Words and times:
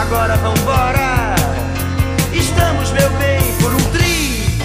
Agora 0.00 0.34
vambora. 0.36 1.34
Estamos, 2.32 2.90
meu 2.92 3.10
bem, 3.18 3.54
por 3.60 3.74
um 3.74 3.90
triz. 3.92 4.58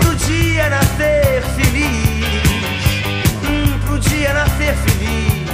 Pro 0.00 0.14
dia 0.16 0.68
nascer 0.68 1.42
feliz. 1.54 2.26
Hum, 3.44 3.78
pro 3.86 3.98
dia 4.00 4.34
nascer 4.34 4.74
feliz. 4.74 5.48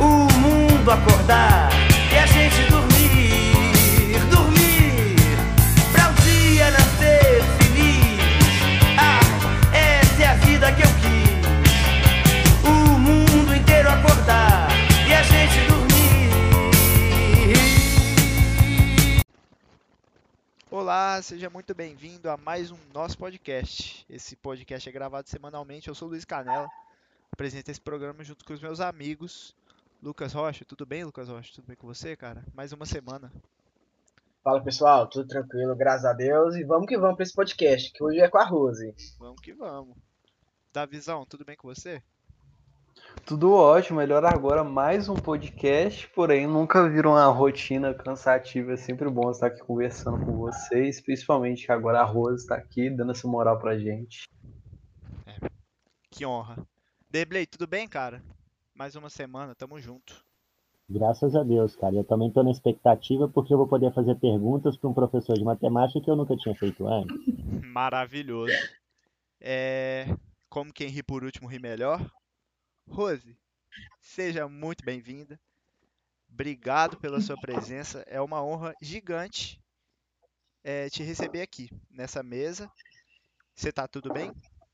O 0.00 0.26
mundo 0.40 0.90
acordar 0.90 1.63
Olá, 20.84 21.22
seja 21.22 21.48
muito 21.48 21.74
bem-vindo 21.74 22.28
a 22.28 22.36
mais 22.36 22.70
um 22.70 22.76
nosso 22.92 23.16
podcast. 23.16 24.04
Esse 24.06 24.36
podcast 24.36 24.86
é 24.86 24.92
gravado 24.92 25.26
semanalmente. 25.30 25.88
Eu 25.88 25.94
sou 25.94 26.08
o 26.08 26.10
Luiz 26.10 26.26
Canela, 26.26 26.68
apresento 27.32 27.70
esse 27.70 27.80
programa 27.80 28.22
junto 28.22 28.44
com 28.44 28.52
os 28.52 28.60
meus 28.60 28.80
amigos. 28.80 29.56
Lucas 30.02 30.34
Rocha, 30.34 30.62
tudo 30.62 30.84
bem, 30.84 31.02
Lucas 31.02 31.30
Rocha? 31.30 31.54
Tudo 31.54 31.68
bem 31.68 31.74
com 31.74 31.86
você, 31.86 32.14
cara? 32.14 32.44
Mais 32.52 32.70
uma 32.70 32.84
semana. 32.84 33.32
Fala 34.42 34.62
pessoal, 34.62 35.06
tudo 35.06 35.26
tranquilo, 35.26 35.74
graças 35.74 36.04
a 36.04 36.12
Deus. 36.12 36.54
E 36.54 36.64
vamos 36.64 36.86
que 36.86 36.98
vamos 36.98 37.16
para 37.16 37.22
esse 37.22 37.34
podcast, 37.34 37.90
que 37.90 38.04
hoje 38.04 38.20
é 38.20 38.28
com 38.28 38.36
a 38.36 38.44
Rose. 38.44 38.94
Vamos 39.18 39.40
que 39.40 39.54
vamos. 39.54 39.96
Davizão, 40.70 41.24
tudo 41.24 41.46
bem 41.46 41.56
com 41.56 41.66
você? 41.66 42.02
Tudo 43.22 43.52
ótimo, 43.54 43.98
melhor 43.98 44.24
agora 44.24 44.62
mais 44.62 45.08
um 45.08 45.14
podcast, 45.14 46.08
porém 46.08 46.46
nunca 46.46 46.88
viram 46.88 47.12
uma 47.12 47.26
rotina 47.26 47.94
cansativa, 47.94 48.72
é 48.72 48.76
sempre 48.76 49.08
bom 49.08 49.30
estar 49.30 49.46
aqui 49.46 49.60
conversando 49.60 50.24
com 50.24 50.36
vocês, 50.36 51.00
principalmente 51.00 51.64
que 51.64 51.72
agora 51.72 52.00
a 52.00 52.04
Rose 52.04 52.42
está 52.42 52.54
aqui 52.54 52.90
dando 52.90 53.12
essa 53.12 53.26
moral 53.26 53.58
pra 53.58 53.78
gente. 53.78 54.28
Que 56.10 56.26
honra. 56.26 56.66
Deblay, 57.10 57.46
tudo 57.46 57.66
bem, 57.66 57.88
cara? 57.88 58.22
Mais 58.74 58.94
uma 58.94 59.08
semana, 59.08 59.54
tamo 59.54 59.80
junto. 59.80 60.24
Graças 60.88 61.34
a 61.34 61.42
Deus, 61.42 61.74
cara. 61.76 61.94
Eu 61.94 62.04
também 62.04 62.28
estou 62.28 62.44
na 62.44 62.50
expectativa 62.50 63.28
porque 63.28 63.54
eu 63.54 63.58
vou 63.58 63.66
poder 63.66 63.92
fazer 63.94 64.16
perguntas 64.16 64.76
para 64.76 64.90
um 64.90 64.94
professor 64.94 65.34
de 65.34 65.44
matemática 65.44 66.00
que 66.00 66.10
eu 66.10 66.16
nunca 66.16 66.36
tinha 66.36 66.54
feito 66.54 66.86
antes. 66.86 67.16
Maravilhoso. 67.72 68.52
É... 69.40 70.06
Como 70.48 70.72
quem 70.72 70.88
ri 70.88 71.02
por 71.02 71.24
último 71.24 71.48
ri 71.48 71.58
melhor. 71.58 72.00
Rose, 72.88 73.36
seja 74.00 74.48
muito 74.48 74.84
bem-vinda. 74.84 75.38
Obrigado 76.30 76.96
pela 76.96 77.20
sua 77.20 77.36
presença. 77.36 78.04
É 78.06 78.20
uma 78.20 78.42
honra 78.42 78.74
gigante 78.80 79.60
é, 80.62 80.88
te 80.88 81.02
receber 81.02 81.42
aqui 81.42 81.68
nessa 81.90 82.22
mesa. 82.22 82.70
Você 83.54 83.70
tá 83.70 83.86
tudo 83.86 84.12
bem? 84.12 84.32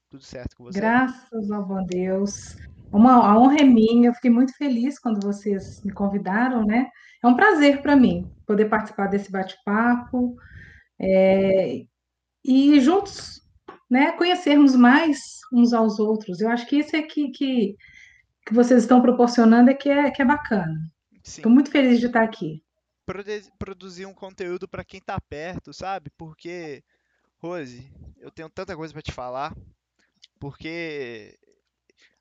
Tudo 0.08 0.22
certo 0.22 0.56
com 0.56 0.64
você? 0.64 0.80
Graças 0.80 1.50
ao 1.50 1.64
bom 1.64 1.84
Deus. 1.84 2.56
Uma, 2.92 3.14
a 3.26 3.38
honra 3.38 3.58
é 3.60 3.64
minha. 3.64 4.08
Eu 4.08 4.14
fiquei 4.14 4.30
muito 4.30 4.56
feliz 4.56 4.98
quando 4.98 5.22
vocês 5.22 5.82
me 5.84 5.92
convidaram, 5.92 6.64
né? 6.64 6.90
É 7.22 7.26
um 7.26 7.36
prazer 7.36 7.82
para 7.82 7.94
mim 7.94 8.30
poder 8.46 8.68
participar 8.68 9.06
desse 9.06 9.30
bate-papo 9.30 10.36
é, 10.98 11.84
e 12.44 12.80
juntos, 12.80 13.42
né, 13.90 14.12
conhecermos 14.12 14.74
mais 14.74 15.20
uns 15.52 15.72
aos 15.72 15.98
outros. 15.98 16.40
Eu 16.40 16.48
acho 16.48 16.66
que 16.66 16.76
isso 16.76 16.96
é 16.96 17.02
que, 17.02 17.30
que, 17.30 17.76
que 18.46 18.54
vocês 18.54 18.82
estão 18.82 19.00
proporcionando 19.02 19.70
é 19.70 19.74
que 19.74 19.88
é, 19.88 20.10
que 20.10 20.22
é 20.22 20.24
bacana. 20.24 20.90
Estou 21.24 21.52
muito 21.52 21.70
feliz 21.70 22.00
de 22.00 22.06
estar 22.06 22.22
aqui. 22.22 22.64
Produ- 23.04 23.52
Produzir 23.58 24.06
um 24.06 24.14
conteúdo 24.14 24.68
para 24.68 24.84
quem 24.84 25.00
tá 25.00 25.20
perto, 25.20 25.72
sabe? 25.72 26.10
Porque, 26.16 26.82
Rose, 27.38 27.92
eu 28.18 28.30
tenho 28.30 28.48
tanta 28.48 28.76
coisa 28.76 28.92
para 28.92 29.02
te 29.02 29.12
falar. 29.12 29.54
Porque 30.38 31.38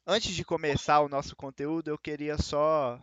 antes 0.06 0.34
de 0.36 0.44
começar 0.44 1.00
o 1.02 1.10
nosso 1.10 1.36
conteúdo, 1.36 1.90
eu 1.90 1.98
queria 1.98 2.38
só 2.38 3.02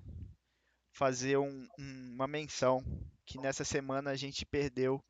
fazer 0.93 1.39
um- 1.39 1.67
um- 1.79 2.13
uma 2.15 2.27
menção 2.27 2.85
que 3.25 3.39
nessa 3.39 3.65
semana 3.65 4.11
a 4.11 4.17
gente 4.17 4.45
perdeu 4.47 5.03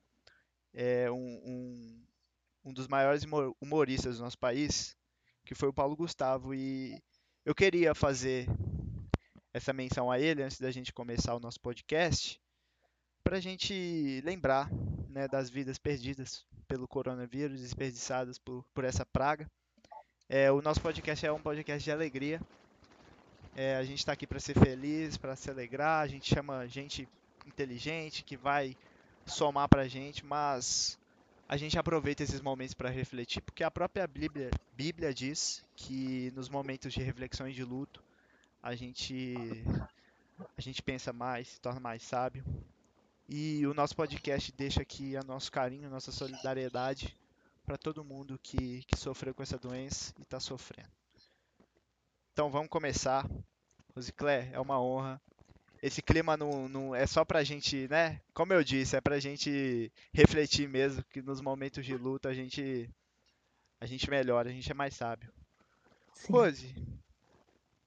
é, 0.79 1.11
um, 1.11 2.05
um- 2.65 2.73
dos 2.75 2.87
maiores 2.87 3.23
humor- 3.23 3.57
humoristas 3.63 4.19
do 4.19 4.25
nosso 4.25 4.39
país, 4.39 4.95
que 5.45 5.55
foi 5.55 5.71
o 5.71 5.73
Paulo 5.73 5.97
Gustavo. 5.97 6.53
E 6.55 7.03
eu 7.47 7.55
queria 7.55 7.95
fazer 7.95 8.49
essa 9.55 9.73
menção 9.73 10.11
a 10.11 10.19
ele 10.19 10.43
antes 10.43 10.59
da 10.59 10.69
gente 10.73 10.93
começar 10.93 11.33
o 11.33 11.39
nosso 11.39 11.61
podcast, 11.61 12.41
para 13.23 13.37
a 13.37 13.41
gente 13.41 14.21
lembrar 14.25 14.69
né, 15.09 15.29
das 15.29 15.49
vidas 15.49 15.79
perdidas 15.79 16.45
pelo 16.67 16.89
coronavírus, 16.89 17.61
desperdiçadas 17.61 18.37
por, 18.37 18.65
por 18.75 18.83
essa 18.83 19.07
praga. 19.07 19.49
É, 20.29 20.51
o 20.51 20.61
nosso 20.61 20.81
podcast 20.81 21.25
é 21.25 21.31
um 21.31 21.41
podcast 21.41 21.85
de 21.85 21.93
alegria. 21.93 22.41
É, 23.55 23.77
a 23.77 23.85
gente 23.85 23.99
está 23.99 24.13
aqui 24.13 24.27
para 24.27 24.41
ser 24.41 24.59
feliz, 24.59 25.17
para 25.17 25.37
se 25.37 25.49
alegrar. 25.49 26.03
A 26.03 26.09
gente 26.09 26.35
chama 26.35 26.67
gente 26.67 27.09
inteligente 27.47 28.25
que 28.25 28.37
vai 28.37 28.77
somar 29.25 29.69
para 29.69 29.83
a 29.83 29.89
gente, 29.89 30.27
mas 30.27 30.99
a 31.49 31.57
gente 31.57 31.79
aproveita 31.79 32.23
esses 32.23 32.41
momentos 32.41 32.75
para 32.75 32.91
refletir, 32.91 33.41
porque 33.41 33.63
a 33.63 33.71
própria 33.71 34.07
Bíblia, 34.07 34.51
Bíblia 34.77 35.15
diz 35.15 35.63
que 35.77 36.33
nos 36.35 36.49
momentos 36.49 36.93
de 36.93 37.01
reflexão 37.03 37.49
e 37.49 37.53
de 37.53 37.63
luto 37.63 38.03
a 38.63 38.75
gente 38.75 39.35
a 40.57 40.61
gente 40.61 40.83
pensa 40.83 41.13
mais, 41.13 41.49
se 41.49 41.61
torna 41.61 41.81
mais 41.81 42.03
sábio. 42.03 42.45
E 43.29 43.67
o 43.67 43.75
nosso 43.75 43.97
podcast 43.97 44.53
deixa 44.53 44.83
aqui 44.83 45.17
o 45.17 45.25
nosso 45.25 45.51
carinho, 45.51 45.87
a 45.87 45.91
nossa 45.91 46.13
solidariedade 46.13 47.17
para 47.65 47.79
todo 47.79 48.05
mundo 48.05 48.39
que, 48.43 48.85
que 48.85 48.97
sofreu 48.97 49.35
com 49.35 49.43
essa 49.43 49.59
doença 49.59 50.13
e 50.19 50.23
está 50.23 50.39
sofrendo. 50.39 50.91
Então 52.33 52.51
vamos 52.51 52.69
começar. 52.69 53.29
Rosiclé, 53.95 54.51
é 54.53 54.61
uma 54.61 54.81
honra. 54.81 55.21
Esse 55.83 56.03
clima 56.03 56.37
não, 56.37 56.69
não 56.69 56.95
é 56.95 57.07
só 57.07 57.25
pra 57.25 57.45
gente, 57.45 57.87
né? 57.89 58.21
Como 58.33 58.53
eu 58.53 58.65
disse, 58.65 58.97
é 58.97 59.01
pra 59.01 59.21
gente 59.21 59.93
refletir 60.13 60.69
mesmo, 60.69 61.05
que 61.05 61.21
nos 61.23 61.41
momentos 61.41 61.85
de 61.85 61.97
luta 61.97 62.29
a 62.29 62.35
gente 62.35 62.91
a 63.81 63.87
gente 63.87 64.09
melhora, 64.09 64.49
a 64.49 64.53
gente 64.53 64.71
é 64.71 64.75
mais 64.75 64.95
sábio. 64.95 65.31
Sim. 66.15 66.33
Rose, 66.33 66.75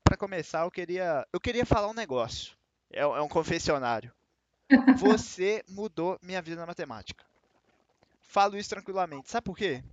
para 0.03 0.16
começar, 0.16 0.61
eu 0.61 0.72
queria, 0.72 1.27
eu 1.33 1.39
queria 1.39 1.66
falar 1.66 1.88
um 1.88 1.94
negócio. 1.94 2.55
É, 2.91 3.01
é 3.01 3.22
um 3.22 3.27
confessionário. 3.27 4.13
Você 5.00 5.63
mudou 5.67 6.19
minha 6.21 6.41
vida 6.41 6.57
na 6.57 6.67
matemática. 6.67 7.25
Falo 8.21 8.57
isso 8.57 8.69
tranquilamente. 8.69 9.29
Sabe 9.29 9.45
por 9.45 9.57
quê? 9.57 9.83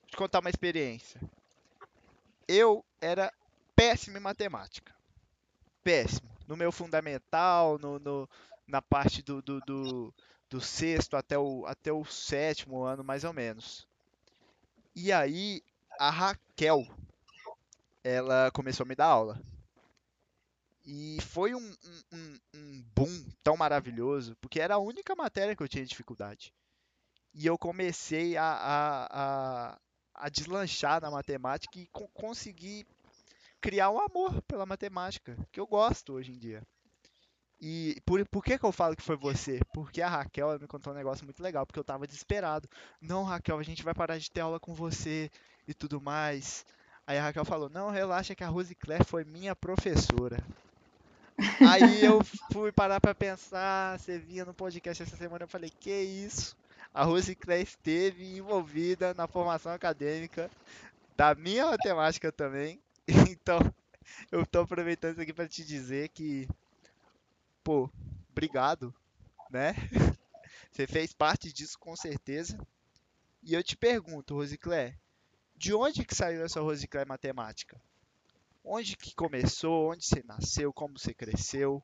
Vou 0.00 0.08
te 0.08 0.16
contar 0.16 0.38
uma 0.38 0.50
experiência. 0.50 1.20
Eu 2.46 2.84
era 3.00 3.32
péssimo 3.74 4.16
em 4.16 4.20
matemática. 4.20 4.94
Péssimo. 5.82 6.29
No 6.50 6.56
meu 6.56 6.70
fundamental, 6.70 7.78
no, 7.78 7.98
no- 7.98 8.28
na 8.66 8.82
parte 8.82 9.22
do, 9.22 9.40
do, 9.42 9.60
do, 9.62 10.14
do 10.50 10.60
sexto 10.60 11.16
até 11.16 11.38
o, 11.38 11.64
até 11.66 11.92
o 11.92 12.04
sétimo 12.04 12.82
ano, 12.84 13.02
mais 13.04 13.24
ou 13.24 13.32
menos. 13.32 13.88
E 14.94 15.10
aí, 15.12 15.62
a 15.98 16.10
Raquel, 16.10 16.86
ela 18.04 18.50
começou 18.52 18.84
a 18.84 18.88
me 18.88 18.94
dar 18.94 19.06
aula. 19.06 19.40
E 20.84 21.18
foi 21.22 21.54
um, 21.54 21.74
um, 22.12 22.38
um- 22.54 22.82
boom 22.94 23.24
tão 23.42 23.56
maravilhoso, 23.56 24.36
porque 24.40 24.60
era 24.60 24.74
a 24.74 24.78
única 24.78 25.14
matéria 25.14 25.54
que 25.54 25.62
eu 25.62 25.68
tinha 25.68 25.84
dificuldade. 25.84 26.52
E 27.34 27.46
eu 27.46 27.58
comecei 27.58 28.36
a, 28.36 28.44
a, 28.44 29.72
a, 29.74 29.80
a 30.14 30.28
deslanchar 30.30 31.00
na 31.02 31.10
matemática 31.10 31.78
e 31.80 31.86
co- 31.88 32.08
consegui 32.14 32.86
criar 33.60 33.90
um 33.90 34.00
amor 34.00 34.40
pela 34.42 34.66
matemática, 34.66 35.36
que 35.52 35.60
eu 35.60 35.66
gosto 35.66 36.14
hoje 36.14 36.32
em 36.32 36.38
dia. 36.38 36.62
E 37.60 38.00
por, 38.06 38.26
por 38.28 38.42
que 38.42 38.58
que 38.58 38.64
eu 38.64 38.72
falo 38.72 38.96
que 38.96 39.02
foi 39.02 39.16
você? 39.16 39.60
Porque 39.74 40.00
a 40.00 40.08
Raquel 40.08 40.58
me 40.58 40.66
contou 40.66 40.92
um 40.92 40.96
negócio 40.96 41.24
muito 41.24 41.42
legal, 41.42 41.66
porque 41.66 41.78
eu 41.78 41.84
tava 41.84 42.06
desesperado. 42.06 42.68
Não, 43.00 43.22
Raquel, 43.22 43.58
a 43.58 43.62
gente 43.62 43.82
vai 43.82 43.92
parar 43.92 44.16
de 44.16 44.30
ter 44.30 44.40
aula 44.40 44.58
com 44.58 44.74
você 44.74 45.30
e 45.68 45.74
tudo 45.74 46.00
mais. 46.00 46.64
Aí 47.06 47.18
a 47.18 47.22
Raquel 47.22 47.44
falou: 47.44 47.68
Não, 47.68 47.90
relaxa 47.90 48.34
que 48.34 48.44
a 48.44 48.48
Rose 48.48 48.74
Claire 48.74 49.04
foi 49.04 49.24
minha 49.24 49.54
professora. 49.54 50.42
Aí 51.68 52.02
eu 52.04 52.22
fui 52.50 52.72
parar 52.72 53.00
pra 53.00 53.14
pensar, 53.14 53.98
você 53.98 54.18
vinha 54.18 54.44
no 54.44 54.54
podcast 54.54 55.02
essa 55.02 55.16
semana, 55.16 55.44
eu 55.44 55.48
falei: 55.48 55.70
Que 55.70 56.00
isso? 56.00 56.56
A 56.94 57.04
Rose 57.04 57.34
Claire 57.34 57.64
esteve 57.64 58.36
envolvida 58.36 59.12
na 59.12 59.26
formação 59.26 59.72
acadêmica 59.72 60.50
da 61.14 61.34
minha 61.34 61.66
matemática 61.66 62.32
também. 62.32 62.80
Então, 63.30 63.58
eu 64.30 64.46
tô 64.46 64.60
aproveitando 64.60 65.12
isso 65.12 65.20
aqui 65.22 65.32
pra 65.32 65.48
te 65.48 65.64
dizer 65.64 66.08
que, 66.10 66.48
pô, 67.64 67.90
obrigado, 68.30 68.94
né? 69.50 69.74
Você 70.70 70.86
fez 70.86 71.12
parte 71.12 71.52
disso 71.52 71.78
com 71.78 71.96
certeza. 71.96 72.58
E 73.42 73.54
eu 73.54 73.62
te 73.62 73.76
pergunto, 73.76 74.34
Rosiclé, 74.34 74.94
de 75.56 75.74
onde 75.74 76.04
que 76.04 76.14
saiu 76.14 76.44
essa 76.44 76.60
Rosiclé 76.60 77.04
matemática? 77.04 77.80
Onde 78.64 78.96
que 78.96 79.14
começou? 79.14 79.90
Onde 79.90 80.04
você 80.04 80.22
nasceu? 80.24 80.72
Como 80.72 80.98
você 80.98 81.14
cresceu? 81.14 81.82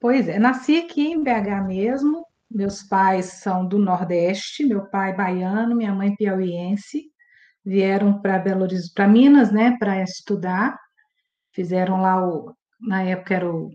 Pois 0.00 0.28
é, 0.28 0.38
nasci 0.38 0.78
aqui 0.78 1.08
em 1.08 1.22
BH 1.22 1.66
mesmo. 1.66 2.24
Meus 2.50 2.82
pais 2.82 3.26
são 3.26 3.66
do 3.66 3.78
Nordeste, 3.78 4.64
meu 4.64 4.86
pai 4.86 5.14
baiano, 5.14 5.76
minha 5.76 5.94
mãe 5.94 6.14
piauiense. 6.14 7.12
Vieram 7.68 8.20
para 8.20 8.38
Belo 8.38 8.62
Horizonte, 8.62 8.94
para 8.94 9.08
Minas, 9.08 9.52
né, 9.52 9.76
para 9.78 10.02
estudar. 10.02 10.78
Fizeram 11.52 12.00
lá 12.00 12.26
o, 12.26 12.54
na 12.80 13.02
época 13.02 13.34
era 13.34 13.50
o, 13.50 13.70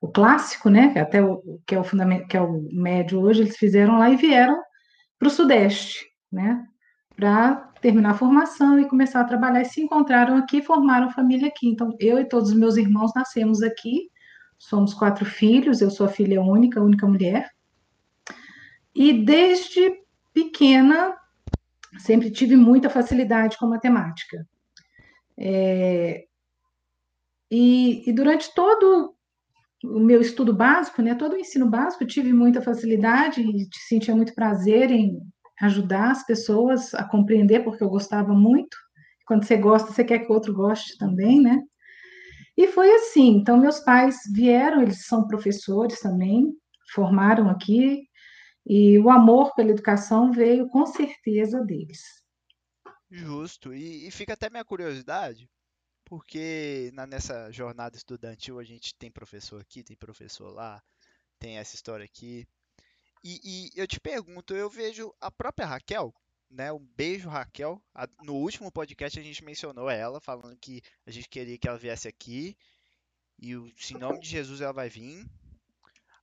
o 0.00 0.08
clássico, 0.08 0.68
né, 0.68 0.92
que 0.92 0.98
até 0.98 1.22
o 1.22 1.60
que 1.66 1.74
é 1.74 1.80
o 1.80 1.84
fundamento, 1.84 2.28
que 2.28 2.36
é 2.36 2.40
o 2.40 2.68
médio 2.72 3.20
hoje, 3.20 3.42
eles 3.42 3.56
fizeram 3.56 3.98
lá 3.98 4.10
e 4.10 4.16
vieram 4.16 4.60
para 5.18 5.28
o 5.28 5.30
Sudeste, 5.30 6.06
né, 6.30 6.64
para 7.16 7.56
terminar 7.80 8.10
a 8.10 8.14
formação 8.14 8.78
e 8.78 8.88
começar 8.88 9.20
a 9.20 9.24
trabalhar. 9.24 9.62
E 9.62 9.66
se 9.66 9.80
encontraram 9.80 10.36
aqui, 10.36 10.62
formaram 10.62 11.10
família 11.10 11.48
aqui. 11.48 11.68
Então, 11.68 11.96
eu 11.98 12.18
e 12.18 12.24
todos 12.24 12.50
os 12.50 12.56
meus 12.56 12.76
irmãos 12.76 13.12
nascemos 13.14 13.62
aqui 13.62 14.12
Somos 14.62 14.94
quatro 14.94 15.24
filhos, 15.24 15.80
eu 15.80 15.90
sou 15.90 16.06
a 16.06 16.08
filha 16.08 16.40
única, 16.40 16.78
a 16.78 16.84
única 16.84 17.04
mulher. 17.04 17.50
E 18.94 19.12
desde 19.12 19.92
pequena 20.32 21.16
sempre 21.98 22.30
tive 22.30 22.56
muita 22.56 22.90
facilidade 22.90 23.56
com 23.58 23.66
matemática. 23.66 24.46
É, 25.38 26.24
e, 27.50 28.08
e, 28.08 28.12
durante 28.12 28.54
todo 28.54 29.14
o 29.84 29.98
meu 29.98 30.20
estudo 30.20 30.54
básico, 30.54 31.02
né, 31.02 31.14
todo 31.14 31.34
o 31.34 31.38
ensino 31.38 31.68
básico, 31.68 32.06
tive 32.06 32.32
muita 32.32 32.62
facilidade 32.62 33.42
e 33.42 33.68
sentia 33.88 34.14
muito 34.14 34.34
prazer 34.34 34.90
em 34.90 35.20
ajudar 35.60 36.12
as 36.12 36.24
pessoas 36.24 36.94
a 36.94 37.04
compreender, 37.04 37.64
porque 37.64 37.82
eu 37.82 37.88
gostava 37.88 38.32
muito. 38.32 38.76
Quando 39.26 39.44
você 39.44 39.56
gosta, 39.56 39.92
você 39.92 40.04
quer 40.04 40.20
que 40.20 40.30
o 40.30 40.34
outro 40.34 40.54
goste 40.54 40.96
também, 40.98 41.40
né? 41.40 41.62
E 42.56 42.66
foi 42.68 42.90
assim. 42.94 43.36
Então, 43.36 43.56
meus 43.56 43.80
pais 43.80 44.16
vieram, 44.32 44.82
eles 44.82 45.06
são 45.06 45.26
professores 45.26 46.00
também, 46.00 46.52
formaram 46.94 47.48
aqui, 47.48 48.02
e 48.64 48.98
o 48.98 49.10
amor 49.10 49.54
pela 49.54 49.70
educação 49.70 50.32
veio 50.32 50.68
com 50.68 50.86
certeza 50.86 51.60
deles. 51.64 52.02
Justo. 53.10 53.74
E, 53.74 54.06
e 54.06 54.10
fica 54.10 54.32
até 54.32 54.48
minha 54.48 54.64
curiosidade, 54.64 55.48
porque 56.04 56.90
na, 56.94 57.06
nessa 57.06 57.50
jornada 57.50 57.96
estudantil 57.96 58.58
a 58.58 58.64
gente 58.64 58.94
tem 58.94 59.10
professor 59.10 59.60
aqui, 59.60 59.82
tem 59.82 59.96
professor 59.96 60.50
lá, 60.52 60.82
tem 61.38 61.58
essa 61.58 61.74
história 61.74 62.04
aqui. 62.04 62.46
E, 63.24 63.40
e 63.44 63.80
eu 63.80 63.86
te 63.86 64.00
pergunto, 64.00 64.54
eu 64.54 64.70
vejo 64.70 65.12
a 65.20 65.30
própria 65.30 65.66
Raquel, 65.66 66.12
né? 66.50 66.72
Um 66.72 66.84
beijo, 66.96 67.28
Raquel. 67.28 67.82
No 68.22 68.34
último 68.34 68.70
podcast 68.70 69.18
a 69.18 69.22
gente 69.22 69.44
mencionou 69.44 69.90
ela, 69.90 70.20
falando 70.20 70.56
que 70.58 70.82
a 71.06 71.10
gente 71.10 71.28
queria 71.28 71.58
que 71.58 71.68
ela 71.68 71.78
viesse 71.78 72.08
aqui. 72.08 72.56
E 73.38 73.52
em 73.52 73.98
nome 73.98 74.20
de 74.20 74.28
Jesus 74.28 74.60
ela 74.60 74.72
vai 74.72 74.88
vir. 74.88 75.26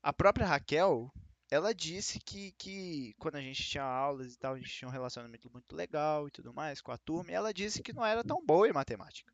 A 0.01 0.13
própria 0.13 0.45
Raquel, 0.45 1.11
ela 1.51 1.73
disse 1.73 2.19
que, 2.19 2.51
que 2.53 3.13
quando 3.17 3.35
a 3.35 3.41
gente 3.41 3.63
tinha 3.63 3.83
aulas 3.83 4.33
e 4.33 4.37
tal, 4.37 4.53
a 4.53 4.57
gente 4.57 4.69
tinha 4.69 4.87
um 4.87 4.91
relacionamento 4.91 5.49
muito 5.51 5.75
legal 5.75 6.27
e 6.27 6.31
tudo 6.31 6.53
mais 6.53 6.81
com 6.81 6.91
a 6.91 6.97
turma, 6.97 7.31
e 7.31 7.33
ela 7.33 7.53
disse 7.53 7.81
que 7.81 7.93
não 7.93 8.05
era 8.05 8.23
tão 8.23 8.43
boa 8.45 8.67
em 8.67 8.73
matemática, 8.73 9.33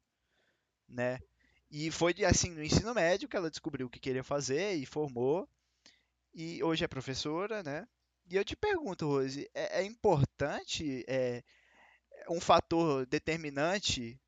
né? 0.88 1.20
E 1.70 1.92
foi 1.92 2.14
assim 2.26 2.52
no 2.52 2.64
ensino 2.64 2.94
médio 2.94 3.28
que 3.28 3.36
ela 3.36 3.50
descobriu 3.50 3.88
o 3.88 3.90
que 3.90 4.00
queria 4.00 4.24
fazer 4.24 4.76
e 4.76 4.86
formou. 4.86 5.48
E 6.34 6.64
hoje 6.64 6.84
é 6.84 6.88
professora, 6.88 7.64
né? 7.64 7.88
E 8.30 8.36
eu 8.36 8.46
te 8.46 8.56
pergunto, 8.56 9.08
Rose, 9.08 9.50
é, 9.54 9.82
é 9.82 9.84
importante 9.84 11.04
é, 11.08 11.44
um 12.30 12.40
fator 12.40 13.06
determinante 13.06 14.20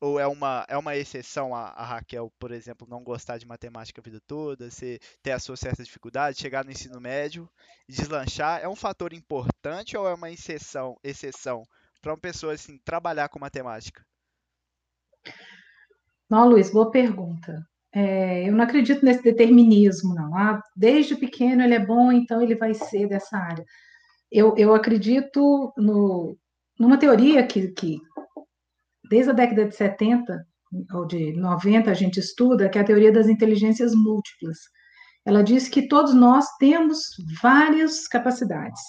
ou 0.00 0.18
é 0.18 0.26
uma, 0.26 0.64
é 0.68 0.76
uma 0.76 0.96
exceção 0.96 1.54
a, 1.54 1.68
a, 1.70 1.84
Raquel, 1.84 2.32
por 2.38 2.52
exemplo, 2.52 2.86
não 2.88 3.02
gostar 3.02 3.38
de 3.38 3.46
matemática 3.46 4.00
a 4.00 4.04
vida 4.04 4.20
toda, 4.26 4.70
você 4.70 4.98
ter 5.22 5.32
a 5.32 5.38
sua 5.38 5.56
certa 5.56 5.82
dificuldade, 5.82 6.40
chegar 6.40 6.64
no 6.64 6.70
ensino 6.70 7.00
médio 7.00 7.48
deslanchar? 7.88 8.60
É 8.62 8.68
um 8.68 8.76
fator 8.76 9.12
importante 9.12 9.96
ou 9.96 10.08
é 10.08 10.14
uma 10.14 10.30
exceção, 10.30 10.96
exceção 11.02 11.64
para 12.00 12.12
uma 12.12 12.18
pessoa 12.18 12.52
assim, 12.52 12.78
trabalhar 12.84 13.28
com 13.28 13.38
matemática? 13.38 14.04
Não, 16.30 16.48
Luiz, 16.48 16.70
boa 16.70 16.90
pergunta. 16.90 17.66
É, 17.92 18.46
eu 18.46 18.52
não 18.52 18.62
acredito 18.62 19.04
nesse 19.04 19.22
determinismo, 19.22 20.14
não. 20.14 20.36
Ah, 20.36 20.62
desde 20.76 21.16
pequeno 21.16 21.62
ele 21.62 21.74
é 21.74 21.84
bom, 21.84 22.12
então 22.12 22.42
ele 22.42 22.54
vai 22.54 22.74
ser 22.74 23.08
dessa 23.08 23.36
área. 23.36 23.64
Eu, 24.30 24.54
eu 24.58 24.74
acredito 24.74 25.72
no, 25.76 26.36
numa 26.78 26.98
teoria 26.98 27.44
que, 27.46 27.68
que, 27.68 27.98
desde 29.08 29.30
a 29.30 29.34
década 29.34 29.66
de 29.66 29.74
70 29.74 30.46
ou 30.94 31.06
de 31.06 31.32
90 31.32 31.90
a 31.90 31.94
gente 31.94 32.20
estuda, 32.20 32.68
que 32.68 32.78
é 32.78 32.80
a 32.80 32.84
teoria 32.84 33.12
das 33.12 33.28
inteligências 33.28 33.94
múltiplas. 33.94 34.58
Ela 35.24 35.42
diz 35.42 35.68
que 35.68 35.88
todos 35.88 36.14
nós 36.14 36.46
temos 36.58 37.00
várias 37.42 38.06
capacidades. 38.06 38.80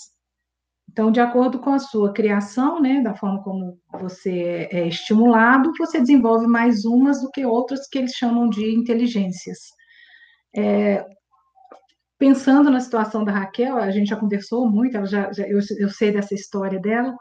Então, 0.92 1.12
de 1.12 1.20
acordo 1.20 1.60
com 1.60 1.72
a 1.72 1.80
sua 1.80 2.12
criação, 2.12 2.82
né, 2.82 3.02
da 3.02 3.16
forma 3.16 3.44
como 3.44 3.80
você 4.00 4.68
é 4.72 4.88
estimulado, 4.88 5.72
você 5.78 6.00
desenvolve 6.00 6.48
mais 6.48 6.84
umas 6.84 7.22
do 7.22 7.30
que 7.30 7.46
outras 7.46 7.88
que 7.88 8.00
eles 8.00 8.14
chamam 8.14 8.50
de 8.50 8.74
inteligências. 8.74 9.60
É, 10.56 11.06
pensando 12.18 12.72
na 12.72 12.80
situação 12.80 13.24
da 13.24 13.32
Raquel, 13.32 13.78
a 13.78 13.92
gente 13.92 14.10
já 14.10 14.16
conversou 14.16 14.70
muito, 14.70 15.06
já, 15.06 15.32
já 15.32 15.48
eu, 15.48 15.60
eu 15.78 15.90
sei 15.90 16.12
dessa 16.12 16.34
história 16.34 16.80
dela. 16.80 17.16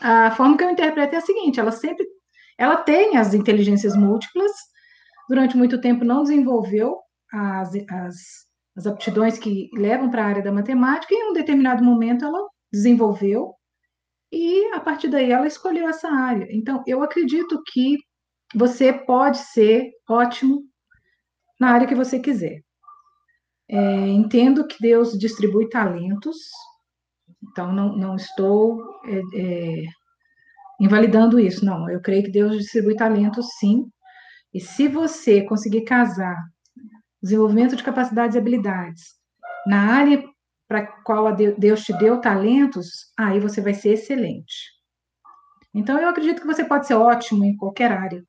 A 0.00 0.30
forma 0.32 0.56
que 0.56 0.64
eu 0.64 0.70
interpreto 0.70 1.14
é 1.14 1.18
a 1.18 1.22
seguinte: 1.22 1.60
ela 1.60 1.72
sempre, 1.72 2.06
ela 2.58 2.76
tem 2.78 3.16
as 3.16 3.34
inteligências 3.34 3.96
múltiplas, 3.96 4.52
durante 5.28 5.56
muito 5.56 5.80
tempo 5.80 6.04
não 6.04 6.22
desenvolveu 6.22 6.98
as, 7.32 7.70
as 7.90 8.44
as 8.76 8.86
aptidões 8.86 9.38
que 9.38 9.70
levam 9.74 10.10
para 10.10 10.24
a 10.24 10.26
área 10.26 10.42
da 10.42 10.52
matemática, 10.52 11.14
e 11.14 11.16
em 11.16 11.30
um 11.30 11.32
determinado 11.32 11.82
momento 11.84 12.24
ela 12.24 12.48
desenvolveu, 12.72 13.54
e 14.32 14.66
a 14.74 14.80
partir 14.80 15.08
daí 15.08 15.30
ela 15.30 15.46
escolheu 15.46 15.88
essa 15.88 16.08
área. 16.08 16.46
Então, 16.50 16.82
eu 16.86 17.02
acredito 17.02 17.62
que 17.72 17.98
você 18.54 18.92
pode 18.92 19.38
ser 19.38 19.90
ótimo 20.08 20.62
na 21.60 21.70
área 21.70 21.86
que 21.86 21.94
você 21.94 22.18
quiser. 22.18 22.62
É, 23.68 24.08
entendo 24.08 24.66
que 24.66 24.76
Deus 24.80 25.16
distribui 25.16 25.68
talentos, 25.68 26.36
então 27.54 27.72
não, 27.72 27.96
não 27.96 28.16
estou 28.16 28.82
é, 29.06 29.20
é, 29.40 29.84
invalidando 30.80 31.38
isso, 31.38 31.64
não. 31.64 31.88
Eu 31.88 32.00
creio 32.00 32.24
que 32.24 32.32
Deus 32.32 32.58
distribui 32.58 32.96
talentos, 32.96 33.46
sim. 33.60 33.88
E 34.52 34.60
se 34.60 34.88
você 34.88 35.42
conseguir 35.42 35.82
casar 35.82 36.36
desenvolvimento 37.22 37.76
de 37.76 37.84
capacidades 37.84 38.34
e 38.34 38.38
habilidades 38.38 39.02
na 39.68 39.94
área 39.94 40.22
para 40.68 40.80
a 40.80 40.86
qual 41.04 41.32
Deus 41.34 41.84
te 41.84 41.92
deu 41.96 42.20
talentos, 42.20 42.88
aí 43.16 43.38
você 43.38 43.60
vai 43.60 43.72
ser 43.72 43.90
excelente. 43.90 44.72
Então, 45.72 45.98
eu 45.98 46.08
acredito 46.08 46.40
que 46.40 46.46
você 46.46 46.64
pode 46.64 46.88
ser 46.88 46.94
ótimo 46.94 47.44
em 47.44 47.56
qualquer 47.56 47.92
área. 47.92 48.22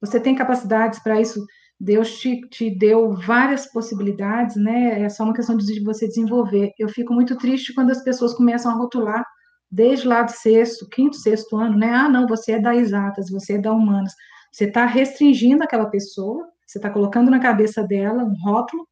Você 0.00 0.18
tem 0.18 0.34
capacidades 0.34 0.98
para 1.00 1.20
isso. 1.20 1.44
Deus 1.80 2.18
te, 2.18 2.40
te 2.48 2.70
deu 2.70 3.14
várias 3.14 3.66
possibilidades, 3.66 4.56
né? 4.56 5.02
É 5.02 5.08
só 5.08 5.24
uma 5.24 5.34
questão 5.34 5.56
de 5.56 5.82
você 5.82 6.06
desenvolver. 6.06 6.72
Eu 6.78 6.88
fico 6.88 7.14
muito 7.14 7.36
triste 7.36 7.72
quando 7.74 7.90
as 7.90 8.04
pessoas 8.04 8.34
começam 8.34 8.70
a 8.70 8.74
rotular 8.74 9.24
desde 9.70 10.06
lá 10.06 10.22
do 10.22 10.30
sexto, 10.32 10.88
quinto, 10.88 11.16
sexto 11.16 11.56
ano, 11.56 11.78
né? 11.78 11.90
Ah, 11.90 12.08
não, 12.08 12.26
você 12.26 12.52
é 12.52 12.60
da 12.60 12.74
exatas, 12.76 13.30
você 13.30 13.54
é 13.54 13.58
da 13.58 13.72
humanas. 13.72 14.12
Você 14.52 14.64
está 14.64 14.84
restringindo 14.84 15.62
aquela 15.62 15.86
pessoa 15.86 16.50
você 16.70 16.78
está 16.78 16.88
colocando 16.88 17.32
na 17.32 17.40
cabeça 17.40 17.82
dela 17.82 18.22
um 18.22 18.34
rótulo, 18.44 18.86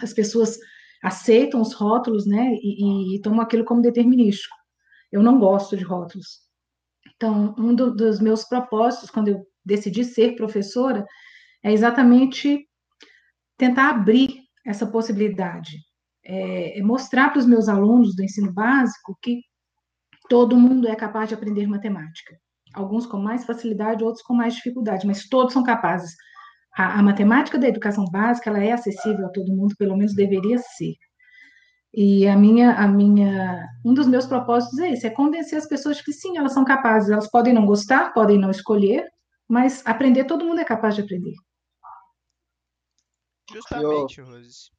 as 0.00 0.14
pessoas 0.14 0.58
aceitam 1.02 1.60
os 1.60 1.74
rótulos, 1.74 2.26
né, 2.26 2.54
e, 2.54 3.12
e, 3.12 3.16
e 3.16 3.20
tomam 3.20 3.42
aquilo 3.42 3.66
como 3.66 3.82
determinístico. 3.82 4.56
Eu 5.12 5.22
não 5.22 5.38
gosto 5.38 5.76
de 5.76 5.84
rótulos. 5.84 6.40
Então, 7.14 7.54
um 7.58 7.74
do, 7.74 7.94
dos 7.94 8.18
meus 8.18 8.44
propósitos, 8.44 9.10
quando 9.10 9.28
eu 9.28 9.46
decidi 9.62 10.04
ser 10.04 10.36
professora, 10.36 11.04
é 11.62 11.72
exatamente 11.72 12.66
tentar 13.56 13.90
abrir 13.90 14.40
essa 14.64 14.86
possibilidade, 14.86 15.78
é, 16.24 16.78
é 16.78 16.82
mostrar 16.82 17.30
para 17.30 17.38
os 17.38 17.46
meus 17.46 17.68
alunos 17.68 18.14
do 18.14 18.22
ensino 18.22 18.52
básico 18.52 19.16
que 19.22 19.40
todo 20.28 20.56
mundo 20.56 20.88
é 20.88 20.96
capaz 20.96 21.28
de 21.28 21.34
aprender 21.34 21.66
matemática. 21.66 22.36
Alguns 22.74 23.06
com 23.06 23.18
mais 23.18 23.44
facilidade, 23.44 24.04
outros 24.04 24.22
com 24.22 24.34
mais 24.34 24.54
dificuldade, 24.54 25.06
mas 25.06 25.28
todos 25.28 25.52
são 25.52 25.62
capazes 25.62 26.14
a, 26.76 26.98
a, 26.98 27.02
matemática 27.02 27.58
da 27.58 27.68
educação 27.68 28.04
básica 28.04 28.50
ela 28.50 28.62
é 28.62 28.72
acessível 28.72 29.26
a 29.26 29.30
todo 29.30 29.54
mundo, 29.54 29.74
pelo 29.78 29.96
menos 29.96 30.14
deveria 30.14 30.58
ser. 30.58 30.94
E 31.94 32.28
a 32.28 32.36
minha, 32.36 32.72
a 32.72 32.86
minha, 32.86 33.66
um 33.82 33.94
dos 33.94 34.06
meus 34.06 34.26
propósitos 34.26 34.78
é 34.78 34.92
esse, 34.92 35.06
é 35.06 35.10
convencer 35.10 35.58
as 35.58 35.66
pessoas 35.66 36.02
que 36.02 36.12
sim, 36.12 36.36
elas 36.36 36.52
são 36.52 36.64
capazes, 36.64 37.08
elas 37.08 37.30
podem 37.30 37.54
não 37.54 37.64
gostar, 37.64 38.12
podem 38.12 38.38
não 38.38 38.50
escolher, 38.50 39.06
mas 39.48 39.86
aprender 39.86 40.24
todo 40.24 40.44
mundo 40.44 40.60
é 40.60 40.64
capaz 40.64 40.94
de 40.94 41.02
aprender. 41.02 41.34
Justamente, 43.52 44.20
eu... 44.20 44.26
Rose. 44.26 44.70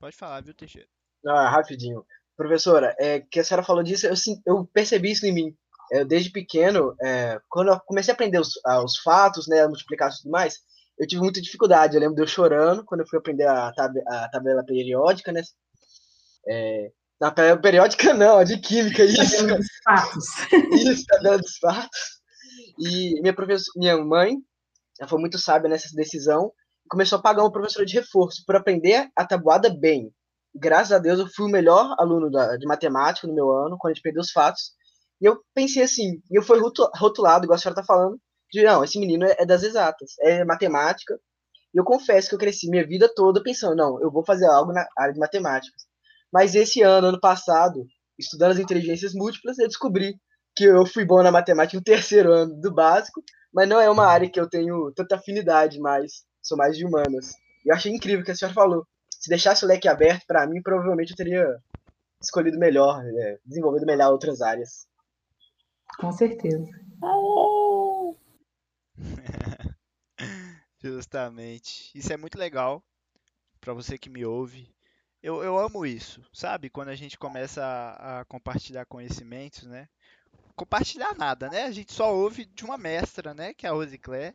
Pode 0.00 0.16
falar, 0.16 0.42
viu, 0.42 0.54
Teixeira? 0.54 0.88
Ah, 1.26 1.48
rapidinho. 1.48 2.04
Professora, 2.36 2.94
é, 2.98 3.20
que 3.20 3.40
a 3.40 3.44
senhora 3.44 3.66
falou 3.66 3.82
disso, 3.82 4.06
eu, 4.06 4.14
eu 4.46 4.66
percebi 4.66 5.10
isso 5.10 5.26
em 5.26 5.32
mim. 5.32 5.56
Eu, 5.90 6.04
desde 6.04 6.30
pequeno, 6.30 6.94
é, 7.02 7.40
quando 7.48 7.68
eu 7.68 7.80
comecei 7.80 8.12
a 8.12 8.14
aprender 8.14 8.38
os, 8.38 8.60
os 8.84 8.98
fatos, 8.98 9.48
né, 9.48 9.62
a 9.62 9.68
multiplicar 9.68 10.10
e 10.10 10.16
tudo 10.16 10.30
mais, 10.30 10.60
eu 10.98 11.06
tive 11.06 11.22
muita 11.22 11.40
dificuldade. 11.40 11.94
Eu 11.94 12.00
lembro 12.00 12.14
de 12.16 12.22
eu 12.22 12.26
chorando 12.26 12.84
quando 12.84 13.00
eu 13.00 13.08
fui 13.08 13.18
aprender 13.18 13.46
a, 13.46 13.72
tab 13.72 13.94
a 14.06 14.28
tabela 14.28 14.64
periódica, 14.64 15.32
né? 15.32 15.42
É, 16.48 16.90
na 17.20 17.30
tabela 17.30 17.60
periódica 17.60 18.12
não, 18.14 18.38
a 18.38 18.44
de 18.44 18.58
química, 18.58 19.04
isso. 19.04 19.36
Tabela 19.36 19.58
dos 19.58 19.68
fatos. 19.84 20.26
Isso, 20.72 21.06
tabela 21.06 21.38
dos 21.38 21.56
fatos. 21.58 22.15
E 22.78 23.20
minha, 23.20 23.34
minha 23.76 24.04
mãe, 24.04 24.36
ela 24.98 25.08
foi 25.08 25.18
muito 25.18 25.38
sábia 25.38 25.68
nessa 25.68 25.94
decisão, 25.94 26.52
começou 26.88 27.18
a 27.18 27.22
pagar 27.22 27.42
uma 27.42 27.52
professora 27.52 27.84
de 27.84 27.94
reforço 27.94 28.44
para 28.46 28.58
aprender 28.58 29.08
a 29.16 29.26
tabuada 29.26 29.68
bem. 29.68 30.12
Graças 30.54 30.92
a 30.92 30.98
Deus 30.98 31.18
eu 31.18 31.26
fui 31.28 31.46
o 31.46 31.50
melhor 31.50 31.94
aluno 31.98 32.30
da, 32.30 32.56
de 32.56 32.66
matemática 32.66 33.26
no 33.26 33.34
meu 33.34 33.50
ano, 33.50 33.76
quando 33.78 33.92
a 33.92 33.94
gente 33.94 34.02
perdeu 34.02 34.20
os 34.20 34.30
fatos. 34.30 34.72
E 35.20 35.26
eu 35.26 35.38
pensei 35.54 35.82
assim, 35.82 36.20
e 36.30 36.38
eu 36.38 36.42
fui 36.42 36.58
rotulado, 36.94 37.44
igual 37.44 37.56
a 37.56 37.58
senhora 37.58 37.80
está 37.80 37.84
falando, 37.84 38.18
de 38.50 38.62
não, 38.62 38.84
esse 38.84 38.98
menino 38.98 39.24
é 39.24 39.44
das 39.44 39.62
exatas, 39.62 40.12
é 40.20 40.44
matemática. 40.44 41.18
E 41.74 41.78
eu 41.78 41.84
confesso 41.84 42.28
que 42.28 42.34
eu 42.34 42.38
cresci 42.38 42.70
minha 42.70 42.86
vida 42.86 43.10
toda 43.14 43.42
pensando, 43.42 43.76
não, 43.76 44.00
eu 44.00 44.10
vou 44.10 44.24
fazer 44.24 44.46
algo 44.46 44.72
na 44.72 44.86
área 44.96 45.12
de 45.12 45.20
matemáticas. 45.20 45.82
Mas 46.32 46.54
esse 46.54 46.82
ano, 46.82 47.08
ano 47.08 47.20
passado, 47.20 47.84
estudando 48.18 48.52
as 48.52 48.58
inteligências 48.58 49.12
múltiplas, 49.12 49.58
eu 49.58 49.66
descobri 49.66 50.14
que 50.56 50.64
eu 50.64 50.86
fui 50.86 51.04
bom 51.04 51.22
na 51.22 51.30
matemática 51.30 51.76
no 51.76 51.84
terceiro 51.84 52.32
ano 52.32 52.58
do 52.58 52.72
básico, 52.72 53.22
mas 53.52 53.68
não 53.68 53.78
é 53.78 53.90
uma 53.90 54.06
área 54.06 54.28
que 54.28 54.40
eu 54.40 54.48
tenho 54.48 54.90
tanta 54.92 55.16
afinidade 55.16 55.78
mais, 55.78 56.24
sou 56.42 56.56
mais 56.56 56.76
de 56.76 56.84
humanas. 56.84 57.34
Eu 57.64 57.74
achei 57.74 57.92
incrível 57.92 58.22
o 58.22 58.24
que 58.24 58.30
a 58.30 58.34
senhora 58.34 58.54
falou. 58.54 58.86
Se 59.10 59.28
deixasse 59.28 59.64
o 59.64 59.68
leque 59.68 59.86
aberto 59.86 60.24
para 60.26 60.46
mim, 60.46 60.62
provavelmente 60.62 61.10
eu 61.10 61.16
teria 61.16 61.46
escolhido 62.22 62.58
melhor, 62.58 63.04
é, 63.04 63.38
desenvolvido 63.44 63.84
melhor 63.84 64.10
outras 64.10 64.40
áreas. 64.40 64.86
Com 65.98 66.10
certeza. 66.12 66.66
Justamente. 70.82 71.90
Isso 71.94 72.12
é 72.12 72.16
muito 72.16 72.38
legal 72.38 72.82
para 73.60 73.74
você 73.74 73.98
que 73.98 74.08
me 74.08 74.24
ouve. 74.24 74.74
Eu, 75.22 75.42
eu 75.42 75.58
amo 75.58 75.84
isso, 75.84 76.22
sabe? 76.32 76.70
Quando 76.70 76.88
a 76.88 76.94
gente 76.94 77.18
começa 77.18 77.64
a, 77.64 78.20
a 78.20 78.24
compartilhar 78.24 78.86
conhecimentos, 78.86 79.64
né? 79.64 79.88
Compartilhar 80.56 81.14
nada, 81.16 81.48
né? 81.50 81.64
A 81.64 81.70
gente 81.70 81.92
só 81.92 82.14
ouve 82.14 82.46
de 82.46 82.64
uma 82.64 82.78
mestra, 82.78 83.34
né? 83.34 83.52
Que 83.52 83.66
é 83.66 83.68
a 83.68 83.72
Rosiclé. 83.72 84.34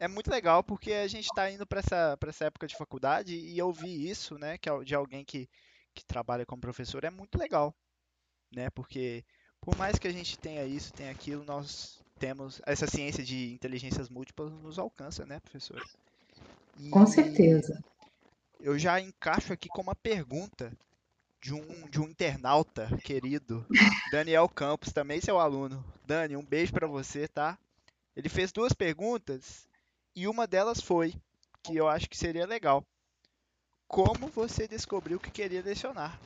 É 0.00 0.08
muito 0.08 0.30
legal 0.30 0.62
porque 0.62 0.92
a 0.92 1.06
gente 1.06 1.26
está 1.26 1.50
indo 1.50 1.66
para 1.66 1.80
essa, 1.80 2.18
essa 2.26 2.44
época 2.46 2.66
de 2.66 2.76
faculdade 2.76 3.34
e 3.34 3.60
ouvir 3.60 4.08
isso, 4.08 4.38
né? 4.38 4.56
Que 4.56 4.70
é 4.70 4.84
de 4.84 4.94
alguém 4.94 5.24
que, 5.24 5.48
que 5.94 6.04
trabalha 6.04 6.46
como 6.46 6.62
professor 6.62 7.04
é 7.04 7.10
muito 7.10 7.36
legal, 7.36 7.74
né? 8.50 8.70
Porque 8.70 9.24
por 9.60 9.76
mais 9.76 9.98
que 9.98 10.08
a 10.08 10.12
gente 10.12 10.38
tenha 10.38 10.64
isso, 10.64 10.92
tenha 10.92 11.10
aquilo, 11.10 11.44
nós 11.44 12.00
temos 12.18 12.60
essa 12.64 12.86
ciência 12.86 13.22
de 13.24 13.52
inteligências 13.52 14.08
múltiplas 14.08 14.52
nos 14.52 14.78
alcança, 14.78 15.26
né, 15.26 15.40
professor? 15.40 15.82
E 16.78 16.88
Com 16.90 17.06
certeza. 17.06 17.82
Eu 18.60 18.78
já 18.78 19.00
encaixo 19.00 19.52
aqui 19.52 19.68
com 19.68 19.82
uma 19.82 19.94
pergunta 19.94 20.72
de 21.40 21.54
um, 21.54 21.88
de 21.88 22.00
um 22.00 22.04
internauta 22.04 22.88
querido, 23.02 23.66
Daniel 24.12 24.48
Campos, 24.48 24.92
também 24.92 25.20
seu 25.20 25.38
aluno. 25.38 25.82
Dani, 26.06 26.36
um 26.36 26.44
beijo 26.44 26.72
para 26.72 26.86
você, 26.86 27.26
tá? 27.26 27.58
Ele 28.14 28.28
fez 28.28 28.52
duas 28.52 28.72
perguntas 28.72 29.66
e 30.14 30.28
uma 30.28 30.46
delas 30.46 30.80
foi, 30.80 31.14
que 31.62 31.76
eu 31.76 31.88
acho 31.88 32.08
que 32.10 32.16
seria 32.16 32.46
legal. 32.46 32.84
Como 33.88 34.28
você 34.28 34.68
descobriu 34.68 35.18
que 35.18 35.30
queria 35.30 35.62
lecionar? 35.62 36.18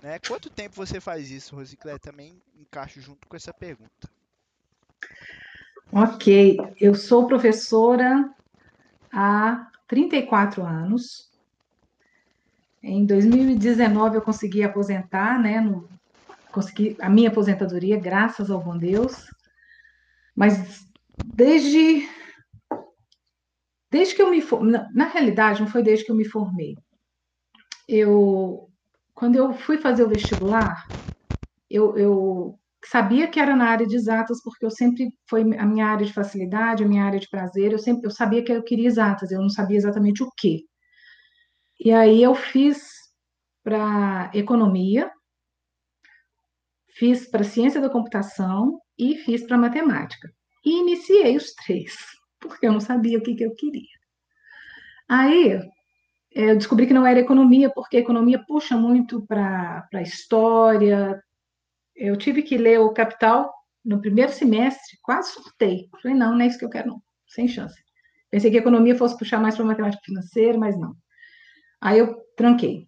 Né? 0.00 0.18
Quanto 0.20 0.50
tempo 0.50 0.74
você 0.74 1.00
faz 1.00 1.30
isso, 1.30 1.56
Rosiclé? 1.56 1.98
Também 1.98 2.40
encaixo 2.54 3.00
junto 3.00 3.26
com 3.26 3.36
essa 3.36 3.52
pergunta. 3.52 4.10
Ok, 5.92 6.58
eu 6.80 6.94
sou 6.94 7.26
professora 7.26 8.32
há 9.12 9.70
34 9.86 10.64
anos. 10.64 11.31
Em 12.82 13.06
2019 13.06 14.16
eu 14.16 14.22
consegui 14.22 14.62
aposentar, 14.62 15.40
né? 15.40 15.60
No, 15.60 15.88
consegui 16.52 16.96
a 17.00 17.08
minha 17.08 17.30
aposentadoria, 17.30 17.98
graças 17.98 18.50
ao 18.50 18.62
bom 18.62 18.76
Deus. 18.76 19.14
Mas 20.34 20.84
desde 21.18 22.08
desde 23.90 24.14
que 24.14 24.22
eu 24.22 24.30
me 24.30 24.40
formei, 24.40 24.80
na 24.94 25.06
realidade 25.06 25.60
não 25.60 25.68
foi 25.68 25.82
desde 25.82 26.04
que 26.04 26.10
eu 26.10 26.16
me 26.16 26.24
formei. 26.24 26.74
Eu 27.88 28.68
quando 29.14 29.36
eu 29.36 29.52
fui 29.54 29.78
fazer 29.78 30.02
o 30.02 30.08
vestibular, 30.08 30.82
eu, 31.70 31.96
eu 31.96 32.58
sabia 32.84 33.28
que 33.28 33.38
era 33.38 33.54
na 33.54 33.66
área 33.68 33.86
de 33.86 33.94
exatas, 33.96 34.42
porque 34.42 34.64
eu 34.66 34.70
sempre 34.70 35.10
foi 35.28 35.42
a 35.56 35.66
minha 35.66 35.86
área 35.86 36.04
de 36.06 36.12
facilidade, 36.12 36.82
a 36.82 36.88
minha 36.88 37.04
área 37.04 37.20
de 37.20 37.28
prazer, 37.28 37.72
eu 37.72 37.78
sempre 37.78 38.06
eu 38.06 38.10
sabia 38.10 38.42
que 38.44 38.52
eu 38.52 38.62
queria 38.64 38.88
exatas, 38.88 39.30
eu 39.30 39.40
não 39.40 39.48
sabia 39.48 39.76
exatamente 39.76 40.22
o 40.22 40.30
que. 40.36 40.66
E 41.84 41.90
aí 41.90 42.22
eu 42.22 42.32
fiz 42.32 42.92
para 43.64 44.30
economia, 44.32 45.10
fiz 46.90 47.28
para 47.28 47.42
ciência 47.42 47.80
da 47.80 47.90
computação 47.90 48.80
e 48.96 49.16
fiz 49.16 49.44
para 49.44 49.58
matemática. 49.58 50.32
E 50.64 50.78
iniciei 50.78 51.36
os 51.36 51.52
três, 51.54 51.92
porque 52.40 52.68
eu 52.68 52.72
não 52.72 52.78
sabia 52.78 53.18
o 53.18 53.22
que, 53.22 53.34
que 53.34 53.44
eu 53.44 53.52
queria. 53.56 53.98
Aí 55.08 55.60
eu 56.30 56.56
descobri 56.56 56.86
que 56.86 56.94
não 56.94 57.04
era 57.04 57.18
economia, 57.18 57.68
porque 57.68 57.96
economia 57.96 58.38
puxa 58.46 58.76
muito 58.76 59.26
para 59.26 59.88
a 59.92 60.02
história, 60.02 61.20
eu 61.96 62.16
tive 62.16 62.44
que 62.44 62.56
ler 62.56 62.78
o 62.78 62.92
Capital 62.92 63.52
no 63.84 64.00
primeiro 64.00 64.30
semestre, 64.30 64.98
quase 65.02 65.32
surtei. 65.32 65.88
Falei, 66.00 66.16
não, 66.16 66.34
não 66.34 66.42
é 66.42 66.46
isso 66.46 66.58
que 66.58 66.64
eu 66.64 66.70
quero, 66.70 66.90
não. 66.90 67.02
Sem 67.26 67.48
chance. 67.48 67.74
Pensei 68.30 68.52
que 68.52 68.58
economia 68.58 68.96
fosse 68.96 69.18
puxar 69.18 69.40
mais 69.40 69.56
para 69.56 69.64
matemática 69.64 70.04
financeira, 70.04 70.56
mas 70.56 70.78
não. 70.78 70.94
Aí 71.82 71.98
eu 71.98 72.16
tranquei. 72.36 72.86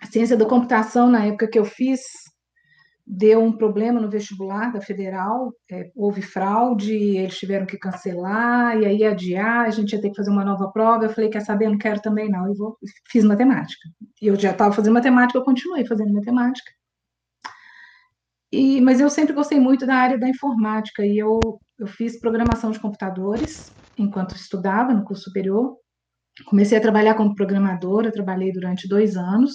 A 0.00 0.06
ciência 0.06 0.36
da 0.36 0.44
computação, 0.46 1.10
na 1.10 1.24
época 1.24 1.48
que 1.48 1.58
eu 1.58 1.64
fiz, 1.64 2.00
deu 3.06 3.42
um 3.42 3.56
problema 3.56 3.98
no 3.98 4.10
vestibular 4.10 4.70
da 4.70 4.80
federal, 4.80 5.50
é, 5.70 5.90
houve 5.96 6.20
fraude, 6.20 6.92
eles 6.92 7.38
tiveram 7.38 7.64
que 7.64 7.78
cancelar, 7.78 8.76
e 8.78 8.84
aí 8.84 9.04
adiar, 9.04 9.64
a 9.64 9.70
gente 9.70 9.92
ia 9.94 10.00
ter 10.00 10.10
que 10.10 10.16
fazer 10.16 10.30
uma 10.30 10.44
nova 10.44 10.70
prova. 10.70 11.06
Eu 11.06 11.10
falei, 11.10 11.30
quer 11.30 11.40
saber? 11.40 11.70
não 11.70 11.78
quero 11.78 12.00
também, 12.02 12.28
não. 12.30 12.46
Eu 12.46 12.54
vou, 12.54 12.76
fiz 13.10 13.24
matemática. 13.24 13.88
E 14.20 14.26
eu 14.26 14.36
já 14.38 14.50
estava 14.50 14.74
fazendo 14.74 14.92
matemática, 14.94 15.38
eu 15.38 15.44
continuei 15.44 15.86
fazendo 15.86 16.12
matemática. 16.12 16.70
E, 18.52 18.80
mas 18.82 19.00
eu 19.00 19.08
sempre 19.08 19.34
gostei 19.34 19.58
muito 19.58 19.86
da 19.86 19.94
área 19.94 20.18
da 20.18 20.28
informática 20.28 21.04
e 21.04 21.18
eu, 21.18 21.40
eu 21.78 21.86
fiz 21.86 22.18
programação 22.18 22.70
de 22.70 22.80
computadores 22.80 23.72
enquanto 23.96 24.36
estudava 24.36 24.92
no 24.94 25.04
curso 25.04 25.24
superior. 25.24 25.76
Comecei 26.46 26.78
a 26.78 26.80
trabalhar 26.80 27.14
como 27.14 27.34
programadora, 27.34 28.12
trabalhei 28.12 28.52
durante 28.52 28.88
dois 28.88 29.16
anos. 29.16 29.52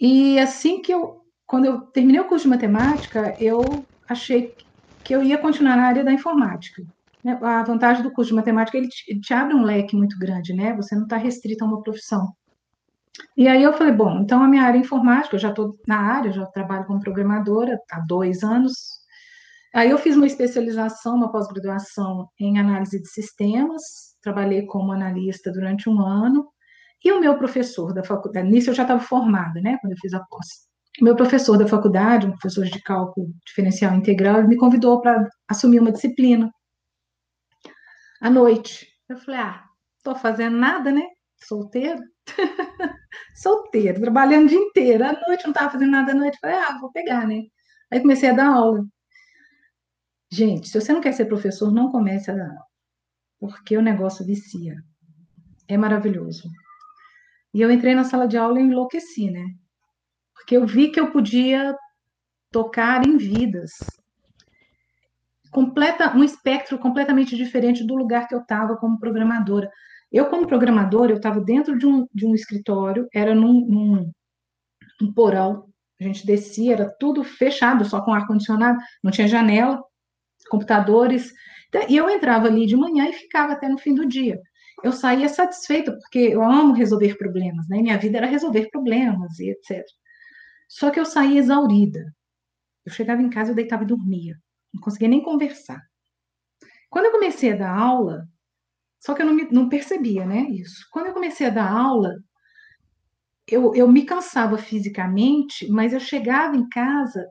E 0.00 0.38
assim 0.38 0.80
que 0.80 0.92
eu, 0.92 1.22
quando 1.46 1.64
eu 1.66 1.80
terminei 1.88 2.20
o 2.20 2.28
curso 2.28 2.44
de 2.44 2.50
matemática, 2.50 3.36
eu 3.40 3.86
achei 4.08 4.54
que 5.04 5.14
eu 5.14 5.22
ia 5.22 5.38
continuar 5.38 5.76
na 5.76 5.86
área 5.86 6.04
da 6.04 6.12
informática. 6.12 6.82
Né? 7.24 7.38
A 7.42 7.62
vantagem 7.64 8.02
do 8.02 8.12
curso 8.12 8.30
de 8.30 8.36
matemática, 8.36 8.78
ele 8.78 8.88
te, 8.88 9.04
ele 9.10 9.20
te 9.20 9.34
abre 9.34 9.54
um 9.54 9.64
leque 9.64 9.96
muito 9.96 10.18
grande, 10.18 10.54
né? 10.54 10.74
Você 10.76 10.94
não 10.94 11.04
está 11.04 11.16
restrito 11.16 11.64
a 11.64 11.68
uma 11.68 11.82
profissão. 11.82 12.32
E 13.36 13.48
aí 13.48 13.62
eu 13.62 13.72
falei, 13.72 13.92
bom, 13.92 14.20
então 14.20 14.42
a 14.42 14.48
minha 14.48 14.62
área 14.62 14.78
informática, 14.78 15.34
eu 15.36 15.40
já 15.40 15.50
estou 15.50 15.76
na 15.86 15.98
área, 15.98 16.32
já 16.32 16.46
trabalho 16.46 16.86
como 16.86 17.00
programadora 17.00 17.78
há 17.90 18.00
dois 18.00 18.42
anos. 18.42 18.97
Aí 19.78 19.90
eu 19.90 19.98
fiz 19.98 20.16
uma 20.16 20.26
especialização, 20.26 21.14
uma 21.14 21.30
pós-graduação 21.30 22.28
em 22.40 22.58
análise 22.58 23.00
de 23.00 23.08
sistemas, 23.08 23.80
trabalhei 24.20 24.66
como 24.66 24.90
analista 24.90 25.52
durante 25.52 25.88
um 25.88 26.00
ano, 26.00 26.48
e 27.04 27.12
o 27.12 27.20
meu 27.20 27.38
professor 27.38 27.94
da 27.94 28.02
faculdade, 28.02 28.50
nisso 28.50 28.70
eu 28.70 28.74
já 28.74 28.82
estava 28.82 29.00
formada, 29.00 29.60
né, 29.60 29.78
quando 29.80 29.92
eu 29.92 29.98
fiz 30.00 30.12
a 30.14 30.18
pós. 30.18 30.48
O 31.00 31.04
meu 31.04 31.14
professor 31.14 31.56
da 31.56 31.68
faculdade, 31.68 32.26
um 32.26 32.32
professor 32.32 32.64
de 32.64 32.82
cálculo 32.82 33.28
diferencial 33.46 33.94
integral, 33.94 34.48
me 34.48 34.56
convidou 34.56 35.00
para 35.00 35.28
assumir 35.48 35.78
uma 35.78 35.92
disciplina 35.92 36.50
à 38.20 38.28
noite. 38.28 38.84
Eu 39.08 39.16
falei, 39.18 39.38
ah, 39.38 39.64
estou 39.96 40.16
fazendo 40.16 40.56
nada, 40.56 40.90
né? 40.90 41.04
Solteira. 41.36 42.02
solteiro, 43.36 44.00
trabalhando 44.00 44.46
o 44.46 44.48
dia 44.48 44.58
inteiro. 44.58 45.04
À 45.04 45.12
noite 45.12 45.44
não 45.44 45.52
estava 45.52 45.70
fazendo 45.70 45.92
nada 45.92 46.10
à 46.10 46.14
noite. 46.16 46.36
Falei, 46.40 46.56
ah, 46.56 46.78
vou 46.80 46.90
pegar, 46.90 47.28
né? 47.28 47.44
Aí 47.92 48.00
comecei 48.00 48.30
a 48.30 48.34
dar 48.34 48.48
aula. 48.48 48.84
Gente, 50.30 50.68
se 50.68 50.80
você 50.80 50.92
não 50.92 51.00
quer 51.00 51.12
ser 51.12 51.24
professor, 51.24 51.72
não 51.72 51.90
comece 51.90 52.30
a 52.30 52.34
dar 52.34 52.48
aula. 52.48 52.66
Porque 53.40 53.76
o 53.76 53.82
negócio 53.82 54.24
vicia. 54.24 54.76
É 55.66 55.76
maravilhoso. 55.76 56.48
E 57.54 57.60
eu 57.60 57.70
entrei 57.70 57.94
na 57.94 58.04
sala 58.04 58.26
de 58.26 58.36
aula 58.36 58.60
e 58.60 58.62
enlouqueci, 58.62 59.30
né? 59.30 59.44
Porque 60.34 60.56
eu 60.56 60.66
vi 60.66 60.90
que 60.90 61.00
eu 61.00 61.10
podia 61.10 61.76
tocar 62.50 63.02
em 63.04 63.16
vidas. 63.16 63.70
Completa, 65.50 66.14
um 66.14 66.22
espectro 66.22 66.78
completamente 66.78 67.36
diferente 67.36 67.84
do 67.84 67.94
lugar 67.94 68.28
que 68.28 68.34
eu 68.34 68.40
estava 68.40 68.76
como 68.76 68.98
programadora. 68.98 69.70
Eu, 70.10 70.26
como 70.26 70.46
programador, 70.46 71.10
eu 71.10 71.16
estava 71.16 71.40
dentro 71.40 71.78
de 71.78 71.86
um, 71.86 72.06
de 72.12 72.26
um 72.26 72.34
escritório, 72.34 73.06
era 73.12 73.34
num, 73.34 73.66
num 73.66 74.12
um 75.00 75.12
porão, 75.12 75.68
a 76.00 76.04
gente 76.04 76.26
descia, 76.26 76.74
era 76.74 76.96
tudo 76.98 77.24
fechado, 77.24 77.84
só 77.84 78.00
com 78.00 78.12
ar-condicionado, 78.12 78.78
não 79.02 79.10
tinha 79.10 79.28
janela, 79.28 79.82
computadores, 80.48 81.32
Então, 81.68 81.82
e 81.88 81.96
eu 81.96 82.08
entrava 82.10 82.46
ali 82.48 82.66
de 82.66 82.76
manhã 82.76 83.08
e 83.08 83.12
ficava 83.12 83.52
até 83.52 83.68
no 83.68 83.78
fim 83.78 83.94
do 83.94 84.06
dia. 84.06 84.40
Eu 84.82 84.92
saía 84.92 85.28
satisfeita, 85.28 85.92
porque 85.92 86.18
eu 86.18 86.42
amo 86.42 86.72
resolver 86.72 87.16
problemas, 87.16 87.68
né? 87.68 87.82
Minha 87.82 87.98
vida 87.98 88.18
era 88.18 88.26
resolver 88.26 88.68
problemas 88.70 89.38
e 89.38 89.50
etc. 89.50 89.84
Só 90.68 90.90
que 90.90 91.00
eu 91.00 91.04
saía 91.04 91.40
exaurida. 91.40 92.00
Eu 92.86 92.92
chegava 92.92 93.22
em 93.22 93.30
casa, 93.30 93.50
eu 93.50 93.56
deitava 93.56 93.84
e 93.84 93.86
dormia. 93.86 94.36
Não 94.72 94.80
conseguia 94.80 95.08
nem 95.08 95.22
conversar. 95.22 95.82
Quando 96.90 97.06
eu 97.06 97.12
comecei 97.12 97.52
a 97.52 97.56
dar 97.56 97.76
aula, 97.76 98.26
só 99.00 99.14
que 99.14 99.22
eu 99.22 99.26
não, 99.26 99.34
me, 99.34 99.48
não 99.50 99.68
percebia, 99.68 100.24
né, 100.26 100.42
isso. 100.50 100.86
Quando 100.90 101.06
eu 101.06 101.14
comecei 101.14 101.46
a 101.46 101.50
dar 101.50 101.70
aula, 101.70 102.14
eu, 103.46 103.74
eu 103.74 103.88
me 103.88 104.04
cansava 104.04 104.58
fisicamente, 104.58 105.68
mas 105.68 105.92
eu 105.92 106.00
chegava 106.00 106.56
em 106.56 106.68
casa 106.68 107.26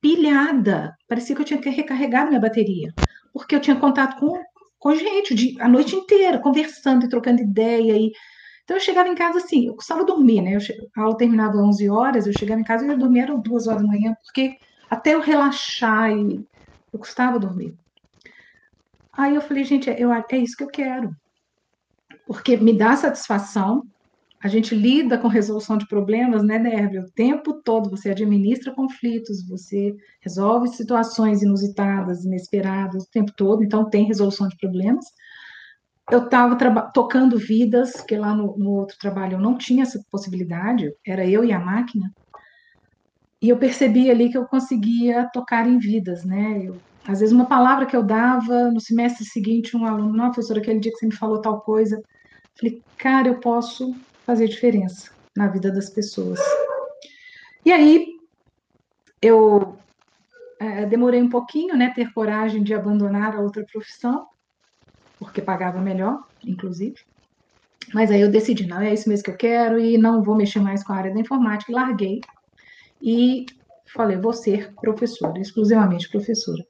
pilhada. 0.00 0.96
Parecia 1.08 1.34
que 1.34 1.42
eu 1.42 1.46
tinha 1.46 1.60
que 1.60 1.68
recarregar 1.68 2.26
minha 2.26 2.40
bateria, 2.40 2.92
porque 3.32 3.54
eu 3.54 3.60
tinha 3.60 3.76
contato 3.76 4.18
com, 4.18 4.42
com 4.78 4.94
gente 4.94 5.34
de, 5.34 5.60
a 5.60 5.68
noite 5.68 5.94
inteira, 5.94 6.38
conversando 6.38 7.04
e 7.04 7.08
trocando 7.08 7.42
ideia. 7.42 7.96
E... 7.96 8.12
Então 8.64 8.76
eu 8.76 8.80
chegava 8.80 9.08
em 9.08 9.14
casa 9.14 9.38
assim, 9.38 9.66
eu 9.66 9.74
costumava 9.74 10.06
dormir, 10.06 10.42
né? 10.42 10.56
Eu, 10.56 10.60
a 10.96 11.02
aula 11.02 11.16
terminava 11.16 11.54
às 11.54 11.60
11 11.60 11.88
horas, 11.90 12.26
eu 12.26 12.32
chegava 12.32 12.60
em 12.60 12.64
casa 12.64 12.84
e 12.84 12.88
eu 12.88 12.98
dormia 12.98 13.24
eram 13.24 13.40
duas 13.40 13.66
horas 13.66 13.82
da 13.82 13.88
manhã, 13.88 14.14
porque 14.24 14.56
até 14.88 15.14
eu 15.14 15.20
relaxar 15.20 16.10
e 16.12 16.44
eu 16.92 16.98
custava 16.98 17.38
dormir. 17.38 17.76
Aí 19.12 19.34
eu 19.34 19.40
falei, 19.40 19.64
gente, 19.64 19.90
eu, 19.90 20.12
é 20.12 20.24
isso 20.38 20.56
que 20.56 20.64
eu 20.64 20.68
quero. 20.68 21.14
Porque 22.26 22.56
me 22.56 22.76
dá 22.76 22.96
satisfação, 22.96 23.84
a 24.42 24.48
gente 24.48 24.74
lida 24.74 25.18
com 25.18 25.28
resolução 25.28 25.76
de 25.76 25.86
problemas, 25.86 26.42
né, 26.42 26.58
Derby? 26.58 26.98
O 26.98 27.10
tempo 27.10 27.52
todo 27.62 27.90
você 27.90 28.10
administra 28.10 28.72
conflitos, 28.72 29.46
você 29.46 29.94
resolve 30.22 30.68
situações 30.68 31.42
inusitadas, 31.42 32.24
inesperadas, 32.24 33.04
o 33.04 33.10
tempo 33.10 33.32
todo, 33.36 33.62
então 33.62 33.90
tem 33.90 34.06
resolução 34.06 34.48
de 34.48 34.56
problemas. 34.56 35.04
Eu 36.10 36.24
estava 36.24 36.56
tocando 36.92 37.38
vidas, 37.38 37.92
porque 37.92 38.16
lá 38.16 38.34
no, 38.34 38.56
no, 38.56 38.70
outro 38.70 38.96
trabalho 38.98 39.34
eu 39.34 39.40
não 39.40 39.58
tinha 39.58 39.82
essa 39.82 40.02
possibilidade, 40.10 40.90
era 41.06 41.26
eu 41.26 41.44
e 41.44 41.52
a 41.52 41.60
máquina, 41.60 42.10
e 43.42 43.50
eu 43.50 43.58
percebi 43.58 44.10
ali 44.10 44.30
que 44.30 44.38
eu 44.38 44.46
conseguia 44.46 45.28
tocar 45.32 45.68
em 45.68 45.78
vidas, 45.78 46.24
né? 46.24 46.62
Eu, 46.64 46.76
às 47.06 47.20
vezes 47.20 47.34
uma 47.34 47.46
palavra 47.46 47.84
que 47.84 47.96
eu 47.96 48.02
dava, 48.02 48.70
no 48.70 48.80
semestre 48.80 49.24
seguinte, 49.24 49.76
um 49.76 49.84
aluno, 49.84 50.14
não, 50.14 50.30
professora, 50.30 50.60
aquele 50.60 50.80
dia 50.80 50.92
que 50.92 50.98
você 50.98 51.06
me 51.06 51.14
falou 51.14 51.40
tal 51.40 51.60
coisa, 51.60 52.00
falei, 52.58 52.82
cara, 52.96 53.28
eu 53.28 53.38
posso 53.38 53.94
fazer 54.26 54.48
diferença 54.48 55.10
na 55.36 55.48
vida 55.48 55.70
das 55.70 55.90
pessoas. 55.90 56.38
E 57.64 57.72
aí, 57.72 58.16
eu 59.20 59.78
é, 60.58 60.86
demorei 60.86 61.20
um 61.20 61.28
pouquinho, 61.28 61.76
né, 61.76 61.92
ter 61.94 62.12
coragem 62.12 62.62
de 62.62 62.74
abandonar 62.74 63.34
a 63.34 63.40
outra 63.40 63.64
profissão, 63.64 64.26
porque 65.18 65.42
pagava 65.42 65.80
melhor, 65.80 66.22
inclusive. 66.44 66.96
Mas 67.92 68.10
aí 68.10 68.20
eu 68.20 68.30
decidi, 68.30 68.66
não, 68.66 68.80
é 68.80 68.92
isso 68.92 69.08
mesmo 69.08 69.24
que 69.24 69.30
eu 69.30 69.36
quero 69.36 69.78
e 69.78 69.98
não 69.98 70.22
vou 70.22 70.36
mexer 70.36 70.60
mais 70.60 70.84
com 70.84 70.92
a 70.92 70.96
área 70.96 71.12
da 71.12 71.20
informática, 71.20 71.72
larguei. 71.72 72.20
E 73.00 73.46
falei, 73.92 74.16
vou 74.16 74.32
ser 74.32 74.72
professora, 74.74 75.40
exclusivamente 75.40 76.08
professora. 76.08 76.64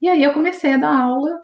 E 0.00 0.08
aí 0.08 0.22
eu 0.22 0.32
comecei 0.32 0.74
a 0.74 0.78
dar 0.78 0.96
aula. 0.96 1.42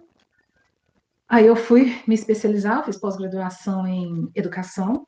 Aí 1.28 1.46
eu 1.46 1.56
fui 1.56 1.96
me 2.06 2.14
especializar, 2.14 2.84
fiz 2.84 2.96
pós-graduação 2.98 3.86
em 3.86 4.30
educação, 4.34 5.06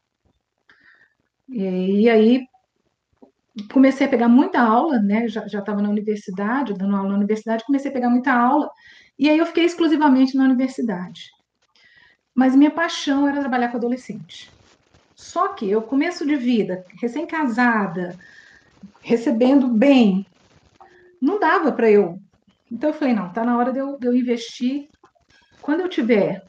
e, 1.52 2.09
aí 2.09 2.47
comecei 3.71 4.06
a 4.06 4.11
pegar 4.11 4.28
muita 4.28 4.61
aula, 4.61 4.99
né? 4.99 5.28
Já 5.28 5.44
estava 5.44 5.82
na 5.82 5.90
universidade, 5.90 6.75
dando 6.75 6.97
aula 6.97 7.11
na 7.11 7.16
universidade, 7.16 7.64
comecei 7.64 7.90
a 7.90 7.94
pegar 7.94 8.09
muita 8.09 8.32
aula, 8.32 8.71
e 9.18 9.28
aí 9.28 9.38
eu 9.38 9.47
fiquei 9.47 9.64
exclusivamente 9.64 10.37
na 10.37 10.44
universidade. 10.44 11.30
Mas 12.35 12.56
minha 12.56 12.71
paixão 12.71 13.28
era 13.28 13.40
trabalhar 13.40 13.68
com 13.68 13.76
adolescente. 13.76 14.50
Só 15.14 15.49
que 15.49 15.71
eu 15.71 15.82
começo 15.82 16.26
de 16.26 16.35
vida, 16.35 16.85
recém-casada, 17.00 18.18
recebendo 19.00 19.68
bem, 19.68 20.27
não 21.20 21.38
dava 21.38 21.70
para 21.70 21.90
eu. 21.90 22.18
Então 22.70 22.90
eu 22.90 22.94
falei, 22.94 23.14
não, 23.14 23.29
está 23.29 23.44
na 23.44 23.57
hora 23.57 23.70
de 23.72 23.79
eu, 23.79 23.98
de 23.98 24.07
eu 24.07 24.14
investir. 24.14 24.88
Quando 25.61 25.81
eu 25.81 25.88
tiver 25.88 26.42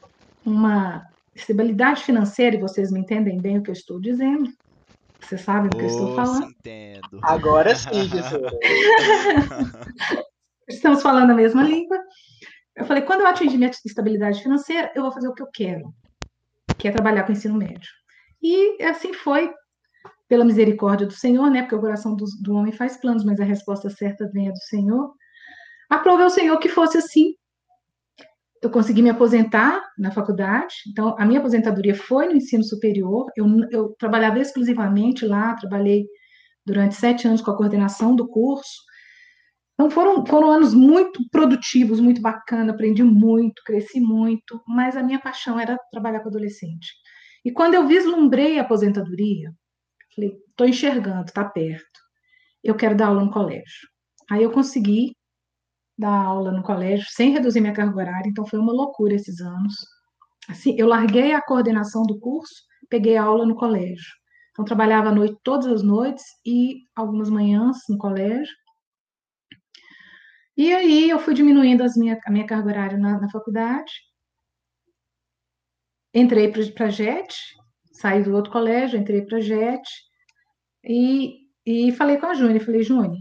uma 0.44 1.06
estabilidade 1.34 2.02
financeira, 2.02 2.56
e 2.56 2.60
vocês 2.60 2.90
me 2.90 3.00
entendem 3.00 3.38
bem 3.38 3.58
o 3.58 3.62
que 3.62 3.70
eu 3.70 3.74
estou 3.74 4.00
dizendo, 4.00 4.50
você 5.24 5.38
sabe 5.38 5.68
do 5.68 5.76
que 5.76 5.84
eu 5.84 5.88
estou 5.88 6.14
falando? 6.14 6.50
Entendo. 6.50 7.20
Agora 7.22 7.74
sim, 7.74 7.88
professora. 8.08 8.50
Estamos 10.68 11.02
falando 11.02 11.30
a 11.30 11.34
mesma 11.34 11.62
língua. 11.62 11.98
Eu 12.76 12.84
falei, 12.84 13.02
quando 13.02 13.20
eu 13.20 13.26
atingir 13.26 13.56
minha 13.56 13.70
estabilidade 13.84 14.42
financeira, 14.42 14.90
eu 14.94 15.02
vou 15.02 15.12
fazer 15.12 15.28
o 15.28 15.34
que 15.34 15.42
eu 15.42 15.48
quero, 15.52 15.94
que 16.76 16.88
é 16.88 16.90
trabalhar 16.90 17.24
com 17.24 17.32
ensino 17.32 17.54
médio. 17.54 17.90
E 18.42 18.82
assim 18.82 19.12
foi, 19.12 19.52
pela 20.28 20.44
misericórdia 20.44 21.06
do 21.06 21.12
Senhor, 21.12 21.50
né? 21.50 21.62
Porque 21.62 21.74
o 21.76 21.80
coração 21.80 22.14
do, 22.14 22.24
do 22.42 22.54
homem 22.54 22.72
faz 22.72 22.96
planos, 22.96 23.24
mas 23.24 23.40
a 23.40 23.44
resposta 23.44 23.88
certa 23.90 24.28
vem 24.32 24.50
do 24.50 24.58
Senhor. 24.58 25.14
Aprovei 25.88 26.26
o 26.26 26.30
Senhor 26.30 26.58
que 26.58 26.68
fosse 26.68 26.98
assim, 26.98 27.34
eu 28.66 28.70
consegui 28.70 29.02
me 29.02 29.10
aposentar 29.10 29.82
na 29.98 30.10
faculdade, 30.10 30.74
então 30.88 31.14
a 31.18 31.26
minha 31.26 31.38
aposentadoria 31.38 31.94
foi 31.94 32.26
no 32.26 32.36
ensino 32.36 32.64
superior, 32.64 33.30
eu, 33.36 33.46
eu 33.70 33.94
trabalhava 33.98 34.38
exclusivamente 34.38 35.26
lá, 35.26 35.54
trabalhei 35.54 36.06
durante 36.64 36.94
sete 36.94 37.28
anos 37.28 37.42
com 37.42 37.50
a 37.50 37.56
coordenação 37.56 38.16
do 38.16 38.26
curso, 38.26 38.82
então 39.74 39.90
foram, 39.90 40.24
foram 40.24 40.50
anos 40.50 40.72
muito 40.72 41.20
produtivos, 41.30 42.00
muito 42.00 42.22
bacana, 42.22 42.72
aprendi 42.72 43.02
muito, 43.02 43.62
cresci 43.66 44.00
muito, 44.00 44.62
mas 44.66 44.96
a 44.96 45.02
minha 45.02 45.18
paixão 45.18 45.58
era 45.58 45.76
trabalhar 45.90 46.20
com 46.20 46.28
adolescente. 46.28 46.92
E 47.44 47.50
quando 47.50 47.74
eu 47.74 47.86
vislumbrei 47.86 48.58
a 48.58 48.62
aposentadoria, 48.62 49.52
falei, 50.14 50.38
estou 50.48 50.66
enxergando, 50.66 51.26
está 51.26 51.44
perto, 51.44 52.00
eu 52.62 52.74
quero 52.74 52.96
dar 52.96 53.08
aula 53.08 53.24
no 53.24 53.30
colégio. 53.30 53.88
Aí 54.30 54.42
eu 54.42 54.50
consegui 54.50 55.14
dar 55.96 56.24
aula 56.24 56.50
no 56.50 56.62
colégio 56.62 57.06
sem 57.08 57.32
reduzir 57.32 57.60
minha 57.60 57.72
carga 57.72 57.96
horária, 57.96 58.28
então 58.28 58.46
foi 58.46 58.58
uma 58.58 58.72
loucura 58.72 59.14
esses 59.14 59.40
anos. 59.40 59.74
Assim, 60.48 60.74
eu 60.78 60.86
larguei 60.86 61.32
a 61.32 61.42
coordenação 61.42 62.02
do 62.02 62.18
curso, 62.18 62.54
peguei 62.88 63.16
aula 63.16 63.46
no 63.46 63.54
colégio. 63.54 64.12
Então 64.52 64.64
trabalhava 64.64 65.08
à 65.08 65.12
noite 65.12 65.36
todas 65.42 65.66
as 65.66 65.82
noites 65.82 66.24
e 66.44 66.82
algumas 66.94 67.30
manhãs 67.30 67.78
no 67.88 67.98
colégio. 67.98 68.54
E 70.56 70.72
aí 70.72 71.10
eu 71.10 71.18
fui 71.18 71.34
diminuindo 71.34 71.82
as 71.82 71.96
minha, 71.96 72.18
a 72.24 72.30
minha 72.30 72.46
carga 72.46 72.68
horária 72.68 72.98
na, 72.98 73.20
na 73.20 73.30
faculdade. 73.30 73.92
Entrei 76.14 76.52
para 76.72 76.86
a 76.86 76.90
JET, 76.90 77.34
saí 77.92 78.22
do 78.22 78.34
outro 78.34 78.52
colégio, 78.52 78.98
entrei 78.98 79.22
para 79.22 79.38
a 79.38 79.40
JET 79.40 79.82
e, 80.84 81.48
e 81.66 81.90
falei 81.92 82.18
com 82.18 82.26
a 82.26 82.34
Júnia, 82.34 82.64
falei, 82.64 82.84
Júnia, 82.84 83.20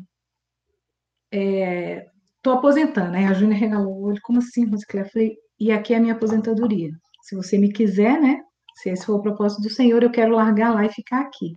é, 1.32 2.08
Estou 2.44 2.56
aposentando. 2.56 3.16
Aí 3.16 3.24
a 3.24 3.32
Júnia 3.32 3.58
regalou 3.58 3.94
o 3.94 4.04
olho, 4.04 4.20
como 4.22 4.40
assim, 4.40 4.66
Rosicléia? 4.66 5.10
Falei, 5.10 5.38
e 5.58 5.72
aqui 5.72 5.94
é 5.94 5.98
a 5.98 6.00
minha 6.02 6.14
aposentadoria. 6.14 6.92
Se 7.22 7.38
você 7.38 7.58
me 7.58 7.72
quiser, 7.72 8.20
né? 8.20 8.42
Se 8.76 8.90
esse 8.90 9.06
for 9.06 9.16
o 9.16 9.22
propósito 9.22 9.62
do 9.62 9.70
Senhor, 9.70 10.04
eu 10.04 10.12
quero 10.12 10.36
largar 10.36 10.74
lá 10.74 10.86
e 10.86 10.92
ficar 10.92 11.22
aqui. 11.22 11.56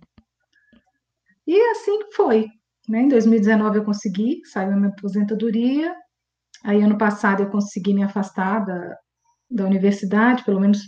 E 1.45 1.59
assim 1.71 1.99
foi. 2.15 2.47
Né? 2.87 3.01
Em 3.01 3.09
2019 3.09 3.79
eu 3.79 3.83
consegui, 3.83 4.39
saiu 4.45 4.71
a 4.71 4.75
minha 4.77 4.87
aposentadoria. 4.87 5.93
Aí 6.63 6.81
ano 6.81 6.97
passado 6.97 7.43
eu 7.43 7.49
consegui 7.49 7.93
me 7.93 8.03
afastar 8.03 8.63
da, 8.63 8.97
da 9.51 9.65
universidade, 9.65 10.45
pelo 10.45 10.61
menos 10.61 10.79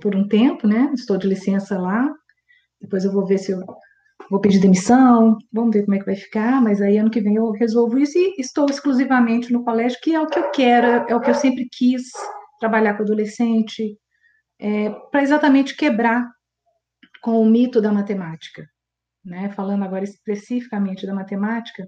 por 0.00 0.14
um 0.14 0.28
tempo, 0.28 0.68
né? 0.68 0.92
Estou 0.94 1.16
de 1.18 1.26
licença 1.26 1.76
lá. 1.76 2.08
Depois 2.80 3.04
eu 3.04 3.10
vou 3.10 3.26
ver 3.26 3.38
se 3.38 3.50
eu 3.50 3.64
vou 4.32 4.40
pedir 4.40 4.60
demissão, 4.60 5.36
vamos 5.52 5.74
ver 5.74 5.84
como 5.84 5.94
é 5.94 5.98
que 5.98 6.06
vai 6.06 6.16
ficar, 6.16 6.58
mas 6.62 6.80
aí 6.80 6.96
ano 6.96 7.10
que 7.10 7.20
vem 7.20 7.34
eu 7.34 7.50
resolvo 7.50 7.98
isso 7.98 8.16
e 8.16 8.40
estou 8.40 8.64
exclusivamente 8.70 9.52
no 9.52 9.62
colégio, 9.62 10.00
que 10.02 10.14
é 10.14 10.18
o 10.18 10.26
que 10.26 10.38
eu 10.38 10.50
quero, 10.50 10.86
é 11.06 11.14
o 11.14 11.20
que 11.20 11.28
eu 11.28 11.34
sempre 11.34 11.68
quis, 11.70 12.04
trabalhar 12.58 12.96
com 12.96 13.02
adolescente, 13.02 13.94
é, 14.58 14.88
para 15.10 15.22
exatamente 15.22 15.76
quebrar 15.76 16.26
com 17.20 17.42
o 17.42 17.44
mito 17.44 17.78
da 17.82 17.92
matemática. 17.92 18.66
Né? 19.22 19.50
Falando 19.50 19.84
agora 19.84 20.02
especificamente 20.02 21.06
da 21.06 21.12
matemática, 21.12 21.86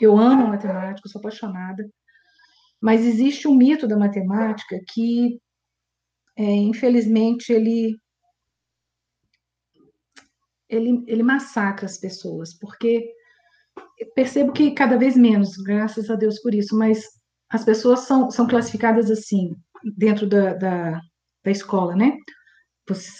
eu 0.00 0.16
amo 0.16 0.48
matemática, 0.48 1.06
sou 1.10 1.18
apaixonada, 1.18 1.86
mas 2.80 3.04
existe 3.04 3.46
um 3.46 3.54
mito 3.54 3.86
da 3.86 3.98
matemática 3.98 4.80
que, 4.94 5.38
é, 6.38 6.42
infelizmente, 6.42 7.52
ele 7.52 7.98
ele, 10.68 11.04
ele 11.06 11.22
massacra 11.22 11.86
as 11.86 11.98
pessoas, 11.98 12.54
porque 12.58 13.12
percebo 14.14 14.52
que 14.52 14.72
cada 14.72 14.96
vez 14.98 15.16
menos, 15.16 15.56
graças 15.56 16.10
a 16.10 16.16
Deus 16.16 16.40
por 16.40 16.54
isso, 16.54 16.76
mas 16.76 17.04
as 17.50 17.64
pessoas 17.64 18.00
são, 18.00 18.30
são 18.30 18.46
classificadas 18.46 19.10
assim, 19.10 19.54
dentro 19.96 20.26
da, 20.26 20.54
da, 20.54 21.00
da 21.44 21.50
escola, 21.50 21.94
né? 21.94 22.16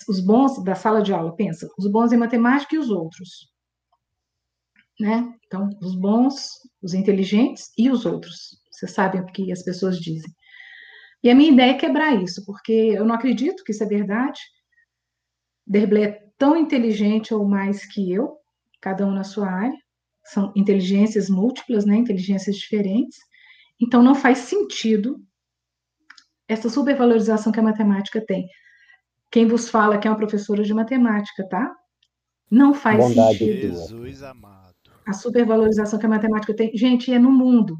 Os, 0.08 0.20
bons 0.20 0.62
da 0.62 0.74
sala 0.74 1.02
de 1.02 1.12
aula, 1.12 1.34
pensa, 1.34 1.68
os 1.78 1.90
bons 1.90 2.12
em 2.12 2.16
matemática 2.16 2.74
e 2.74 2.78
os 2.78 2.90
outros. 2.90 3.50
Né? 4.98 5.34
Então, 5.44 5.68
os 5.82 5.96
bons, 5.96 6.48
os 6.80 6.94
inteligentes 6.94 7.70
e 7.76 7.90
os 7.90 8.06
outros. 8.06 8.60
Vocês 8.70 8.92
sabem 8.92 9.20
o 9.20 9.26
que 9.26 9.50
as 9.50 9.62
pessoas 9.62 9.98
dizem. 9.98 10.30
E 11.22 11.30
a 11.30 11.34
minha 11.34 11.50
ideia 11.50 11.72
é 11.72 11.78
quebrar 11.78 12.14
isso, 12.22 12.44
porque 12.44 12.72
eu 12.72 13.04
não 13.04 13.14
acredito 13.14 13.64
que 13.64 13.72
isso 13.72 13.82
é 13.82 13.86
verdade. 13.86 14.40
Derblé 15.66 16.25
tão 16.38 16.56
inteligente 16.56 17.32
ou 17.34 17.44
mais 17.46 17.86
que 17.86 18.12
eu, 18.12 18.36
cada 18.80 19.06
um 19.06 19.12
na 19.12 19.24
sua 19.24 19.48
área, 19.48 19.78
são 20.24 20.52
inteligências 20.56 21.30
múltiplas, 21.30 21.84
né, 21.86 21.96
inteligências 21.96 22.56
diferentes. 22.56 23.18
Então 23.80 24.02
não 24.02 24.14
faz 24.14 24.38
sentido 24.38 25.20
essa 26.48 26.68
supervalorização 26.68 27.52
que 27.52 27.60
a 27.60 27.62
matemática 27.62 28.24
tem. 28.24 28.46
Quem 29.30 29.46
vos 29.46 29.68
fala 29.68 29.98
que 29.98 30.06
é 30.06 30.10
uma 30.10 30.16
professora 30.16 30.62
de 30.62 30.72
matemática, 30.72 31.46
tá? 31.48 31.74
Não 32.50 32.72
faz 32.72 32.98
Bondade 32.98 33.38
sentido. 33.38 33.76
Jesus 33.76 34.22
amado. 34.22 34.74
A 35.06 35.12
supervalorização 35.12 35.98
que 35.98 36.06
a 36.06 36.08
matemática 36.08 36.54
tem. 36.54 36.76
Gente, 36.76 37.12
é 37.12 37.18
no 37.18 37.30
mundo. 37.30 37.76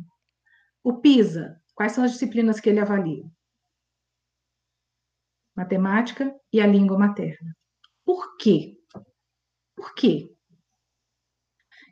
O 0.82 0.94
PISA, 1.00 1.56
quais 1.74 1.92
são 1.92 2.04
as 2.04 2.12
disciplinas 2.12 2.60
que 2.60 2.68
ele 2.68 2.80
avalia? 2.80 3.24
Matemática 5.56 6.34
e 6.52 6.60
a 6.60 6.66
língua 6.66 6.98
materna. 6.98 7.56
Por 8.06 8.36
quê? 8.36 8.78
Por 9.76 9.94
quê? 9.94 10.32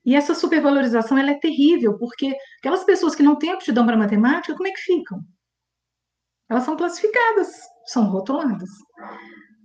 E 0.07 0.14
essa 0.14 0.35
supervalorização 0.35 1.18
ela 1.18 1.33
é 1.33 1.40
terrível, 1.40 1.98
porque 1.98 2.37
aquelas 2.61 2.85
pessoas 2.85 3.14
que 3.16 3.22
não 3.22 3.37
têm 3.37 3.50
aptidão 3.50 3.85
para 3.85 3.96
matemática, 3.96 4.55
como 4.55 4.68
é 4.68 4.70
que 4.70 4.81
ficam? 4.81 5.20
Elas 6.48 6.62
são 6.64 6.77
classificadas, 6.77 7.48
são 7.87 8.05
rotuladas. 8.11 8.68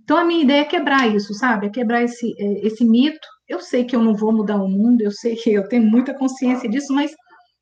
Então, 0.02 0.16
a 0.16 0.24
minha 0.24 0.42
ideia 0.42 0.62
é 0.62 0.64
quebrar 0.64 1.06
isso, 1.14 1.32
sabe? 1.34 1.66
É 1.66 1.70
quebrar 1.70 2.02
esse, 2.02 2.34
é, 2.36 2.66
esse 2.66 2.84
mito. 2.84 3.28
Eu 3.46 3.60
sei 3.60 3.84
que 3.84 3.94
eu 3.94 4.02
não 4.02 4.16
vou 4.16 4.32
mudar 4.32 4.56
o 4.56 4.68
mundo, 4.68 5.02
eu 5.02 5.12
sei 5.12 5.36
que 5.36 5.52
eu 5.52 5.68
tenho 5.68 5.84
muita 5.84 6.14
consciência 6.14 6.68
disso, 6.68 6.92
mas 6.92 7.14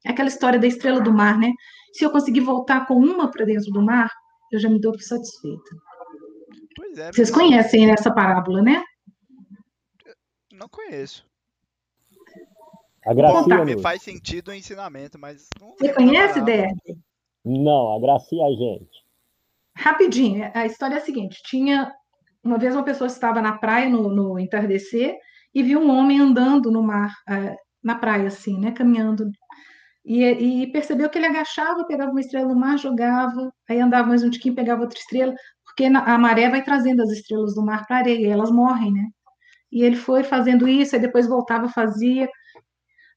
é 0.07 0.11
aquela 0.11 0.29
história 0.29 0.59
da 0.59 0.67
estrela 0.67 1.01
do 1.01 1.13
mar, 1.13 1.37
né? 1.39 1.53
Se 1.93 2.05
eu 2.05 2.11
conseguir 2.11 2.41
voltar 2.41 2.87
com 2.87 2.95
uma 2.95 3.31
para 3.31 3.45
dentro 3.45 3.71
do 3.71 3.83
mar, 3.83 4.11
eu 4.53 4.59
já 4.59 4.71
me 4.71 4.81
dou 4.81 4.93
por 4.93 5.03
satisfeita. 5.03 5.88
Pois 6.89 6.99
é, 6.99 7.13
Vocês 7.13 7.31
conhecem 7.31 7.91
essa 7.91 8.13
parábola, 8.13 8.63
né? 8.63 8.83
não 10.53 10.69
conheço. 10.69 11.25
A 13.07 13.11
Bom, 13.11 13.17
Gracia, 13.17 13.65
me 13.65 13.73
Luz. 13.75 13.83
faz 13.83 14.03
sentido 14.03 14.49
o 14.49 14.55
ensinamento, 14.55 15.19
mas 15.19 15.49
não 15.61 15.75
Você 15.79 15.93
conhece. 15.93 16.41
Derby? 16.41 16.99
Não, 17.45 17.95
a 17.95 18.01
Gracia 18.01 18.45
a 18.45 18.51
gente. 18.51 19.05
Rapidinho, 19.75 20.51
a 20.53 20.67
história 20.67 20.97
é 20.97 20.99
a 20.99 21.05
seguinte: 21.05 21.41
tinha 21.45 21.93
uma 22.43 22.59
vez 22.59 22.75
uma 22.75 22.85
pessoa 22.85 23.07
estava 23.07 23.41
na 23.41 23.57
praia 23.57 23.89
no, 23.89 24.09
no 24.09 24.39
entardecer 24.39 25.17
e 25.55 25.63
viu 25.63 25.81
um 25.81 25.91
homem 25.91 26.21
andando 26.21 26.71
no 26.71 26.83
mar, 26.83 27.13
eh, 27.29 27.55
na 27.83 27.95
praia, 27.95 28.27
assim, 28.27 28.59
né, 28.59 28.73
caminhando. 28.73 29.31
E, 30.05 30.25
e 30.25 30.73
percebeu 30.73 31.09
que 31.09 31.19
ele 31.19 31.27
agachava, 31.27 31.87
pegava 31.87 32.11
uma 32.11 32.21
estrela 32.21 32.49
do 32.49 32.59
mar, 32.59 32.79
jogava, 32.79 33.53
aí 33.69 33.79
andava 33.79 34.09
mais 34.09 34.23
um 34.23 34.31
tiquinho, 34.31 34.55
pegava 34.55 34.83
outra 34.83 34.99
estrela, 34.99 35.35
porque 35.79 35.85
a 35.85 36.19
maré 36.19 36.51
vai 36.51 36.65
trazendo 36.65 37.03
as 37.03 37.11
estrelas 37.11 37.55
do 37.55 37.63
mar 37.65 37.87
para 37.87 37.97
a 37.97 37.99
areia, 38.01 38.27
e 38.27 38.31
elas 38.31 38.51
morrem, 38.51 38.93
né? 38.93 39.09
E 39.71 39.85
ele 39.85 39.95
foi 39.95 40.25
fazendo 40.25 40.67
isso, 40.67 40.97
aí 40.97 41.01
depois 41.01 41.29
voltava, 41.29 41.69
fazia. 41.69 42.29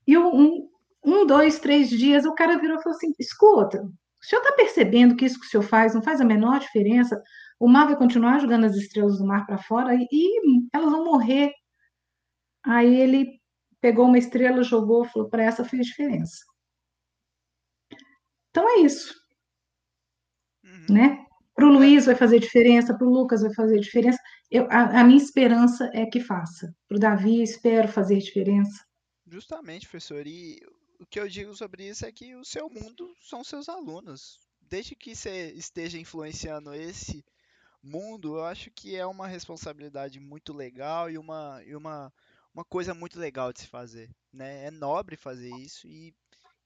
E 0.06 0.16
um, 0.16 0.70
um, 1.04 1.26
dois, 1.26 1.58
três 1.58 1.90
dias, 1.90 2.24
o 2.24 2.36
cara 2.36 2.60
virou 2.60 2.78
e 2.78 2.84
falou 2.84 2.96
assim: 2.96 3.16
escuta, 3.20 3.82
o 3.82 4.26
senhor 4.26 4.44
está 4.44 4.54
percebendo 4.54 5.16
que 5.16 5.26
isso 5.26 5.40
que 5.40 5.48
o 5.48 5.50
senhor 5.50 5.64
faz 5.64 5.96
não 5.96 6.04
faz 6.04 6.22
a 6.22 6.26
menor 6.26 6.60
diferença? 6.60 7.20
O 7.60 7.68
mar 7.68 7.86
vai 7.88 7.96
continuar 7.96 8.40
jogando 8.40 8.66
as 8.66 8.76
estrelas 8.76 9.18
do 9.18 9.26
mar 9.26 9.46
para 9.48 9.58
fora 9.58 9.96
e, 9.96 10.08
e 10.12 10.68
elas 10.72 10.92
vão 10.92 11.04
morrer. 11.04 11.52
Aí 12.64 12.94
ele 12.94 13.42
pegou 13.80 14.06
uma 14.06 14.20
estrela, 14.20 14.62
jogou, 14.62 15.06
falou: 15.06 15.30
para 15.30 15.44
essa 15.44 15.66
fez 15.66 15.88
diferença. 15.88 16.46
Então 18.52 18.70
é 18.70 18.82
isso, 18.82 19.20
Uhum. 20.64 20.86
né? 20.96 21.31
Para 21.62 21.70
o 21.70 21.74
Luiz 21.74 22.08
vai 22.08 22.16
fazer 22.16 22.40
diferença, 22.40 22.98
para 22.98 23.06
o 23.06 23.12
Lucas 23.12 23.44
vai 23.44 23.54
fazer 23.54 23.80
diferença. 23.80 24.18
Eu, 24.50 24.66
a, 24.72 25.02
a 25.02 25.04
minha 25.04 25.22
esperança 25.22 25.92
é 25.94 26.08
que 26.08 26.20
faça. 26.20 26.76
Para 26.88 26.98
o 26.98 27.00
Davi, 27.00 27.44
espero 27.44 27.88
fazer 27.88 28.18
diferença. 28.18 28.84
Justamente, 29.28 29.88
professor. 29.88 30.26
E 30.26 30.60
o 31.00 31.06
que 31.06 31.20
eu 31.20 31.30
digo 31.30 31.54
sobre 31.54 31.88
isso 31.88 32.04
é 32.04 32.12
que 32.12 32.36
o 32.36 32.44
seu 32.44 32.68
mundo 32.68 33.14
são 33.22 33.44
seus 33.44 33.70
alunos. 33.70 34.40
Desde 34.60 34.96
que 34.96 35.16
você 35.16 35.52
esteja 35.52 36.00
influenciando 36.00 36.74
esse 36.74 37.24
mundo, 37.80 38.38
eu 38.38 38.46
acho 38.46 38.72
que 38.72 38.96
é 38.96 39.06
uma 39.06 39.28
responsabilidade 39.28 40.20
muito 40.20 40.54
legal 40.54 41.12
e 41.12 41.18
uma, 41.20 41.62
e 41.64 41.76
uma, 41.76 42.12
uma 42.56 42.66
coisa 42.66 42.96
muito 42.96 43.20
legal 43.20 43.54
de 43.54 43.60
se 43.60 43.68
fazer, 43.68 44.10
né? 44.34 44.66
É 44.66 44.72
nobre 44.72 45.16
fazer 45.16 45.52
isso 45.58 45.88
e 45.88 46.12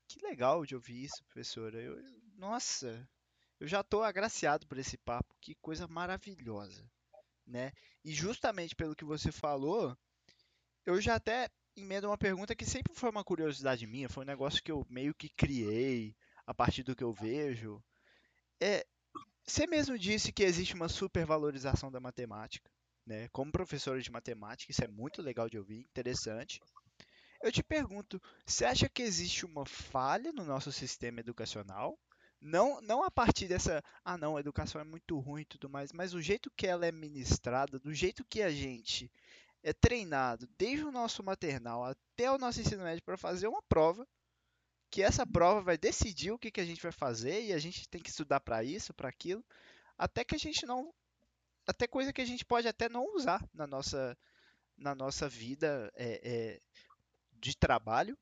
que 0.07 0.25
legal 0.25 0.65
de 0.65 0.73
ouvir 0.73 1.03
isso, 1.03 1.21
professora. 1.25 1.81
Eu, 1.81 2.01
nossa, 2.37 3.05
eu 3.59 3.67
já 3.67 3.81
estou 3.81 4.03
agraciado 4.03 4.67
por 4.67 4.77
esse 4.77 4.97
papo. 4.97 5.35
Que 5.41 5.55
coisa 5.55 5.87
maravilhosa, 5.87 6.89
né? 7.45 7.71
E 8.03 8.13
justamente 8.13 8.75
pelo 8.75 8.95
que 8.95 9.05
você 9.05 9.31
falou, 9.31 9.97
eu 10.85 10.99
já 11.01 11.15
até 11.15 11.49
emendo 11.75 12.07
uma 12.07 12.17
pergunta 12.17 12.55
que 12.55 12.65
sempre 12.65 12.93
foi 12.93 13.09
uma 13.09 13.23
curiosidade 13.23 13.85
minha, 13.85 14.09
foi 14.09 14.23
um 14.23 14.27
negócio 14.27 14.63
que 14.63 14.71
eu 14.71 14.85
meio 14.89 15.13
que 15.13 15.29
criei 15.29 16.15
a 16.45 16.53
partir 16.53 16.83
do 16.83 16.95
que 16.95 17.03
eu 17.03 17.11
vejo. 17.11 17.83
É, 18.61 18.85
você 19.45 19.67
mesmo 19.67 19.97
disse 19.97 20.31
que 20.31 20.43
existe 20.43 20.73
uma 20.73 20.87
supervalorização 20.87 21.91
da 21.91 21.99
matemática, 21.99 22.69
né? 23.05 23.27
Como 23.29 23.51
professora 23.51 24.01
de 24.01 24.11
matemática, 24.11 24.71
isso 24.71 24.83
é 24.83 24.87
muito 24.87 25.21
legal 25.21 25.49
de 25.49 25.57
ouvir, 25.57 25.79
interessante. 25.79 26.59
Eu 27.41 27.51
te 27.51 27.63
pergunto, 27.63 28.21
você 28.45 28.65
acha 28.65 28.89
que 28.89 29.03
existe 29.03 29.45
uma 29.45 29.65
falha 29.65 30.31
no 30.31 30.43
nosso 30.43 30.71
sistema 30.71 31.19
educacional? 31.19 31.99
Não, 32.41 32.79
não 32.81 33.03
a 33.03 33.09
partir 33.09 33.47
dessa, 33.47 33.83
ah 34.03 34.17
não, 34.17 34.37
a 34.37 34.39
educação 34.39 34.79
é 34.79 34.83
muito 34.83 35.17
ruim 35.19 35.41
e 35.41 35.45
tudo 35.45 35.69
mais, 35.69 35.91
mas 35.91 36.13
o 36.13 36.21
jeito 36.21 36.51
que 36.55 36.67
ela 36.67 36.85
é 36.85 36.91
ministrada, 36.91 37.79
do 37.79 37.93
jeito 37.93 38.23
que 38.25 38.41
a 38.41 38.51
gente 38.51 39.11
é 39.63 39.73
treinado 39.73 40.47
desde 40.57 40.85
o 40.85 40.91
nosso 40.91 41.23
maternal 41.23 41.83
até 41.83 42.29
o 42.29 42.37
nosso 42.37 42.61
ensino 42.61 42.83
médio 42.83 43.03
para 43.03 43.17
fazer 43.17 43.47
uma 43.47 43.63
prova, 43.63 44.07
que 44.91 45.01
essa 45.01 45.25
prova 45.25 45.61
vai 45.61 45.77
decidir 45.77 46.31
o 46.31 46.37
que, 46.37 46.51
que 46.51 46.61
a 46.61 46.65
gente 46.65 46.81
vai 46.81 46.91
fazer 46.91 47.43
e 47.43 47.51
a 47.51 47.57
gente 47.57 47.89
tem 47.89 48.01
que 48.01 48.09
estudar 48.09 48.39
para 48.39 48.63
isso, 48.63 48.93
para 48.93 49.09
aquilo, 49.09 49.43
até 49.97 50.23
que 50.23 50.35
a 50.35 50.37
gente 50.37 50.65
não, 50.65 50.93
até 51.65 51.87
coisa 51.87 52.13
que 52.13 52.21
a 52.21 52.25
gente 52.25 52.45
pode 52.45 52.67
até 52.67 52.87
não 52.87 53.15
usar 53.15 53.43
na 53.53 53.65
nossa, 53.65 54.17
na 54.77 54.93
nossa 54.93 55.27
vida 55.27 55.91
é, 55.95 56.21
é, 56.23 56.61
de 57.33 57.57
trabalho, 57.57 58.17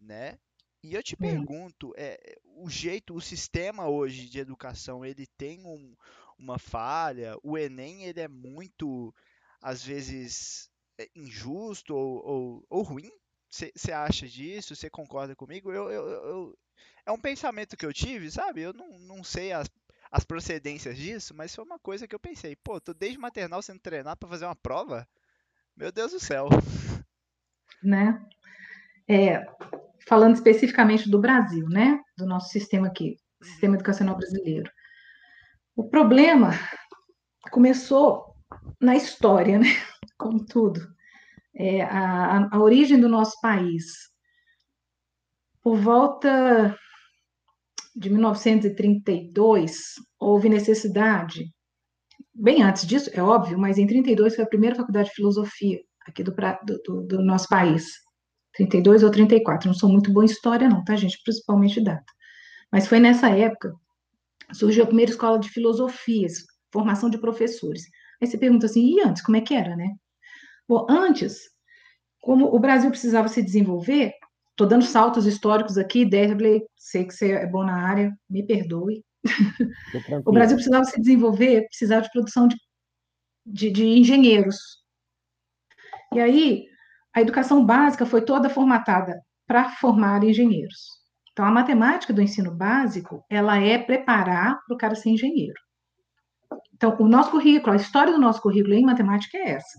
né? 0.00 0.38
E 0.82 0.94
eu 0.94 1.02
te 1.02 1.16
pergunto, 1.16 1.92
é, 1.96 2.38
o 2.56 2.68
jeito, 2.70 3.14
o 3.14 3.20
sistema 3.20 3.88
hoje 3.88 4.28
de 4.28 4.38
educação, 4.38 5.04
ele 5.04 5.26
tem 5.36 5.64
um- 5.64 5.94
uma 6.38 6.58
falha? 6.58 7.36
O 7.42 7.58
Enem, 7.58 8.04
ele 8.04 8.20
é 8.20 8.28
muito, 8.28 9.14
às 9.60 9.82
vezes, 9.84 10.70
é, 10.98 11.08
injusto 11.16 11.94
ou, 11.94 12.24
ou, 12.26 12.66
ou 12.70 12.82
ruim? 12.82 13.10
Você 13.50 13.92
acha 13.92 14.26
disso? 14.28 14.76
Você 14.76 14.90
concorda 14.90 15.34
comigo? 15.34 15.72
Eu, 15.72 15.90
eu- 15.90 16.08
eu- 16.08 16.58
é 17.06 17.10
um 17.12 17.20
pensamento 17.20 17.76
que 17.76 17.86
eu 17.86 17.92
tive, 17.92 18.30
sabe? 18.30 18.60
Eu 18.62 18.72
não, 18.72 18.98
não 19.00 19.24
sei 19.24 19.52
as, 19.52 19.68
as 20.10 20.24
procedências 20.24 20.96
disso, 20.96 21.34
mas 21.34 21.54
foi 21.54 21.64
uma 21.64 21.78
coisa 21.78 22.06
que 22.06 22.14
eu 22.14 22.20
pensei. 22.20 22.54
Pô, 22.56 22.80
tô 22.80 22.92
desde 22.94 23.18
maternal 23.18 23.62
sendo 23.62 23.80
treinado 23.80 24.18
para 24.18 24.28
fazer 24.28 24.44
uma 24.44 24.54
prova? 24.56 25.08
Meu 25.76 25.92
Deus 25.92 26.12
do 26.12 26.20
céu. 26.20 26.48
né? 27.82 28.20
É, 29.08 29.46
falando 30.08 30.34
especificamente 30.34 31.10
do 31.10 31.20
Brasil, 31.20 31.68
né? 31.68 32.00
Do 32.16 32.26
nosso 32.26 32.48
sistema 32.48 32.86
aqui, 32.86 33.16
sistema 33.42 33.74
educacional 33.76 34.16
brasileiro. 34.16 34.70
O 35.76 35.88
problema 35.88 36.50
começou 37.50 38.34
na 38.80 38.96
história, 38.96 39.58
né? 39.58 39.66
Como 40.18 40.44
tudo. 40.44 40.80
É, 41.54 41.82
a, 41.82 42.48
a- 42.52 42.58
origem 42.58 42.98
do 43.00 43.08
nosso 43.08 43.38
país, 43.40 43.84
por 45.62 45.76
volta 45.76 46.76
de 47.94 48.08
1932, 48.10 49.94
houve 50.18 50.48
necessidade, 50.48 51.52
bem 52.32 52.62
antes 52.62 52.86
disso, 52.86 53.10
é 53.12 53.22
óbvio, 53.22 53.58
mas 53.58 53.76
em 53.76 53.86
32 53.86 54.36
foi 54.36 54.44
a 54.44 54.48
primeira 54.48 54.76
faculdade 54.76 55.08
de 55.08 55.14
filosofia 55.14 55.80
aqui 56.06 56.22
do- 56.22 56.32
do- 56.84 57.02
do 57.06 57.22
nosso 57.22 57.48
país. 57.48 57.86
32 58.58 59.02
ou 59.02 59.10
34, 59.10 59.68
não 59.68 59.74
sou 59.74 59.88
muito 59.88 60.12
boa 60.12 60.24
em 60.24 60.28
história 60.28 60.68
não, 60.68 60.84
tá, 60.84 60.96
gente? 60.96 61.20
Principalmente 61.22 61.80
data. 61.80 62.04
Mas 62.70 62.86
foi 62.86 62.98
nessa 63.00 63.30
época 63.30 63.72
surgiu 64.52 64.84
a 64.84 64.86
primeira 64.86 65.10
escola 65.10 65.38
de 65.38 65.48
filosofias, 65.48 66.44
formação 66.72 67.10
de 67.10 67.18
professores. 67.18 67.84
Aí 68.20 68.26
você 68.26 68.38
pergunta 68.38 68.66
assim, 68.66 68.96
e 68.96 69.00
antes, 69.00 69.22
como 69.22 69.36
é 69.36 69.40
que 69.40 69.54
era, 69.54 69.76
né? 69.76 69.94
Bom, 70.68 70.86
antes, 70.88 71.50
como 72.20 72.54
o 72.54 72.58
Brasil 72.58 72.90
precisava 72.90 73.28
se 73.28 73.42
desenvolver, 73.42 74.12
estou 74.50 74.66
dando 74.66 74.84
saltos 74.84 75.26
históricos 75.26 75.78
aqui, 75.78 76.04
Derbley, 76.04 76.62
sei 76.76 77.04
que 77.04 77.14
você 77.14 77.32
é 77.32 77.46
bom 77.46 77.64
na 77.64 77.86
área, 77.86 78.16
me 78.28 78.46
perdoe. 78.46 79.04
O. 80.24 80.32
Brasil 80.32 80.56
precisava 80.56 80.84
se 80.84 81.00
desenvolver, 81.00 81.66
precisava 81.68 82.02
de 82.02 82.10
produção 82.10 82.46
de, 82.46 82.56
de, 83.44 83.70
de 83.70 83.84
engenheiros. 83.84 84.56
E 86.14 86.20
aí, 86.20 86.66
a 87.14 87.20
educação 87.20 87.64
básica 87.64 88.06
foi 88.06 88.22
toda 88.22 88.50
formatada 88.50 89.20
para 89.46 89.70
formar 89.70 90.22
engenheiros. 90.22 90.98
Então, 91.32 91.46
a 91.46 91.50
matemática 91.50 92.12
do 92.12 92.20
ensino 92.20 92.50
básico, 92.50 93.24
ela 93.30 93.58
é 93.58 93.78
preparar 93.78 94.58
para 94.66 94.74
o 94.74 94.78
cara 94.78 94.94
ser 94.94 95.10
engenheiro. 95.10 95.60
Então, 96.74 96.96
o 96.98 97.08
nosso 97.08 97.30
currículo, 97.30 97.72
a 97.72 97.76
história 97.76 98.12
do 98.12 98.18
nosso 98.18 98.40
currículo 98.42 98.74
em 98.74 98.84
matemática 98.84 99.38
é 99.38 99.50
essa. 99.52 99.78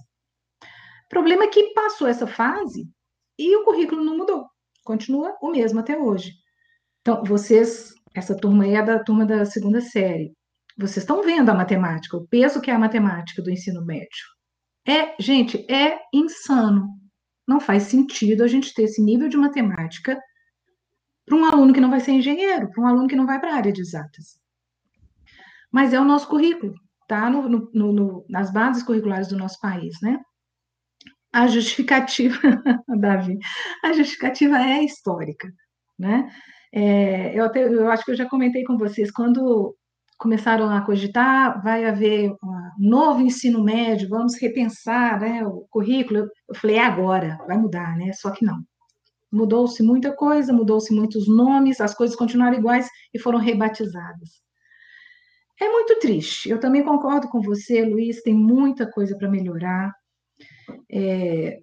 O 0.62 1.10
problema 1.10 1.44
é 1.44 1.48
que 1.48 1.74
passou 1.74 2.08
essa 2.08 2.28
fase 2.28 2.88
e 3.38 3.56
o 3.56 3.64
currículo 3.64 4.04
não 4.04 4.18
mudou. 4.18 4.46
Continua 4.84 5.36
o 5.42 5.52
mesmo 5.52 5.80
até 5.80 5.98
hoje. 5.98 6.34
Então, 7.02 7.24
vocês, 7.24 7.94
essa 8.14 8.36
turma 8.36 8.66
aí 8.66 8.76
é 8.76 8.84
da 8.84 9.04
turma 9.04 9.26
da 9.26 9.46
segunda 9.46 9.82
série. 9.82 10.34
Vocês 10.78 11.04
estão 11.04 11.24
vendo 11.24 11.50
a 11.50 11.54
matemática, 11.54 12.18
o 12.18 12.28
peso 12.28 12.62
que 12.62 12.72
é 12.72 12.74
a 12.74 12.80
matemática 12.80 13.42
do 13.42 13.52
ensino 13.52 13.86
médio. 13.86 14.08
É, 14.88 15.16
gente, 15.20 15.66
é 15.72 16.00
insano. 16.14 16.99
Não 17.50 17.60
faz 17.60 17.84
sentido 17.84 18.44
a 18.44 18.48
gente 18.48 18.76
ter 18.76 18.84
esse 18.84 19.02
nível 19.02 19.28
de 19.28 19.36
matemática 19.36 20.22
para 21.26 21.36
um 21.36 21.46
aluno 21.46 21.74
que 21.74 21.80
não 21.80 21.90
vai 21.90 22.00
ser 22.00 22.12
engenheiro, 22.12 22.70
para 22.70 22.84
um 22.84 22.86
aluno 22.86 23.08
que 23.08 23.16
não 23.16 23.26
vai 23.26 23.40
para 23.40 23.52
a 23.52 23.56
área 23.56 23.74
de 23.74 23.82
exatas. 23.82 24.40
Mas 25.72 25.92
é 25.92 26.00
o 26.00 26.04
nosso 26.04 26.28
currículo, 26.28 26.76
tá? 27.08 27.28
No, 27.28 27.50
no, 27.50 27.72
no, 27.74 28.26
nas 28.30 28.54
bases 28.54 28.84
curriculares 28.84 29.30
do 29.30 29.36
nosso 29.36 29.60
país, 29.60 30.00
né? 30.00 30.20
A 31.34 31.48
justificativa, 31.48 32.38
Davi, 33.00 33.40
a 33.84 33.94
justificativa 33.94 34.60
é 34.60 34.84
histórica, 34.84 35.52
né? 35.98 36.32
É, 36.72 37.36
eu, 37.36 37.46
até, 37.46 37.64
eu 37.64 37.90
acho 37.90 38.06
que 38.06 38.12
eu 38.12 38.16
já 38.16 38.30
comentei 38.30 38.64
com 38.64 38.78
vocês, 38.78 39.10
quando 39.10 39.76
começaram 40.20 40.70
a 40.70 40.82
cogitar, 40.82 41.64
vai 41.64 41.86
haver 41.86 42.30
um 42.44 42.72
novo 42.78 43.22
ensino 43.22 43.64
médio, 43.64 44.10
vamos 44.10 44.36
repensar 44.36 45.20
né, 45.20 45.46
o 45.48 45.66
currículo. 45.70 46.30
Eu 46.48 46.56
falei, 46.56 46.76
é 46.76 46.84
agora, 46.86 47.40
vai 47.48 47.58
mudar, 47.58 47.96
né? 47.98 48.12
Só 48.12 48.30
que 48.30 48.46
não. 48.46 48.62
Mudou-se 49.32 49.82
muita 49.82 50.14
coisa, 50.14 50.52
mudou-se 50.52 50.94
muitos 50.94 51.28
nomes, 51.28 51.80
as 51.80 51.96
coisas 51.96 52.18
continuaram 52.18 52.58
iguais 52.58 52.90
e 53.14 53.20
foram 53.20 53.40
rebatizadas. 53.40 54.42
É 55.60 55.70
muito 55.70 55.98
triste. 56.00 56.50
Eu 56.50 56.60
também 56.60 56.84
concordo 56.84 57.30
com 57.30 57.42
você, 57.42 57.84
Luiz, 57.86 58.22
tem 58.22 58.34
muita 58.34 58.90
coisa 58.92 59.18
para 59.18 59.30
melhorar. 59.30 59.94
É, 60.92 61.60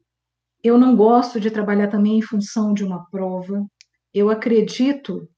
eu 0.65 0.79
não 0.79 0.97
gosto 0.97 1.39
de 1.39 1.51
trabalhar 1.51 1.89
também 1.89 2.19
em 2.19 2.23
função 2.23 2.73
de 2.73 2.83
uma 2.85 3.05
prova. 3.11 3.67
Eu 4.15 4.31
acredito 4.31 5.29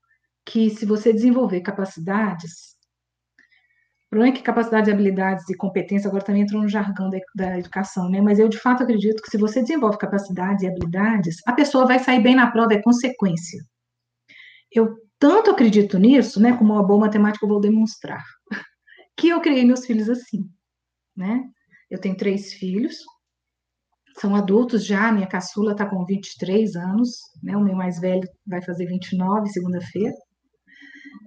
que 0.47 0.71
se 0.71 0.87
você 0.87 1.13
desenvolver 1.13 1.61
capacidades, 1.63 2.78
o 4.09 4.11
problema 4.11 4.33
é 4.33 4.37
que 4.37 4.42
capacidades, 4.42 4.90
habilidades 4.90 5.47
e 5.51 5.55
competência 5.55 6.09
agora 6.09 6.25
também 6.25 6.40
entram 6.40 6.62
no 6.62 6.68
jargão 6.68 7.11
da, 7.11 7.18
da, 7.35 7.59
educação, 7.59 8.09
né? 8.09 8.23
Mas 8.23 8.38
eu 8.38 8.49
de 8.49 8.59
fato 8.59 8.83
acredito 8.83 9.23
que 9.23 9.31
se 9.31 9.37
você 9.37 9.61
desenvolve 9.61 9.99
capacidades 9.99 10.62
e 10.62 10.66
habilidades, 10.66 11.37
a 11.47 11.53
pessoa 11.53 11.87
vai 11.87 11.99
sair 11.99 12.23
bem 12.23 12.35
na 12.35 12.51
prova, 12.51 12.73
é 12.73 12.81
consequência. 12.81 13.62
Eu 14.73 14.97
tanto 15.18 15.51
acredito 15.51 15.99
nisso, 15.99 16.40
né? 16.40 16.57
Como 16.57 16.73
uma 16.73 16.83
boa 16.83 17.01
matemática 17.01 17.44
eu 17.44 17.51
vou 17.51 17.61
demonstrar, 17.61 18.25
que 19.14 19.29
eu 19.29 19.42
criei 19.42 19.62
meus 19.66 19.85
filhos 19.85 20.09
assim, 20.09 20.49
né? 21.14 21.44
Eu 21.90 22.01
tenho 22.01 22.16
três 22.16 22.55
filhos, 22.55 22.97
são 24.18 24.35
adultos 24.35 24.87
já, 24.87 25.12
minha 25.12 25.27
caçula 25.27 25.73
está 25.73 25.85
com 25.85 26.07
23 26.07 26.77
anos, 26.77 27.11
né? 27.42 27.55
O 27.55 27.61
meu 27.62 27.77
mais 27.77 28.01
velho 28.01 28.27
vai 28.47 28.62
fazer 28.62 28.87
29 28.87 29.51
segunda-feira. 29.51 30.14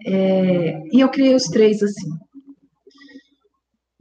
É, 0.08 0.82
e 0.91 1.00
eu 1.00 1.10
criei 1.10 1.36
os 1.36 1.44
três 1.44 1.84
assim. 1.84 2.10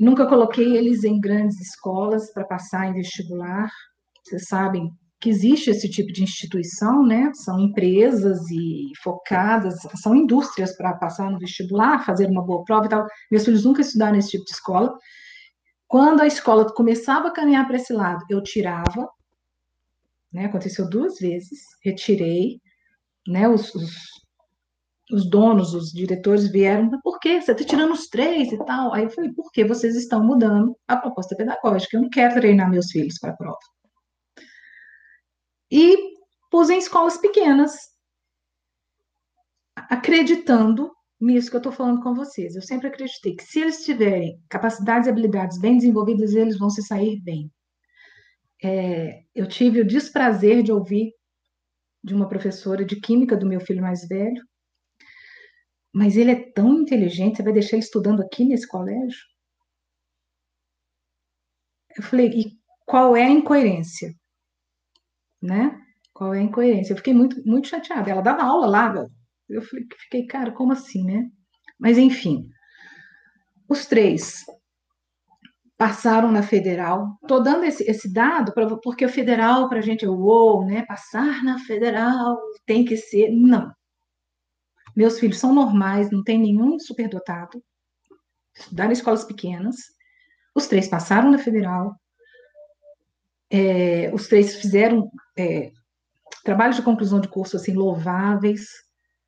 Nunca 0.00 0.26
coloquei 0.26 0.78
eles 0.78 1.04
em 1.04 1.20
grandes 1.20 1.60
escolas 1.60 2.32
para 2.32 2.46
passar 2.46 2.88
em 2.88 2.94
vestibular. 2.94 3.70
Vocês 4.24 4.46
sabem 4.46 4.90
que 5.20 5.28
existe 5.28 5.68
esse 5.68 5.90
tipo 5.90 6.10
de 6.10 6.22
instituição, 6.22 7.04
né? 7.04 7.30
São 7.34 7.60
empresas 7.60 8.40
e 8.50 8.92
focadas, 9.02 9.74
são 9.96 10.16
indústrias 10.16 10.74
para 10.74 10.94
passar 10.94 11.30
no 11.30 11.38
vestibular, 11.38 12.02
fazer 12.06 12.30
uma 12.30 12.42
boa 12.42 12.64
prova 12.64 12.86
e 12.86 12.88
tal. 12.88 13.06
Meus 13.30 13.44
filhos 13.44 13.62
nunca 13.62 13.82
estudaram 13.82 14.14
nesse 14.14 14.30
tipo 14.30 14.44
de 14.46 14.52
escola. 14.52 14.96
Quando 15.86 16.22
a 16.22 16.26
escola 16.26 16.72
começava 16.72 17.28
a 17.28 17.32
caminhar 17.32 17.66
para 17.66 17.76
esse 17.76 17.92
lado, 17.92 18.24
eu 18.30 18.42
tirava, 18.42 19.06
né? 20.32 20.46
Aconteceu 20.46 20.88
duas 20.88 21.18
vezes, 21.18 21.60
retirei, 21.84 22.58
né? 23.28 23.46
Os, 23.46 23.74
os 23.74 23.90
os 25.12 25.28
donos, 25.28 25.74
os 25.74 25.92
diretores 25.92 26.50
vieram, 26.50 26.90
por 27.02 27.18
que 27.18 27.40
você 27.40 27.52
está 27.52 27.64
tirando 27.64 27.92
os 27.92 28.08
três 28.08 28.52
e 28.52 28.58
tal? 28.64 28.94
Aí 28.94 29.04
eu 29.04 29.10
falei, 29.10 29.32
porque 29.32 29.64
vocês 29.64 29.96
estão 29.96 30.24
mudando 30.24 30.76
a 30.88 30.96
proposta 30.96 31.36
pedagógica, 31.36 31.96
eu 31.96 32.02
não 32.02 32.10
quero 32.10 32.34
treinar 32.34 32.70
meus 32.70 32.90
filhos 32.90 33.18
para 33.18 33.30
a 33.30 33.36
prova. 33.36 33.58
E 35.70 35.96
pus 36.50 36.70
em 36.70 36.78
escolas 36.78 37.16
pequenas, 37.16 37.72
acreditando 39.76 40.90
nisso 41.20 41.50
que 41.50 41.56
eu 41.56 41.60
estou 41.60 41.72
falando 41.72 42.02
com 42.02 42.14
vocês. 42.14 42.56
Eu 42.56 42.62
sempre 42.62 42.88
acreditei 42.88 43.36
que 43.36 43.44
se 43.44 43.60
eles 43.60 43.84
tiverem 43.84 44.42
capacidades 44.48 45.06
e 45.06 45.10
habilidades 45.10 45.58
bem 45.60 45.76
desenvolvidas, 45.76 46.34
eles 46.34 46.58
vão 46.58 46.70
se 46.70 46.82
sair 46.82 47.20
bem. 47.20 47.50
É, 48.62 49.22
eu 49.34 49.46
tive 49.46 49.80
o 49.80 49.86
desprazer 49.86 50.62
de 50.62 50.72
ouvir 50.72 51.12
de 52.02 52.14
uma 52.14 52.28
professora 52.28 52.84
de 52.84 53.00
química 53.00 53.36
do 53.36 53.46
meu 53.46 53.60
filho 53.60 53.82
mais 53.82 54.06
velho, 54.06 54.42
mas 55.92 56.16
ele 56.16 56.30
é 56.30 56.50
tão 56.52 56.80
inteligente, 56.80 57.36
você 57.36 57.42
vai 57.42 57.52
deixar 57.52 57.76
ele 57.76 57.84
estudando 57.84 58.20
aqui 58.20 58.44
nesse 58.44 58.66
colégio? 58.66 59.20
Eu 61.96 62.02
falei, 62.02 62.28
e 62.28 62.58
qual 62.86 63.16
é 63.16 63.24
a 63.24 63.30
incoerência? 63.30 64.14
Né? 65.42 65.80
Qual 66.12 66.34
é 66.34 66.38
a 66.38 66.42
incoerência? 66.42 66.92
Eu 66.92 66.96
fiquei 66.96 67.14
muito, 67.14 67.42
muito 67.46 67.68
chateada. 67.68 68.10
Ela 68.10 68.20
dava 68.20 68.42
aula 68.42 68.66
lá. 68.66 69.06
Eu 69.48 69.62
fiquei, 69.62 70.26
cara, 70.26 70.52
como 70.52 70.72
assim, 70.72 71.04
né? 71.04 71.28
Mas, 71.78 71.98
enfim, 71.98 72.48
os 73.68 73.86
três 73.86 74.44
passaram 75.78 76.30
na 76.30 76.42
federal. 76.42 77.16
Estou 77.22 77.42
dando 77.42 77.64
esse, 77.64 77.82
esse 77.90 78.12
dado 78.12 78.52
pra, 78.52 78.76
porque 78.76 79.04
o 79.04 79.08
federal, 79.08 79.68
para 79.68 79.78
a 79.78 79.82
gente, 79.82 80.04
é 80.04 80.08
uou, 80.08 80.66
né? 80.66 80.84
Passar 80.84 81.42
na 81.42 81.58
federal 81.60 82.38
tem 82.66 82.84
que 82.84 82.96
ser. 82.96 83.30
Não. 83.30 83.72
Meus 84.96 85.18
filhos 85.18 85.38
são 85.38 85.54
normais, 85.54 86.10
não 86.10 86.22
tem 86.22 86.38
nenhum 86.38 86.78
superdotado. 86.78 87.62
Estudaram 88.56 88.90
em 88.90 88.94
escolas 88.94 89.24
pequenas. 89.24 89.76
Os 90.54 90.66
três 90.66 90.88
passaram 90.88 91.30
na 91.30 91.38
federal. 91.38 91.94
É, 93.50 94.10
os 94.12 94.28
três 94.28 94.56
fizeram 94.56 95.10
é, 95.38 95.70
trabalhos 96.44 96.76
de 96.76 96.82
conclusão 96.82 97.20
de 97.20 97.28
curso 97.28 97.56
assim 97.56 97.72
louváveis. 97.72 98.66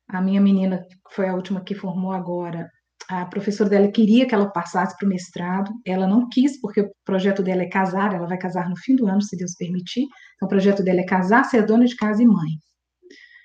A 0.07 0.21
minha 0.21 0.41
menina, 0.41 0.79
que 0.79 1.15
foi 1.15 1.27
a 1.27 1.35
última 1.35 1.63
que 1.63 1.75
formou 1.75 2.11
agora, 2.11 2.69
a 3.09 3.25
professora 3.25 3.69
dela 3.69 3.91
queria 3.91 4.27
que 4.27 4.33
ela 4.33 4.49
passasse 4.49 4.95
para 4.97 5.05
o 5.05 5.09
mestrado, 5.09 5.71
ela 5.85 6.07
não 6.07 6.29
quis, 6.29 6.59
porque 6.59 6.81
o 6.81 6.91
projeto 7.03 7.43
dela 7.43 7.63
é 7.63 7.69
casar, 7.69 8.13
ela 8.13 8.27
vai 8.27 8.37
casar 8.37 8.69
no 8.69 8.77
fim 8.77 8.95
do 8.95 9.07
ano, 9.07 9.21
se 9.21 9.35
Deus 9.35 9.55
permitir. 9.55 10.05
Então, 10.35 10.45
o 10.45 10.49
projeto 10.49 10.83
dela 10.83 11.01
é 11.01 11.05
casar, 11.05 11.43
ser 11.45 11.65
dona 11.65 11.85
de 11.85 11.95
casa 11.95 12.23
e 12.23 12.25
mãe. 12.25 12.51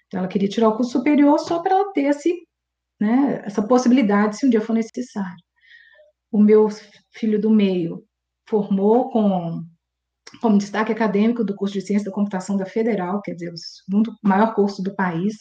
Então, 0.08 0.20
ela 0.20 0.28
queria 0.28 0.48
tirar 0.48 0.68
o 0.68 0.76
curso 0.76 0.92
superior 0.92 1.38
só 1.38 1.60
para 1.60 1.74
ela 1.74 1.92
ter 1.92 2.06
esse, 2.06 2.34
né, 3.00 3.42
essa 3.44 3.62
possibilidade, 3.62 4.36
se 4.36 4.46
um 4.46 4.50
dia 4.50 4.60
for 4.60 4.72
necessário. 4.72 5.36
O 6.32 6.40
meu 6.42 6.68
filho 7.12 7.40
do 7.40 7.50
meio 7.50 8.04
formou 8.48 9.10
com 9.10 9.62
como 10.40 10.58
destaque 10.58 10.92
acadêmico 10.92 11.42
do 11.42 11.54
curso 11.54 11.74
de 11.74 11.80
Ciência 11.80 12.10
da 12.10 12.14
Computação 12.14 12.56
da 12.56 12.66
Federal, 12.66 13.22
quer 13.22 13.32
dizer, 13.32 13.52
o 13.52 13.56
segundo 13.56 14.14
maior 14.22 14.54
curso 14.54 14.82
do 14.82 14.94
país. 14.94 15.34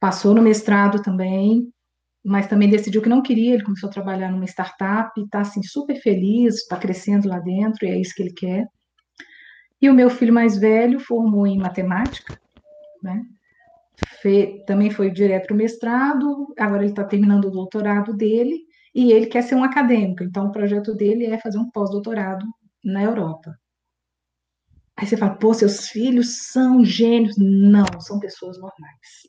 Passou 0.00 0.34
no 0.34 0.42
mestrado 0.42 1.00
também, 1.00 1.72
mas 2.24 2.48
também 2.48 2.68
decidiu 2.68 3.00
que 3.00 3.08
não 3.08 3.22
queria, 3.22 3.54
ele 3.54 3.64
começou 3.64 3.88
a 3.88 3.92
trabalhar 3.92 4.30
numa 4.30 4.44
startup, 4.46 5.12
está 5.20 5.40
assim 5.40 5.62
super 5.62 5.96
feliz, 6.00 6.56
está 6.56 6.76
crescendo 6.76 7.28
lá 7.28 7.38
dentro, 7.38 7.86
e 7.86 7.88
é 7.88 8.00
isso 8.00 8.14
que 8.14 8.22
ele 8.22 8.32
quer. 8.32 8.66
E 9.80 9.88
o 9.88 9.94
meu 9.94 10.10
filho 10.10 10.34
mais 10.34 10.58
velho 10.58 10.98
formou 10.98 11.46
em 11.46 11.58
matemática, 11.58 12.38
né? 13.02 13.24
Fe, 14.20 14.64
também 14.66 14.90
foi 14.90 15.10
direto 15.10 15.46
para 15.46 15.54
o 15.54 15.56
mestrado, 15.56 16.54
agora 16.58 16.82
ele 16.82 16.92
está 16.92 17.04
terminando 17.04 17.46
o 17.46 17.50
doutorado 17.50 18.14
dele, 18.14 18.66
e 18.94 19.12
ele 19.12 19.26
quer 19.26 19.42
ser 19.42 19.54
um 19.54 19.64
acadêmico, 19.64 20.22
então 20.22 20.46
o 20.46 20.52
projeto 20.52 20.94
dele 20.94 21.26
é 21.26 21.38
fazer 21.38 21.58
um 21.58 21.70
pós-doutorado 21.70 22.46
na 22.82 23.02
Europa. 23.02 23.56
Aí 24.96 25.06
você 25.06 25.16
fala, 25.16 25.34
pô, 25.34 25.52
seus 25.52 25.88
filhos 25.88 26.48
são 26.50 26.82
gênios. 26.82 27.36
Não, 27.36 28.00
são 28.00 28.18
pessoas 28.18 28.56
normais. 28.58 29.28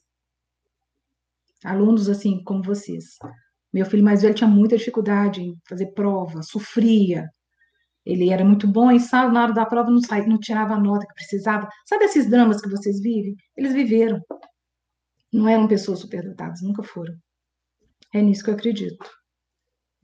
Alunos 1.63 2.08
assim 2.08 2.41
como 2.43 2.63
vocês. 2.63 3.17
Meu 3.73 3.86
filho 3.86 4.03
mais 4.03 4.21
velho 4.21 4.34
tinha 4.34 4.49
muita 4.49 4.77
dificuldade 4.77 5.41
em 5.41 5.60
fazer 5.67 5.88
prova, 5.88 6.41
sofria, 6.41 7.30
ele 8.08 8.32
era 8.32 8.46
muito 8.46 8.65
bom 8.65 8.89
em 8.89 9.00
sala, 9.00 9.30
na 9.30 9.43
hora 9.43 9.54
da 9.54 9.65
prova 9.65 9.91
não 9.91 10.00
saía, 10.00 10.26
não 10.26 10.39
tirava 10.39 10.76
a 10.76 10.80
nota 10.80 11.06
que 11.06 11.13
precisava. 11.13 11.67
Sabe 11.86 12.06
esses 12.06 12.30
dramas 12.30 12.62
que 12.62 12.70
vocês 12.70 13.02
vivem? 13.02 13.36
Eles 13.56 13.74
viveram. 13.74 14.22
Não 15.32 15.50
eram 15.50 15.67
pessoas 15.67 16.00
superdotadas, 16.00 16.62
nunca 16.62 16.82
foram. 16.84 17.13
É 18.13 18.22
nisso 18.22 18.46
que 18.46 18.50
eu 18.50 18.54
acredito. 18.54 19.12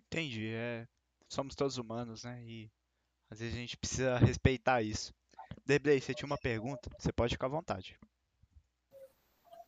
Entendi. 0.08 0.50
É... 0.50 0.86
Somos 1.30 1.56
todos 1.56 1.78
humanos, 1.78 2.26
né? 2.26 2.44
E 2.46 2.70
às 3.32 3.39
vezes 3.39 3.56
a 3.56 3.58
gente 3.58 3.78
precisa 3.78 4.18
respeitar 4.18 4.82
isso. 4.82 5.13
Deblay, 5.66 6.02
você 6.02 6.13
tinha 6.13 6.28
uma 6.28 6.38
pergunta? 6.38 6.89
Você 7.00 7.12
pode 7.13 7.36
ficar 7.36 7.48
à 7.48 7.52
vontade. 7.52 7.98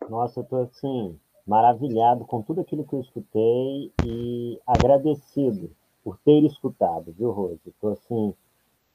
Nossa, 0.10 0.42
eu 0.42 0.44
tô 0.44 0.58
assim, 0.58 1.18
maravilhado 1.48 2.26
com 2.26 2.42
tudo 2.42 2.60
aquilo 2.60 2.86
que 2.86 2.96
eu 2.96 3.00
escutei 3.00 3.94
e 4.06 4.60
agradecido 4.68 5.74
por 6.06 6.20
ter 6.20 6.44
escutado, 6.44 7.12
viu, 7.18 7.32
Rose? 7.32 7.60
Estou 7.66 7.94
assim, 7.94 8.36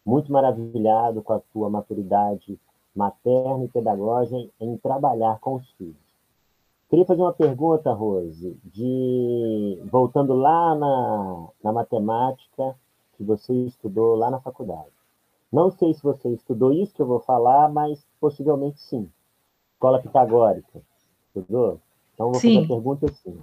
muito 0.06 0.30
maravilhado 0.30 1.20
com 1.22 1.32
a 1.32 1.40
tua 1.52 1.68
maturidade 1.68 2.56
materna 2.94 3.64
e 3.64 3.68
pedagógica 3.68 4.48
em 4.60 4.76
trabalhar 4.76 5.40
com 5.40 5.56
os 5.56 5.68
filhos. 5.72 5.96
Queria 6.88 7.04
fazer 7.04 7.20
uma 7.20 7.32
pergunta, 7.32 7.92
Rose, 7.92 8.56
de 8.64 9.82
voltando 9.90 10.34
lá 10.34 10.74
na, 10.76 11.48
na 11.64 11.72
matemática 11.72 12.76
que 13.16 13.24
você 13.24 13.52
estudou 13.52 14.14
lá 14.14 14.30
na 14.30 14.40
faculdade. 14.40 14.90
Não 15.52 15.68
sei 15.72 15.92
se 15.92 16.02
você 16.02 16.28
estudou 16.30 16.72
isso 16.72 16.94
que 16.94 17.02
eu 17.02 17.06
vou 17.06 17.20
falar, 17.20 17.68
mas 17.72 18.06
possivelmente 18.20 18.80
sim. 18.80 19.10
Escola 19.74 20.00
pitagórica. 20.00 20.80
Estudou? 21.26 21.80
Então, 22.14 22.30
vou 22.30 22.40
sim. 22.40 22.54
fazer 22.54 22.64
a 22.66 22.68
pergunta 22.68 23.06
assim. 23.06 23.40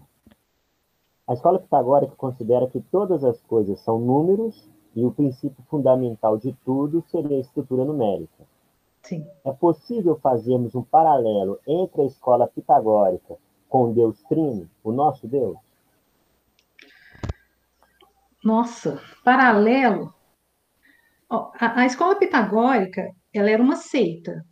A 1.28 1.34
escola 1.34 1.60
pitagórica 1.60 2.16
considera 2.16 2.68
que 2.68 2.80
todas 2.80 3.24
as 3.24 3.42
coisas 3.42 3.80
são 3.82 4.00
números 4.00 4.70
e 4.96 5.04
o 5.06 5.12
princípio 5.12 5.62
fundamental 5.70 6.38
de 6.38 6.54
tudo 6.63 7.04
seria 7.10 7.38
a 7.38 7.42
estrutura 7.42 7.84
numérica. 7.84 8.46
Sim. 9.04 9.28
É 9.44 9.52
possível 9.52 10.18
fazermos 10.20 10.74
um 10.74 10.82
paralelo 10.82 11.60
entre 11.68 12.02
a 12.02 12.06
escola 12.06 12.48
pitagórica 12.48 13.38
com 13.70 13.94
Deus 13.94 14.22
Trino, 14.24 14.70
o 14.84 14.92
nosso 14.92 15.28
Deus? 15.28 15.58
Nossa, 18.44 19.02
paralelo. 19.24 20.13
A, 21.30 21.82
a 21.82 21.86
escola 21.86 22.16
pitagórica, 22.16 23.13
ela 23.34 23.50
era 23.50 23.62
uma 23.62 23.76
seita, 23.76 24.46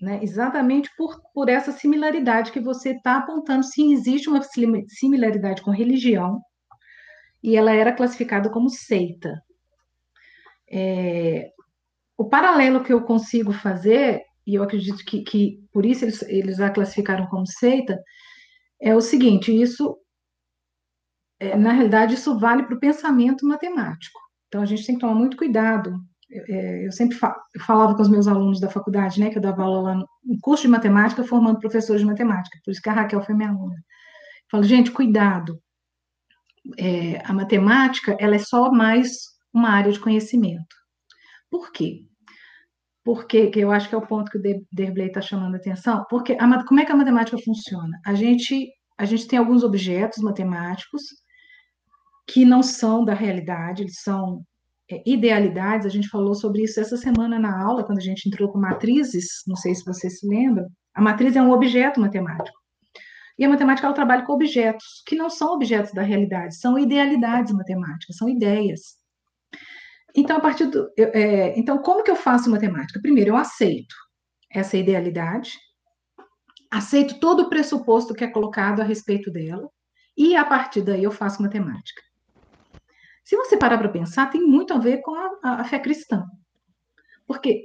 né? 0.00 0.20
Exatamente 0.22 0.90
por, 0.96 1.20
por 1.34 1.48
essa 1.48 1.72
similaridade 1.72 2.52
que 2.52 2.60
você 2.60 2.90
está 2.90 3.18
apontando. 3.18 3.64
Sim, 3.64 3.92
existe 3.92 4.28
uma 4.28 4.40
similaridade 4.88 5.62
com 5.62 5.70
religião 5.70 6.40
e 7.42 7.56
ela 7.56 7.72
era 7.72 7.92
classificada 7.92 8.50
como 8.50 8.68
seita. 8.68 9.42
É, 10.70 11.50
o 12.16 12.28
paralelo 12.28 12.84
que 12.84 12.92
eu 12.92 13.02
consigo 13.02 13.52
fazer, 13.52 14.22
e 14.46 14.54
eu 14.54 14.62
acredito 14.62 15.04
que, 15.04 15.22
que 15.22 15.58
por 15.72 15.84
isso 15.84 16.04
eles, 16.04 16.22
eles 16.22 16.60
a 16.60 16.70
classificaram 16.70 17.26
como 17.26 17.46
seita, 17.46 17.98
é 18.80 18.94
o 18.94 19.00
seguinte: 19.00 19.50
isso, 19.50 19.96
é, 21.38 21.56
na 21.56 21.72
realidade, 21.72 22.14
isso 22.14 22.38
vale 22.38 22.64
para 22.64 22.76
o 22.76 22.80
pensamento 22.80 23.46
matemático. 23.46 24.18
Então, 24.48 24.62
a 24.62 24.66
gente 24.66 24.84
tem 24.84 24.96
que 24.96 25.00
tomar 25.00 25.14
muito 25.14 25.36
cuidado. 25.36 25.94
É, 26.32 26.86
eu 26.86 26.92
sempre 26.92 27.18
eu 27.54 27.60
falava 27.60 27.94
com 27.94 28.02
os 28.02 28.08
meus 28.08 28.28
alunos 28.28 28.60
da 28.60 28.68
faculdade, 28.68 29.18
né, 29.18 29.30
que 29.30 29.38
eu 29.38 29.42
dava 29.42 29.62
aula 29.62 29.80
lá 29.80 29.94
no, 29.96 30.08
no 30.24 30.38
curso 30.40 30.62
de 30.62 30.68
matemática, 30.68 31.24
formando 31.24 31.58
professores 31.58 32.02
de 32.02 32.06
matemática, 32.06 32.58
por 32.64 32.70
isso 32.70 32.80
que 32.80 32.88
a 32.88 32.92
Raquel 32.92 33.22
foi 33.22 33.34
minha 33.34 33.50
aluna. 33.50 33.76
Falo, 34.50 34.62
gente, 34.62 34.90
cuidado. 34.90 35.60
É, 36.78 37.20
a 37.24 37.32
matemática, 37.32 38.16
ela 38.20 38.36
é 38.36 38.38
só 38.38 38.70
mais 38.70 39.10
uma 39.52 39.70
área 39.70 39.92
de 39.92 39.98
conhecimento. 39.98 40.76
Por 41.50 41.72
quê? 41.72 42.04
Porque 43.04 43.48
que 43.48 43.60
eu 43.60 43.72
acho 43.72 43.88
que 43.88 43.94
é 43.94 43.98
o 43.98 44.06
ponto 44.06 44.30
que 44.30 44.38
o 44.38 44.66
Derblay 44.72 45.08
está 45.08 45.20
chamando 45.20 45.54
a 45.54 45.58
atenção. 45.58 46.04
Porque 46.08 46.36
a, 46.38 46.64
como 46.64 46.80
é 46.80 46.84
que 46.84 46.92
a 46.92 46.96
matemática 46.96 47.38
funciona? 47.38 47.98
A 48.04 48.14
gente, 48.14 48.70
a 48.98 49.04
gente 49.04 49.26
tem 49.26 49.38
alguns 49.38 49.64
objetos 49.64 50.22
matemáticos 50.22 51.02
que 52.28 52.44
não 52.44 52.62
são 52.62 53.04
da 53.04 53.14
realidade, 53.14 53.82
eles 53.82 54.00
são 54.00 54.44
idealidades. 55.06 55.86
A 55.86 55.90
gente 55.90 56.08
falou 56.08 56.34
sobre 56.34 56.62
isso 56.62 56.80
essa 56.80 56.96
semana 56.96 57.38
na 57.38 57.62
aula, 57.62 57.84
quando 57.84 57.98
a 57.98 58.02
gente 58.02 58.26
entrou 58.28 58.50
com 58.50 58.58
matrizes. 58.58 59.42
Não 59.46 59.56
sei 59.56 59.74
se 59.74 59.84
você 59.84 60.08
se 60.10 60.26
lembra. 60.26 60.66
A 60.94 61.00
matriz 61.00 61.36
é 61.36 61.42
um 61.42 61.52
objeto 61.52 62.00
matemático. 62.00 62.58
E 63.38 63.44
a 63.44 63.48
matemática 63.48 63.86
ela 63.86 63.94
trabalha 63.94 64.26
com 64.26 64.34
objetos 64.34 65.02
que 65.06 65.16
não 65.16 65.30
são 65.30 65.54
objetos 65.54 65.92
da 65.92 66.02
realidade, 66.02 66.56
são 66.56 66.78
idealidades 66.78 67.54
matemáticas, 67.54 68.16
são 68.16 68.28
ideias. 68.28 68.80
Então, 70.14 70.36
a 70.36 70.40
partir 70.40 70.66
do, 70.66 70.90
é, 70.98 71.58
então, 71.58 71.78
como 71.78 72.02
que 72.02 72.10
eu 72.10 72.16
faço 72.16 72.50
matemática? 72.50 73.00
Primeiro, 73.00 73.30
eu 73.30 73.36
aceito 73.36 73.94
essa 74.52 74.76
idealidade, 74.76 75.52
aceito 76.70 77.18
todo 77.18 77.44
o 77.44 77.48
pressuposto 77.48 78.12
que 78.12 78.24
é 78.24 78.28
colocado 78.28 78.80
a 78.80 78.84
respeito 78.84 79.30
dela, 79.30 79.70
e 80.16 80.36
a 80.36 80.44
partir 80.44 80.82
daí 80.82 81.04
eu 81.04 81.10
faço 81.10 81.40
matemática. 81.40 82.02
Se 83.30 83.36
você 83.36 83.56
parar 83.56 83.78
para 83.78 83.88
pensar, 83.88 84.28
tem 84.28 84.42
muito 84.42 84.74
a 84.74 84.78
ver 84.78 85.02
com 85.02 85.14
a, 85.14 85.60
a, 85.60 85.64
fé 85.64 85.78
cristã. 85.78 86.28
Porque 87.24 87.64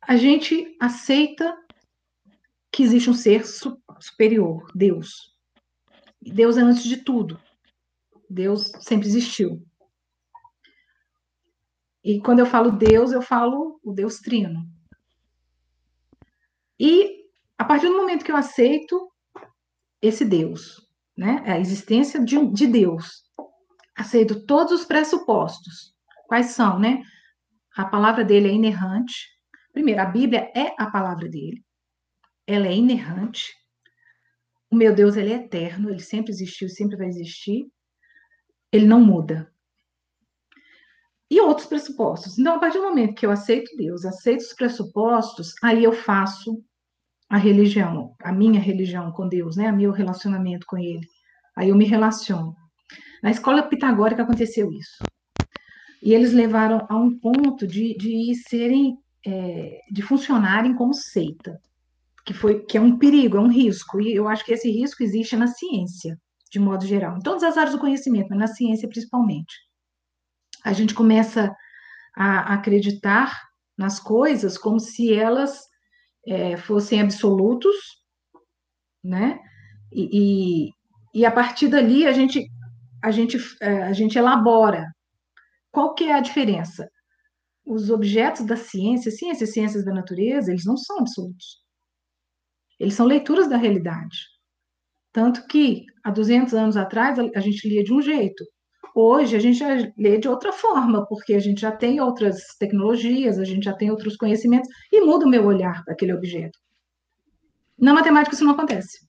a 0.00 0.16
gente 0.16 0.76
aceita 0.78 1.52
que 2.70 2.84
existe 2.84 3.10
um 3.10 3.14
ser 3.14 3.44
su 3.44 3.76
superior, 3.98 4.70
Deus. 4.72 5.36
Deus 6.22 6.56
é 6.56 6.60
antes 6.60 6.84
de 6.84 6.98
tudo. 6.98 7.40
Deus 8.30 8.70
sempre 8.78 9.08
existiu. 9.08 9.66
E 12.04 12.20
quando 12.20 12.38
eu 12.38 12.46
falo 12.46 12.70
Deus, 12.70 13.10
eu 13.10 13.20
falo 13.20 13.80
o 13.82 13.92
Deus 13.92 14.20
Trino. 14.20 14.64
E 16.78 17.26
a 17.58 17.64
partir 17.64 17.88
do 17.88 17.96
momento 17.96 18.24
que 18.24 18.30
eu 18.30 18.36
aceito 18.36 19.10
esse 20.00 20.24
Deus, 20.24 20.88
né, 21.16 21.42
a 21.46 21.58
existência 21.58 22.24
de, 22.24 22.46
de 22.52 22.68
Deus, 22.68 23.28
aceito 24.00 24.46
todos 24.46 24.72
os 24.72 24.84
pressupostos. 24.84 25.94
Quais 26.26 26.46
são, 26.46 26.78
né? 26.78 27.02
A 27.76 27.84
palavra 27.84 28.24
dele 28.24 28.48
é 28.48 28.52
inerrante. 28.52 29.28
Primeiro, 29.72 30.00
a 30.00 30.06
Bíblia 30.06 30.50
é 30.54 30.74
a 30.78 30.90
palavra 30.90 31.28
dele. 31.28 31.64
Ela 32.46 32.66
é 32.66 32.74
inerrante. 32.74 33.52
O 34.70 34.76
meu 34.76 34.94
Deus, 34.94 35.16
ele 35.16 35.32
é 35.32 35.36
eterno, 35.36 35.90
ele 35.90 36.00
sempre 36.00 36.30
existiu, 36.30 36.68
sempre 36.68 36.96
vai 36.96 37.08
existir. 37.08 37.70
Ele 38.72 38.86
não 38.86 39.00
muda 39.00 39.52
e 41.30 41.40
outros 41.40 41.68
pressupostos. 41.68 42.38
Então, 42.38 42.56
a 42.56 42.58
partir 42.58 42.78
do 42.78 42.84
momento 42.84 43.14
que 43.14 43.24
eu 43.24 43.30
aceito 43.30 43.76
Deus, 43.76 44.04
aceito 44.04 44.40
os 44.40 44.52
pressupostos, 44.52 45.54
aí 45.62 45.84
eu 45.84 45.92
faço 45.92 46.62
a 47.28 47.36
religião, 47.36 48.16
a 48.20 48.32
minha 48.32 48.60
religião 48.60 49.12
com 49.12 49.28
Deus, 49.28 49.56
né? 49.56 49.70
O 49.70 49.76
meu 49.76 49.92
relacionamento 49.92 50.66
com 50.66 50.76
Ele. 50.76 51.06
Aí 51.56 51.68
eu 51.68 51.76
me 51.76 51.84
relaciono. 51.84 52.56
Na 53.22 53.30
escola 53.30 53.62
pitagórica 53.62 54.22
aconteceu 54.22 54.70
isso. 54.72 55.04
E 56.02 56.14
eles 56.14 56.32
levaram 56.32 56.86
a 56.88 56.96
um 56.96 57.18
ponto 57.18 57.66
de, 57.66 57.96
de 57.96 58.34
serem, 58.48 58.96
é, 59.26 59.80
de 59.90 60.02
funcionarem 60.02 60.74
como 60.74 60.94
seita, 60.94 61.60
que 62.24 62.32
foi 62.32 62.60
que 62.64 62.78
é 62.78 62.80
um 62.80 62.98
perigo, 62.98 63.36
é 63.36 63.40
um 63.40 63.50
risco. 63.50 64.00
E 64.00 64.14
eu 64.14 64.26
acho 64.26 64.44
que 64.44 64.52
esse 64.52 64.70
risco 64.70 65.02
existe 65.02 65.36
na 65.36 65.46
ciência, 65.46 66.18
de 66.50 66.58
modo 66.58 66.86
geral, 66.86 67.18
em 67.18 67.20
todas 67.20 67.42
as 67.42 67.56
áreas 67.58 67.74
do 67.74 67.80
conhecimento, 67.80 68.28
mas 68.30 68.38
na 68.38 68.46
ciência 68.46 68.88
principalmente 68.88 69.70
a 70.64 70.72
gente 70.72 70.94
começa 70.94 71.54
a 72.14 72.54
acreditar 72.54 73.40
nas 73.76 73.98
coisas 73.98 74.58
como 74.58 74.78
se 74.78 75.12
elas 75.12 75.60
é, 76.26 76.56
fossem 76.56 77.00
absolutos, 77.00 77.74
né? 79.02 79.40
E, 79.92 80.68
e, 81.14 81.20
e, 81.20 81.26
a 81.26 81.30
partir 81.30 81.68
dali 81.68 82.06
a 82.06 82.12
gente, 82.12 82.46
a 83.02 83.10
gente, 83.10 83.38
é, 83.60 83.82
a 83.82 83.92
gente 83.92 84.18
elabora. 84.18 84.86
Qual 85.70 85.94
que 85.94 86.04
é 86.04 86.14
a 86.14 86.20
diferença? 86.20 86.90
Os 87.64 87.90
objetos 87.90 88.44
da 88.46 88.56
ciência, 88.56 89.10
ciência 89.10 89.44
e 89.44 89.48
ciências 89.48 89.84
da 89.84 89.92
natureza, 89.92 90.50
eles 90.50 90.64
não 90.64 90.76
são 90.76 90.98
absolutos. 90.98 91.62
Eles 92.78 92.94
são 92.94 93.06
leituras 93.06 93.48
da 93.48 93.56
realidade. 93.56 94.18
Tanto 95.12 95.46
que, 95.46 95.84
há 96.04 96.10
200 96.10 96.54
anos 96.54 96.76
atrás, 96.76 97.18
a 97.18 97.40
gente 97.40 97.68
lia 97.68 97.84
de 97.84 97.92
um 97.92 98.00
jeito, 98.00 98.44
Hoje 98.94 99.36
a 99.36 99.38
gente 99.38 99.58
já 99.58 99.68
lê 99.96 100.18
de 100.18 100.28
outra 100.28 100.52
forma, 100.52 101.06
porque 101.06 101.34
a 101.34 101.38
gente 101.38 101.60
já 101.60 101.70
tem 101.70 102.00
outras 102.00 102.56
tecnologias, 102.58 103.38
a 103.38 103.44
gente 103.44 103.64
já 103.64 103.72
tem 103.72 103.90
outros 103.90 104.16
conhecimentos, 104.16 104.68
e 104.90 105.00
muda 105.00 105.26
o 105.26 105.28
meu 105.28 105.46
olhar 105.46 105.84
para 105.84 105.94
aquele 105.94 106.12
objeto. 106.12 106.58
Na 107.78 107.94
matemática 107.94 108.34
isso 108.34 108.44
não 108.44 108.52
acontece. 108.52 109.06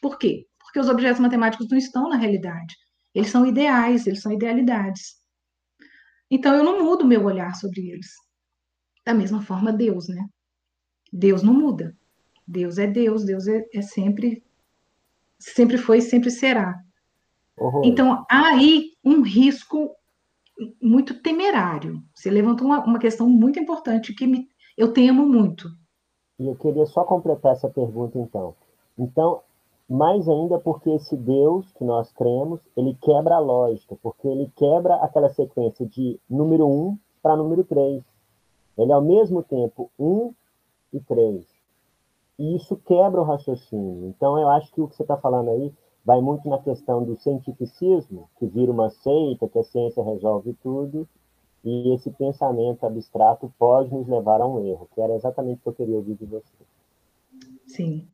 Por 0.00 0.18
quê? 0.18 0.46
Porque 0.58 0.80
os 0.80 0.88
objetos 0.88 1.20
matemáticos 1.20 1.68
não 1.68 1.76
estão 1.76 2.08
na 2.08 2.16
realidade. 2.16 2.74
Eles 3.14 3.30
são 3.30 3.44
ideais, 3.44 4.06
eles 4.06 4.20
são 4.20 4.32
idealidades. 4.32 5.20
Então 6.30 6.54
eu 6.54 6.62
não 6.62 6.84
mudo 6.84 7.04
meu 7.04 7.24
olhar 7.24 7.54
sobre 7.56 7.90
eles. 7.90 8.08
Da 9.04 9.12
mesma 9.14 9.42
forma, 9.42 9.72
Deus, 9.72 10.08
né? 10.08 10.28
Deus 11.12 11.42
não 11.42 11.52
muda. 11.52 11.96
Deus 12.46 12.78
é 12.78 12.86
Deus, 12.86 13.24
Deus 13.24 13.46
é, 13.46 13.66
é 13.74 13.82
sempre, 13.82 14.44
sempre 15.38 15.78
foi 15.78 15.98
e 15.98 16.02
sempre 16.02 16.30
será. 16.30 16.80
Horror. 17.56 17.82
Então, 17.84 18.24
há 18.30 18.48
aí 18.48 18.92
um 19.04 19.22
risco 19.22 19.94
muito 20.80 21.20
temerário. 21.22 22.02
Você 22.14 22.30
levantou 22.30 22.66
uma, 22.66 22.84
uma 22.84 22.98
questão 22.98 23.28
muito 23.28 23.58
importante 23.58 24.14
que 24.14 24.26
me, 24.26 24.48
eu 24.76 24.92
temo 24.92 25.26
muito. 25.26 25.68
E 26.38 26.46
eu 26.46 26.56
queria 26.56 26.86
só 26.86 27.04
completar 27.04 27.52
essa 27.52 27.68
pergunta, 27.68 28.18
então. 28.18 28.54
Então, 28.98 29.42
mais 29.90 30.28
ainda 30.28 30.56
porque 30.56 30.88
esse 30.90 31.16
Deus 31.16 31.72
que 31.72 31.82
nós 31.82 32.12
cremos, 32.12 32.60
ele 32.76 32.96
quebra 33.02 33.34
a 33.34 33.40
lógica, 33.40 33.96
porque 34.00 34.28
ele 34.28 34.48
quebra 34.54 34.94
aquela 34.96 35.28
sequência 35.30 35.84
de 35.84 36.16
número 36.30 36.64
1 36.68 36.96
para 37.20 37.36
número 37.36 37.64
3. 37.64 38.00
Ele 38.78 38.92
é 38.92 38.94
ao 38.94 39.02
mesmo 39.02 39.42
tempo 39.42 39.90
1 39.98 40.32
e 40.92 41.00
3. 41.00 41.44
e 42.38 42.56
isso 42.56 42.76
quebra 42.86 43.20
o 43.20 43.24
raciocínio. 43.24 44.08
Então, 44.08 44.38
eu 44.38 44.48
acho 44.48 44.72
que 44.72 44.80
o 44.80 44.88
que 44.88 44.94
você 44.96 45.02
está 45.02 45.16
falando 45.16 45.50
aí 45.50 45.74
vai 46.04 46.20
muito 46.20 46.48
na 46.48 46.58
questão 46.58 47.04
do 47.04 47.16
cientificismo, 47.16 48.30
que 48.38 48.46
vira 48.46 48.72
uma 48.72 48.88
seita, 48.90 49.48
que 49.48 49.58
a 49.58 49.64
ciência 49.64 50.02
resolve 50.02 50.54
tudo, 50.62 51.06
e 51.62 51.92
esse 51.92 52.10
pensamento 52.10 52.86
abstrato 52.86 53.52
pode 53.58 53.92
nos 53.92 54.08
levar 54.08 54.40
a 54.40 54.46
um 54.46 54.64
erro, 54.64 54.88
que 54.94 55.00
era 55.00 55.14
exatamente 55.14 55.58
o 55.58 55.62
que 55.62 55.68
eu 55.68 55.74
queria 55.74 55.96
ouvir 55.96 56.14
de 56.14 56.24
você. 56.24 56.54
Sim. 57.66 58.08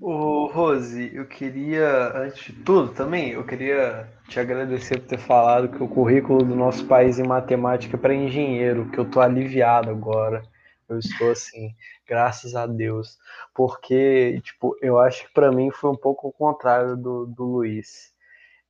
Ô, 0.00 0.46
Rose, 0.46 1.10
eu 1.14 1.26
queria, 1.26 2.16
antes 2.16 2.44
de 2.46 2.52
tudo 2.52 2.92
também, 2.92 3.32
eu 3.32 3.44
queria 3.44 4.08
te 4.28 4.38
agradecer 4.38 5.00
por 5.00 5.08
ter 5.08 5.18
falado 5.18 5.68
que 5.68 5.82
o 5.82 5.88
currículo 5.88 6.44
do 6.44 6.54
nosso 6.54 6.86
país 6.86 7.18
em 7.18 7.26
matemática 7.26 7.96
é 7.96 8.00
para 8.00 8.14
engenheiro, 8.14 8.88
que 8.90 8.98
eu 8.98 9.04
tô 9.04 9.20
aliviado 9.20 9.90
agora. 9.90 10.42
Eu 10.88 10.98
estou 10.98 11.30
assim, 11.30 11.74
graças 12.06 12.54
a 12.54 12.66
Deus. 12.66 13.18
Porque, 13.54 14.40
tipo, 14.42 14.76
eu 14.80 14.98
acho 14.98 15.26
que 15.26 15.34
para 15.34 15.50
mim 15.52 15.70
foi 15.70 15.90
um 15.90 15.96
pouco 15.96 16.28
o 16.28 16.32
contrário 16.32 16.96
do, 16.96 17.26
do 17.26 17.44
Luiz. 17.44 18.12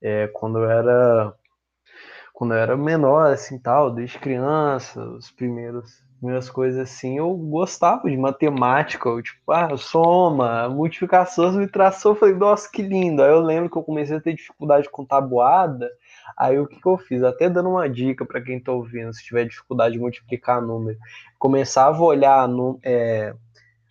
É, 0.01 0.29
quando 0.29 0.59
eu 0.59 0.71
era 0.71 1.35
quando 2.33 2.55
eu 2.55 2.59
era 2.59 2.77
menor, 2.77 3.33
assim, 3.33 3.59
tal, 3.59 3.91
desde 3.91 4.19
criança, 4.19 5.03
os 5.03 5.29
primeiros 5.31 6.08
primeiras 6.19 6.51
coisas 6.51 6.81
assim, 6.81 7.19
eu 7.19 7.33
gostava 7.35 8.11
de 8.11 8.17
matemática, 8.17 9.09
eu, 9.09 9.23
tipo, 9.23 9.53
ah, 9.53 9.77
soma, 9.77 10.69
multiplicação, 10.69 11.53
subtração, 11.53 12.13
eu 12.13 12.17
falei, 12.17 12.35
nossa, 12.35 12.69
que 12.71 12.83
lindo. 12.83 13.23
Aí 13.23 13.31
eu 13.31 13.41
lembro 13.41 13.71
que 13.71 13.77
eu 13.77 13.83
comecei 13.83 14.17
a 14.17 14.21
ter 14.21 14.35
dificuldade 14.35 14.89
com 14.91 15.05
tabuada, 15.05 15.89
aí 16.37 16.59
o 16.59 16.67
que, 16.67 16.81
que 16.81 16.87
eu 16.87 16.99
fiz? 16.99 17.23
Até 17.23 17.49
dando 17.49 17.71
uma 17.71 17.89
dica 17.89 18.25
para 18.25 18.41
quem 18.41 18.61
tá 18.61 18.73
ouvindo, 18.73 19.13
se 19.15 19.25
tiver 19.25 19.45
dificuldade 19.45 19.95
de 19.95 20.01
multiplicar 20.01 20.61
número, 20.61 20.99
começava 21.39 21.97
a 21.99 22.07
olhar 22.07 22.49
no, 22.49 22.81
é, 22.83 23.33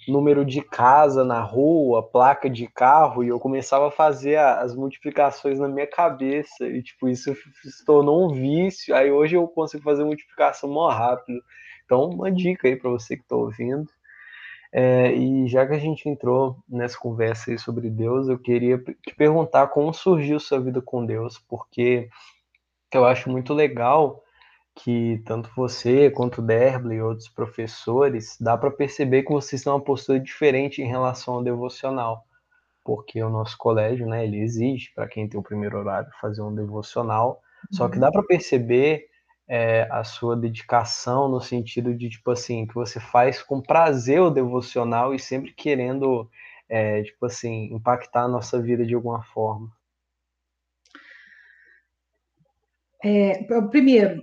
número 0.07 0.45
de 0.45 0.61
casa 0.61 1.23
na 1.23 1.41
rua, 1.41 2.03
placa 2.03 2.49
de 2.49 2.67
carro, 2.67 3.23
e 3.23 3.30
eu 3.30 3.39
começava 3.39 3.88
a 3.88 3.91
fazer 3.91 4.38
as 4.38 4.75
multiplicações 4.75 5.59
na 5.59 5.67
minha 5.67 5.88
cabeça, 5.88 6.65
e 6.65 6.82
tipo, 6.82 7.07
isso 7.07 7.34
se 7.63 7.86
tornou 7.86 8.25
um 8.25 8.34
vício, 8.34 8.95
aí 8.95 9.11
hoje 9.11 9.36
eu 9.36 9.47
consigo 9.47 9.84
fazer 9.84 10.03
multiplicação 10.03 10.69
mó 10.69 10.89
rápido. 10.89 11.41
Então, 11.88 12.09
uma 12.09 12.29
dica 12.29 12.67
aí 12.67 12.75
para 12.75 12.91
você 12.91 13.15
que 13.15 13.23
está 13.23 13.38
ouvindo. 13.38 13.89
É, 14.73 15.13
e 15.13 15.47
já 15.47 15.65
que 15.65 15.73
a 15.73 15.79
gente 15.79 16.07
entrou 16.09 16.57
nessa 16.67 16.97
conversa 16.99 17.49
aí 17.49 17.57
sobre 17.57 17.89
Deus, 17.89 18.27
eu 18.27 18.38
queria 18.38 18.77
te 18.77 19.15
perguntar 19.15 19.67
como 19.67 19.93
surgiu 19.93 20.38
sua 20.38 20.59
vida 20.59 20.81
com 20.81 21.05
Deus, 21.05 21.39
porque 21.47 22.09
eu 22.93 23.05
acho 23.05 23.29
muito 23.29 23.53
legal 23.53 24.21
que 24.75 25.23
tanto 25.25 25.49
você 25.55 26.11
quanto 26.11 26.39
o 26.39 26.45
Derble 26.45 26.95
e 26.95 27.01
outros 27.01 27.29
professores, 27.29 28.38
dá 28.39 28.57
para 28.57 28.69
perceber 28.69 29.23
que 29.23 29.31
vocês 29.31 29.63
têm 29.63 29.71
uma 29.71 29.81
postura 29.81 30.19
diferente 30.19 30.81
em 30.81 30.88
relação 30.88 31.35
ao 31.35 31.43
devocional, 31.43 32.25
porque 32.83 33.23
o 33.23 33.29
nosso 33.29 33.57
colégio, 33.57 34.05
né, 34.05 34.25
ele 34.25 34.39
exige 34.39 34.91
para 34.93 35.07
quem 35.07 35.27
tem 35.27 35.39
o 35.39 35.43
primeiro 35.43 35.79
horário 35.79 36.11
fazer 36.21 36.41
um 36.41 36.53
devocional, 36.53 37.41
só 37.71 37.88
que 37.88 37.95
uhum. 37.95 38.01
dá 38.01 38.11
para 38.11 38.21
perceber 38.23 39.07
é, 39.48 39.88
a 39.89 40.04
sua 40.04 40.36
dedicação 40.36 41.30
no 41.30 41.39
sentido 41.39 41.93
de, 41.93 42.10
tipo 42.10 42.32
assim, 42.32 42.68
que 42.68 42.76
você 42.76 43.00
faz 43.00 43.41
com 43.41 43.62
prazer 43.62 44.20
o 44.22 44.30
devocional 44.30 45.14
e 45.14 45.20
sempre 45.20 45.54
querendo, 45.54 46.30
é, 46.68 47.04
tipo 47.04 47.26
assim, 47.26 47.74
impactar 47.74 48.24
a 48.24 48.28
nossa 48.28 48.62
vida 48.62 48.86
de 48.86 48.93
alguma 48.93 49.24
forma? 49.24 49.72
É, 53.04 53.43
primeiro, 53.70 54.22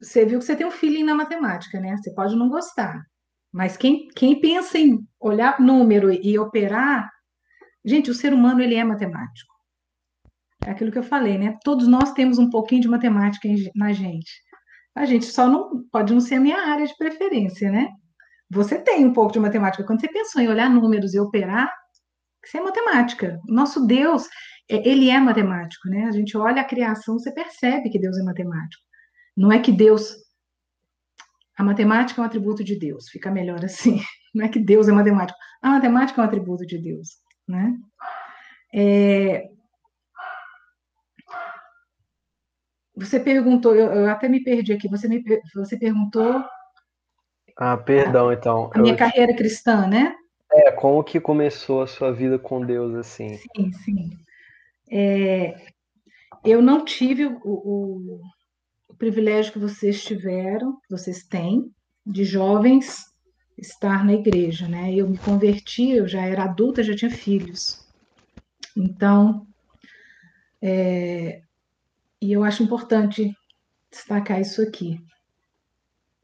você 0.00 0.24
viu 0.24 0.38
que 0.38 0.44
você 0.44 0.56
tem 0.56 0.66
um 0.66 0.70
feeling 0.70 1.04
na 1.04 1.14
matemática, 1.14 1.78
né? 1.78 1.96
Você 1.96 2.12
pode 2.12 2.34
não 2.34 2.48
gostar, 2.48 3.04
mas 3.52 3.76
quem, 3.76 4.08
quem 4.08 4.40
pensa 4.40 4.78
em 4.78 5.06
olhar 5.20 5.60
número 5.60 6.12
e 6.12 6.38
operar, 6.38 7.08
gente, 7.84 8.10
o 8.10 8.14
ser 8.14 8.32
humano 8.32 8.60
ele 8.60 8.74
é 8.74 8.82
matemático. 8.82 9.53
É 10.66 10.70
aquilo 10.70 10.90
que 10.90 10.98
eu 10.98 11.02
falei, 11.02 11.36
né? 11.36 11.58
Todos 11.62 11.86
nós 11.86 12.12
temos 12.12 12.38
um 12.38 12.48
pouquinho 12.48 12.80
de 12.80 12.88
matemática 12.88 13.48
na 13.74 13.92
gente. 13.92 14.32
A 14.94 15.04
gente 15.04 15.26
só 15.26 15.48
não 15.48 15.84
pode 15.90 16.12
não 16.12 16.20
ser 16.20 16.36
a 16.36 16.40
minha 16.40 16.58
área 16.58 16.86
de 16.86 16.96
preferência, 16.96 17.70
né? 17.70 17.90
Você 18.50 18.78
tem 18.78 19.04
um 19.04 19.12
pouco 19.12 19.32
de 19.32 19.40
matemática. 19.40 19.84
Quando 19.84 20.00
você 20.00 20.08
pensou 20.08 20.40
em 20.40 20.48
olhar 20.48 20.70
números 20.70 21.12
e 21.14 21.20
operar, 21.20 21.70
isso 22.44 22.56
é 22.56 22.60
matemática. 22.60 23.40
Nosso 23.46 23.86
Deus, 23.86 24.26
é, 24.70 24.88
ele 24.88 25.10
é 25.10 25.18
matemático, 25.18 25.88
né? 25.88 26.04
A 26.04 26.12
gente 26.12 26.36
olha 26.36 26.62
a 26.62 26.66
criação, 26.66 27.18
você 27.18 27.32
percebe 27.32 27.90
que 27.90 27.98
Deus 27.98 28.16
é 28.18 28.22
matemático. 28.22 28.82
Não 29.36 29.52
é 29.52 29.58
que 29.58 29.72
Deus. 29.72 30.14
A 31.58 31.62
matemática 31.62 32.20
é 32.20 32.22
um 32.22 32.26
atributo 32.26 32.64
de 32.64 32.78
Deus, 32.78 33.08
fica 33.08 33.30
melhor 33.30 33.64
assim. 33.64 34.00
Não 34.34 34.44
é 34.44 34.48
que 34.48 34.58
Deus 34.58 34.88
é 34.88 34.92
matemático. 34.92 35.38
A 35.62 35.70
matemática 35.70 36.20
é 36.20 36.24
um 36.24 36.26
atributo 36.26 36.66
de 36.66 36.78
Deus, 36.78 37.18
né? 37.46 37.76
É, 38.74 39.48
Você 42.96 43.18
perguntou, 43.18 43.74
eu, 43.74 43.92
eu, 43.92 44.10
até 44.10 44.28
me 44.28 44.42
perdi 44.42 44.72
aqui, 44.72 44.88
você, 44.88 45.08
me, 45.08 45.22
você 45.54 45.76
perguntou. 45.76 46.44
Ah, 47.56 47.76
perdão, 47.76 48.32
então. 48.32 48.70
A 48.72 48.78
minha 48.78 48.94
eu... 48.94 48.98
carreira 48.98 49.34
cristã, 49.34 49.86
né? 49.86 50.14
É, 50.52 50.70
como 50.70 51.02
que 51.02 51.18
começou 51.18 51.82
a 51.82 51.86
sua 51.86 52.12
vida 52.12 52.38
com 52.38 52.64
Deus 52.64 52.94
assim? 52.94 53.36
Sim, 53.36 53.72
sim. 53.72 54.10
É, 54.90 55.56
eu 56.44 56.62
não 56.62 56.84
tive 56.84 57.26
o, 57.26 57.40
o, 57.44 58.20
o 58.88 58.94
privilégio 58.94 59.52
que 59.52 59.58
vocês 59.58 60.04
tiveram, 60.04 60.78
vocês 60.88 61.24
têm, 61.24 61.72
de 62.06 62.24
jovens 62.24 63.04
estar 63.58 64.04
na 64.04 64.12
igreja, 64.12 64.68
né? 64.68 64.94
Eu 64.94 65.08
me 65.08 65.18
converti, 65.18 65.90
eu 65.90 66.06
já 66.06 66.22
era 66.22 66.44
adulta, 66.44 66.82
já 66.82 66.94
tinha 66.94 67.10
filhos. 67.10 67.84
Então, 68.76 69.46
é, 70.62 71.42
e 72.24 72.32
eu 72.32 72.42
acho 72.42 72.62
importante 72.62 73.36
destacar 73.90 74.40
isso 74.40 74.62
aqui. 74.62 74.98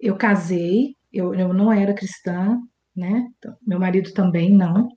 Eu 0.00 0.16
casei, 0.16 0.96
eu, 1.12 1.34
eu 1.34 1.52
não 1.52 1.70
era 1.70 1.92
cristã, 1.92 2.58
né? 2.96 3.30
Então, 3.36 3.54
meu 3.60 3.78
marido 3.78 4.10
também 4.14 4.50
não. 4.50 4.88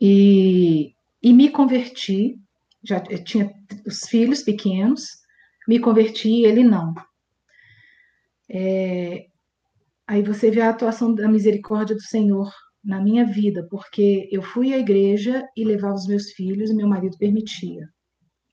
E, 0.00 0.92
e 1.22 1.32
me 1.32 1.50
converti, 1.50 2.36
já 2.82 3.00
tinha 3.00 3.54
os 3.86 4.08
filhos 4.08 4.42
pequenos, 4.42 5.04
me 5.68 5.78
converti 5.78 6.28
e 6.28 6.44
ele 6.44 6.64
não. 6.64 6.92
É, 8.50 9.28
aí 10.04 10.20
você 10.20 10.50
vê 10.50 10.62
a 10.62 10.70
atuação 10.70 11.14
da 11.14 11.28
misericórdia 11.28 11.94
do 11.94 12.02
Senhor 12.02 12.52
na 12.82 13.00
minha 13.00 13.24
vida, 13.24 13.68
porque 13.70 14.28
eu 14.32 14.42
fui 14.42 14.74
à 14.74 14.78
igreja 14.78 15.46
e 15.56 15.64
levava 15.64 15.94
os 15.94 16.08
meus 16.08 16.32
filhos 16.32 16.70
e 16.70 16.74
meu 16.74 16.88
marido 16.88 17.16
permitia 17.18 17.88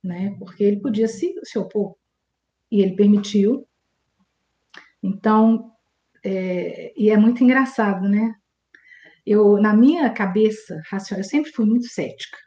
né? 0.03 0.35
Porque 0.37 0.63
ele 0.63 0.79
podia 0.79 1.07
se, 1.07 1.33
se 1.43 1.57
opor 1.57 1.95
e 2.71 2.81
ele 2.81 2.95
permitiu. 2.95 3.67
Então, 5.01 5.71
é, 6.23 6.93
e 6.95 7.09
é 7.09 7.17
muito 7.17 7.43
engraçado, 7.43 8.07
né? 8.07 8.35
Eu, 9.25 9.57
na 9.57 9.73
minha 9.73 10.09
cabeça 10.09 10.81
racional, 10.89 11.21
eu 11.21 11.29
sempre 11.29 11.51
fui 11.51 11.65
muito 11.65 11.87
cética. 11.87 12.37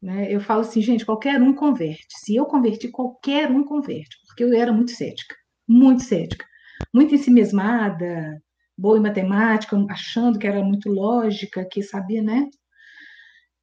Né? 0.00 0.32
Eu 0.32 0.40
falo 0.40 0.60
assim, 0.60 0.80
gente, 0.80 1.04
qualquer 1.04 1.42
um 1.42 1.52
converte. 1.52 2.06
Se 2.24 2.36
eu 2.36 2.46
converti, 2.46 2.88
qualquer 2.88 3.50
um 3.50 3.64
converte, 3.64 4.16
porque 4.26 4.44
eu 4.44 4.54
era 4.54 4.72
muito 4.72 4.92
cética, 4.92 5.34
muito 5.66 6.02
cética, 6.04 6.46
muito 6.94 7.14
ensimesmada, 7.14 8.40
boa 8.76 8.96
em 8.96 9.02
matemática, 9.02 9.76
achando 9.90 10.38
que 10.38 10.46
era 10.46 10.62
muito 10.62 10.88
lógica, 10.88 11.66
que 11.70 11.82
sabia, 11.82 12.22
né? 12.22 12.48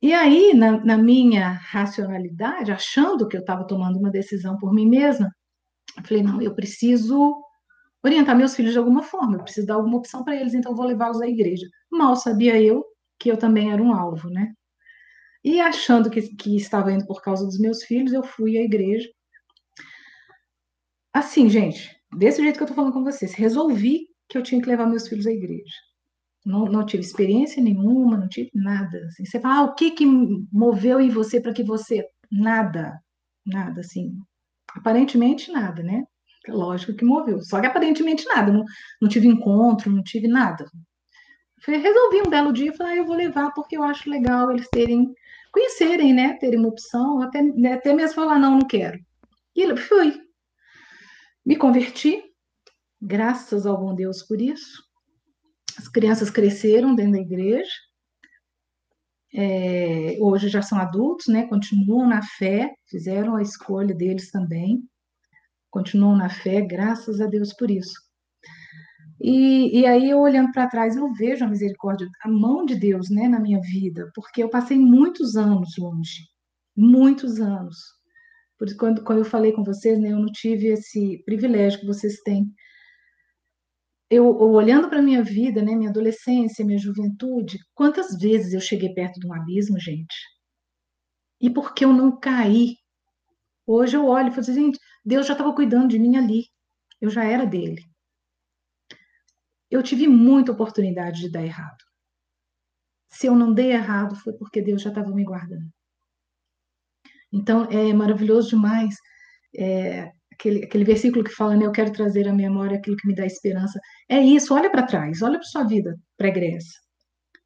E 0.06 0.14
aí, 0.14 0.54
na, 0.54 0.78
na 0.86 1.00
minha 1.00 1.50
racionalidade, 1.50 2.72
achando 2.72 3.28
que 3.28 3.36
eu 3.36 3.42
estava 3.42 3.66
tomando 3.66 3.98
uma 3.98 4.12
decisão 4.12 4.56
por 4.56 4.72
mim 4.72 4.88
mesma, 4.88 5.36
eu 5.98 6.04
falei: 6.04 6.22
não, 6.22 6.40
eu 6.40 6.54
preciso 6.54 7.44
orientar 8.04 8.38
meus 8.38 8.56
filhos 8.56 8.74
de 8.74 8.78
alguma 8.78 9.02
forma, 9.02 9.38
eu 9.38 9.42
preciso 9.44 9.66
dar 9.66 9.74
alguma 9.74 9.98
opção 9.98 10.24
para 10.24 10.36
eles, 10.36 10.54
então 10.54 10.76
vou 10.76 10.86
levá-los 10.86 11.24
à 11.24 11.28
igreja. 11.28 11.68
Mal 11.92 12.16
sabia 12.16 12.62
eu 12.62 12.86
que 13.20 13.32
eu 13.32 13.36
também 13.36 13.72
era 13.72 13.82
um 13.82 13.92
alvo, 13.92 14.30
né? 14.30 14.54
E 15.44 15.60
achando 15.60 16.08
que, 16.08 16.22
que 16.36 16.56
estava 16.56 16.92
indo 16.92 17.08
por 17.08 17.24
causa 17.24 17.44
dos 17.44 17.58
meus 17.58 17.84
filhos, 17.84 18.14
eu 18.14 18.22
fui 18.22 18.60
à 18.60 18.62
igreja. 18.62 19.10
Assim, 21.12 21.50
gente, 21.50 22.00
desse 22.16 22.44
jeito 22.44 22.58
que 22.58 22.62
eu 22.62 22.66
estou 22.66 22.76
falando 22.76 22.94
com 22.94 23.04
vocês, 23.04 23.34
resolvi 23.34 24.08
que 24.30 24.38
eu 24.38 24.44
tinha 24.44 24.62
que 24.62 24.70
levar 24.70 24.86
meus 24.86 25.08
filhos 25.08 25.26
à 25.26 25.32
igreja. 25.32 25.74
Não, 26.46 26.66
não 26.66 26.86
tive 26.86 27.04
experiência 27.04 27.62
nenhuma, 27.62 28.18
não 28.18 28.28
tive 28.28 28.52
nada. 28.54 29.06
Assim. 29.08 29.26
Você 29.26 29.40
fala, 29.40 29.60
ah, 29.60 29.64
o 29.64 29.74
que 29.76 29.92
que 29.92 30.06
moveu 30.52 31.00
em 31.02 31.10
você 31.10 31.42
para 31.42 31.54
que 31.54 31.64
você... 31.64 32.06
Nada, 32.32 33.00
nada, 33.46 33.82
assim. 33.82 34.18
Aparentemente 34.76 35.52
nada, 35.52 35.82
né? 35.82 36.04
Lógico 36.48 36.94
que 36.94 37.04
moveu. 37.06 37.42
Só 37.42 37.60
que 37.60 37.68
aparentemente 37.68 38.26
nada. 38.26 38.52
Não, 38.52 38.64
não 39.02 39.10
tive 39.10 39.28
encontro, 39.28 39.92
não 39.92 40.04
tive 40.04 40.28
nada. 40.28 40.66
Foi, 41.64 41.78
resolvi 41.78 42.22
um 42.22 42.30
belo 42.30 42.54
dia 42.54 42.70
e 42.70 42.78
falei, 42.78 42.94
ah, 42.94 42.98
eu 42.98 43.06
vou 43.06 43.16
levar 43.16 43.52
porque 43.52 43.76
eu 43.76 43.84
acho 43.84 44.10
legal 44.10 44.52
eles 44.52 44.68
terem, 44.70 45.12
conhecerem, 45.52 46.14
né? 46.14 46.34
Terem 46.34 46.60
uma 46.60 46.70
opção, 46.70 47.22
até, 47.22 47.42
né, 47.42 47.74
até 47.74 47.94
mesmo 47.94 48.16
falar, 48.16 48.38
não, 48.38 48.60
não 48.60 48.68
quero. 48.68 49.00
E 49.56 49.76
fui. 49.78 50.22
Me 51.44 51.56
converti, 51.56 52.24
graças 53.02 53.66
ao 53.66 53.78
bom 53.80 53.96
Deus 53.96 54.22
por 54.24 54.40
isso. 54.40 54.85
As 55.78 55.88
crianças 55.88 56.30
cresceram 56.30 56.96
dentro 56.96 57.14
da 57.14 57.20
igreja, 57.20 57.72
é, 59.34 60.18
hoje 60.20 60.48
já 60.48 60.62
são 60.62 60.78
adultos, 60.80 61.28
né? 61.28 61.46
Continuam 61.48 62.08
na 62.08 62.22
fé, 62.22 62.74
fizeram 62.90 63.36
a 63.36 63.42
escolha 63.42 63.94
deles 63.94 64.32
também, 64.32 64.82
continuam 65.70 66.16
na 66.16 66.30
fé, 66.30 66.62
graças 66.62 67.20
a 67.20 67.28
Deus 67.28 67.54
por 67.54 67.70
isso. 67.70 68.06
E, 69.20 69.80
e 69.80 69.86
aí, 69.86 70.10
eu 70.10 70.20
olhando 70.20 70.52
para 70.52 70.68
trás, 70.68 70.96
eu 70.96 71.12
vejo 71.14 71.44
a 71.44 71.48
misericórdia, 71.50 72.08
a 72.24 72.30
mão 72.30 72.66
de 72.66 72.76
Deus, 72.76 73.10
né, 73.10 73.28
na 73.28 73.40
minha 73.40 73.60
vida, 73.62 74.10
porque 74.14 74.44
eu 74.44 74.50
passei 74.50 74.78
muitos 74.78 75.36
anos 75.36 75.76
longe, 75.78 76.22
muitos 76.76 77.40
anos. 77.40 77.78
Por 78.58 78.74
quando, 78.78 79.04
quando 79.04 79.20
eu 79.20 79.26
falei 79.26 79.52
com 79.52 79.64
vocês, 79.64 80.00
né, 80.00 80.12
eu 80.12 80.20
não 80.20 80.32
tive 80.32 80.68
esse 80.68 81.22
privilégio 81.26 81.80
que 81.80 81.86
vocês 81.86 82.22
têm. 82.22 82.50
Eu, 84.10 84.28
olhando 84.38 84.90
para 84.90 85.02
minha 85.02 85.24
vida, 85.24 85.62
né, 85.64 85.74
minha 85.76 85.90
adolescência, 85.90 86.64
minha 86.64 86.78
juventude, 86.78 87.58
quantas 87.74 88.18
vezes 88.20 88.54
eu 88.54 88.62
cheguei 88.62 88.94
perto 88.94 89.20
de 89.20 89.28
um 89.28 89.34
abismo, 89.34 89.80
gente? 89.80 90.16
E 91.42 91.50
por 91.50 91.74
que 91.74 91.84
eu 91.84 91.92
não 91.92 92.20
caí? 92.20 92.76
Hoje 93.66 93.98
eu 93.98 94.06
olho 94.06 94.28
e 94.28 94.32
falo 94.32 94.42
assim, 94.42 94.54
gente, 94.54 94.80
Deus 95.04 95.26
já 95.26 95.34
estava 95.34 95.54
cuidando 95.54 95.88
de 95.88 96.00
mim 96.00 96.16
ali. 96.18 96.44
Eu 97.02 97.10
já 97.10 97.24
era 97.24 97.46
dele. 97.46 97.84
Eu 99.70 99.82
tive 99.82 100.08
muita 100.08 100.52
oportunidade 100.52 101.20
de 101.20 101.32
dar 101.32 101.44
errado. 101.44 101.84
Se 103.10 103.28
eu 103.28 103.36
não 103.36 103.54
dei 103.54 103.72
errado, 103.72 104.16
foi 104.16 104.34
porque 104.34 104.62
Deus 104.62 104.82
já 104.82 104.90
estava 104.90 105.10
me 105.12 105.24
guardando. 105.24 105.70
Então, 107.32 107.66
é 107.66 107.92
maravilhoso 107.94 108.50
demais 108.50 108.96
é, 109.58 110.12
aquele, 110.36 110.64
aquele 110.64 110.84
versículo 110.84 111.24
que 111.24 111.32
fala, 111.32 111.56
né, 111.56 111.66
eu 111.66 111.72
quero 111.72 111.92
trazer 111.92 112.28
à 112.28 112.34
memória 112.34 112.78
aquilo 112.78 112.98
que 112.98 113.08
me 113.08 113.16
dá 113.16 113.26
esperança. 113.26 113.80
É 114.10 114.20
isso, 114.20 114.54
olha 114.54 114.70
para 114.70 114.86
trás, 114.86 115.22
olha 115.22 115.40
para 115.40 115.48
sua 115.48 115.64
vida 115.64 115.98
pregressa. 116.18 116.80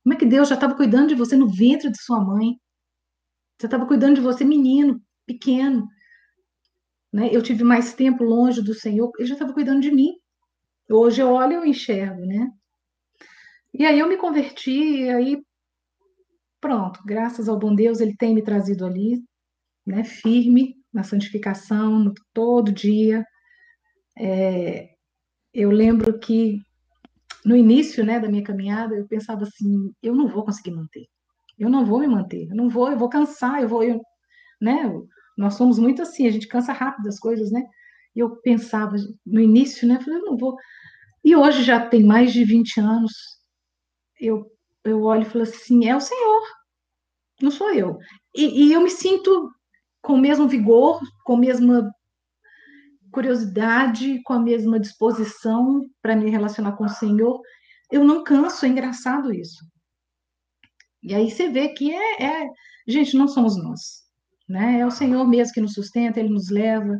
Como 0.04 0.14
é 0.14 0.18
que 0.18 0.26
Deus 0.26 0.50
já 0.50 0.56
estava 0.56 0.76
cuidando 0.76 1.10
de 1.10 1.16
você 1.16 1.36
no 1.36 1.48
ventre 1.48 1.90
de 1.90 2.02
sua 2.02 2.20
mãe? 2.20 2.56
Já 3.62 3.68
estava 3.68 3.86
cuidando 3.86 4.16
de 4.16 4.22
você 4.22 4.44
menino, 4.44 5.02
pequeno. 5.26 5.88
Né? 7.14 7.30
Eu 7.32 7.42
tive 7.42 7.64
mais 7.64 7.94
tempo 7.94 8.24
longe 8.24 8.62
do 8.62 8.74
Senhor, 8.74 9.12
ele 9.18 9.28
já 9.28 9.34
estava 9.36 9.54
cuidando 9.54 9.82
de 9.82 9.92
mim. 9.92 10.14
Hoje 10.90 11.22
eu 11.22 11.32
olho 11.32 11.54
e 11.54 11.56
eu 11.56 11.66
enxergo, 11.66 12.26
né? 12.26 12.50
E 13.74 13.86
aí 13.86 14.00
eu 14.00 14.08
me 14.08 14.18
converti, 14.18 14.72
e 14.72 15.10
aí 15.10 15.44
pronto, 16.60 17.00
graças 17.06 17.48
ao 17.48 17.60
bom 17.60 17.74
Deus, 17.74 18.00
ele 18.00 18.16
tem 18.18 18.34
me 18.34 18.42
trazido 18.42 18.86
ali, 18.86 19.24
né, 19.86 20.04
firme 20.04 20.79
na 20.94 21.04
santificação, 21.04 22.00
no, 22.00 22.14
todo 22.34 22.72
dia. 22.72 23.26
É, 24.18 24.90
eu 25.54 25.72
lembro 25.72 26.20
que 26.20 26.60
no 27.46 27.56
início, 27.56 28.04
né, 28.04 28.20
da 28.20 28.30
minha 28.30 28.44
caminhada, 28.44 28.96
eu 28.96 29.08
pensava 29.08 29.44
assim, 29.44 29.94
eu 30.02 30.16
não 30.16 30.28
vou 30.28 30.44
conseguir 30.44 30.72
manter, 30.72 31.08
eu 31.58 31.70
não 31.70 31.86
vou 31.86 32.00
me 32.00 32.08
manter, 32.08 32.48
eu 32.50 32.56
não 32.56 32.70
vou, 32.70 32.92
eu 32.92 32.98
vou 32.98 33.10
cansar, 33.10 33.62
eu 33.62 33.70
vou, 33.70 33.82
eu, 33.84 34.02
né, 34.62 34.92
nós 35.38 35.54
somos 35.56 35.80
muito 35.80 36.02
assim, 36.02 36.28
a 36.28 36.32
gente 36.32 36.48
cansa 36.48 36.74
rápido 36.74 37.06
das 37.06 37.18
coisas, 37.18 37.50
né, 37.52 37.64
e 38.16 38.20
eu 38.20 38.36
pensava 38.42 38.96
no 39.26 39.40
início, 39.40 39.88
né, 39.88 39.96
eu 39.96 40.02
falei, 40.02 40.20
eu 40.20 40.26
não 40.26 40.38
vou, 40.38 40.58
e 41.24 41.36
hoje 41.36 41.64
já 41.64 41.88
tem 41.88 42.04
mais 42.04 42.34
de 42.34 42.44
20 42.44 42.80
anos, 42.80 43.12
eu, 44.20 44.52
eu 44.84 45.02
olho 45.04 45.24
e 45.24 45.26
falo 45.26 45.44
assim: 45.44 45.88
é 45.88 45.96
o 45.96 46.02
Senhor, 46.02 46.42
não 47.42 47.52
sou 47.52 47.74
eu. 47.74 47.98
E, 48.36 48.68
e 48.68 48.74
eu 48.74 48.82
me 48.82 48.90
sinto 48.90 49.52
com 50.10 50.16
o 50.16 50.20
mesmo 50.20 50.48
vigor, 50.48 51.00
com 51.24 51.36
a 51.36 51.40
mesma 51.40 51.94
curiosidade, 53.12 54.20
com 54.24 54.34
a 54.34 54.40
mesma 54.40 54.80
disposição 54.80 55.88
para 56.02 56.16
me 56.16 56.32
relacionar 56.32 56.72
com 56.72 56.86
o 56.86 56.90
Senhor. 56.90 57.40
Eu 57.92 58.04
não 58.04 58.24
canso, 58.24 58.66
é 58.66 58.70
engraçado 58.70 59.32
isso. 59.32 59.64
E 61.04 61.14
aí 61.14 61.30
você 61.30 61.52
vê 61.52 61.70
que 61.70 61.94
é, 61.94 62.24
é 62.24 62.48
gente, 62.88 63.16
não 63.16 63.28
somos 63.28 63.56
nós, 63.56 64.02
né? 64.50 64.80
É 64.80 64.86
o 64.86 64.90
Senhor 64.90 65.28
mesmo 65.28 65.54
que 65.54 65.62
nos 65.62 65.74
sustenta, 65.74 66.20
Ele 66.20 66.30
nos 66.30 66.50
leva, 66.50 67.00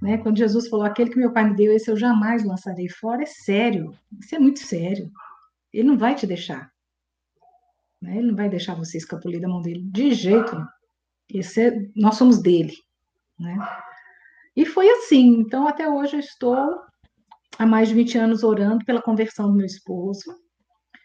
né? 0.00 0.16
Quando 0.18 0.38
Jesus 0.38 0.68
falou, 0.68 0.86
aquele 0.86 1.10
que 1.10 1.18
meu 1.18 1.32
pai 1.32 1.50
me 1.50 1.56
deu, 1.56 1.72
esse 1.72 1.90
eu 1.90 1.96
jamais 1.96 2.44
lançarei 2.44 2.88
fora, 2.88 3.24
é 3.24 3.26
sério, 3.26 3.90
isso 4.20 4.36
é 4.36 4.38
muito 4.38 4.60
sério. 4.60 5.10
Ele 5.72 5.88
não 5.88 5.98
vai 5.98 6.14
te 6.14 6.28
deixar. 6.28 6.70
Né? 8.00 8.18
Ele 8.18 8.28
não 8.28 8.36
vai 8.36 8.48
deixar 8.48 8.76
você 8.76 8.98
escapulir 8.98 9.40
da 9.40 9.48
mão 9.48 9.60
dele, 9.60 9.82
de 9.82 10.14
jeito 10.14 10.54
nenhum. 10.54 10.75
Esse 11.28 11.68
é, 11.68 11.90
nós 11.94 12.16
somos 12.16 12.40
dele. 12.40 12.74
Né? 13.38 13.56
E 14.54 14.64
foi 14.64 14.88
assim, 14.88 15.40
então 15.40 15.66
até 15.66 15.88
hoje 15.88 16.16
eu 16.16 16.20
estou 16.20 16.80
há 17.58 17.66
mais 17.66 17.88
de 17.88 17.94
20 17.94 18.18
anos 18.18 18.42
orando 18.42 18.84
pela 18.84 19.02
conversão 19.02 19.48
do 19.48 19.56
meu 19.56 19.66
esposo. 19.66 20.24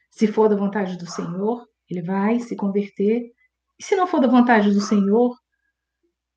Se 0.09 0.27
for 0.27 0.47
da 0.47 0.55
vontade 0.55 0.97
do 0.97 1.09
Senhor, 1.09 1.65
ele 1.89 2.01
vai 2.01 2.39
se 2.39 2.55
converter. 2.55 3.31
E 3.79 3.83
se 3.83 3.95
não 3.95 4.07
for 4.07 4.19
da 4.19 4.27
vontade 4.27 4.71
do 4.71 4.81
Senhor, 4.81 5.35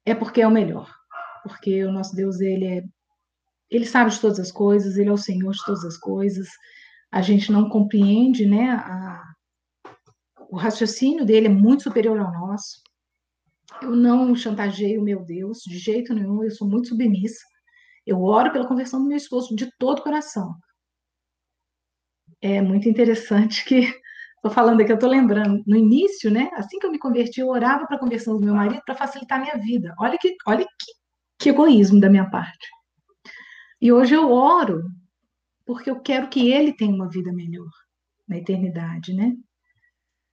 é 0.04 0.14
porque 0.14 0.40
é 0.40 0.46
o 0.46 0.50
melhor 0.50 0.90
porque 1.44 1.84
o 1.84 1.92
nosso 1.92 2.16
Deus, 2.16 2.40
ele 2.40 2.64
é 2.64 2.82
ele 3.70 3.86
sabe 3.86 4.10
de 4.10 4.20
todas 4.20 4.38
as 4.38 4.52
coisas, 4.52 4.96
ele 4.96 5.08
é 5.08 5.12
o 5.12 5.16
Senhor 5.16 5.50
de 5.50 5.64
todas 5.64 5.84
as 5.84 5.96
coisas. 5.96 6.48
A 7.10 7.20
gente 7.20 7.50
não 7.50 7.68
compreende, 7.68 8.46
né, 8.46 8.70
a, 8.70 9.22
o 10.48 10.56
raciocínio 10.56 11.24
dele 11.24 11.46
é 11.46 11.50
muito 11.50 11.82
superior 11.82 12.18
ao 12.18 12.32
nosso. 12.32 12.80
Eu 13.82 13.96
não 13.96 14.34
chantageio 14.34 15.02
meu 15.02 15.24
Deus 15.24 15.58
de 15.66 15.78
jeito 15.78 16.14
nenhum, 16.14 16.42
eu 16.42 16.50
sou 16.50 16.68
muito 16.68 16.88
submissa. 16.88 17.44
Eu 18.06 18.22
oro 18.22 18.52
pela 18.52 18.68
conversão 18.68 19.02
do 19.02 19.08
meu 19.08 19.16
esposo 19.16 19.54
de 19.56 19.70
todo 19.78 20.00
o 20.00 20.02
coração. 20.02 20.54
É 22.40 22.60
muito 22.60 22.88
interessante 22.88 23.64
que 23.64 23.80
estou 24.36 24.50
falando 24.50 24.80
aqui, 24.80 24.92
eu 24.92 24.96
estou 24.96 25.08
lembrando, 25.08 25.62
no 25.66 25.76
início, 25.76 26.30
né? 26.30 26.50
Assim 26.54 26.78
que 26.78 26.86
eu 26.86 26.92
me 26.92 26.98
converti, 26.98 27.40
eu 27.40 27.48
orava 27.48 27.86
para 27.86 27.96
a 27.96 28.00
conversão 28.00 28.36
do 28.36 28.44
meu 28.44 28.54
marido 28.54 28.82
para 28.84 28.94
facilitar 28.94 29.38
a 29.38 29.42
minha 29.42 29.58
vida. 29.58 29.94
Olha 29.98 30.18
que, 30.18 30.36
olha 30.46 30.64
que 30.64 31.04
que 31.38 31.50
egoísmo 31.50 32.00
da 32.00 32.08
minha 32.08 32.28
parte. 32.30 32.68
E 33.80 33.92
hoje 33.92 34.14
eu 34.14 34.30
oro 34.30 34.82
porque 35.66 35.90
eu 35.90 36.00
quero 36.00 36.28
que 36.28 36.50
ele 36.50 36.74
tenha 36.74 36.94
uma 36.94 37.08
vida 37.08 37.32
melhor 37.32 37.70
na 38.26 38.38
eternidade, 38.38 39.12
né? 39.12 39.34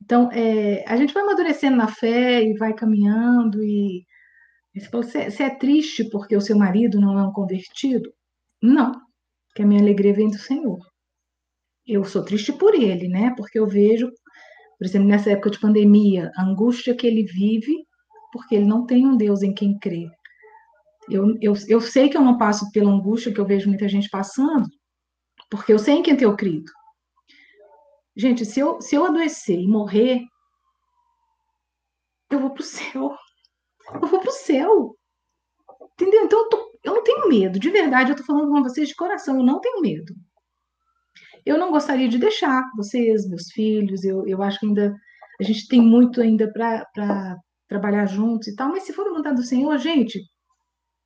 Então, 0.02 0.32
é, 0.32 0.84
a 0.88 0.98
gente 0.98 1.14
vai 1.14 1.24
amadurecendo 1.24 1.78
na 1.78 1.88
fé 1.88 2.44
e 2.44 2.58
vai 2.58 2.74
caminhando 2.74 3.64
e 3.64 4.04
você, 4.74 4.90
falou, 4.90 5.06
você, 5.06 5.44
é 5.44 5.50
triste 5.50 6.10
porque 6.10 6.36
o 6.36 6.42
seu 6.42 6.58
marido 6.58 7.00
não 7.00 7.20
é 7.20 7.24
um 7.24 7.32
convertido? 7.32 8.12
Não, 8.62 8.94
porque 9.48 9.64
a 9.64 9.66
minha 9.66 9.82
alegria 9.82 10.14
vem 10.14 10.30
do 10.30 10.38
Senhor. 10.38 10.80
Eu 11.86 12.04
sou 12.06 12.24
triste 12.24 12.54
por 12.54 12.74
ele, 12.74 13.08
né? 13.08 13.34
Porque 13.36 13.60
eu 13.60 13.68
vejo, 13.68 14.10
por 14.80 14.86
exemplo, 14.86 15.08
nessa 15.08 15.32
época 15.32 15.52
de 15.52 15.60
pandemia, 15.60 16.32
a 16.36 16.44
angústia 16.44 16.96
que 16.96 17.06
ele 17.06 17.24
vive, 17.24 17.76
porque 18.32 18.56
ele 18.56 18.66
não 18.66 18.86
tem 18.86 19.06
um 19.06 19.18
Deus 19.18 19.44
em 19.44 19.54
quem 19.54 19.78
crer. 19.78 20.10
Eu, 21.10 21.36
eu, 21.42 21.54
eu 21.68 21.82
sei 21.82 22.10
que 22.10 22.16
eu 22.16 22.22
não 22.22 22.38
passo 22.38 22.72
pela 22.72 22.92
angústia 22.92 23.34
que 23.34 23.40
eu 23.40 23.46
vejo 23.46 23.68
muita 23.68 23.90
gente 23.90 24.10
passando, 24.10 24.68
porque 25.50 25.74
eu 25.74 25.80
sei 25.80 25.96
em 25.96 26.04
quem 26.04 26.16
tenho 26.16 26.36
crido. 26.38 26.72
Gente, 28.16 28.46
se 28.46 28.60
eu, 28.60 28.82
se 28.82 28.96
eu 28.96 29.06
adoecer 29.06 29.60
e 29.60 29.68
morrer, 29.68 30.22
eu 32.30 32.40
vou 32.40 32.52
para 32.52 32.62
o 32.62 32.66
céu. 32.66 33.16
Eu 33.94 34.08
vou 34.08 34.20
para 34.20 34.30
o 34.30 34.34
céu. 34.34 34.96
Entendeu? 35.94 36.26
Então 36.26 36.40
eu, 36.40 36.50
tô, 36.50 36.80
eu 36.84 36.96
não 36.96 37.04
tenho 37.04 37.30
medo, 37.30 37.60
de 37.60 37.70
verdade, 37.70 38.12
eu 38.12 38.16
estou 38.16 38.26
falando 38.26 38.52
com 38.52 38.64
vocês 38.64 38.90
de 38.90 38.96
coração, 38.96 39.38
eu 39.38 39.44
não 39.44 39.60
tenho 39.60 39.82
medo. 39.82 40.14
Eu 41.46 41.58
não 41.58 41.72
gostaria 41.72 42.08
de 42.08 42.18
deixar 42.18 42.64
vocês, 42.76 43.28
meus 43.28 43.52
filhos, 43.52 44.04
eu, 44.04 44.28
eu 44.28 44.42
acho 44.42 44.60
que 44.60 44.66
ainda 44.66 44.96
a 45.40 45.44
gente 45.44 45.68
tem 45.68 45.82
muito 45.82 46.22
ainda 46.22 46.52
para 46.52 47.38
trabalhar 47.68 48.06
juntos 48.06 48.48
e 48.48 48.56
tal, 48.56 48.70
mas 48.70 48.84
se 48.84 48.94
for 48.94 49.10
vontade 49.12 49.36
do 49.36 49.44
Senhor, 49.44 49.76
gente, 49.78 50.22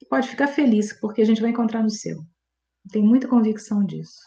pode 0.10 0.28
ficar 0.28 0.48
feliz, 0.48 0.98
porque 1.00 1.22
a 1.22 1.26
gente 1.26 1.42
vai 1.42 1.52
encontrar 1.52 1.82
no 1.82 1.90
céu. 1.90 2.18
Tenho 2.92 3.06
muita 3.06 3.28
convicção 3.28 3.84
disso. 3.86 4.20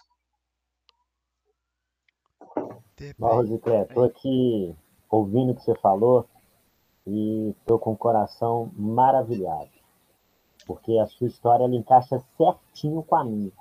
Rosiclé, 3.21 3.83
estou 3.83 4.05
aqui 4.05 4.75
ouvindo 5.09 5.53
o 5.53 5.55
que 5.55 5.63
você 5.63 5.75
falou 5.77 6.27
e 7.07 7.51
estou 7.51 7.79
com 7.79 7.93
o 7.93 7.97
coração 7.97 8.71
maravilhado, 8.77 9.71
porque 10.67 10.99
a 10.99 11.07
sua 11.07 11.29
história 11.29 11.65
ela 11.65 11.77
encaixa 11.77 12.19
certinho 12.37 13.03
com 13.05 13.15
a 13.15 13.25
minha. 13.25 13.53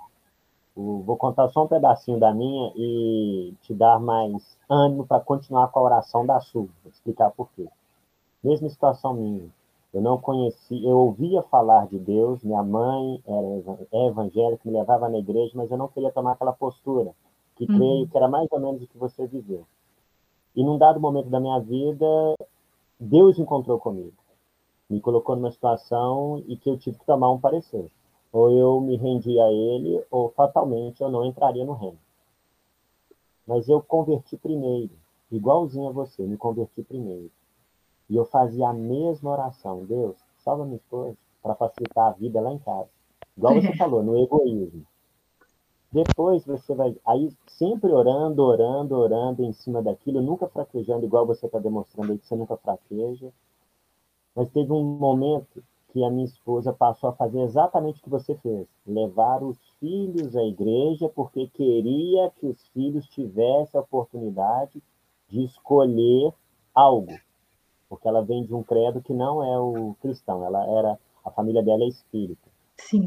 vou 0.76 1.16
contar 1.18 1.50
só 1.50 1.66
um 1.66 1.68
pedacinho 1.68 2.20
da 2.20 2.34
minha 2.34 2.74
e 2.76 3.54
te 3.62 3.76
dar 3.76 4.00
mais 4.00 4.58
ânimo 4.68 5.06
para 5.06 5.22
continuar 5.22 5.68
com 5.68 5.80
a 5.80 5.84
oração 5.84 6.26
da 6.26 6.40
sua. 6.40 6.68
Vou 6.84 6.92
explicar 6.92 7.30
por 7.32 7.48
quê. 7.56 7.68
Mesma 8.44 8.70
situação 8.70 9.14
minha. 9.14 9.50
Eu 9.94 10.02
não 10.02 10.18
conhecia, 10.18 10.90
eu 10.90 10.98
ouvia 10.98 11.42
falar 11.44 11.88
de 11.88 11.98
Deus, 11.98 12.44
minha 12.44 12.62
mãe 12.64 13.22
era 13.26 13.78
é 13.92 14.08
evangélica, 14.08 14.62
me 14.66 14.78
levava 14.78 15.08
na 15.08 15.18
igreja, 15.20 15.54
mas 15.56 15.72
eu 15.72 15.78
não 15.78 15.88
queria 15.88 16.12
tomar 16.12 16.34
aquela 16.34 16.54
postura, 16.54 17.16
que 17.58 17.66
uhum. 17.70 17.78
creio 17.78 18.08
que 18.08 18.18
era 18.18 18.28
mais 18.28 18.48
ou 18.52 18.60
menos 18.60 18.84
o 18.84 18.88
que 18.88 18.98
você 18.98 19.26
viveu. 19.26 19.66
E 20.56 20.64
num 20.64 20.78
dado 20.78 21.00
momento 21.00 21.30
da 21.30 21.40
minha 21.40 21.60
vida, 21.60 22.06
Deus 23.00 23.38
encontrou 23.38 23.80
comigo, 23.80 24.14
me 24.90 25.02
colocou 25.02 25.36
numa 25.36 25.52
situação 25.52 26.44
e 26.48 26.56
que 26.56 26.70
eu 26.70 26.78
tive 26.78 27.00
que 27.00 27.06
tomar 27.06 27.32
um 27.32 27.40
parecer. 27.40 27.92
Ou 28.32 28.52
eu 28.52 28.80
me 28.80 28.96
rendia 28.96 29.44
a 29.44 29.52
Ele, 29.52 30.04
ou 30.12 30.30
fatalmente 30.30 31.02
eu 31.02 31.10
não 31.10 31.26
entraria 31.26 31.66
no 31.66 31.74
reino. 31.74 32.00
mas 33.48 33.68
eu 33.70 33.82
converti 33.82 34.36
primeiro, 34.36 34.92
igualzinho 35.32 35.88
a 35.88 35.92
você, 35.92 36.24
me 36.24 36.38
converti 36.38 36.84
primeiro. 36.84 37.32
E 38.10 38.16
eu 38.16 38.26
fazia 38.26 38.70
a 38.70 38.74
mesma 38.74 39.32
oração, 39.32 39.86
Deus, 39.86 40.18
salva 40.38 40.66
minha 40.66 40.78
esposa, 40.78 41.18
para 41.42 41.56
facilitar 41.56 42.08
a 42.08 42.12
vida 42.12 42.42
lá 42.42 42.52
em 42.52 42.60
casa. 42.60 42.90
Igual 43.38 43.56
você 43.56 43.74
falou, 43.78 44.04
no 44.04 44.18
egoísmo. 44.18 44.86
Depois 45.98 46.46
você 46.46 46.76
vai, 46.76 46.96
aí 47.04 47.36
sempre 47.48 47.92
orando, 47.92 48.44
orando, 48.44 48.96
orando 48.96 49.44
em 49.44 49.52
cima 49.52 49.82
daquilo, 49.82 50.22
nunca 50.22 50.48
fraquejando, 50.48 51.04
igual 51.04 51.26
você 51.26 51.48
está 51.48 51.58
demonstrando 51.58 52.12
aí 52.12 52.20
que 52.20 52.28
você 52.28 52.36
nunca 52.36 52.56
fraqueja. 52.56 53.34
Mas 54.36 54.48
teve 54.52 54.72
um 54.72 54.84
momento 54.84 55.64
que 55.92 56.04
a 56.04 56.12
minha 56.12 56.26
esposa 56.26 56.72
passou 56.72 57.10
a 57.10 57.14
fazer 57.14 57.40
exatamente 57.40 58.00
o 58.00 58.04
que 58.04 58.12
você 58.12 58.36
fez: 58.36 58.68
levar 58.86 59.42
os 59.42 59.58
filhos 59.80 60.36
à 60.36 60.44
igreja, 60.44 61.10
porque 61.10 61.48
queria 61.48 62.30
que 62.30 62.46
os 62.46 62.68
filhos 62.68 63.08
tivessem 63.08 63.80
a 63.80 63.82
oportunidade 63.82 64.80
de 65.28 65.44
escolher 65.46 66.32
algo. 66.76 67.20
Porque 67.90 68.08
ela 68.08 68.24
vem 68.24 68.46
de 68.46 68.54
um 68.54 68.62
credo 68.62 69.02
que 69.02 69.16
não 69.16 69.44
é 69.44 69.60
o 69.60 69.96
cristão, 70.00 70.46
ela 70.46 70.64
era, 70.78 71.00
a 71.26 71.32
família 71.32 71.64
dela 71.64 71.84
é 71.84 71.88
espírita. 71.88 72.48
Sim. 72.78 73.06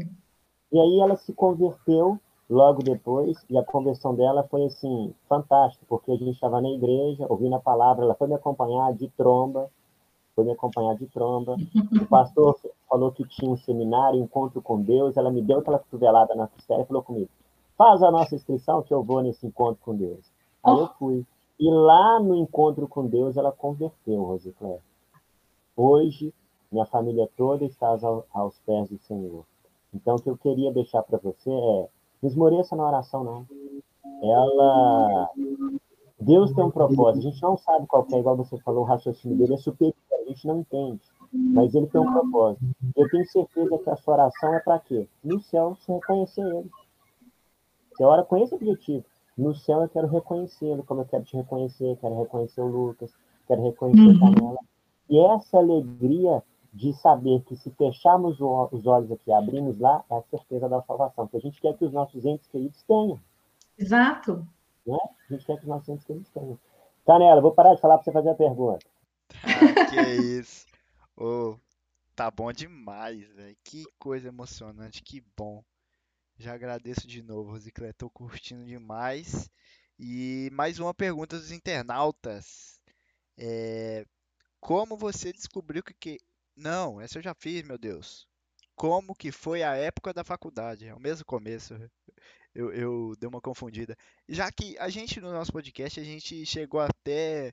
E 0.69 0.77
aí 0.77 0.99
ela 0.99 1.15
se 1.15 1.31
converteu 1.31 2.19
logo 2.51 2.83
depois, 2.83 3.37
e 3.49 3.57
a 3.57 3.63
conversão 3.63 4.13
dela 4.13 4.45
foi 4.51 4.65
assim, 4.65 5.15
fantástica, 5.29 5.85
porque 5.87 6.11
a 6.11 6.17
gente 6.17 6.31
estava 6.31 6.59
na 6.59 6.69
igreja, 6.69 7.25
ouvindo 7.29 7.55
a 7.55 7.61
palavra, 7.61 8.03
ela 8.03 8.13
foi 8.13 8.27
me 8.27 8.35
acompanhar 8.35 8.93
de 8.93 9.07
tromba, 9.07 9.71
foi 10.35 10.43
me 10.43 10.51
acompanhar 10.51 10.95
de 10.95 11.07
tromba. 11.07 11.55
O 12.01 12.05
pastor 12.07 12.59
falou 12.89 13.09
que 13.13 13.25
tinha 13.25 13.49
um 13.49 13.55
seminário, 13.55 14.19
encontro 14.19 14.61
com 14.61 14.81
Deus, 14.81 15.15
ela 15.15 15.31
me 15.31 15.41
deu 15.41 15.59
aquela 15.59 15.79
cotovelada 15.79 16.35
na 16.35 16.45
costela 16.45 16.81
e 16.81 16.85
falou 16.85 17.01
comigo, 17.01 17.29
faz 17.77 18.03
a 18.03 18.11
nossa 18.11 18.35
inscrição 18.35 18.83
que 18.83 18.93
eu 18.93 19.01
vou 19.01 19.21
nesse 19.21 19.47
encontro 19.47 19.81
com 19.81 19.95
Deus. 19.95 20.29
Aí 20.61 20.77
eu 20.77 20.89
fui. 20.99 21.25
E 21.57 21.71
lá 21.71 22.19
no 22.19 22.35
encontro 22.35 22.85
com 22.85 23.07
Deus, 23.07 23.37
ela 23.37 23.51
converteu, 23.51 24.23
Rosicléia. 24.23 24.81
Hoje, 25.77 26.33
minha 26.69 26.85
família 26.85 27.29
toda 27.37 27.63
está 27.63 27.97
aos 28.33 28.59
pés 28.59 28.89
do 28.89 28.97
Senhor. 28.99 29.45
Então, 29.93 30.15
o 30.15 30.21
que 30.21 30.29
eu 30.29 30.37
queria 30.37 30.71
deixar 30.73 31.01
para 31.03 31.17
você 31.17 31.49
é, 31.49 31.89
não 32.21 32.29
esmoreça 32.29 32.75
na 32.75 32.87
oração, 32.87 33.23
não. 33.23 33.45
Ela... 34.21 35.29
Deus 36.19 36.53
tem 36.53 36.63
um 36.63 36.69
propósito. 36.69 37.27
A 37.27 37.31
gente 37.31 37.41
não 37.41 37.57
sabe 37.57 37.87
qual 37.87 38.05
é, 38.11 38.19
igual 38.19 38.37
você 38.37 38.57
falou, 38.59 38.81
o 38.81 38.85
raciocínio 38.85 39.37
dele 39.37 39.55
é 39.55 39.57
superior, 39.57 39.95
a 40.13 40.29
gente 40.29 40.45
não 40.45 40.59
entende. 40.59 41.01
Mas 41.33 41.73
ele 41.73 41.87
tem 41.87 41.99
um 41.99 42.11
propósito. 42.11 42.63
Eu 42.95 43.09
tenho 43.09 43.25
certeza 43.25 43.77
que 43.77 43.89
a 43.89 43.95
sua 43.95 44.13
oração 44.15 44.53
é 44.53 44.59
para 44.59 44.79
quê? 44.79 45.07
No 45.23 45.39
céu, 45.41 45.75
você 45.75 45.93
reconhecer 45.93 46.41
ele. 46.41 46.69
Você 47.91 48.03
ora 48.03 48.23
com 48.23 48.37
esse 48.37 48.53
objetivo. 48.53 49.03
No 49.37 49.55
céu, 49.55 49.81
eu 49.81 49.89
quero 49.89 50.07
reconhecê-lo, 50.07 50.83
como 50.83 51.01
eu 51.01 51.05
quero 51.05 51.23
te 51.23 51.35
reconhecer, 51.35 51.97
quero 51.99 52.19
reconhecer 52.19 52.61
o 52.61 52.67
Lucas, 52.67 53.11
quero 53.47 53.63
reconhecer 53.63 54.01
uhum. 54.01 54.27
a 54.27 54.35
Canela. 54.35 54.59
E 55.09 55.19
essa 55.19 55.57
alegria 55.57 56.43
de 56.73 56.93
saber 56.93 57.41
que 57.43 57.55
se 57.57 57.69
fecharmos 57.71 58.39
os 58.39 58.87
olhos 58.87 59.11
aqui, 59.11 59.31
abrimos 59.31 59.77
lá, 59.77 60.03
é 60.09 60.15
a 60.15 60.23
certeza 60.23 60.69
da 60.69 60.81
salvação, 60.83 61.27
que 61.27 61.37
a 61.37 61.39
gente 61.39 61.59
quer 61.59 61.77
que 61.77 61.83
os 61.83 61.91
nossos 61.91 62.23
entes 62.25 62.47
queridos 62.47 62.81
tenham. 62.83 63.19
Exato. 63.77 64.47
Né? 64.85 64.97
A 65.29 65.33
gente 65.33 65.45
quer 65.45 65.57
que 65.57 65.63
os 65.63 65.67
nossos 65.67 65.89
entes 65.89 66.05
queridos 66.05 66.29
tenham. 66.29 66.57
Canela, 67.05 67.41
vou 67.41 67.51
parar 67.51 67.75
de 67.75 67.81
falar 67.81 67.97
para 67.97 68.05
você 68.05 68.11
fazer 68.11 68.29
a 68.29 68.35
pergunta. 68.35 68.85
Ah, 69.43 69.85
que 69.89 69.99
isso. 70.39 70.65
Oh, 71.17 71.57
tá 72.15 72.31
bom 72.31 72.51
demais, 72.53 73.27
velho. 73.33 73.57
Que 73.63 73.83
coisa 73.99 74.29
emocionante, 74.29 75.03
que 75.03 75.21
bom. 75.35 75.63
Já 76.37 76.53
agradeço 76.53 77.05
de 77.07 77.21
novo, 77.21 77.51
Rosiclé. 77.51 77.91
Tô 77.93 78.09
curtindo 78.09 78.63
demais. 78.63 79.49
E 79.99 80.49
mais 80.53 80.79
uma 80.79 80.93
pergunta 80.93 81.37
dos 81.37 81.51
internautas. 81.51 82.79
É... 83.37 84.05
Como 84.59 84.95
você 84.95 85.33
descobriu 85.33 85.83
que, 85.83 85.93
que 85.93 86.19
não, 86.55 86.99
essa 86.99 87.17
eu 87.17 87.23
já 87.23 87.33
fiz, 87.33 87.63
meu 87.63 87.77
Deus. 87.77 88.27
Como 88.75 89.15
que 89.15 89.31
foi 89.31 89.63
a 89.63 89.75
época 89.75 90.13
da 90.13 90.23
faculdade? 90.23 90.87
É 90.87 90.93
o 90.93 90.99
mesmo 90.99 91.25
começo. 91.25 91.75
Eu, 92.53 92.73
eu 92.73 93.15
dei 93.17 93.29
uma 93.29 93.41
confundida. 93.41 93.95
Já 94.27 94.51
que 94.51 94.77
a 94.77 94.89
gente, 94.89 95.21
no 95.21 95.31
nosso 95.31 95.51
podcast, 95.51 95.99
a 95.99 96.03
gente 96.03 96.45
chegou 96.45 96.79
até 96.79 97.51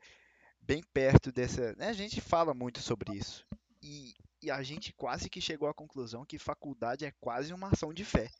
bem 0.60 0.82
perto 0.92 1.30
dessa. 1.30 1.74
Né? 1.76 1.88
A 1.88 1.92
gente 1.92 2.20
fala 2.20 2.54
muito 2.54 2.80
sobre 2.80 3.16
isso. 3.16 3.46
E, 3.82 4.14
e 4.42 4.50
a 4.50 4.62
gente 4.62 4.92
quase 4.92 5.30
que 5.30 5.40
chegou 5.40 5.68
à 5.68 5.74
conclusão 5.74 6.24
que 6.24 6.38
faculdade 6.38 7.04
é 7.04 7.12
quase 7.20 7.52
uma 7.52 7.68
ação 7.68 7.92
de 7.92 8.04
fé. 8.04 8.30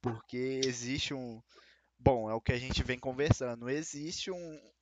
Porque 0.00 0.60
existe 0.64 1.14
um. 1.14 1.42
Bom, 1.98 2.28
é 2.30 2.34
o 2.34 2.40
que 2.40 2.52
a 2.52 2.58
gente 2.58 2.82
vem 2.82 2.98
conversando. 2.98 3.68
Existe 3.68 4.30
um, 4.30 4.72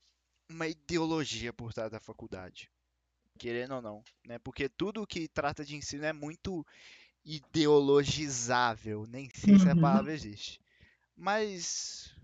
uma 0.50 0.66
ideologia 0.66 1.52
por 1.52 1.72
trás 1.72 1.90
da 1.90 2.00
faculdade 2.00 2.70
querendo 3.40 3.76
ou 3.76 3.82
não, 3.82 4.04
né? 4.26 4.38
Porque 4.38 4.68
tudo 4.68 5.06
que 5.06 5.26
trata 5.26 5.64
de 5.64 5.74
ensino 5.74 6.04
é 6.04 6.12
muito 6.12 6.64
ideologizável, 7.24 9.06
nem 9.08 9.30
sei 9.34 9.58
se 9.58 9.66
a 9.66 9.72
uhum. 9.72 9.80
palavra 9.80 10.12
existe. 10.12 10.60
Mas 11.16 12.14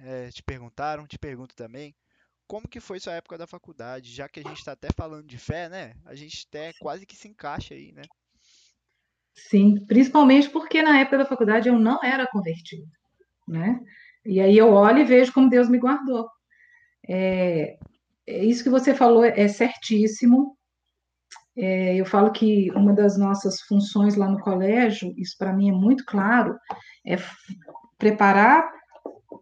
é, 0.00 0.30
te 0.30 0.42
perguntaram, 0.42 1.06
te 1.06 1.18
pergunto 1.18 1.56
também, 1.56 1.94
como 2.46 2.68
que 2.68 2.80
foi 2.80 3.00
sua 3.00 3.14
época 3.14 3.38
da 3.38 3.46
faculdade? 3.46 4.12
Já 4.12 4.28
que 4.28 4.40
a 4.40 4.42
gente 4.42 4.58
está 4.58 4.72
até 4.72 4.88
falando 4.94 5.26
de 5.26 5.38
fé, 5.38 5.70
né? 5.70 5.94
A 6.04 6.14
gente 6.14 6.46
até 6.46 6.74
quase 6.74 7.06
que 7.06 7.16
se 7.16 7.28
encaixa 7.28 7.72
aí, 7.72 7.90
né? 7.92 8.02
Sim, 9.34 9.86
principalmente 9.86 10.50
porque 10.50 10.82
na 10.82 10.98
época 10.98 11.18
da 11.18 11.26
faculdade 11.26 11.68
eu 11.68 11.78
não 11.78 12.02
era 12.04 12.26
convertida, 12.26 12.86
né? 13.46 13.80
E 14.24 14.38
aí 14.38 14.58
eu 14.58 14.70
olho 14.70 14.98
e 14.98 15.04
vejo 15.04 15.32
como 15.32 15.48
Deus 15.48 15.68
me 15.68 15.78
guardou. 15.78 16.28
É, 17.08 17.78
é 18.26 18.44
isso 18.44 18.62
que 18.62 18.68
você 18.68 18.94
falou 18.94 19.24
é 19.24 19.48
certíssimo. 19.48 20.57
É, 21.60 21.96
eu 21.96 22.06
falo 22.06 22.30
que 22.30 22.70
uma 22.70 22.92
das 22.92 23.18
nossas 23.18 23.60
funções 23.62 24.14
lá 24.14 24.28
no 24.28 24.38
colégio, 24.38 25.12
isso 25.16 25.36
para 25.36 25.52
mim 25.52 25.68
é 25.68 25.72
muito 25.72 26.04
claro, 26.04 26.56
é 27.04 27.16
preparar 27.98 28.70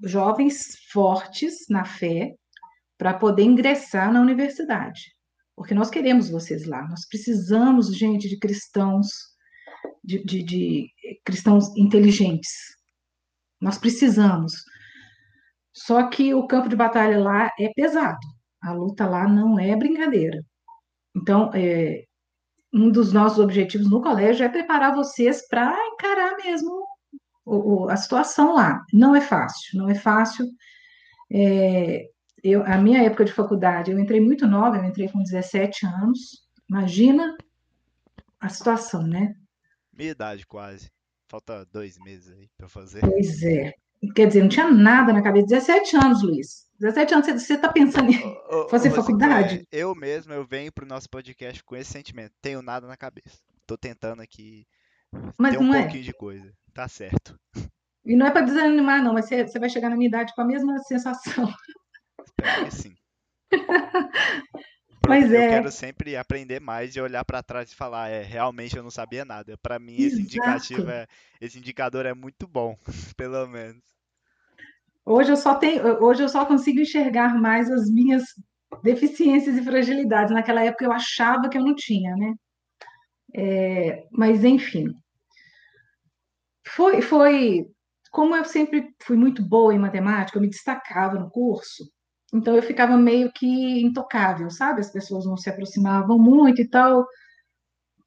jovens 0.03 0.77
fortes 0.91 1.67
na 1.69 1.85
fé 1.85 2.35
para 2.97 3.13
poder 3.13 3.43
ingressar 3.43 4.11
na 4.11 4.23
universidade. 4.23 5.15
Porque 5.55 5.75
nós 5.75 5.91
queremos 5.91 6.31
vocês 6.31 6.67
lá, 6.67 6.89
nós 6.89 7.07
precisamos, 7.07 7.95
gente, 7.95 8.29
de 8.31 8.39
cristãos, 8.39 9.09
de, 10.03 10.25
de, 10.25 10.43
de 10.43 10.91
cristãos 11.23 11.77
inteligentes. 11.77 12.51
Nós 13.61 13.77
precisamos. 13.77 14.55
Só 15.71 16.09
que 16.09 16.33
o 16.33 16.47
campo 16.47 16.71
de 16.71 16.77
batalha 16.77 17.19
lá 17.19 17.51
é 17.61 17.71
pesado. 17.75 18.27
A 18.63 18.73
luta 18.73 19.07
lá 19.07 19.29
não 19.29 19.59
é 19.59 19.77
brincadeira. 19.77 20.43
Então, 21.17 21.51
é, 21.55 22.05
um 22.73 22.91
dos 22.91 23.13
nossos 23.13 23.39
objetivos 23.39 23.89
no 23.91 24.03
colégio 24.03 24.45
é 24.45 24.49
preparar 24.49 24.95
vocês 24.95 25.49
para 25.49 25.75
encarar 25.95 26.37
mesmo 26.37 26.87
o, 27.45 27.85
o, 27.85 27.89
a 27.89 27.97
situação 27.97 28.55
lá. 28.55 28.85
Não 28.93 29.17
é 29.17 29.21
fácil, 29.21 29.79
não 29.79 29.89
é 29.89 29.95
fácil. 29.95 30.47
É, 31.33 32.07
eu, 32.45 32.63
a 32.65 32.77
minha 32.77 33.03
época 33.03 33.25
de 33.25 33.33
faculdade, 33.33 33.91
eu 33.91 33.99
entrei 33.99 34.21
muito 34.21 34.47
nova, 34.47 34.77
eu 34.77 34.85
entrei 34.85 35.09
com 35.09 35.23
17 35.23 35.87
anos. 35.87 36.47
Imagina 36.69 37.35
a 38.39 38.49
situação, 38.51 39.07
né? 39.07 39.35
Minha 39.93 40.11
idade 40.11 40.47
quase. 40.47 40.91
Falta 41.29 41.65
dois 41.73 41.97
meses 41.99 42.31
aí 42.31 42.49
para 42.57 42.69
fazer. 42.69 43.01
Pois 43.01 43.43
é. 43.43 43.73
Quer 44.15 44.27
dizer, 44.27 44.43
não 44.43 44.49
tinha 44.49 44.71
nada 44.71 45.13
na 45.13 45.23
cabeça. 45.23 45.47
17 45.47 45.97
anos, 45.97 46.23
Luiz. 46.23 46.66
17 46.79 47.15
anos, 47.15 47.43
você 47.43 47.55
está 47.55 47.69
pensando 47.69 48.11
em 48.11 48.23
ô, 48.51 48.69
fazer 48.69 48.91
ô, 48.91 48.95
faculdade? 48.95 49.67
Eu 49.73 49.95
mesmo, 49.95 50.33
eu 50.33 50.45
venho 50.47 50.73
para 50.73 50.85
o 50.85 50.89
nosso 50.89 51.09
podcast 51.09 51.63
com 51.65 51.77
esse 51.77 51.93
sentimento. 51.93 52.33
Tenho 52.43 52.63
nada 52.63 52.87
na 52.87 52.97
cabeça. 52.97 53.39
Estou 53.61 53.79
tentando 53.79 54.23
aqui 54.23 54.67
mas 55.39 55.57
ter 55.57 55.63
um 55.63 55.75
é. 55.75 55.83
pouquinho 55.83 56.03
é. 56.03 56.05
de 56.05 56.13
coisa. 56.13 56.53
Tá 56.75 56.89
certo. 56.89 57.39
E 58.05 58.15
não 58.15 58.27
é 58.27 58.31
para 58.31 58.43
desanimar, 58.43 59.03
não, 59.03 59.15
mas 59.15 59.27
você, 59.27 59.47
você 59.47 59.59
vai 59.59 59.69
chegar 59.69 59.91
na 59.91 59.97
minha 59.97 60.09
idade 60.09 60.33
com 60.35 60.43
a 60.43 60.47
mesma 60.47 60.79
sensação. 60.81 61.53
Espero 62.25 62.65
que 62.65 62.71
sim. 62.71 62.95
Mas 65.09 65.31
eu 65.31 65.41
é. 65.41 65.49
quero 65.49 65.71
sempre 65.71 66.17
aprender 66.17 66.61
mais 66.61 66.97
e 66.97 67.01
olhar 67.01 67.25
para 67.25 67.41
trás 67.41 67.71
e 67.71 67.77
falar, 67.77 68.09
é, 68.09 68.23
realmente 68.23 68.77
eu 68.77 68.83
não 68.83 68.91
sabia 68.91 69.25
nada. 69.25 69.57
Para 69.59 69.79
mim 69.79 69.95
esse 69.95 70.21
indicativo 70.21 70.91
é, 70.91 71.07
esse 71.41 71.59
indicador 71.59 72.07
é 72.07 72.13
muito 72.13 72.47
bom, 72.49 72.77
pelo 73.17 73.47
menos. 73.47 73.83
Hoje 75.07 75.31
eu 75.31 75.37
só 75.37 75.55
tenho, 75.55 76.03
hoje 76.03 76.23
eu 76.25 76.29
só 76.29 76.45
consigo 76.45 76.81
enxergar 76.81 77.41
mais 77.41 77.71
as 77.71 77.89
minhas 77.89 78.25
deficiências 78.83 79.57
e 79.57 79.63
fragilidades. 79.63 80.35
Naquela 80.35 80.65
época 80.65 80.85
eu 80.85 80.93
achava 80.93 81.49
que 81.49 81.57
eu 81.57 81.65
não 81.65 81.77
tinha, 81.77 82.17
né? 82.17 82.35
É, 83.35 84.05
mas 84.11 84.45
enfim, 84.45 84.93
foi, 86.67 87.01
foi 87.03 87.67
como 88.11 88.35
eu 88.35 88.45
sempre 88.45 88.95
fui 89.03 89.17
muito 89.17 89.43
boa 89.47 89.75
em 89.75 89.79
matemática, 89.79 90.39
eu 90.39 90.43
me 90.43 90.49
destacava 90.51 91.19
no 91.19 91.31
curso. 91.31 91.85
Então 92.35 92.57
eu 92.57 92.63
ficava 92.63 92.97
meio 92.97 93.33
que 93.33 93.47
intocável, 93.83 94.51
sabe? 94.51 94.81
As 94.81 94.91
pessoas 94.91 95.25
não 95.27 95.37
se 95.37 95.49
aproximavam 95.51 96.19
muito 96.19 96.61
e 96.61 96.69
tal. 96.69 97.07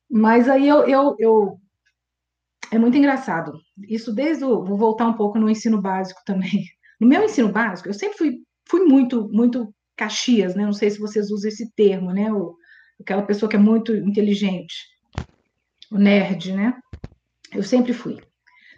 Mas 0.09 0.49
aí 0.49 0.67
eu, 0.67 0.87
eu, 0.87 1.15
eu... 1.19 1.59
é 2.71 2.77
muito 2.79 2.97
engraçado. 2.97 3.53
Isso 3.87 4.13
desde 4.13 4.43
o. 4.45 4.63
Vou 4.65 4.77
voltar 4.77 5.07
um 5.07 5.13
pouco 5.13 5.39
no 5.39 5.49
ensino 5.49 5.81
básico 5.81 6.21
também. 6.25 6.65
No 6.99 7.07
meu 7.07 7.23
ensino 7.23 7.51
básico, 7.51 7.89
eu 7.89 7.93
sempre 7.93 8.17
fui 8.17 8.43
fui 8.69 8.85
muito, 8.85 9.27
muito 9.29 9.73
Caxias, 9.97 10.55
né? 10.55 10.63
Não 10.63 10.73
sei 10.73 10.91
se 10.91 10.99
vocês 10.99 11.31
usam 11.31 11.49
esse 11.49 11.71
termo, 11.73 12.11
né? 12.13 12.31
O, 12.31 12.55
aquela 13.01 13.23
pessoa 13.23 13.49
que 13.49 13.55
é 13.55 13.59
muito 13.59 13.93
inteligente, 13.95 14.75
o 15.91 15.97
nerd, 15.97 16.53
né? 16.53 16.79
Eu 17.51 17.63
sempre 17.63 17.93
fui. 17.93 18.17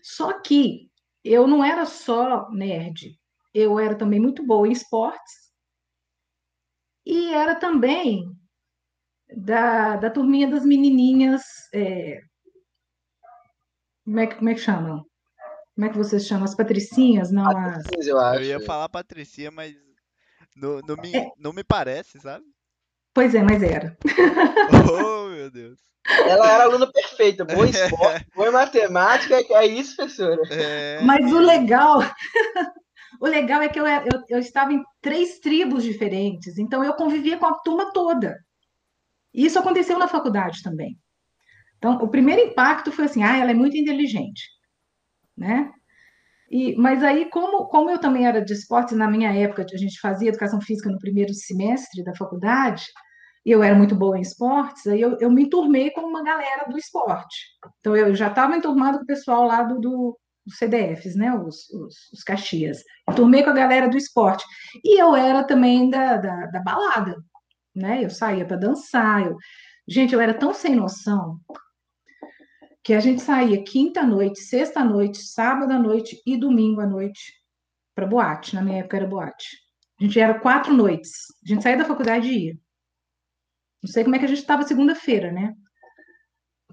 Só 0.01 0.39
que 0.41 0.89
eu 1.23 1.45
não 1.45 1.63
era 1.63 1.85
só 1.85 2.49
nerd, 2.51 3.19
eu 3.53 3.77
era 3.77 3.95
também 3.95 4.19
muito 4.19 4.45
boa 4.45 4.67
em 4.67 4.71
esportes 4.71 5.51
e 7.05 7.33
era 7.33 7.55
também 7.55 8.23
da, 9.35 9.97
da 9.97 10.09
turminha 10.09 10.49
das 10.49 10.65
menininhas. 10.65 11.43
É, 11.73 12.21
como, 14.05 14.19
é 14.19 14.27
como 14.27 14.49
é 14.49 14.53
que 14.53 14.59
chamam? 14.61 15.10
Como 15.81 15.89
é 15.89 15.93
que 15.93 15.97
vocês 15.97 16.27
chamam? 16.27 16.43
As 16.43 16.53
patricinhas, 16.53 17.31
não 17.31 17.43
as. 17.43 17.55
Patricinhas, 17.55 18.05
eu 18.05 18.19
acho. 18.19 18.41
Eu 18.41 18.45
ia 18.45 18.59
falar 18.59 18.87
Patricia, 18.87 19.49
mas 19.49 19.75
não, 20.55 20.79
não, 20.87 20.95
me, 20.95 21.15
É. 21.15 21.31
não 21.39 21.51
me 21.51 21.63
parece, 21.63 22.19
sabe? 22.19 22.45
Pois 23.15 23.33
é, 23.33 23.41
mas 23.41 23.63
era. 23.63 23.97
Oh, 24.93 25.27
meu 25.33 25.49
Deus. 25.49 25.79
Ela 26.07 26.51
era 26.51 26.63
aluna 26.65 26.85
perfeita, 26.85 27.43
boa 27.43 27.65
esporte, 27.67 28.27
boa 28.35 28.49
em 28.49 28.51
matemática, 28.51 29.35
é 29.55 29.65
isso, 29.65 29.95
professora. 29.95 30.39
É, 30.51 31.01
Mas 31.01 31.31
o 31.33 31.39
legal, 31.39 31.99
o 33.19 33.25
legal 33.25 33.63
é 33.63 33.67
que 33.69 33.79
eu, 33.79 33.87
eu, 33.87 34.23
eu 34.29 34.37
estava 34.37 34.71
em 34.73 34.83
três 35.01 35.39
tribos 35.39 35.83
diferentes, 35.83 36.59
então 36.59 36.83
eu 36.83 36.93
convivia 36.93 37.39
com 37.39 37.47
a 37.47 37.57
turma 37.57 37.91
toda. 37.91 38.37
E 39.33 39.47
isso 39.47 39.57
aconteceu 39.57 39.97
na 39.97 40.07
faculdade 40.07 40.61
também. 40.61 40.95
Então, 41.79 41.95
o 41.95 42.07
primeiro 42.07 42.41
impacto 42.41 42.91
foi 42.91 43.05
assim, 43.05 43.23
ah, 43.23 43.37
ela 43.37 43.49
é 43.49 43.55
muito 43.55 43.75
inteligente, 43.75 44.43
né? 45.41 45.71
E, 46.49 46.75
mas 46.75 47.03
aí, 47.03 47.29
como, 47.29 47.65
como 47.67 47.89
eu 47.89 47.97
também 47.97 48.27
era 48.27 48.43
de 48.43 48.53
esportes, 48.53 48.95
na 48.95 49.09
minha 49.09 49.33
época, 49.33 49.65
a 49.73 49.77
gente 49.77 49.99
fazia 49.99 50.29
educação 50.29 50.61
física 50.61 50.89
no 50.89 50.99
primeiro 50.99 51.33
semestre 51.33 52.03
da 52.03 52.13
faculdade, 52.15 52.85
e 53.45 53.49
eu 53.51 53.63
era 53.63 53.73
muito 53.73 53.95
boa 53.95 54.17
em 54.17 54.21
esportes, 54.21 54.85
aí 54.85 55.01
eu, 55.01 55.17
eu 55.19 55.31
me 55.31 55.43
enturmei 55.43 55.89
com 55.91 56.01
uma 56.01 56.23
galera 56.23 56.69
do 56.69 56.77
esporte. 56.77 57.37
Então, 57.79 57.95
eu 57.95 58.13
já 58.13 58.27
estava 58.27 58.55
enturmado 58.55 58.99
com 58.99 59.03
o 59.03 59.07
pessoal 59.07 59.47
lá 59.47 59.63
do, 59.63 59.79
do, 59.79 60.19
os 60.45 60.57
CDFs, 60.57 61.15
né? 61.15 61.33
Os, 61.33 61.69
os, 61.69 61.95
os 62.13 62.23
Caxias. 62.23 62.83
Enturmei 63.09 63.43
com 63.43 63.49
a 63.49 63.53
galera 63.53 63.89
do 63.89 63.97
esporte. 63.97 64.45
E 64.83 65.01
eu 65.01 65.15
era 65.15 65.43
também 65.43 65.89
da, 65.89 66.17
da, 66.17 66.45
da 66.47 66.61
balada, 66.61 67.15
né? 67.75 68.03
Eu 68.03 68.09
saía 68.11 68.45
para 68.45 68.57
dançar. 68.57 69.25
Eu... 69.25 69.37
Gente, 69.87 70.13
eu 70.13 70.21
era 70.21 70.33
tão 70.33 70.53
sem 70.53 70.75
noção 70.75 71.39
que 72.83 72.93
a 72.93 72.99
gente 72.99 73.21
saía 73.21 73.63
quinta 73.63 74.03
noite, 74.03 74.39
sexta 74.39 74.83
noite, 74.83 75.19
sábado 75.19 75.71
à 75.71 75.79
noite 75.79 76.21
e 76.25 76.37
domingo 76.37 76.81
à 76.81 76.87
noite 76.87 77.33
para 77.93 78.07
boate. 78.07 78.55
Na 78.55 78.61
minha 78.61 78.79
época 78.79 78.97
era 78.97 79.07
boate. 79.07 79.57
A 79.99 80.03
gente 80.03 80.19
era 80.19 80.39
quatro 80.39 80.73
noites. 80.73 81.11
A 81.45 81.47
gente 81.47 81.61
saía 81.61 81.77
da 81.77 81.85
faculdade 81.85 82.27
e 82.27 82.47
ia. 82.47 82.59
Não 83.83 83.91
sei 83.91 84.03
como 84.03 84.15
é 84.15 84.19
que 84.19 84.25
a 84.25 84.27
gente 84.27 84.39
estava 84.39 84.63
segunda-feira, 84.63 85.31
né? 85.31 85.53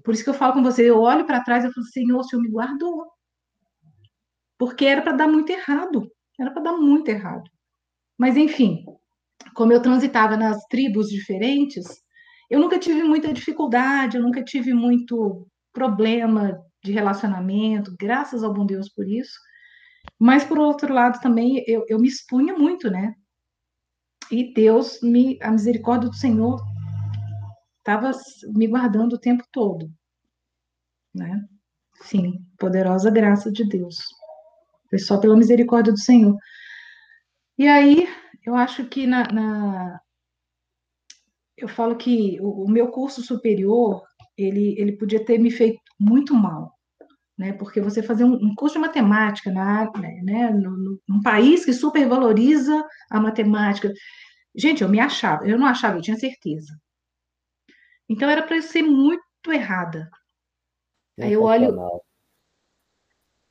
Por 0.03 0.13
isso 0.13 0.23
que 0.23 0.29
eu 0.29 0.33
falo 0.33 0.53
com 0.53 0.63
você, 0.63 0.89
eu 0.89 0.99
olho 0.99 1.25
para 1.25 1.43
trás 1.43 1.63
e 1.63 1.71
falo, 1.71 1.85
Senhor, 1.87 2.19
o 2.19 2.23
Senhor 2.23 2.41
me 2.41 2.49
guardou. 2.49 3.05
Porque 4.57 4.85
era 4.85 5.01
para 5.01 5.13
dar 5.13 5.27
muito 5.27 5.51
errado. 5.51 6.09
Era 6.39 6.51
para 6.51 6.63
dar 6.63 6.73
muito 6.73 7.09
errado. 7.09 7.49
Mas, 8.17 8.35
enfim, 8.35 8.83
como 9.53 9.73
eu 9.73 9.81
transitava 9.81 10.35
nas 10.35 10.63
tribos 10.65 11.09
diferentes, 11.09 11.85
eu 12.49 12.59
nunca 12.59 12.79
tive 12.79 13.03
muita 13.03 13.31
dificuldade, 13.31 14.17
eu 14.17 14.23
nunca 14.23 14.43
tive 14.43 14.73
muito 14.73 15.47
problema 15.73 16.59
de 16.83 16.91
relacionamento, 16.91 17.95
graças 17.99 18.43
ao 18.43 18.53
bom 18.53 18.65
Deus 18.65 18.89
por 18.89 19.07
isso. 19.07 19.33
Mas, 20.19 20.43
por 20.43 20.59
outro 20.59 20.93
lado, 20.93 21.19
também 21.21 21.63
eu, 21.67 21.85
eu 21.89 21.99
me 21.99 22.07
expunha 22.07 22.57
muito, 22.57 22.89
né? 22.91 23.15
E 24.31 24.53
Deus, 24.53 25.01
me, 25.01 25.37
a 25.41 25.51
misericórdia 25.51 26.09
do 26.09 26.15
Senhor 26.15 26.59
estava 27.79 28.11
me 28.53 28.67
guardando 28.67 29.13
o 29.13 29.19
tempo 29.19 29.43
todo, 29.51 29.91
né? 31.13 31.43
Sim, 32.03 32.45
poderosa 32.57 33.11
graça 33.11 33.51
de 33.51 33.65
Deus. 33.67 33.97
Foi 34.89 34.99
só 34.99 35.19
pela 35.19 35.37
misericórdia 35.37 35.93
do 35.93 35.99
Senhor. 35.99 36.37
E 37.59 37.67
aí, 37.67 38.07
eu 38.43 38.55
acho 38.55 38.87
que 38.89 39.05
na, 39.05 39.23
na- 39.31 40.01
eu 41.57 41.67
falo 41.67 41.95
que 41.97 42.39
o, 42.41 42.63
o 42.65 42.69
meu 42.69 42.89
curso 42.89 43.21
superior, 43.21 44.03
ele, 44.41 44.75
ele 44.79 44.93
podia 44.97 45.23
ter 45.23 45.37
me 45.37 45.51
feito 45.51 45.79
muito 45.99 46.33
mal, 46.33 46.73
né? 47.37 47.53
Porque 47.53 47.81
você 47.81 48.01
fazer 48.01 48.23
um, 48.23 48.33
um 48.33 48.55
curso 48.55 48.75
de 48.75 48.79
matemática 48.81 49.51
na, 49.51 49.91
né, 50.23 50.49
no, 50.51 50.71
no- 50.77 50.99
num 51.07 51.21
país 51.21 51.65
que 51.65 51.73
supervaloriza 51.73 52.83
a 53.09 53.19
matemática. 53.19 53.91
Gente, 54.55 54.81
eu 54.83 54.89
me 54.89 54.99
achava, 54.99 55.47
eu 55.47 55.57
não 55.57 55.67
achava, 55.67 55.97
eu 55.97 56.01
tinha 56.01 56.17
certeza. 56.17 56.73
Então 58.07 58.29
era 58.29 58.41
para 58.41 58.55
eu 58.57 58.61
ser 58.61 58.81
muito 58.81 59.21
errada. 59.47 60.09
Aí 61.19 61.33
eu 61.33 61.43
olho- 61.43 61.65
Sensacional. 61.67 62.03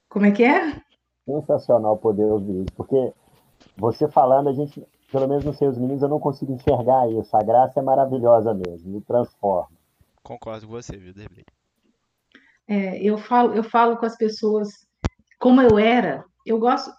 Como 0.09 0.25
é 0.27 0.31
que 0.33 0.43
é? 0.43 0.81
Sensacional 1.27 1.99
poder 1.99 2.25
ouvir 2.25 2.63
isso, 2.63 2.73
porque 2.75 3.13
você 3.77 4.09
falando, 4.09 4.49
a 4.49 4.53
gente, 4.55 4.83
pelo 5.13 5.29
menos 5.29 5.45
nos 5.45 5.59
seus 5.59 5.77
meninos, 5.77 6.03
eu 6.03 6.09
não 6.09 6.19
consigo 6.19 6.53
enxergar 6.53 7.11
isso. 7.13 7.37
A 7.37 7.43
graça 7.43 7.79
é 7.79 7.83
maravilhosa 7.83 8.55
mesmo, 8.55 8.91
me 8.95 9.01
transforma. 9.03 9.78
Concordo 10.29 10.67
com 10.67 10.73
você, 10.73 10.95
viu, 10.95 11.15
Derlei? 11.15 11.43
É, 12.69 13.03
eu 13.03 13.17
falo, 13.17 13.55
eu 13.55 13.65
falo 13.65 13.97
com 13.97 14.05
as 14.05 14.15
pessoas 14.15 14.69
como 15.39 15.63
eu 15.63 15.79
era. 15.79 16.23
Eu 16.45 16.59
gosto, 16.59 16.93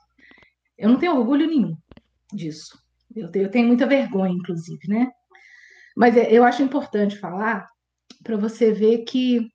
eu 0.76 0.90
não 0.90 0.98
tenho 0.98 1.16
orgulho 1.16 1.46
nenhum 1.46 1.78
disso. 2.34 2.76
Eu 3.16 3.30
tenho, 3.30 3.46
eu 3.46 3.52
tenho 3.52 3.68
muita 3.68 3.86
vergonha, 3.86 4.34
inclusive, 4.34 4.80
né? 4.88 5.12
Mas 5.96 6.18
é, 6.18 6.34
eu 6.34 6.44
acho 6.44 6.64
importante 6.64 7.20
falar 7.20 7.70
para 8.24 8.36
você 8.36 8.72
ver 8.72 9.04
que 9.04 9.48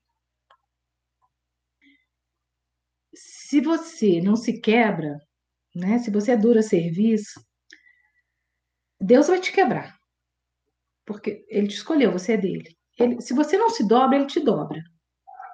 se 3.13 3.59
você 3.59 4.21
não 4.21 4.37
se 4.37 4.61
quebra, 4.61 5.19
né? 5.75 5.99
Se 5.99 6.09
você 6.09 6.31
é 6.31 6.37
dura 6.37 6.61
serviço, 6.61 7.45
Deus 9.01 9.27
vai 9.27 9.41
te 9.41 9.51
quebrar. 9.51 9.93
Porque 11.05 11.45
ele 11.49 11.67
te 11.67 11.75
escolheu, 11.75 12.13
você 12.13 12.35
é 12.35 12.37
dele. 12.37 12.74
Ele- 12.97 13.21
se 13.21 13.33
você 13.33 13.57
não 13.57 13.69
se 13.69 13.87
dobra, 13.87 14.17
ele 14.17 14.27
te 14.27 14.39
dobra. 14.39 14.81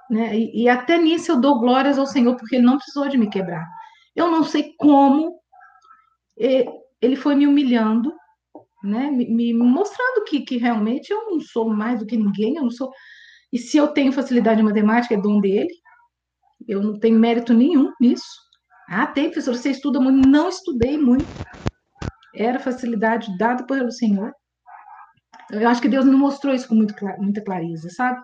Né? 0.09 0.37
E, 0.37 0.63
e 0.63 0.69
até 0.69 0.97
nisso 0.97 1.31
eu 1.31 1.41
dou 1.41 1.59
glórias 1.59 1.97
ao 1.99 2.07
Senhor, 2.07 2.35
porque 2.37 2.57
ele 2.57 2.65
não 2.65 2.77
precisou 2.77 3.07
de 3.09 3.17
me 3.17 3.29
quebrar. 3.29 3.67
Eu 4.15 4.29
não 4.31 4.43
sei 4.43 4.73
como 4.77 5.39
ele 7.01 7.15
foi 7.15 7.35
me 7.35 7.47
humilhando, 7.47 8.13
né? 8.83 9.09
Me, 9.11 9.27
me 9.29 9.53
mostrando 9.53 10.23
que, 10.25 10.41
que 10.41 10.57
realmente 10.57 11.11
eu 11.11 11.29
não 11.31 11.39
sou 11.39 11.69
mais 11.69 11.99
do 11.99 12.05
que 12.05 12.17
ninguém, 12.17 12.55
eu 12.57 12.63
não 12.63 12.71
sou. 12.71 12.91
E 13.51 13.57
se 13.59 13.77
eu 13.77 13.89
tenho 13.89 14.11
facilidade 14.13 14.61
em 14.61 14.65
matemática, 14.65 15.13
é 15.15 15.21
dom 15.21 15.39
dele. 15.41 15.69
Eu 16.67 16.81
não 16.81 16.99
tenho 16.99 17.19
mérito 17.19 17.53
nenhum 17.53 17.91
nisso. 17.99 18.25
Ah, 18.89 19.07
tem, 19.07 19.25
professor, 19.25 19.55
você 19.55 19.71
estuda 19.71 19.99
muito. 19.99 20.17
Não 20.17 20.49
estudei 20.49 20.97
muito. 20.97 21.33
Era 22.35 22.59
facilidade 22.59 23.37
dada 23.37 23.65
pelo 23.65 23.91
Senhor. 23.91 24.33
Eu 25.51 25.67
acho 25.67 25.81
que 25.81 25.89
Deus 25.89 26.05
me 26.05 26.15
mostrou 26.15 26.53
isso 26.53 26.67
com 26.67 26.75
muito, 26.75 26.93
muita 27.19 27.43
clareza, 27.43 27.89
sabe? 27.89 28.21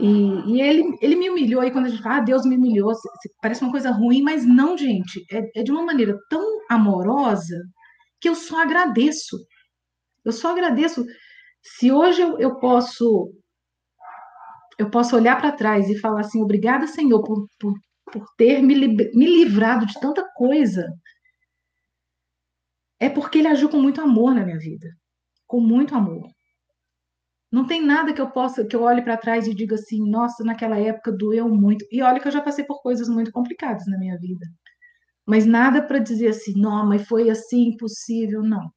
E, 0.00 0.54
e 0.54 0.60
ele, 0.60 0.96
ele 1.00 1.16
me 1.16 1.30
humilhou, 1.30 1.64
e 1.64 1.70
quando 1.70 1.86
a 1.86 1.88
gente 1.88 2.02
fala, 2.02 2.16
ah, 2.18 2.20
Deus 2.20 2.44
me 2.44 2.56
humilhou, 2.56 2.92
parece 3.42 3.62
uma 3.62 3.70
coisa 3.70 3.90
ruim, 3.90 4.22
mas 4.22 4.46
não, 4.46 4.76
gente, 4.76 5.24
é, 5.30 5.60
é 5.60 5.62
de 5.62 5.72
uma 5.72 5.82
maneira 5.82 6.16
tão 6.30 6.44
amorosa 6.70 7.56
que 8.20 8.28
eu 8.28 8.34
só 8.34 8.62
agradeço. 8.62 9.36
Eu 10.24 10.32
só 10.32 10.52
agradeço. 10.52 11.04
Se 11.62 11.90
hoje 11.90 12.20
eu, 12.22 12.38
eu 12.38 12.58
posso 12.58 13.32
eu 14.78 14.88
posso 14.90 15.16
olhar 15.16 15.36
para 15.40 15.50
trás 15.50 15.90
e 15.90 15.98
falar 15.98 16.20
assim, 16.20 16.40
obrigada, 16.40 16.86
Senhor, 16.86 17.20
por, 17.24 17.48
por, 17.58 17.74
por 18.12 18.24
ter 18.36 18.62
me, 18.62 18.74
me 18.76 19.26
livrado 19.26 19.84
de 19.84 19.98
tanta 19.98 20.24
coisa, 20.36 20.86
é 23.00 23.08
porque 23.10 23.38
ele 23.38 23.48
agiu 23.48 23.68
com 23.68 23.80
muito 23.80 24.00
amor 24.00 24.32
na 24.34 24.44
minha 24.44 24.58
vida. 24.58 24.88
Com 25.48 25.60
muito 25.60 25.94
amor. 25.96 26.30
Não 27.50 27.66
tem 27.66 27.84
nada 27.84 28.12
que 28.12 28.20
eu 28.20 28.30
possa, 28.30 28.64
que 28.64 28.76
eu 28.76 28.82
olhe 28.82 29.02
para 29.02 29.16
trás 29.16 29.46
e 29.46 29.54
diga 29.54 29.74
assim, 29.74 30.08
nossa, 30.08 30.44
naquela 30.44 30.78
época 30.78 31.10
doeu 31.10 31.48
muito. 31.48 31.84
E 31.90 32.02
olha 32.02 32.20
que 32.20 32.28
eu 32.28 32.32
já 32.32 32.42
passei 32.42 32.64
por 32.64 32.82
coisas 32.82 33.08
muito 33.08 33.32
complicadas 33.32 33.86
na 33.86 33.98
minha 33.98 34.18
vida. 34.18 34.46
Mas 35.26 35.46
nada 35.46 35.82
para 35.82 35.98
dizer 35.98 36.28
assim, 36.28 36.52
não, 36.54 36.86
mas 36.86 37.06
foi 37.06 37.30
assim, 37.30 37.68
impossível, 37.68 38.42
não. 38.42 38.70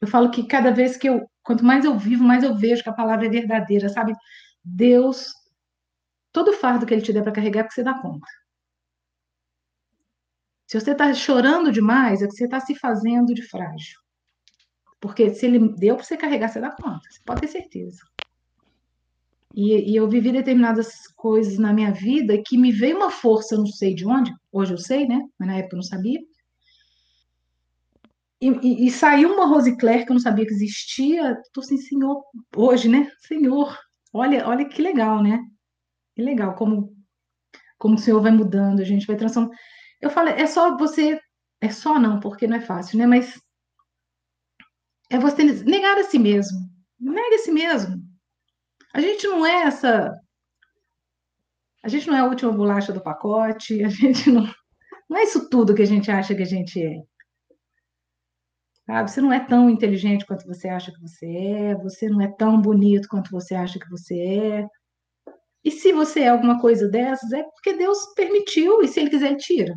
Eu 0.00 0.08
falo 0.08 0.30
que 0.30 0.46
cada 0.46 0.70
vez 0.70 0.96
que 0.96 1.08
eu, 1.08 1.28
quanto 1.42 1.64
mais 1.64 1.84
eu 1.84 1.98
vivo, 1.98 2.22
mais 2.22 2.44
eu 2.44 2.54
vejo 2.56 2.82
que 2.82 2.90
a 2.90 2.94
palavra 2.94 3.26
é 3.26 3.30
verdadeira, 3.30 3.88
sabe? 3.88 4.14
Deus, 4.64 5.32
todo 6.32 6.52
fardo 6.52 6.86
que 6.86 6.94
ele 6.94 7.02
te 7.02 7.12
der 7.12 7.22
para 7.22 7.32
carregar 7.32 7.60
é 7.60 7.62
porque 7.64 7.74
você 7.74 7.82
dá 7.82 8.00
conta. 8.00 8.26
Se 10.66 10.80
você 10.80 10.92
está 10.92 11.12
chorando 11.14 11.72
demais, 11.72 12.22
é 12.22 12.26
que 12.26 12.34
você 12.34 12.44
está 12.44 12.60
se 12.60 12.74
fazendo 12.74 13.34
de 13.34 13.42
frágil. 13.42 14.03
Porque 15.04 15.34
se 15.34 15.44
ele 15.44 15.58
deu 15.76 15.96
para 15.96 16.04
você 16.06 16.16
carregar, 16.16 16.48
você 16.48 16.58
dá 16.58 16.70
conta. 16.70 17.02
Você 17.10 17.20
pode 17.26 17.42
ter 17.42 17.48
certeza. 17.48 18.00
E, 19.54 19.92
e 19.92 19.94
eu 19.94 20.08
vivi 20.08 20.32
determinadas 20.32 21.06
coisas 21.14 21.58
na 21.58 21.74
minha 21.74 21.92
vida 21.92 22.42
que 22.42 22.56
me 22.56 22.72
veio 22.72 22.96
uma 22.96 23.10
força, 23.10 23.54
eu 23.54 23.58
não 23.58 23.66
sei 23.66 23.94
de 23.94 24.06
onde, 24.06 24.32
hoje 24.50 24.72
eu 24.72 24.78
sei, 24.78 25.06
né? 25.06 25.20
Mas 25.38 25.46
na 25.46 25.56
época 25.58 25.74
eu 25.74 25.76
não 25.76 25.82
sabia. 25.82 26.18
E, 28.40 28.48
e, 28.48 28.86
e, 28.86 28.90
saiu 28.90 29.34
uma 29.34 29.44
Rose 29.44 29.76
Claire 29.76 30.06
que 30.06 30.10
eu 30.10 30.14
não 30.14 30.22
sabia 30.22 30.46
que 30.46 30.54
existia. 30.54 31.36
Tô 31.52 31.60
assim, 31.60 31.76
Senhor, 31.76 32.24
hoje, 32.56 32.88
né? 32.88 33.06
Senhor, 33.28 33.78
olha, 34.10 34.48
olha 34.48 34.66
que 34.66 34.80
legal, 34.80 35.22
né? 35.22 35.38
Que 36.14 36.22
legal 36.22 36.54
como, 36.54 36.96
como 37.76 37.96
o 37.96 37.98
Senhor 37.98 38.22
vai 38.22 38.32
mudando, 38.32 38.80
a 38.80 38.84
gente 38.84 39.06
vai 39.06 39.16
transformando. 39.16 39.54
Eu 40.00 40.08
falei, 40.08 40.32
é 40.32 40.46
só 40.46 40.78
você. 40.78 41.20
É 41.60 41.68
só 41.68 41.98
não, 41.98 42.20
porque 42.20 42.46
não 42.46 42.56
é 42.56 42.60
fácil, 42.62 42.98
né? 42.98 43.06
Mas 43.06 43.43
é 45.10 45.18
você 45.18 45.44
negar 45.64 45.98
a 45.98 46.04
si 46.04 46.18
mesmo. 46.18 46.58
Nega 46.98 47.36
a 47.36 47.38
si 47.38 47.50
mesmo. 47.50 48.02
A 48.94 49.00
gente 49.00 49.26
não 49.26 49.44
é 49.44 49.64
essa. 49.64 50.12
A 51.82 51.88
gente 51.88 52.06
não 52.06 52.16
é 52.16 52.20
a 52.20 52.26
última 52.26 52.52
bolacha 52.52 52.92
do 52.92 53.02
pacote, 53.02 53.82
a 53.84 53.88
gente 53.90 54.30
não. 54.30 54.44
Não 55.08 55.18
é 55.18 55.24
isso 55.24 55.48
tudo 55.50 55.74
que 55.74 55.82
a 55.82 55.86
gente 55.86 56.10
acha 56.10 56.34
que 56.34 56.42
a 56.42 56.46
gente 56.46 56.82
é. 56.82 56.96
Sabe? 58.86 59.10
Você 59.10 59.20
não 59.20 59.32
é 59.32 59.40
tão 59.40 59.68
inteligente 59.68 60.26
quanto 60.26 60.46
você 60.46 60.68
acha 60.68 60.92
que 60.92 61.00
você 61.00 61.26
é, 61.26 61.74
você 61.74 62.08
não 62.08 62.20
é 62.20 62.30
tão 62.36 62.60
bonito 62.60 63.08
quanto 63.08 63.30
você 63.30 63.54
acha 63.54 63.78
que 63.78 63.88
você 63.88 64.14
é. 64.18 64.66
E 65.64 65.70
se 65.70 65.92
você 65.92 66.20
é 66.20 66.28
alguma 66.28 66.60
coisa 66.60 66.88
dessas, 66.88 67.32
é 67.32 67.42
porque 67.42 67.74
Deus 67.74 67.98
permitiu, 68.14 68.82
e 68.82 68.88
se 68.88 69.00
Ele 69.00 69.10
quiser, 69.10 69.28
Ele 69.28 69.36
tira. 69.36 69.74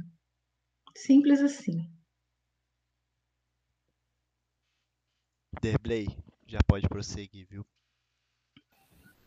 Simples 0.96 1.42
assim. 1.42 1.88
Derblay, 5.68 6.08
já 6.48 6.60
pode 6.66 6.88
prosseguir, 6.88 7.46
viu? 7.50 7.66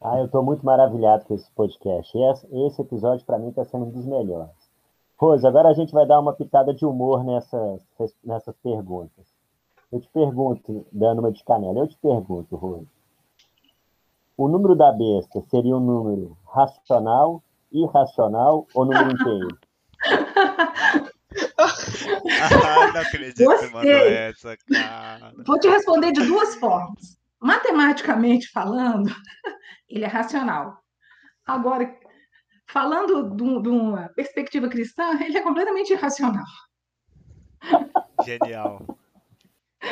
Ah, 0.01 0.19
eu 0.21 0.25
estou 0.25 0.43
muito 0.43 0.65
maravilhado 0.65 1.27
com 1.27 1.35
esse 1.35 1.51
podcast. 1.51 2.17
Esse, 2.17 2.47
esse 2.67 2.81
episódio, 2.81 3.27
para 3.27 3.39
mim, 3.39 3.51
está 3.51 3.63
sendo 3.67 3.85
um 3.85 3.91
dos 3.91 4.07
melhores. 4.07 4.71
Rose, 5.19 5.47
agora 5.47 5.69
a 5.69 5.75
gente 5.75 5.93
vai 5.93 6.07
dar 6.07 6.19
uma 6.19 6.33
pitada 6.33 6.73
de 6.73 6.87
humor 6.87 7.23
nessas, 7.23 7.83
nessas 8.25 8.57
perguntas. 8.63 9.27
Eu 9.93 10.01
te 10.01 10.09
pergunto, 10.09 10.87
dando 10.91 11.19
uma 11.19 11.31
de 11.31 11.45
canela, 11.45 11.79
eu 11.79 11.87
te 11.87 11.99
pergunto, 11.99 12.57
Rose. 12.57 12.89
O 14.35 14.49
número 14.49 14.75
da 14.75 14.91
besta 14.93 15.43
seria 15.51 15.77
um 15.77 15.81
número 15.81 16.39
racional, 16.47 17.43
irracional 17.71 18.67
ou 18.75 18.87
número 18.87 19.13
inteiro? 19.13 19.59
ah, 22.41 22.93
não 22.93 23.01
acredito 23.01 23.37
que 23.37 23.45
você 23.45 23.67
mandou 23.71 23.91
essa, 23.91 24.57
cara. 24.57 25.35
Vou 25.47 25.59
te 25.59 25.69
responder 25.69 26.13
de 26.13 26.25
duas 26.27 26.55
formas. 26.57 27.19
Matematicamente 27.41 28.51
falando, 28.51 29.11
ele 29.89 30.05
é 30.05 30.09
racional. 30.09 30.79
Agora, 31.47 31.99
falando 32.67 33.35
de, 33.35 33.69
uma 33.69 34.09
perspectiva 34.11 34.69
cristã, 34.69 35.19
ele 35.23 35.39
é 35.39 35.43
completamente 35.43 35.93
irracional. 35.93 36.45
Genial. 38.25 38.87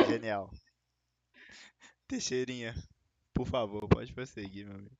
Genial. 0.06 0.50
Teixeirinha, 2.06 2.74
por 3.34 3.46
favor, 3.46 3.88
pode 3.88 4.12
prosseguir, 4.12 4.66
meu 4.66 4.76
amigo. 4.76 4.96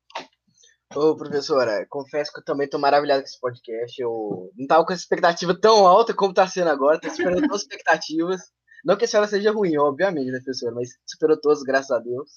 Ô, 0.94 1.14
professora, 1.14 1.86
confesso 1.90 2.32
que 2.32 2.40
eu 2.40 2.44
também 2.44 2.68
tô 2.68 2.78
maravilhado 2.78 3.20
com 3.22 3.28
esse 3.28 3.38
podcast. 3.38 4.00
Eu 4.00 4.50
não 4.56 4.66
tava 4.66 4.84
com 4.86 4.92
essa 4.92 5.02
expectativa 5.02 5.58
tão 5.58 5.86
alta 5.86 6.14
como 6.14 6.32
tá 6.32 6.46
sendo 6.48 6.70
agora, 6.70 6.98
tô 6.98 7.08
esperando 7.08 7.42
todas 7.42 7.56
as 7.56 7.62
expectativas. 7.62 8.40
Não 8.84 8.96
que 8.96 9.04
a 9.04 9.08
senhora 9.08 9.28
seja 9.28 9.52
ruim, 9.52 9.76
obviamente, 9.76 10.30
né, 10.30 10.38
professora, 10.38 10.74
mas 10.74 10.90
superou 11.06 11.38
todas, 11.38 11.62
graças 11.62 11.90
a 11.90 11.98
Deus. 11.98 12.30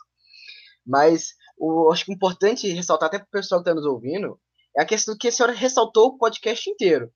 Mas 0.85 1.33
o, 1.57 1.91
acho 1.91 2.03
que 2.03 2.11
é 2.11 2.15
importante 2.15 2.67
ressaltar 2.67 3.07
até 3.07 3.19
pro 3.19 3.27
pessoal 3.29 3.61
que 3.61 3.69
tá 3.69 3.73
nos 3.73 3.85
ouvindo 3.85 4.37
é 4.75 4.81
a 4.81 4.85
questão 4.85 5.15
que 5.17 5.29
a 5.29 5.31
senhora 5.31 5.53
ressaltou 5.53 6.07
o 6.07 6.17
podcast 6.17 6.69
inteiro 6.69 7.11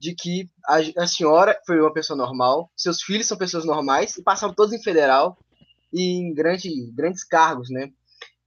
de 0.00 0.14
que 0.14 0.48
a, 0.66 0.78
a, 1.02 1.06
senhora 1.06 1.60
foi 1.66 1.78
uma 1.78 1.92
pessoa 1.92 2.16
normal, 2.16 2.72
seus 2.74 3.02
filhos 3.02 3.26
são 3.26 3.36
pessoas 3.36 3.66
normais 3.66 4.16
e 4.16 4.22
passaram 4.22 4.54
todos 4.54 4.72
em 4.72 4.82
federal 4.82 5.38
e 5.92 6.18
em 6.18 6.32
grande, 6.32 6.70
grandes 6.92 7.22
cargos, 7.22 7.68
né? 7.68 7.90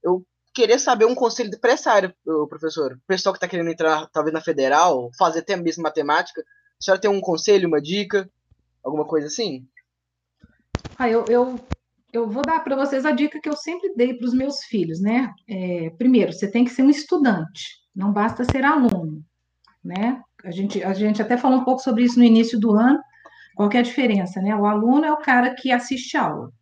Eu 0.02 0.26
queria 0.54 0.78
saber 0.78 1.04
um 1.04 1.14
conselho 1.14 1.50
para 1.60 1.72
essa 1.72 1.90
área, 1.90 2.14
professor. 2.48 2.92
O 2.92 3.06
pessoal 3.06 3.32
que 3.32 3.38
está 3.38 3.48
querendo 3.48 3.70
entrar, 3.70 4.08
talvez 4.12 4.32
na 4.32 4.40
federal, 4.40 5.10
fazer 5.18 5.40
até 5.40 5.56
mesmo 5.56 5.82
matemática, 5.82 6.40
a 6.40 6.84
senhora 6.84 7.00
tem 7.00 7.10
um 7.10 7.20
conselho, 7.20 7.68
uma 7.68 7.82
dica, 7.82 8.30
alguma 8.82 9.04
coisa 9.04 9.26
assim? 9.26 9.66
Ah, 10.96 11.08
eu, 11.08 11.26
eu, 11.26 11.60
eu 12.12 12.28
vou 12.28 12.42
dar 12.42 12.60
para 12.62 12.76
vocês 12.76 13.04
a 13.04 13.10
dica 13.10 13.40
que 13.40 13.48
eu 13.48 13.56
sempre 13.56 13.92
dei 13.96 14.14
para 14.14 14.26
os 14.26 14.32
meus 14.32 14.62
filhos, 14.64 15.00
né? 15.00 15.32
É, 15.48 15.90
primeiro, 15.98 16.32
você 16.32 16.48
tem 16.48 16.64
que 16.64 16.70
ser 16.70 16.82
um 16.82 16.90
estudante, 16.90 17.80
não 17.94 18.12
basta 18.12 18.44
ser 18.44 18.64
aluno, 18.64 19.24
né? 19.82 20.22
A 20.44 20.50
gente, 20.50 20.82
a 20.84 20.92
gente 20.92 21.20
até 21.20 21.36
falou 21.36 21.58
um 21.58 21.64
pouco 21.64 21.82
sobre 21.82 22.04
isso 22.04 22.18
no 22.18 22.24
início 22.24 22.60
do 22.60 22.72
ano. 22.74 23.00
Qual 23.56 23.70
é 23.72 23.78
a 23.78 23.82
diferença, 23.82 24.40
né? 24.40 24.54
O 24.54 24.66
aluno 24.66 25.04
é 25.04 25.12
o 25.12 25.16
cara 25.16 25.54
que 25.54 25.72
assiste 25.72 26.16
aula. 26.16 26.52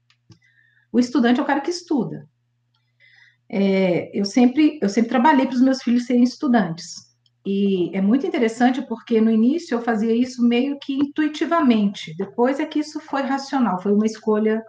O 0.93 0.99
estudante 0.99 1.41
é 1.41 1.43
o 1.43 1.47
cara 1.47 1.61
que 1.61 1.71
estuda. 1.71 2.29
É, 3.53 4.11
eu 4.19 4.25
sempre 4.25 4.79
eu 4.81 4.89
sempre 4.89 5.11
trabalhei 5.11 5.47
para 5.47 5.55
os 5.55 5.63
meus 5.63 5.83
filhos 5.83 6.07
serem 6.07 6.23
estudantes. 6.23 7.13
E 7.45 7.95
é 7.97 8.01
muito 8.01 8.27
interessante 8.27 8.81
porque 8.83 9.21
no 9.21 9.31
início 9.31 9.75
eu 9.75 9.83
fazia 9.83 10.15
isso 10.15 10.47
meio 10.47 10.79
que 10.81 10.95
intuitivamente. 10.95 12.15
Depois 12.17 12.61
é 12.61 12.67
que 12.67 12.79
isso 12.79 13.01
foi 13.01 13.23
racional, 13.23 13.83
foi 13.83 13.93
uma 13.93 14.07
escolha 14.07 14.63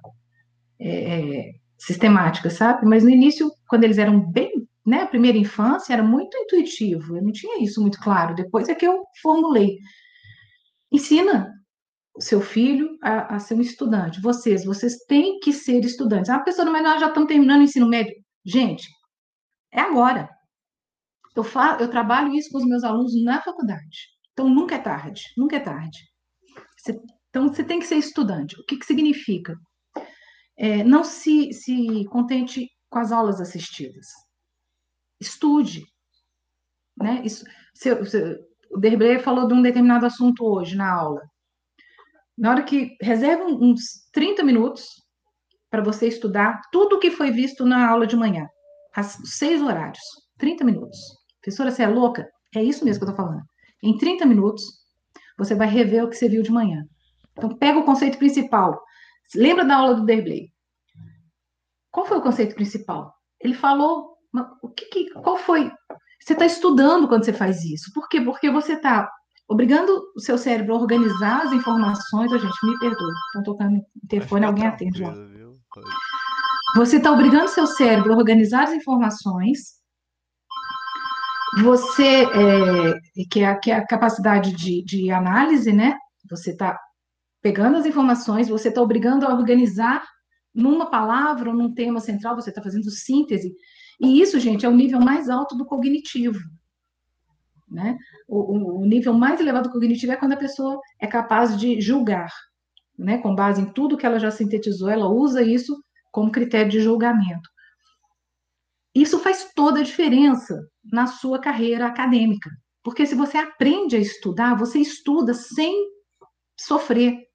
é, 0.79 1.51
sistemática, 1.77 2.49
sabe? 2.49 2.85
Mas 2.85 3.03
no 3.03 3.09
início, 3.09 3.51
quando 3.67 3.83
eles 3.83 3.97
eram 3.97 4.19
bem 4.19 4.67
né, 4.85 5.05
primeira 5.05 5.37
infância 5.37 5.93
era 5.93 6.03
muito 6.03 6.37
intuitivo, 6.37 7.15
eu 7.15 7.23
não 7.23 7.31
tinha 7.31 7.63
isso 7.63 7.81
muito 7.81 7.99
claro. 7.99 8.35
Depois 8.35 8.67
é 8.69 8.75
que 8.75 8.85
eu 8.85 9.05
formulei. 9.21 9.77
Ensina 10.91 11.51
o 12.15 12.21
seu 12.21 12.41
filho 12.41 12.97
a, 13.01 13.35
a 13.35 13.39
ser 13.39 13.55
um 13.55 13.61
estudante. 13.61 14.21
Vocês, 14.21 14.65
vocês 14.65 14.97
têm 15.07 15.39
que 15.39 15.53
ser 15.53 15.83
estudantes. 15.85 16.29
Ah, 16.29 16.39
pessoa, 16.39 16.69
mas 16.69 16.83
nós 16.83 16.99
já 16.99 17.07
estamos 17.07 17.27
terminando 17.27 17.61
o 17.61 17.63
ensino 17.63 17.87
médio. 17.87 18.15
Gente, 18.45 18.89
é 19.71 19.81
agora. 19.81 20.29
Eu, 21.35 21.43
falo, 21.43 21.81
eu 21.81 21.89
trabalho 21.89 22.33
isso 22.33 22.51
com 22.51 22.59
os 22.59 22.65
meus 22.65 22.83
alunos 22.83 23.13
na 23.23 23.41
faculdade. 23.41 24.09
Então, 24.33 24.49
nunca 24.49 24.75
é 24.75 24.79
tarde, 24.79 25.23
nunca 25.37 25.55
é 25.55 25.59
tarde. 25.59 25.99
Você, 26.77 26.99
então, 27.29 27.47
você 27.47 27.63
tem 27.63 27.79
que 27.79 27.87
ser 27.87 27.95
estudante. 27.95 28.59
O 28.59 28.65
que, 28.65 28.77
que 28.77 28.85
significa? 28.85 29.55
É, 30.57 30.83
não 30.83 31.03
se, 31.03 31.51
se 31.53 32.05
contente 32.05 32.69
com 32.89 32.99
as 32.99 33.11
aulas 33.11 33.41
assistidas 33.41 34.07
estude. 35.23 35.85
Né? 36.97 37.21
Isso, 37.25 37.43
se, 37.73 38.05
se, 38.05 38.39
o 38.71 38.79
Derbré 38.79 39.19
falou 39.19 39.47
de 39.47 39.53
um 39.53 39.61
determinado 39.61 40.05
assunto 40.05 40.45
hoje 40.45 40.75
na 40.75 40.91
aula. 40.93 41.21
Na 42.37 42.51
hora 42.51 42.63
que 42.63 42.95
reserva 43.01 43.45
uns 43.45 44.09
30 44.11 44.43
minutos 44.43 44.87
para 45.73 45.81
você 45.81 46.07
estudar 46.07 46.61
tudo 46.71 46.97
o 46.97 46.99
que 46.99 47.09
foi 47.09 47.31
visto 47.31 47.65
na 47.65 47.89
aula 47.89 48.05
de 48.05 48.15
manhã, 48.15 48.47
às 48.95 49.17
seis 49.25 49.59
horários, 49.59 50.03
30 50.37 50.63
minutos. 50.63 50.99
Professora, 51.41 51.71
você 51.71 51.81
é 51.81 51.87
louca? 51.87 52.29
É 52.55 52.61
isso 52.61 52.85
mesmo 52.85 52.99
que 52.99 53.09
eu 53.09 53.11
estou 53.11 53.25
falando. 53.25 53.41
Em 53.81 53.97
30 53.97 54.23
minutos, 54.27 54.63
você 55.35 55.55
vai 55.55 55.67
rever 55.67 56.03
o 56.03 56.09
que 56.11 56.15
você 56.15 56.29
viu 56.29 56.43
de 56.43 56.51
manhã. 56.51 56.85
Então, 57.31 57.57
pega 57.57 57.79
o 57.79 57.85
conceito 57.85 58.19
principal. 58.19 58.79
Lembra 59.33 59.65
da 59.65 59.77
aula 59.77 59.95
do 59.95 60.05
Derblay? 60.05 60.49
Qual 61.89 62.05
foi 62.05 62.19
o 62.19 62.21
conceito 62.21 62.53
principal? 62.53 63.11
Ele 63.41 63.55
falou 63.55 64.13
o 64.61 64.69
que, 64.69 64.85
que 64.85 65.09
qual 65.21 65.37
foi? 65.37 65.71
Você 66.21 66.33
está 66.33 66.45
estudando 66.45 67.07
quando 67.07 67.25
você 67.25 67.33
faz 67.33 67.65
isso. 67.65 67.91
Por 67.95 68.07
quê? 68.09 68.21
Porque 68.21 68.51
você 68.51 68.73
está 68.73 69.09
obrigando 69.47 70.03
o 70.15 70.19
seu 70.19 70.37
cérebro 70.37 70.75
a 70.75 70.79
organizar 70.79 71.47
as 71.47 71.51
informações. 71.51 72.31
A 72.31 72.37
gente, 72.37 72.53
me 72.63 72.77
perdoe, 72.77 73.11
estão 73.25 73.41
tocando 73.41 73.77
o 73.79 73.85
interfone, 74.03 74.45
alguém 74.45 74.67
atende 74.67 75.01
lá. 75.01 75.32
Você 76.75 76.97
está 76.97 77.11
obrigando 77.11 77.45
o 77.45 77.49
seu 77.49 77.67
cérebro 77.67 78.13
a 78.13 78.17
organizar 78.17 78.63
as 78.63 78.73
informações. 78.73 79.81
Você, 81.61 82.23
é, 82.25 83.25
que, 83.29 83.43
é, 83.43 83.55
que 83.55 83.71
é 83.71 83.75
a 83.75 83.85
capacidade 83.85 84.53
de, 84.53 84.83
de 84.83 85.11
análise, 85.11 85.71
né? 85.71 85.95
Você 86.29 86.51
está 86.51 86.79
pegando 87.41 87.77
as 87.77 87.85
informações, 87.85 88.49
você 88.49 88.69
está 88.69 88.81
obrigando 88.81 89.25
a 89.25 89.33
organizar 89.33 90.03
numa 90.53 90.89
palavra 90.89 91.49
ou 91.49 91.55
num 91.55 91.73
tema 91.73 91.99
central, 91.99 92.35
você 92.35 92.49
está 92.49 92.61
fazendo 92.61 92.89
síntese. 92.89 93.53
E 93.99 94.21
isso, 94.21 94.39
gente, 94.39 94.65
é 94.65 94.69
o 94.69 94.75
nível 94.75 94.99
mais 94.99 95.29
alto 95.29 95.55
do 95.55 95.65
cognitivo. 95.65 96.39
Né? 97.69 97.97
O, 98.27 98.81
o, 98.81 98.85
nível 98.85 99.13
mais 99.13 99.39
elevado 99.39 99.67
do 99.67 99.73
cognitivo 99.73 100.11
é 100.11 100.15
quando 100.15 100.33
a 100.33 100.37
pessoa 100.37 100.79
é 100.99 101.07
capaz 101.07 101.57
de 101.57 101.81
julgar, 101.81 102.31
né? 102.97 103.17
com 103.17 103.35
base 103.35 103.61
em 103.61 103.73
tudo 103.73 103.97
que 103.97 104.05
ela 104.05 104.19
já 104.19 104.31
sintetizou, 104.31 104.89
ela 104.89 105.07
usa 105.07 105.41
isso 105.41 105.83
como 106.11 106.31
critério 106.31 106.71
de 106.71 106.79
julgamento. 106.79 107.49
Isso 108.95 109.17
faz 109.19 109.51
toda 109.55 109.79
a 109.79 109.83
diferença 109.83 110.55
na 110.83 111.07
sua 111.07 111.39
carreira 111.39 111.87
acadêmica, 111.87 112.49
porque 112.83 113.05
se 113.05 113.15
você 113.15 113.37
aprende 113.37 113.95
a 113.95 113.99
estudar, 113.99 114.55
você 114.55 114.79
estuda 114.79 115.33
sem 115.33 115.73
sofrer. 116.59 117.27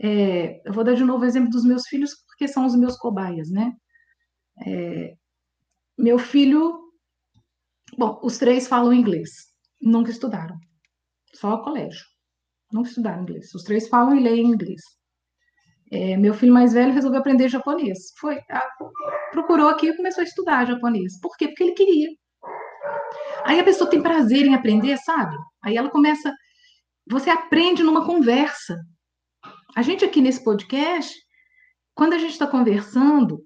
É, 0.00 0.66
eu 0.66 0.72
vou 0.72 0.82
dar 0.82 0.94
de 0.94 1.04
novo 1.04 1.24
o 1.24 1.26
exemplo 1.26 1.50
dos 1.50 1.64
meus 1.64 1.86
filhos, 1.86 2.14
porque 2.26 2.48
são 2.48 2.64
os 2.64 2.74
meus 2.74 2.96
cobaias, 2.96 3.50
né? 3.50 3.72
É, 4.66 5.14
meu 5.98 6.18
filho, 6.18 6.90
bom, 7.98 8.20
os 8.22 8.38
três 8.38 8.66
falam 8.66 8.92
inglês, 8.92 9.30
nunca 9.80 10.10
estudaram, 10.10 10.58
só 11.34 11.58
colégio, 11.58 12.04
nunca 12.74 12.88
estudaram 12.88 13.22
inglês. 13.22 13.54
Os 13.54 13.62
três 13.62 13.88
falam 13.88 14.16
e 14.16 14.20
leem 14.22 14.46
inglês. 14.48 14.82
É, 15.92 16.16
meu 16.16 16.34
filho 16.34 16.52
mais 16.52 16.72
velho 16.72 16.92
resolveu 16.92 17.20
aprender 17.20 17.48
japonês. 17.48 17.98
Foi, 18.18 18.36
a- 18.50 18.68
procurou 19.30 19.68
aqui 19.68 19.86
e 19.88 19.96
começou 19.96 20.22
a 20.22 20.24
estudar 20.24 20.66
japonês. 20.66 21.20
Por 21.20 21.36
quê? 21.36 21.46
Porque 21.48 21.62
ele 21.62 21.72
queria. 21.72 22.08
Aí 23.44 23.60
a 23.60 23.64
pessoa 23.64 23.88
tem 23.88 24.02
prazer 24.02 24.44
em 24.44 24.54
aprender, 24.54 24.96
sabe? 24.98 25.36
Aí 25.62 25.76
ela 25.76 25.88
começa. 25.90 26.34
Você 27.08 27.30
aprende 27.30 27.82
numa 27.82 28.04
conversa. 28.04 28.76
A 29.76 29.82
gente 29.82 30.04
aqui 30.04 30.20
nesse 30.20 30.42
podcast, 30.42 31.14
quando 31.94 32.14
a 32.14 32.18
gente 32.18 32.32
está 32.32 32.46
conversando, 32.46 33.40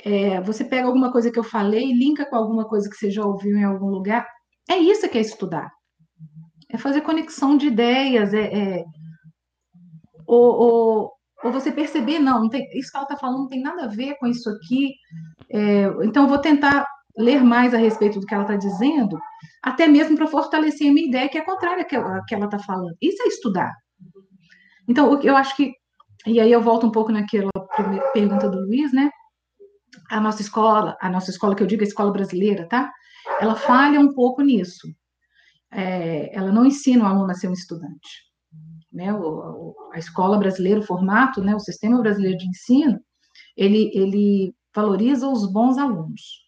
é, 0.00 0.40
você 0.40 0.64
pega 0.64 0.86
alguma 0.86 1.12
coisa 1.12 1.30
que 1.30 1.38
eu 1.38 1.44
falei, 1.44 1.92
linka 1.92 2.26
com 2.28 2.36
alguma 2.36 2.66
coisa 2.66 2.88
que 2.90 2.96
você 2.96 3.10
já 3.10 3.24
ouviu 3.24 3.56
em 3.56 3.64
algum 3.64 3.88
lugar. 3.88 4.26
É 4.68 4.76
isso 4.76 5.08
que 5.08 5.18
é 5.18 5.20
estudar. 5.20 5.70
É 6.70 6.78
fazer 6.78 7.02
conexão 7.02 7.56
de 7.56 7.66
ideias, 7.68 8.32
é, 8.34 8.44
é- 8.52 8.84
ou, 10.26 10.54
ou, 10.54 11.12
ou 11.42 11.52
você 11.52 11.70
perceber, 11.70 12.18
não, 12.18 12.42
não 12.42 12.48
tem, 12.48 12.66
isso 12.78 12.90
que 12.90 12.96
ela 12.96 13.04
está 13.04 13.16
falando 13.16 13.40
não 13.40 13.48
tem 13.48 13.62
nada 13.62 13.84
a 13.84 13.88
ver 13.88 14.16
com 14.18 14.26
isso 14.26 14.48
aqui. 14.48 14.94
É, 15.50 15.84
então, 16.02 16.24
eu 16.24 16.28
vou 16.28 16.38
tentar 16.38 16.86
ler 17.16 17.42
mais 17.42 17.72
a 17.74 17.78
respeito 17.78 18.18
do 18.18 18.26
que 18.26 18.34
ela 18.34 18.44
está 18.44 18.56
dizendo, 18.56 19.18
até 19.62 19.86
mesmo 19.86 20.16
para 20.16 20.26
fortalecer 20.26 20.90
a 20.90 20.92
minha 20.92 21.06
ideia, 21.06 21.28
que 21.28 21.38
é 21.38 21.42
contrária 21.44 21.82
à 21.82 21.84
que, 21.84 22.34
ela 22.34 22.46
está 22.46 22.58
falando. 22.58 22.96
Isso 23.00 23.22
é 23.22 23.26
estudar. 23.26 23.72
Então, 24.88 25.20
eu 25.22 25.36
acho 25.36 25.56
que. 25.56 25.72
E 26.26 26.40
aí 26.40 26.50
eu 26.50 26.60
volto 26.60 26.86
um 26.86 26.90
pouco 26.90 27.12
naquela 27.12 27.50
primeira 27.76 28.10
pergunta 28.12 28.48
do 28.48 28.60
Luiz, 28.66 28.92
né? 28.92 29.10
A 30.10 30.20
nossa 30.20 30.42
escola, 30.42 30.96
a 31.00 31.08
nossa 31.08 31.30
escola 31.30 31.54
que 31.54 31.62
eu 31.62 31.66
digo, 31.66 31.82
a 31.82 31.86
escola 31.86 32.10
brasileira, 32.10 32.66
tá? 32.68 32.90
Ela 33.40 33.54
falha 33.54 34.00
um 34.00 34.12
pouco 34.12 34.42
nisso. 34.42 34.88
É, 35.74 36.34
ela 36.34 36.52
não 36.52 36.64
ensina 36.64 37.04
o 37.04 37.06
aluno 37.06 37.30
a 37.30 37.34
ser 37.34 37.48
um 37.48 37.52
estudante. 37.52 38.24
Né? 38.92 39.12
O, 39.12 39.74
a 39.92 39.98
escola 39.98 40.38
brasileira, 40.38 40.80
o 40.80 40.86
formato, 40.86 41.42
né? 41.42 41.54
o 41.54 41.60
sistema 41.60 42.00
brasileiro 42.00 42.38
de 42.38 42.48
ensino, 42.48 43.00
ele, 43.56 43.90
ele 43.94 44.54
valoriza 44.74 45.28
os 45.28 45.50
bons 45.50 45.76
alunos. 45.78 46.44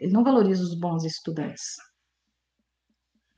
Ele 0.00 0.12
não 0.12 0.24
valoriza 0.24 0.62
os 0.62 0.78
bons 0.78 1.04
estudantes. 1.04 1.76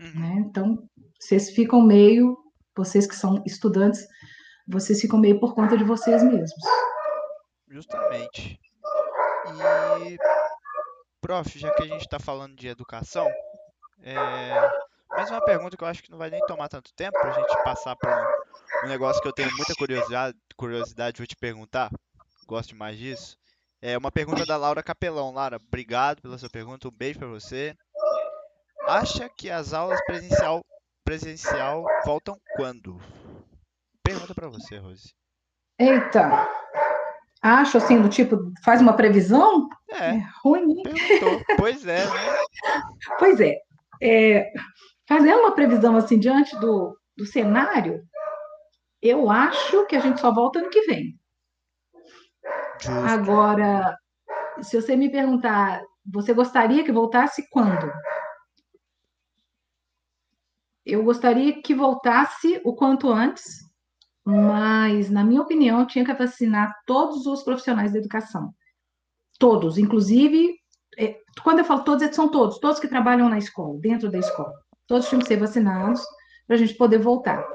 Uhum. 0.01 0.21
né? 0.21 0.45
Então, 0.49 0.89
vocês 1.21 1.51
ficam 1.51 1.83
meio, 1.83 2.37
vocês 2.77 3.07
que 3.07 3.15
são 3.15 3.43
estudantes, 3.45 4.07
vocês 4.67 5.01
ficam 5.01 5.19
meio 5.19 5.41
por 5.41 5.55
conta 5.55 5.77
de 5.77 5.85
vocês 5.85 6.23
mesmos. 6.23 6.63
Justamente. 7.69 8.59
E, 10.07 10.17
prof, 11.21 11.59
já 11.59 11.73
que 11.75 11.83
a 11.83 11.87
gente 11.87 12.03
está 12.03 12.19
falando 12.19 12.55
de 12.55 12.69
educação, 12.69 13.27
é, 14.03 14.71
mais 15.11 15.31
uma 15.31 15.45
pergunta 15.45 15.77
que 15.77 15.83
eu 15.83 15.89
acho 15.89 16.03
que 16.03 16.11
não 16.11 16.19
vai 16.19 16.31
nem 16.31 16.41
tomar 16.47 16.69
tanto 16.69 16.93
tempo 16.95 17.19
para 17.19 17.31
a 17.31 17.41
gente 17.41 17.65
passar 17.65 17.97
para 17.97 18.17
um, 18.83 18.87
um 18.87 18.89
negócio 18.89 19.21
que 19.21 19.29
eu 19.29 19.33
tenho 19.33 19.55
muita 19.57 19.75
curiosidade, 19.75 20.37
curiosidade, 20.57 21.19
vou 21.19 21.27
te 21.27 21.37
perguntar, 21.37 21.91
gosto 22.47 22.71
demais 22.71 22.97
disso. 22.99 23.37
É 23.81 23.97
uma 23.97 24.11
pergunta 24.11 24.45
da 24.45 24.57
Laura 24.57 24.83
Capelão. 24.83 25.33
Laura, 25.33 25.57
obrigado 25.57 26.21
pela 26.21 26.37
sua 26.37 26.51
pergunta, 26.51 26.89
um 26.89 26.93
beijo 26.93 27.19
para 27.19 27.29
você. 27.29 27.77
Acha 28.87 29.29
que 29.29 29.51
as 29.51 29.73
aulas 29.73 30.01
presencial, 30.05 30.65
presencial 31.05 31.85
voltam 32.05 32.37
quando? 32.57 33.01
Pergunta 34.03 34.35
para 34.35 34.49
você, 34.49 34.79
Rose. 34.79 35.15
Eita, 35.79 36.49
acho 37.43 37.77
assim, 37.77 38.01
do 38.01 38.09
tipo, 38.09 38.53
faz 38.65 38.81
uma 38.81 38.95
previsão? 38.95 39.69
É, 39.91 40.17
É 40.17 40.29
ruim, 40.43 40.83
perguntou. 40.83 41.41
Pois 41.57 41.87
é, 41.87 42.05
né? 42.05 42.37
Pois 43.19 43.41
é, 43.41 43.57
é, 44.01 44.53
fazendo 45.07 45.41
uma 45.41 45.55
previsão 45.55 45.97
assim 45.97 46.19
diante 46.19 46.59
do, 46.59 46.97
do 47.17 47.27
cenário, 47.27 48.03
eu 49.01 49.31
acho 49.31 49.87
que 49.87 49.97
a 49.97 50.01
gente 50.01 50.21
só 50.21 50.33
volta 50.33 50.59
ano 50.59 50.71
que 50.71 50.83
vem. 50.83 51.19
Justo. 52.81 52.91
Agora, 52.91 53.97
se 54.63 54.81
você 54.81 54.97
me 54.97 55.11
perguntar, 55.11 55.83
você 56.05 56.33
gostaria 56.33 56.85
que 56.85 56.93
voltasse 56.93 57.49
quando? 57.51 57.91
Eu 60.85 61.05
gostaria 61.05 61.61
que 61.61 61.75
voltasse 61.75 62.61
o 62.65 62.75
quanto 62.75 63.11
antes, 63.11 63.45
mas, 64.25 65.11
na 65.11 65.23
minha 65.23 65.43
opinião, 65.43 65.87
tinha 65.87 66.05
que 66.05 66.15
vacinar 66.15 66.75
todos 66.87 67.27
os 67.27 67.43
profissionais 67.43 67.93
da 67.93 67.99
educação. 67.99 68.55
Todos, 69.39 69.79
inclusive, 69.79 70.55
é, 70.99 71.19
quando 71.43 71.61
eu 71.61 71.65
falo 71.65 71.85
todos, 71.85 72.03
é 72.03 72.13
são 72.13 72.31
todos, 72.31 72.59
todos 72.59 72.81
que 72.81 72.89
trabalham 72.89 73.29
na 73.29 73.39
escola, 73.39 73.79
dentro 73.81 74.11
da 74.11 74.19
escola. 74.19 74.53
Todos 74.87 75.09
tinham 75.09 75.21
que 75.21 75.29
ser 75.29 75.39
vacinados 75.39 76.03
para 76.47 76.57
a 76.57 76.59
gente 76.59 76.75
poder 76.75 76.99
voltar. 76.99 77.47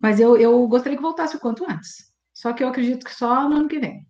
Mas 0.00 0.18
eu, 0.18 0.36
eu 0.36 0.66
gostaria 0.66 0.96
que 0.96 1.02
voltasse 1.02 1.36
o 1.36 1.40
quanto 1.40 1.64
antes. 1.70 2.10
Só 2.32 2.52
que 2.52 2.64
eu 2.64 2.68
acredito 2.68 3.04
que 3.04 3.14
só 3.14 3.48
no 3.48 3.56
ano 3.56 3.68
que 3.68 3.78
vem. 3.78 4.06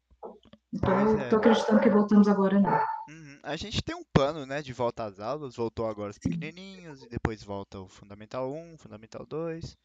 Então, 0.72 1.00
eu 1.00 1.18
é. 1.18 1.24
estou 1.24 1.38
acreditando 1.40 1.80
que 1.80 1.90
voltamos 1.90 2.28
agora, 2.28 2.60
não. 2.60 2.78
Uhum. 3.08 3.38
A 3.42 3.56
gente 3.56 3.82
tem 3.82 3.96
um 3.96 4.04
plano, 4.12 4.46
né, 4.46 4.62
de 4.62 4.72
volta 4.72 5.04
às 5.04 5.18
aulas. 5.18 5.56
Voltou 5.56 5.88
agora 5.88 6.10
os 6.10 6.18
pequenininhos 6.18 7.02
e 7.02 7.08
depois 7.08 7.42
volta 7.42 7.80
o 7.80 7.88
Fundamental 7.88 8.52
1, 8.52 8.78
Fundamental 8.78 9.26
2. 9.26 9.76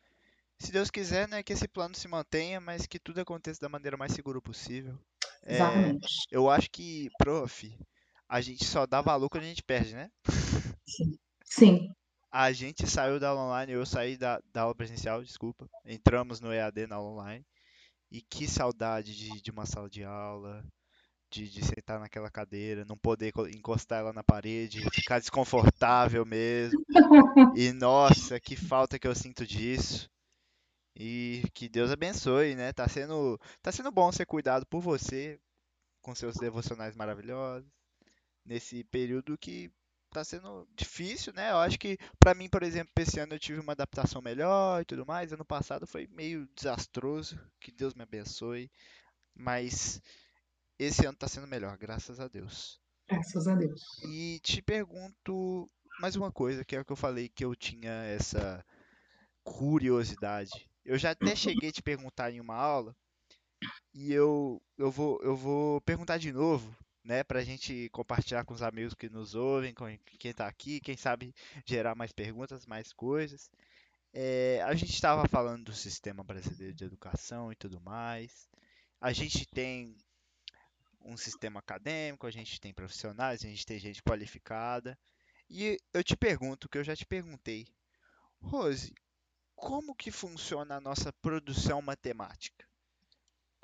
Se 0.60 0.72
Deus 0.72 0.92
quiser, 0.92 1.28
né, 1.28 1.42
que 1.42 1.54
esse 1.54 1.68
plano 1.68 1.96
se 1.96 2.08
mantenha, 2.08 2.62
mas 2.62 2.86
que 2.86 3.00
tudo 3.00 3.20
aconteça 3.20 3.60
da 3.60 3.68
maneira 3.68 3.98
mais 3.98 4.14
segura 4.14 4.40
possível. 4.40 4.98
É, 5.44 5.56
Exatamente. 5.56 6.08
eu 6.32 6.50
acho 6.50 6.70
que, 6.70 7.10
prof, 7.18 7.78
a 8.30 8.42
gente 8.42 8.66
só 8.66 8.86
dá 8.86 9.02
valor 9.02 9.30
quando 9.30 9.44
a 9.44 9.48
gente 9.48 9.64
perde, 9.64 9.96
né? 9.96 10.12
Sim, 11.46 11.96
A 12.32 12.52
gente 12.52 12.86
saiu 12.88 13.20
da 13.20 13.30
aula 13.30 13.42
online, 13.44 13.72
eu 13.72 13.86
saí 13.86 14.18
da, 14.18 14.40
da 14.52 14.62
aula 14.64 14.76
presencial, 14.76 15.24
desculpa. 15.24 15.68
Entramos 15.86 16.40
no 16.40 16.54
EAD 16.54 16.86
na 16.88 16.98
aula 16.98 17.10
online. 17.12 17.46
E 18.12 18.22
que 18.24 18.48
saudade 18.48 19.16
de, 19.16 19.42
de 19.42 19.52
uma 19.52 19.66
sala 19.66 19.90
de 19.90 20.04
aula, 20.04 20.66
de, 21.32 21.50
de 21.50 21.66
sentar 21.66 22.00
naquela 22.00 22.32
cadeira, 22.32 22.86
não 22.86 22.98
poder 22.98 23.32
co- 23.34 23.48
encostar 23.48 24.00
ela 24.02 24.14
na 24.14 24.24
parede, 24.24 24.90
ficar 24.92 25.20
desconfortável 25.20 26.26
mesmo. 26.26 26.86
E 27.54 27.72
nossa, 27.74 28.40
que 28.40 28.56
falta 28.58 29.00
que 29.00 29.08
eu 29.08 29.16
sinto 29.16 29.46
disso. 29.48 30.10
E 30.98 31.44
que 31.54 31.70
Deus 31.70 31.92
abençoe, 31.92 32.56
né? 32.56 32.74
Tá 32.74 32.88
sendo, 32.88 33.40
tá 33.62 33.72
sendo 33.72 33.92
bom 33.92 34.12
ser 34.12 34.26
cuidado 34.26 34.66
por 34.68 34.82
você, 34.82 35.40
com 36.02 36.16
seus 36.16 36.38
devocionais 36.38 36.96
maravilhosos, 36.96 37.70
nesse 38.46 38.84
período 38.86 39.38
que 39.38 39.72
tá 40.12 40.24
sendo 40.24 40.68
difícil, 40.74 41.34
né? 41.34 41.52
Eu 41.52 41.58
acho 41.58 41.78
que 41.78 41.98
pra 42.20 42.34
mim, 42.34 42.48
por 42.48 42.64
exemplo, 42.64 42.94
esse 42.98 43.20
ano 43.20 43.34
eu 43.34 43.40
tive 43.40 43.60
uma 43.60 43.74
adaptação 43.74 44.22
melhor 44.22 44.82
e 44.82 44.86
tudo 44.86 45.06
mais. 45.06 45.34
Ano 45.34 45.44
passado 45.44 45.86
foi 45.86 46.08
meio 46.08 46.48
desastroso, 46.56 47.38
que 47.60 47.72
Deus 47.72 47.94
me 47.94 48.04
abençoe, 48.04 48.72
mas 49.34 50.02
esse 50.80 51.06
ano 51.06 51.18
tá 51.18 51.28
sendo 51.28 51.48
melhor, 51.48 51.78
graças 51.78 52.20
a 52.20 52.28
Deus. 52.28 52.80
graças 53.10 53.48
a 53.48 53.56
Deus. 53.56 53.82
E 54.04 54.40
te 54.40 54.62
pergunto 54.62 55.70
mais 56.00 56.16
uma 56.16 56.32
coisa, 56.32 56.64
que 56.64 56.76
é 56.76 56.80
o 56.80 56.86
que 56.86 56.92
eu 56.92 56.98
falei 56.98 57.30
que 57.30 57.44
eu 57.44 57.56
tinha 57.56 57.92
essa 58.06 58.64
curiosidade. 59.44 60.70
Eu 60.84 60.98
já 60.98 61.12
até 61.12 61.36
cheguei 61.36 61.70
a 61.70 61.74
te 61.74 61.82
perguntar 61.82 62.32
em 62.32 62.40
uma 62.40 62.56
aula, 62.56 62.96
e 63.94 64.14
eu, 64.14 64.62
eu 64.78 64.92
vou, 64.92 65.20
eu 65.24 65.36
vou 65.36 65.82
perguntar 65.82 66.18
de 66.18 66.32
novo, 66.32 66.76
né, 67.06 67.24
pra 67.24 67.44
gente 67.44 67.88
compartilhar 67.90 68.44
com 68.44 68.54
os 68.54 68.64
amigos 68.64 68.96
que 68.96 69.08
nos 69.08 69.36
ouvem, 69.36 69.74
com 69.74 69.86
quem 70.20 70.34
tá 70.34 70.48
aqui, 70.48 70.80
quem 70.80 70.98
sabe 70.98 71.34
gerar 71.64 71.94
mais 71.94 72.12
perguntas, 72.12 72.66
mais 72.66 72.92
coisas. 72.92 73.50
É, 74.12 74.62
a 74.64 74.74
gente 74.74 74.92
estava 74.92 75.28
falando 75.28 75.66
do 75.66 75.74
sistema 75.74 76.24
brasileiro 76.24 76.74
de 76.74 76.84
educação 76.84 77.52
e 77.52 77.56
tudo 77.56 77.80
mais. 77.80 78.50
A 79.00 79.14
gente 79.14 79.46
tem 79.46 79.96
um 81.02 81.16
sistema 81.16 81.60
acadêmico, 81.60 82.26
a 82.26 82.32
gente 82.32 82.60
tem 82.60 82.74
profissionais, 82.74 83.46
a 83.46 83.48
gente 83.48 83.66
tem 83.66 83.78
gente 83.78 84.02
qualificada. 84.02 84.98
E 85.48 85.78
eu 85.94 86.04
te 86.04 86.18
pergunto, 86.18 86.68
que 86.68 86.80
eu 86.80 86.84
já 86.84 86.96
te 86.96 87.06
perguntei, 87.06 87.68
Rose, 88.42 88.96
como 89.56 89.94
que 89.94 90.10
funciona 90.10 90.78
a 90.78 90.82
nossa 90.82 91.14
produção 91.14 91.84
matemática? 91.84 92.66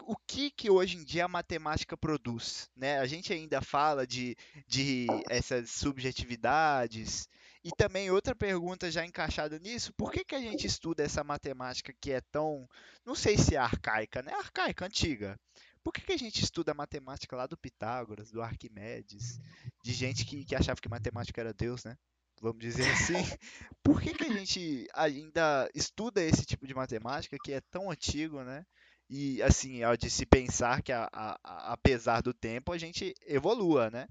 O 0.05 0.15
que 0.27 0.51
que 0.51 0.69
hoje 0.69 0.97
em 0.97 1.03
dia 1.03 1.25
a 1.25 1.27
matemática 1.27 1.95
produz, 1.97 2.69
né? 2.75 2.99
A 2.99 3.05
gente 3.05 3.31
ainda 3.31 3.61
fala 3.61 4.05
de, 4.05 4.35
de 4.67 5.07
essas 5.29 5.71
subjetividades. 5.71 7.27
E 7.63 7.69
também 7.77 8.09
outra 8.09 8.33
pergunta 8.33 8.89
já 8.89 9.05
encaixada 9.05 9.59
nisso, 9.59 9.93
por 9.93 10.11
que 10.11 10.25
que 10.25 10.33
a 10.33 10.41
gente 10.41 10.65
estuda 10.65 11.03
essa 11.03 11.23
matemática 11.23 11.93
que 12.01 12.11
é 12.11 12.19
tão, 12.31 12.67
não 13.05 13.13
sei 13.13 13.37
se 13.37 13.55
é 13.55 13.59
arcaica, 13.59 14.23
né? 14.23 14.33
Arcaica, 14.33 14.85
antiga. 14.85 15.39
Por 15.83 15.93
que 15.93 16.01
que 16.01 16.13
a 16.13 16.17
gente 16.17 16.43
estuda 16.43 16.71
a 16.71 16.75
matemática 16.75 17.35
lá 17.35 17.45
do 17.45 17.57
Pitágoras, 17.57 18.31
do 18.31 18.41
Arquimedes, 18.41 19.39
de 19.83 19.93
gente 19.93 20.25
que, 20.25 20.43
que 20.43 20.55
achava 20.55 20.81
que 20.81 20.89
matemática 20.89 21.39
era 21.39 21.53
Deus, 21.53 21.83
né? 21.83 21.95
Vamos 22.41 22.59
dizer 22.59 22.89
assim. 22.89 23.13
Por 23.83 24.01
que 24.01 24.13
que 24.13 24.23
a 24.23 24.33
gente 24.33 24.87
ainda 24.93 25.69
estuda 25.75 26.23
esse 26.23 26.43
tipo 26.43 26.65
de 26.65 26.73
matemática 26.73 27.37
que 27.43 27.53
é 27.53 27.61
tão 27.61 27.91
antigo, 27.91 28.43
né? 28.43 28.65
E 29.11 29.43
assim, 29.43 29.83
é 29.83 29.97
de 29.97 30.09
se 30.09 30.25
pensar 30.25 30.81
que 30.81 30.91
a- 30.91 31.09
a- 31.13 31.39
a- 31.43 31.73
apesar 31.73 32.21
do 32.21 32.33
tempo 32.33 32.71
a 32.73 32.77
gente 32.79 33.13
evolua, 33.27 33.91
né? 33.91 34.07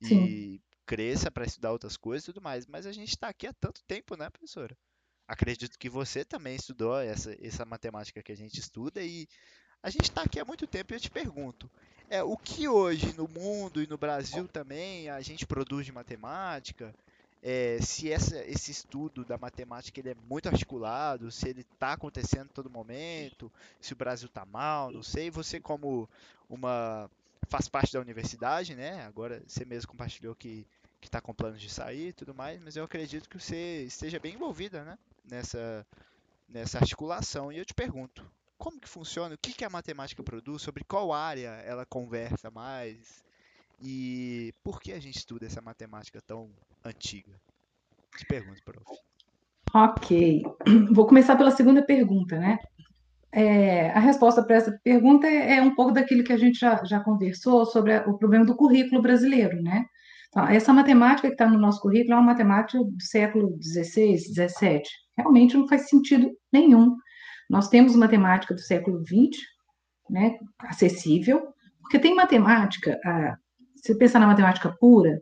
Sim. 0.00 0.26
E 0.26 0.62
cresça 0.86 1.30
para 1.30 1.46
estudar 1.46 1.72
outras 1.72 1.96
coisas 1.96 2.24
e 2.24 2.32
tudo 2.32 2.42
mais. 2.42 2.66
Mas 2.66 2.86
a 2.86 2.92
gente 2.92 3.10
está 3.10 3.28
aqui 3.28 3.46
há 3.46 3.52
tanto 3.54 3.82
tempo, 3.84 4.16
né, 4.16 4.30
professora? 4.30 4.76
acredito 5.26 5.78
que 5.78 5.88
você 5.88 6.24
também 6.24 6.56
estudou 6.56 6.98
essa, 7.00 7.36
essa 7.44 7.64
matemática 7.64 8.22
que 8.22 8.32
a 8.32 8.36
gente 8.36 8.60
estuda 8.60 9.02
e 9.02 9.26
a 9.82 9.90
gente 9.90 10.04
está 10.04 10.22
aqui 10.22 10.40
há 10.40 10.44
muito 10.44 10.66
tempo 10.66 10.92
e 10.92 10.96
eu 10.96 11.00
te 11.00 11.10
pergunto, 11.10 11.70
é, 12.08 12.22
o 12.22 12.36
que 12.36 12.68
hoje 12.68 13.14
no 13.14 13.28
mundo 13.28 13.82
e 13.82 13.86
no 13.86 13.98
Brasil 13.98 14.48
também 14.48 15.08
a 15.10 15.20
gente 15.22 15.46
produz 15.46 15.86
de 15.86 15.92
matemática? 15.92 16.94
É, 17.46 17.78
se 17.82 18.10
essa, 18.10 18.42
esse 18.46 18.70
estudo 18.70 19.22
da 19.22 19.36
matemática 19.36 20.00
ele 20.00 20.12
é 20.12 20.16
muito 20.30 20.48
articulado, 20.48 21.30
se 21.30 21.46
ele 21.46 21.60
está 21.60 21.92
acontecendo 21.92 22.48
todo 22.48 22.70
momento, 22.70 23.52
se 23.78 23.92
o 23.92 23.96
Brasil 23.96 24.28
está 24.28 24.46
mal, 24.46 24.90
não 24.90 25.02
sei. 25.02 25.30
Você 25.30 25.60
como 25.60 26.08
uma 26.48 27.10
faz 27.50 27.68
parte 27.68 27.92
da 27.92 28.00
universidade, 28.00 28.74
né? 28.74 29.04
Agora 29.04 29.42
você 29.46 29.62
mesmo 29.66 29.90
compartilhou 29.90 30.34
que 30.34 30.66
que 31.02 31.08
está 31.08 31.20
com 31.20 31.34
planos 31.34 31.60
de 31.60 31.68
sair 31.68 32.08
e 32.08 32.12
tudo 32.14 32.34
mais, 32.34 32.58
mas 32.62 32.76
eu 32.76 32.84
acredito 32.84 33.28
que 33.28 33.38
você 33.38 33.82
esteja 33.82 34.18
bem 34.18 34.36
envolvida, 34.36 34.82
né? 34.82 34.98
Nessa 35.30 35.86
nessa 36.48 36.78
articulação. 36.78 37.52
E 37.52 37.58
eu 37.58 37.64
te 37.66 37.74
pergunto, 37.74 38.24
como 38.56 38.80
que 38.80 38.88
funciona? 38.88 39.34
O 39.34 39.38
que 39.38 39.52
que 39.52 39.66
a 39.66 39.70
matemática 39.70 40.22
produz? 40.22 40.62
Sobre 40.62 40.82
qual 40.82 41.12
área 41.12 41.50
ela 41.66 41.84
conversa 41.84 42.50
mais? 42.50 43.22
E 43.82 44.54
por 44.62 44.80
que 44.80 44.92
a 44.92 44.98
gente 44.98 45.18
estuda 45.18 45.44
essa 45.44 45.60
matemática 45.60 46.22
tão 46.22 46.50
antiga? 46.84 47.40
Te 48.16 48.26
pergunto, 48.26 48.62
prof. 48.64 48.84
Ok. 49.74 50.42
Vou 50.92 51.06
começar 51.06 51.36
pela 51.36 51.50
segunda 51.50 51.82
pergunta, 51.82 52.38
né? 52.38 52.58
É, 53.32 53.90
a 53.90 53.98
resposta 53.98 54.44
para 54.44 54.56
essa 54.56 54.80
pergunta 54.84 55.26
é, 55.26 55.56
é, 55.56 55.62
um 55.62 55.74
pouco 55.74 55.90
daquilo 55.90 56.22
que 56.22 56.32
a 56.32 56.36
gente 56.36 56.58
já, 56.58 56.84
já 56.84 57.00
conversou 57.00 57.66
sobre 57.66 57.92
a, 57.92 58.04
o 58.06 58.16
problema 58.16 58.44
do 58.44 58.54
currículo 58.54 59.02
brasileiro, 59.02 59.60
né? 59.60 59.84
Então, 60.28 60.46
essa 60.46 60.72
matemática 60.72 61.28
que 61.28 61.34
está 61.34 61.48
no 61.48 61.58
nosso 61.58 61.80
currículo 61.80 62.14
é 62.14 62.16
uma 62.16 62.26
matemática 62.32 62.78
do 62.78 63.02
século 63.02 63.56
XVI, 63.60 64.18
XVII. 64.18 64.82
Realmente 65.16 65.56
não 65.56 65.66
faz 65.68 65.88
sentido 65.88 66.30
nenhum. 66.52 66.96
Nós 67.48 67.68
temos 67.68 67.94
matemática 67.94 68.54
do 68.54 68.60
século 68.60 69.04
XX, 69.04 69.40
né, 70.10 70.36
acessível, 70.58 71.42
porque 71.80 71.98
tem 71.98 72.14
matemática, 72.14 72.98
ah, 73.04 73.36
se 73.76 73.96
pensar 73.96 74.18
na 74.18 74.26
matemática 74.26 74.74
pura, 74.80 75.20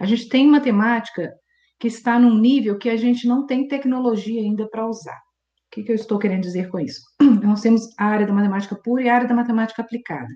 a 0.00 0.06
gente 0.06 0.28
tem 0.28 0.48
matemática 0.48 1.32
que 1.78 1.88
está 1.88 2.18
num 2.18 2.38
nível 2.38 2.78
que 2.78 2.88
a 2.88 2.96
gente 2.96 3.26
não 3.26 3.46
tem 3.46 3.68
tecnologia 3.68 4.40
ainda 4.40 4.68
para 4.68 4.86
usar. 4.86 5.16
O 5.16 5.70
que, 5.70 5.82
que, 5.82 5.92
eu 5.92 5.96
estou 5.96 6.18
querendo 6.18 6.42
dizer 6.42 6.70
com 6.70 6.80
isso? 6.80 7.02
Nós 7.42 7.60
temos 7.60 7.88
a 7.98 8.04
área 8.04 8.26
da 8.26 8.32
matemática 8.32 8.76
pura 8.76 9.02
e 9.02 9.08
a 9.08 9.14
área 9.14 9.28
da 9.28 9.34
matemática 9.34 9.82
aplicada. 9.82 10.28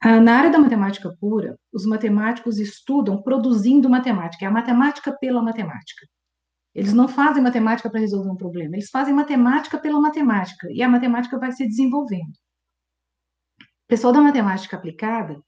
Ah, 0.00 0.20
na 0.20 0.36
área 0.36 0.50
da 0.50 0.58
matemática 0.58 1.14
pura, 1.20 1.56
os 1.72 1.86
matemáticos 1.86 2.58
estudam 2.58 3.22
produzindo 3.22 3.88
matemática, 3.88 4.44
é 4.44 4.48
a 4.48 4.50
matemática 4.50 5.12
pela 5.12 5.42
matemática. 5.42 6.06
Eles 6.74 6.92
não 6.94 7.06
fazem 7.06 7.42
matemática 7.42 7.90
para 7.90 8.00
resolver 8.00 8.30
um 8.30 8.36
problema, 8.36 8.74
eles 8.74 8.90
fazem 8.90 9.14
matemática 9.14 9.78
pela 9.78 10.00
matemática, 10.00 10.66
e 10.72 10.82
a 10.82 10.88
matemática 10.88 11.38
vai 11.38 11.52
se 11.52 11.66
desenvolvendo. 11.66 12.32
O 13.60 13.88
pessoal 13.88 14.12
da 14.12 14.22
matemática 14.22 14.76
aplicada 14.76 15.40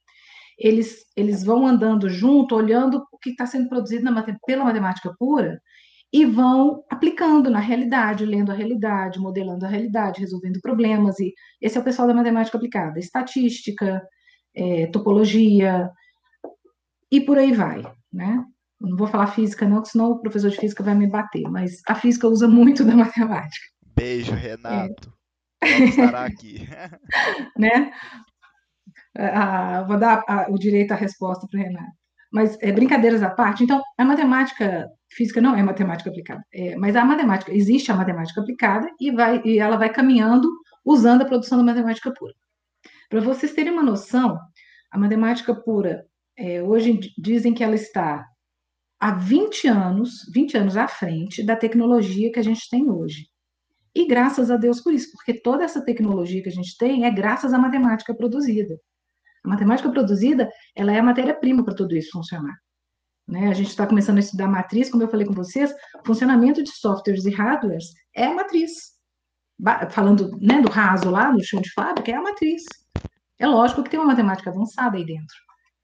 eles, 0.57 1.05
eles 1.15 1.43
vão 1.43 1.65
andando 1.65 2.09
junto, 2.09 2.55
olhando 2.55 3.03
o 3.11 3.17
que 3.17 3.31
está 3.31 3.45
sendo 3.45 3.69
produzido 3.69 4.09
pela 4.45 4.63
matemática 4.63 5.13
pura 5.17 5.59
e 6.13 6.25
vão 6.25 6.83
aplicando 6.89 7.49
na 7.49 7.59
realidade, 7.59 8.25
lendo 8.25 8.51
a 8.51 8.55
realidade, 8.55 9.19
modelando 9.19 9.65
a 9.65 9.69
realidade, 9.69 10.21
resolvendo 10.21 10.61
problemas. 10.61 11.19
E 11.19 11.33
esse 11.61 11.77
é 11.77 11.81
o 11.81 11.83
pessoal 11.83 12.07
da 12.07 12.13
matemática 12.13 12.57
aplicada, 12.57 12.99
estatística, 12.99 14.01
é, 14.55 14.87
topologia 14.87 15.89
e 17.11 17.21
por 17.21 17.37
aí 17.37 17.51
vai, 17.51 17.83
né? 18.11 18.43
Não 18.79 18.95
vou 18.97 19.07
falar 19.07 19.27
física 19.27 19.67
não, 19.67 19.83
senão 19.83 20.11
o 20.11 20.21
professor 20.21 20.49
de 20.49 20.57
física 20.57 20.83
vai 20.83 20.95
me 20.95 21.07
bater, 21.07 21.43
mas 21.49 21.81
a 21.87 21.95
física 21.95 22.27
usa 22.27 22.47
muito 22.47 22.83
da 22.83 22.95
matemática. 22.95 23.65
Beijo, 23.95 24.33
Renato. 24.33 25.13
É. 25.61 25.83
estará 25.83 26.25
aqui. 26.25 26.67
né? 27.57 27.91
Vou 29.87 29.97
dar 29.97 30.23
a, 30.27 30.47
o 30.49 30.57
direito 30.57 30.91
à 30.91 30.95
resposta 30.95 31.47
para 31.47 31.59
o 31.59 31.63
Renato. 31.63 31.93
Mas 32.31 32.57
é, 32.61 32.71
brincadeiras 32.71 33.23
à 33.23 33.29
parte, 33.29 33.63
então, 33.63 33.81
a 33.97 34.03
matemática 34.03 34.87
física 35.09 35.39
não 35.39 35.55
é 35.55 35.63
matemática 35.63 36.09
aplicada, 36.09 36.43
é, 36.53 36.75
mas 36.75 36.95
a 36.95 37.05
matemática, 37.05 37.53
existe 37.53 37.91
a 37.91 37.95
matemática 37.95 38.41
aplicada 38.41 38.89
e, 38.99 39.11
vai, 39.11 39.41
e 39.45 39.59
ela 39.59 39.77
vai 39.77 39.89
caminhando 39.89 40.49
usando 40.83 41.21
a 41.21 41.25
produção 41.25 41.57
da 41.57 41.63
matemática 41.63 42.11
pura. 42.11 42.33
Para 43.09 43.21
vocês 43.21 43.53
terem 43.53 43.71
uma 43.71 43.83
noção, 43.83 44.37
a 44.91 44.97
matemática 44.97 45.55
pura, 45.55 46.05
é, 46.37 46.61
hoje 46.61 46.99
dizem 47.17 47.53
que 47.53 47.63
ela 47.63 47.75
está 47.75 48.25
há 48.99 49.11
20 49.11 49.67
anos, 49.67 50.29
20 50.33 50.57
anos 50.57 50.75
à 50.75 50.87
frente 50.87 51.41
da 51.43 51.55
tecnologia 51.55 52.31
que 52.31 52.39
a 52.39 52.43
gente 52.43 52.69
tem 52.69 52.89
hoje. 52.89 53.27
E 53.93 54.05
graças 54.05 54.51
a 54.51 54.57
Deus 54.57 54.81
por 54.81 54.93
isso, 54.93 55.09
porque 55.11 55.39
toda 55.39 55.63
essa 55.63 55.81
tecnologia 55.81 56.43
que 56.43 56.49
a 56.49 56.51
gente 56.51 56.77
tem 56.77 57.05
é 57.05 57.11
graças 57.11 57.53
à 57.53 57.57
matemática 57.57 58.13
produzida. 58.13 58.77
A 59.45 59.49
matemática 59.49 59.89
produzida, 59.89 60.49
ela 60.75 60.91
é 60.91 60.99
a 60.99 61.03
matéria-prima 61.03 61.63
para 61.63 61.75
tudo 61.75 61.95
isso 61.95 62.11
funcionar. 62.11 62.55
Né? 63.27 63.47
A 63.47 63.53
gente 63.53 63.69
está 63.69 63.85
começando 63.85 64.17
a 64.17 64.21
estudar 64.21 64.47
matriz, 64.47 64.89
como 64.89 65.03
eu 65.03 65.07
falei 65.07 65.25
com 65.25 65.33
vocês, 65.33 65.73
funcionamento 66.05 66.63
de 66.63 66.71
softwares 66.71 67.25
e 67.25 67.31
hardwares 67.31 67.93
é 68.15 68.27
matriz. 68.27 68.95
Falando 69.89 70.37
né, 70.41 70.61
do 70.61 70.69
raso 70.69 71.09
lá, 71.09 71.31
no 71.31 71.43
chão 71.43 71.61
de 71.61 71.71
fábrica, 71.71 72.11
é 72.11 72.15
a 72.15 72.21
matriz. 72.21 72.63
É 73.39 73.47
lógico 73.47 73.83
que 73.83 73.89
tem 73.89 73.99
uma 73.99 74.07
matemática 74.07 74.49
avançada 74.49 74.97
aí 74.97 75.05
dentro, 75.05 75.35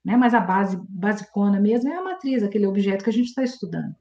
né? 0.03 0.15
mas 0.15 0.33
a 0.33 0.39
base 0.39 0.77
basicona 0.89 1.59
mesmo 1.59 1.89
é 1.89 1.97
a 1.97 2.03
matriz, 2.03 2.43
aquele 2.43 2.65
objeto 2.65 3.03
que 3.03 3.09
a 3.09 3.13
gente 3.13 3.27
está 3.27 3.43
estudando. 3.43 3.93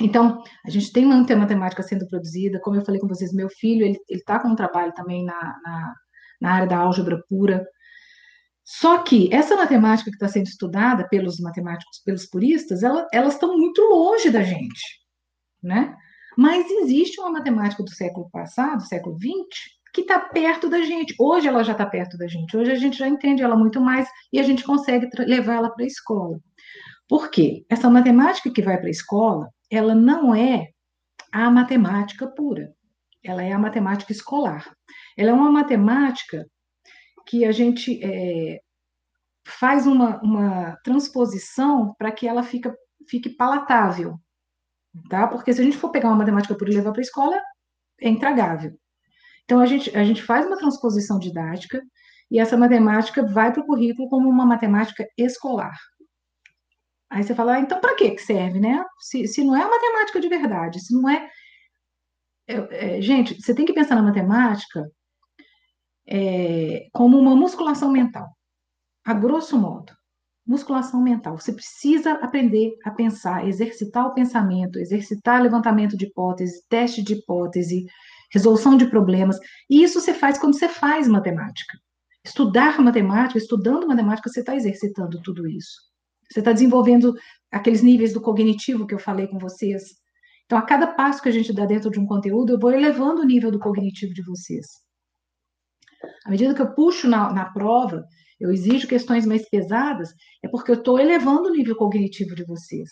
Então, 0.00 0.42
a 0.66 0.70
gente 0.70 0.92
tem 0.92 1.06
muita 1.06 1.36
matemática 1.36 1.82
sendo 1.82 2.08
produzida, 2.08 2.60
como 2.60 2.76
eu 2.76 2.84
falei 2.84 3.00
com 3.00 3.06
vocês, 3.06 3.32
meu 3.32 3.48
filho, 3.48 3.86
ele 3.86 3.98
está 4.10 4.40
com 4.40 4.48
um 4.48 4.56
trabalho 4.56 4.92
também 4.92 5.24
na, 5.24 5.40
na, 5.62 5.94
na 6.40 6.52
área 6.52 6.66
da 6.66 6.78
álgebra 6.78 7.22
pura, 7.28 7.64
só 8.64 9.02
que 9.02 9.28
essa 9.32 9.56
matemática 9.56 10.10
que 10.10 10.16
está 10.16 10.28
sendo 10.28 10.46
estudada 10.46 11.06
pelos 11.08 11.38
matemáticos, 11.38 12.00
pelos 12.04 12.24
puristas, 12.26 12.82
ela, 12.82 13.06
elas 13.12 13.34
estão 13.34 13.56
muito 13.58 13.82
longe 13.82 14.30
da 14.30 14.42
gente, 14.42 15.00
né? 15.62 15.94
Mas 16.36 16.68
existe 16.70 17.20
uma 17.20 17.30
matemática 17.30 17.82
do 17.82 17.90
século 17.90 18.28
passado, 18.30 18.82
século 18.82 19.16
XX, 19.16 19.74
que 19.92 20.00
está 20.00 20.18
perto 20.18 20.68
da 20.68 20.82
gente. 20.82 21.14
Hoje 21.20 21.46
ela 21.46 21.62
já 21.62 21.72
está 21.72 21.86
perto 21.86 22.16
da 22.18 22.26
gente. 22.26 22.56
Hoje 22.56 22.72
a 22.72 22.74
gente 22.74 22.98
já 22.98 23.06
entende 23.06 23.42
ela 23.42 23.56
muito 23.56 23.80
mais 23.80 24.08
e 24.32 24.40
a 24.40 24.42
gente 24.42 24.64
consegue 24.64 25.08
levar 25.18 25.54
ela 25.54 25.70
para 25.70 25.84
a 25.84 25.86
escola. 25.86 26.40
Por 27.08 27.30
quê? 27.30 27.64
Essa 27.68 27.88
matemática 27.88 28.50
que 28.50 28.62
vai 28.62 28.78
para 28.78 28.88
a 28.88 28.90
escola, 28.90 29.48
ela 29.70 29.94
não 29.94 30.34
é 30.34 30.70
a 31.30 31.50
matemática 31.50 32.26
pura. 32.26 32.72
Ela 33.22 33.42
é 33.42 33.52
a 33.52 33.58
matemática 33.58 34.10
escolar. 34.10 34.74
Ela 35.16 35.30
é 35.30 35.32
uma 35.32 35.50
matemática 35.50 36.46
que 37.26 37.44
a 37.44 37.52
gente 37.52 38.00
é, 38.02 38.60
faz 39.46 39.86
uma, 39.86 40.20
uma 40.22 40.76
transposição 40.84 41.94
para 41.98 42.12
que 42.12 42.26
ela 42.26 42.42
fica, 42.42 42.74
fique 43.08 43.30
palatável, 43.30 44.18
tá? 45.08 45.26
Porque 45.26 45.52
se 45.52 45.60
a 45.60 45.64
gente 45.64 45.76
for 45.76 45.90
pegar 45.90 46.08
uma 46.08 46.16
matemática 46.16 46.56
pura 46.56 46.70
e 46.72 46.76
levar 46.76 46.92
para 46.92 47.00
a 47.00 47.02
escola, 47.02 47.40
é 48.00 48.08
intragável. 48.08 48.72
Então, 49.44 49.60
a 49.60 49.66
gente, 49.66 49.94
a 49.96 50.04
gente 50.04 50.22
faz 50.22 50.46
uma 50.46 50.56
transposição 50.56 51.18
didática 51.18 51.82
e 52.30 52.40
essa 52.40 52.56
matemática 52.56 53.22
vai 53.24 53.52
para 53.52 53.62
o 53.62 53.66
currículo 53.66 54.08
como 54.08 54.28
uma 54.28 54.46
matemática 54.46 55.06
escolar. 55.18 55.76
Aí 57.10 57.22
você 57.22 57.34
fala, 57.34 57.54
ah, 57.54 57.60
então 57.60 57.80
para 57.80 57.94
que 57.94 58.18
serve, 58.18 58.58
né? 58.58 58.82
Se, 58.98 59.26
se 59.28 59.44
não 59.44 59.54
é 59.54 59.64
matemática 59.68 60.18
de 60.18 60.28
verdade, 60.28 60.80
se 60.80 60.94
não 60.94 61.08
é, 61.08 61.30
é, 62.48 62.96
é 62.96 63.00
gente, 63.00 63.40
você 63.40 63.54
tem 63.54 63.66
que 63.66 63.72
pensar 63.72 63.94
na 63.94 64.02
matemática 64.02 64.90
é, 66.06 66.88
como 66.92 67.18
uma 67.18 67.34
musculação 67.34 67.90
mental. 67.90 68.28
A 69.04 69.14
grosso 69.14 69.58
modo, 69.58 69.92
musculação 70.46 71.02
mental. 71.02 71.38
Você 71.38 71.52
precisa 71.52 72.12
aprender 72.14 72.74
a 72.84 72.90
pensar, 72.90 73.46
exercitar 73.46 74.06
o 74.06 74.14
pensamento, 74.14 74.78
exercitar 74.78 75.42
levantamento 75.42 75.96
de 75.96 76.06
hipótese, 76.06 76.64
teste 76.68 77.02
de 77.02 77.14
hipótese, 77.14 77.86
resolução 78.32 78.76
de 78.76 78.86
problemas. 78.86 79.38
E 79.68 79.82
isso 79.82 80.00
você 80.00 80.12
faz 80.12 80.38
quando 80.38 80.58
você 80.58 80.68
faz 80.68 81.08
matemática. 81.08 81.78
Estudar 82.24 82.80
matemática, 82.80 83.38
estudando 83.38 83.86
matemática, 83.86 84.30
você 84.30 84.40
está 84.40 84.56
exercitando 84.56 85.20
tudo 85.22 85.46
isso. 85.46 85.94
Você 86.30 86.40
está 86.40 86.52
desenvolvendo 86.52 87.14
aqueles 87.50 87.82
níveis 87.82 88.12
do 88.12 88.20
cognitivo 88.20 88.86
que 88.86 88.94
eu 88.94 88.98
falei 88.98 89.26
com 89.28 89.38
vocês. 89.38 89.82
Então, 90.46 90.58
a 90.58 90.62
cada 90.62 90.86
passo 90.86 91.22
que 91.22 91.28
a 91.28 91.32
gente 91.32 91.52
dá 91.52 91.64
dentro 91.64 91.90
de 91.90 92.00
um 92.00 92.06
conteúdo, 92.06 92.54
eu 92.54 92.58
vou 92.58 92.72
elevando 92.72 93.22
o 93.22 93.24
nível 93.24 93.50
do 93.50 93.58
cognitivo 93.58 94.12
de 94.12 94.22
vocês. 94.22 94.66
À 96.24 96.30
medida 96.30 96.54
que 96.54 96.62
eu 96.62 96.74
puxo 96.74 97.08
na, 97.08 97.32
na 97.32 97.46
prova, 97.46 98.06
eu 98.38 98.50
exijo 98.50 98.88
questões 98.88 99.24
mais 99.26 99.48
pesadas, 99.48 100.14
é 100.42 100.48
porque 100.48 100.70
eu 100.70 100.76
estou 100.76 100.98
elevando 100.98 101.48
o 101.48 101.52
nível 101.52 101.76
cognitivo 101.76 102.34
de 102.34 102.44
vocês. 102.44 102.90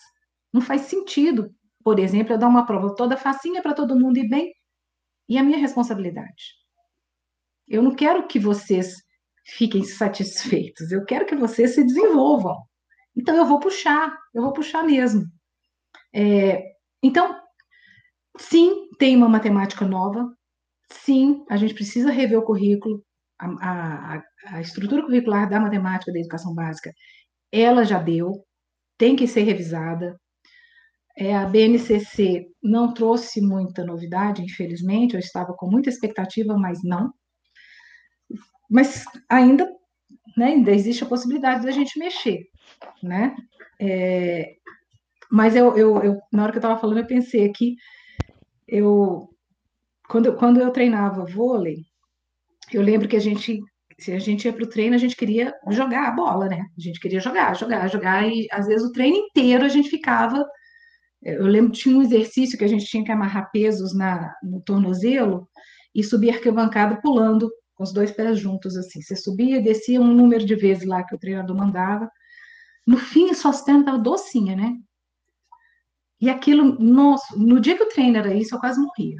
Não 0.51 0.61
faz 0.61 0.81
sentido, 0.81 1.53
por 1.83 1.99
exemplo, 1.99 2.33
eu 2.33 2.37
dar 2.37 2.47
uma 2.47 2.65
prova 2.65 2.95
toda 2.95 3.17
facinha 3.17 3.61
para 3.61 3.73
todo 3.73 3.99
mundo 3.99 4.17
ir 4.17 4.29
bem, 4.29 4.53
e 5.27 5.37
a 5.37 5.43
minha 5.43 5.57
responsabilidade. 5.57 6.55
Eu 7.67 7.81
não 7.81 7.95
quero 7.95 8.27
que 8.27 8.39
vocês 8.39 8.95
fiquem 9.45 9.83
satisfeitos, 9.83 10.91
eu 10.91 11.05
quero 11.05 11.25
que 11.25 11.35
vocês 11.35 11.75
se 11.75 11.83
desenvolvam. 11.83 12.57
Então, 13.15 13.35
eu 13.35 13.45
vou 13.45 13.59
puxar, 13.59 14.17
eu 14.33 14.41
vou 14.41 14.53
puxar 14.53 14.83
mesmo. 14.83 15.25
É, 16.13 16.73
então, 17.01 17.39
sim, 18.37 18.89
tem 18.97 19.15
uma 19.15 19.29
matemática 19.29 19.85
nova. 19.85 20.35
Sim, 20.89 21.45
a 21.49 21.57
gente 21.57 21.73
precisa 21.73 22.11
rever 22.11 22.39
o 22.39 22.43
currículo. 22.45 23.03
A, 23.39 24.17
a, 24.17 24.23
a 24.47 24.61
estrutura 24.61 25.03
curricular 25.03 25.49
da 25.49 25.59
matemática 25.59 26.11
da 26.11 26.19
educação 26.19 26.53
básica, 26.53 26.93
ela 27.51 27.83
já 27.83 27.99
deu, 27.99 28.45
tem 28.97 29.15
que 29.15 29.27
ser 29.27 29.43
revisada. 29.43 30.19
É, 31.17 31.35
a 31.35 31.45
BNCC 31.45 32.47
não 32.61 32.93
trouxe 32.93 33.41
muita 33.41 33.83
novidade, 33.83 34.41
infelizmente. 34.41 35.13
Eu 35.13 35.19
estava 35.19 35.53
com 35.53 35.69
muita 35.69 35.89
expectativa, 35.89 36.57
mas 36.57 36.83
não. 36.83 37.13
Mas 38.69 39.05
ainda, 39.29 39.69
né, 40.35 40.47
ainda 40.47 40.71
existe 40.71 41.03
a 41.03 41.07
possibilidade 41.07 41.65
da 41.65 41.71
gente 41.71 41.99
mexer, 41.99 42.47
né? 43.03 43.35
É, 43.79 44.55
mas 45.31 45.55
eu, 45.55 45.77
eu, 45.77 45.97
eu, 46.03 46.19
na 46.31 46.43
hora 46.43 46.51
que 46.51 46.57
eu 46.57 46.61
estava 46.61 46.79
falando, 46.79 46.99
eu 46.99 47.07
pensei 47.07 47.45
aqui, 47.45 47.75
eu, 48.67 49.29
quando, 50.13 50.35
quando 50.35 50.61
eu 50.61 50.69
treinava 50.69 51.25
vôlei, 51.25 51.77
eu 52.71 52.83
lembro 52.83 53.07
que 53.07 53.15
a 53.15 53.19
gente, 53.19 53.59
se 53.99 54.11
a 54.11 54.19
gente 54.19 54.45
ia 54.45 54.53
para 54.53 54.63
o 54.63 54.69
treino, 54.69 54.93
a 54.93 54.99
gente 54.99 55.15
queria 55.15 55.51
jogar 55.71 56.07
a 56.07 56.11
bola, 56.11 56.47
né? 56.47 56.67
A 56.77 56.79
gente 56.79 56.99
queria 56.99 57.19
jogar, 57.19 57.55
jogar, 57.55 57.87
jogar, 57.87 58.27
e 58.31 58.47
às 58.51 58.67
vezes 58.67 58.85
o 58.87 58.91
treino 58.91 59.17
inteiro 59.17 59.65
a 59.65 59.67
gente 59.67 59.89
ficava. 59.89 60.47
Eu 61.19 61.47
lembro 61.47 61.71
que 61.71 61.79
tinha 61.79 61.97
um 61.97 62.03
exercício 62.03 62.59
que 62.59 62.63
a 62.63 62.67
gente 62.67 62.85
tinha 62.85 63.03
que 63.03 63.11
amarrar 63.11 63.49
pesos 63.51 63.95
na, 63.95 64.31
no 64.43 64.61
tornozelo 64.61 65.49
e 65.95 66.03
subir 66.03 66.29
arquibancada 66.29 67.01
pulando 67.01 67.51
com 67.73 67.83
os 67.83 67.91
dois 67.91 68.11
pés 68.11 68.37
juntos, 68.37 68.77
assim. 68.77 69.01
Você 69.01 69.15
subia 69.15 69.57
e 69.57 69.63
descia 69.63 69.99
um 69.99 70.13
número 70.13 70.45
de 70.45 70.53
vezes 70.53 70.85
lá 70.85 71.03
que 71.03 71.15
o 71.15 71.19
treinador 71.19 71.57
mandava. 71.57 72.07
No 72.85 72.97
fim, 72.97 73.33
sua 73.33 73.51
perna 73.51 73.79
estava 73.79 73.97
docinha, 73.97 74.55
né? 74.55 74.75
E 76.21 76.29
aquilo, 76.29 76.79
nossa, 76.79 77.35
no 77.35 77.59
dia 77.59 77.75
que 77.75 77.83
o 77.83 77.89
treino 77.89 78.17
era 78.17 78.31
isso, 78.31 78.53
eu 78.53 78.59
quase 78.59 78.79
morria. 78.79 79.17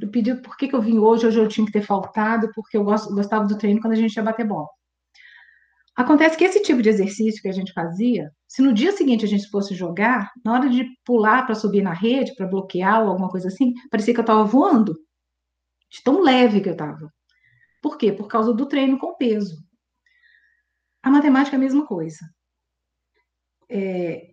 Eu 0.00 0.10
pedi 0.10 0.34
por 0.34 0.56
que, 0.56 0.68
que 0.68 0.74
eu 0.74 0.82
vim 0.82 0.98
hoje, 0.98 1.26
hoje 1.26 1.38
eu 1.38 1.48
tinha 1.48 1.66
que 1.66 1.72
ter 1.72 1.82
faltado, 1.82 2.50
porque 2.54 2.76
eu 2.76 2.84
gostava 2.84 3.46
do 3.46 3.58
treino 3.58 3.80
quando 3.80 3.92
a 3.94 3.96
gente 3.96 4.14
ia 4.14 4.22
bater 4.22 4.46
bola. 4.46 4.68
Acontece 5.94 6.38
que 6.38 6.44
esse 6.44 6.62
tipo 6.62 6.80
de 6.80 6.88
exercício 6.88 7.42
que 7.42 7.48
a 7.48 7.52
gente 7.52 7.72
fazia, 7.72 8.32
se 8.48 8.62
no 8.62 8.72
dia 8.72 8.92
seguinte 8.92 9.24
a 9.24 9.28
gente 9.28 9.50
fosse 9.50 9.74
jogar, 9.74 10.30
na 10.42 10.54
hora 10.54 10.70
de 10.70 10.86
pular 11.04 11.44
para 11.44 11.54
subir 11.54 11.82
na 11.82 11.92
rede, 11.92 12.34
para 12.34 12.46
bloquear 12.46 13.02
ou 13.02 13.10
alguma 13.10 13.28
coisa 13.28 13.48
assim, 13.48 13.74
parecia 13.90 14.14
que 14.14 14.20
eu 14.20 14.22
estava 14.22 14.42
voando, 14.42 14.94
de 15.90 16.02
tão 16.02 16.22
leve 16.22 16.62
que 16.62 16.68
eu 16.68 16.72
estava. 16.72 17.12
Por 17.82 17.98
quê? 17.98 18.10
Por 18.10 18.26
causa 18.26 18.54
do 18.54 18.66
treino 18.66 18.98
com 18.98 19.16
peso. 19.16 19.56
A 21.02 21.10
matemática 21.10 21.56
é 21.56 21.58
a 21.58 21.60
mesma 21.60 21.86
coisa. 21.86 22.20
É, 23.68 24.31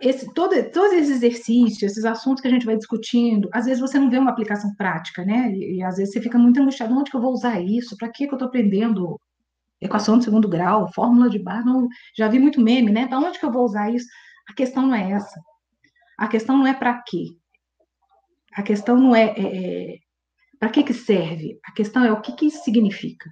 esse, 0.00 0.32
todo, 0.34 0.54
todos 0.70 0.92
esses 0.92 1.16
exercícios, 1.16 1.92
esses 1.92 2.04
assuntos 2.04 2.40
que 2.40 2.48
a 2.48 2.50
gente 2.50 2.66
vai 2.66 2.76
discutindo, 2.76 3.48
às 3.52 3.66
vezes 3.66 3.80
você 3.80 3.98
não 3.98 4.10
vê 4.10 4.18
uma 4.18 4.30
aplicação 4.30 4.74
prática, 4.74 5.24
né? 5.24 5.52
E, 5.52 5.76
e 5.76 5.82
às 5.82 5.96
vezes 5.96 6.12
você 6.12 6.20
fica 6.20 6.38
muito 6.38 6.60
angustiado, 6.60 6.94
onde 6.94 7.10
que 7.10 7.16
eu 7.16 7.20
vou 7.20 7.32
usar 7.32 7.60
isso? 7.60 7.96
Para 7.96 8.08
que, 8.08 8.26
que 8.26 8.32
eu 8.32 8.36
estou 8.36 8.48
aprendendo 8.48 9.20
equação 9.80 10.18
de 10.18 10.24
segundo 10.24 10.48
grau, 10.48 10.92
fórmula 10.92 11.30
de 11.30 11.38
bar? 11.38 11.64
Não, 11.64 11.88
já 12.16 12.28
vi 12.28 12.38
muito 12.38 12.60
meme, 12.60 12.90
né? 12.90 13.06
Para 13.06 13.18
onde 13.18 13.38
que 13.38 13.44
eu 13.44 13.52
vou 13.52 13.64
usar 13.64 13.90
isso? 13.90 14.06
A 14.48 14.54
questão 14.54 14.86
não 14.86 14.94
é 14.94 15.12
essa. 15.12 15.40
A 16.18 16.28
questão 16.28 16.58
não 16.58 16.66
é 16.66 16.74
para 16.74 17.00
quê. 17.02 17.26
A 18.54 18.62
questão 18.62 18.96
não 18.96 19.14
é, 19.14 19.26
é, 19.36 19.92
é 19.94 19.98
para 20.58 20.70
que 20.70 20.82
que 20.82 20.94
serve. 20.94 21.58
A 21.64 21.72
questão 21.72 22.04
é 22.04 22.12
o 22.12 22.20
que 22.20 22.32
que 22.32 22.46
isso 22.46 22.64
significa. 22.64 23.30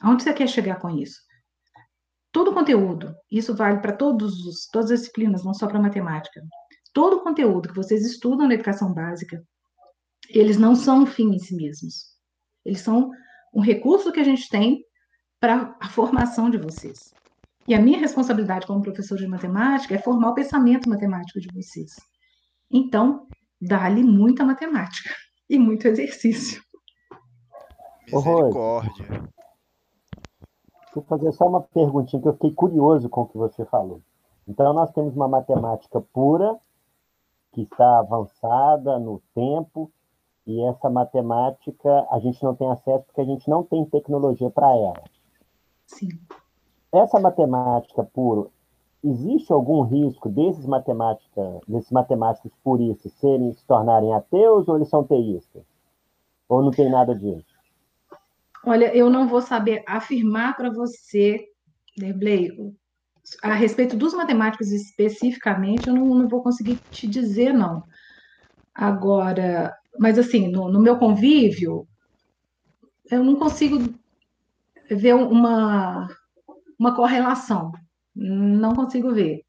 Aonde 0.00 0.22
você 0.22 0.32
quer 0.32 0.48
chegar 0.48 0.76
com 0.76 0.90
isso? 0.90 1.25
Todo 2.36 2.50
o 2.50 2.54
conteúdo, 2.54 3.16
isso 3.30 3.56
vale 3.56 3.80
para 3.80 3.96
todos 3.96 4.44
os, 4.44 4.66
todas 4.66 4.90
as 4.90 5.00
disciplinas, 5.00 5.42
não 5.42 5.54
só 5.54 5.66
para 5.66 5.80
matemática. 5.80 6.42
Todo 6.92 7.16
o 7.16 7.22
conteúdo 7.22 7.70
que 7.70 7.74
vocês 7.74 8.04
estudam 8.04 8.46
na 8.46 8.52
educação 8.52 8.92
básica, 8.92 9.42
eles 10.28 10.58
não 10.58 10.74
são 10.74 11.04
um 11.04 11.06
fim 11.06 11.34
em 11.34 11.38
si 11.38 11.56
mesmos. 11.56 11.94
Eles 12.62 12.82
são 12.82 13.10
um 13.54 13.62
recurso 13.62 14.12
que 14.12 14.20
a 14.20 14.24
gente 14.24 14.50
tem 14.50 14.84
para 15.40 15.74
a 15.80 15.88
formação 15.88 16.50
de 16.50 16.58
vocês. 16.58 16.98
E 17.66 17.74
a 17.74 17.80
minha 17.80 17.98
responsabilidade 17.98 18.66
como 18.66 18.82
professor 18.82 19.16
de 19.16 19.26
matemática 19.26 19.94
é 19.94 19.98
formar 19.98 20.32
o 20.32 20.34
pensamento 20.34 20.90
matemático 20.90 21.40
de 21.40 21.48
vocês. 21.54 21.92
Então, 22.70 23.26
dá-lhe 23.58 24.02
muita 24.02 24.44
matemática 24.44 25.08
e 25.48 25.58
muito 25.58 25.88
exercício. 25.88 26.62
Misericórdia. 28.12 29.26
Vou 30.96 31.04
fazer 31.04 31.30
só 31.32 31.46
uma 31.46 31.60
perguntinha 31.60 32.22
que 32.22 32.26
eu 32.26 32.32
fiquei 32.32 32.52
curioso 32.52 33.06
com 33.10 33.20
o 33.20 33.26
que 33.26 33.36
você 33.36 33.66
falou. 33.66 34.00
Então, 34.48 34.72
nós 34.72 34.90
temos 34.92 35.14
uma 35.14 35.28
matemática 35.28 36.00
pura, 36.00 36.56
que 37.52 37.64
está 37.64 37.98
avançada 37.98 38.98
no 38.98 39.20
tempo, 39.34 39.92
e 40.46 40.58
essa 40.62 40.88
matemática 40.88 42.06
a 42.10 42.18
gente 42.18 42.42
não 42.42 42.54
tem 42.54 42.70
acesso 42.70 43.04
porque 43.04 43.20
a 43.20 43.26
gente 43.26 43.46
não 43.46 43.62
tem 43.62 43.84
tecnologia 43.84 44.48
para 44.48 44.74
ela. 44.74 45.02
Sim. 45.84 46.08
Essa 46.90 47.20
matemática 47.20 48.02
pura, 48.02 48.48
existe 49.04 49.52
algum 49.52 49.82
risco 49.82 50.30
desses, 50.30 50.64
matemática, 50.64 51.60
desses 51.68 51.92
matemáticos 51.92 52.52
puristas 52.64 53.12
serem, 53.12 53.52
se 53.52 53.66
tornarem 53.66 54.14
ateus 54.14 54.66
ou 54.66 54.76
eles 54.76 54.88
são 54.88 55.04
teístas? 55.04 55.62
Ou 56.48 56.62
não 56.62 56.70
tem 56.70 56.88
nada 56.88 57.14
disso? 57.14 57.55
Olha, 58.66 58.92
eu 58.96 59.08
não 59.08 59.28
vou 59.28 59.40
saber 59.40 59.84
afirmar 59.86 60.56
para 60.56 60.72
você, 60.72 61.46
Derblay, 61.96 62.50
a 63.40 63.54
respeito 63.54 63.96
dos 63.96 64.12
matemáticos 64.12 64.72
especificamente, 64.72 65.86
eu 65.86 65.94
não, 65.94 66.04
não, 66.06 66.28
vou 66.28 66.42
conseguir 66.42 66.82
te 66.90 67.06
dizer, 67.06 67.52
não. 67.52 67.84
Agora, 68.74 69.72
mas 70.00 70.18
assim, 70.18 70.48
no, 70.48 70.68
no 70.68 70.80
meu 70.80 70.98
convívio, 70.98 71.86
eu 73.08 73.22
não 73.22 73.36
consigo 73.36 73.96
ver 74.90 75.14
uma, 75.14 76.08
uma 76.76 76.94
correlação. 76.94 77.70
Não 78.16 78.74
consigo 78.74 79.14
ver. 79.14 79.42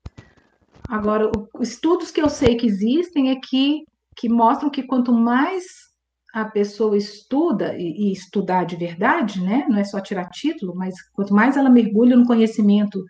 Agora, 0.88 1.28
os 1.56 1.70
estudos 1.70 2.12
que 2.12 2.22
eu 2.22 2.30
sei 2.30 2.56
que 2.56 2.68
existem 2.68 3.32
é 3.32 3.36
que, 3.36 3.84
que 4.16 4.30
mostram 4.30 4.70
que 4.70 4.84
quanto 4.84 5.12
mais 5.12 5.87
a 6.34 6.46
pessoa 6.46 6.98
estuda, 6.98 7.78
e, 7.78 8.10
e, 8.10 8.12
estudar 8.12 8.66
de 8.66 8.76
verdade, 8.76 9.42
né? 9.42 9.66
Não 9.70 9.78
é 9.78 9.84
só 9.84 10.00
tirar 10.00 10.30
título, 10.30 10.76
mas 10.76 10.96
quanto 11.12 11.34
mais 11.34 11.58
ela 11.58 11.70
mergulha 11.70 12.16
no 12.16 12.26
conhecimento, 12.26 13.04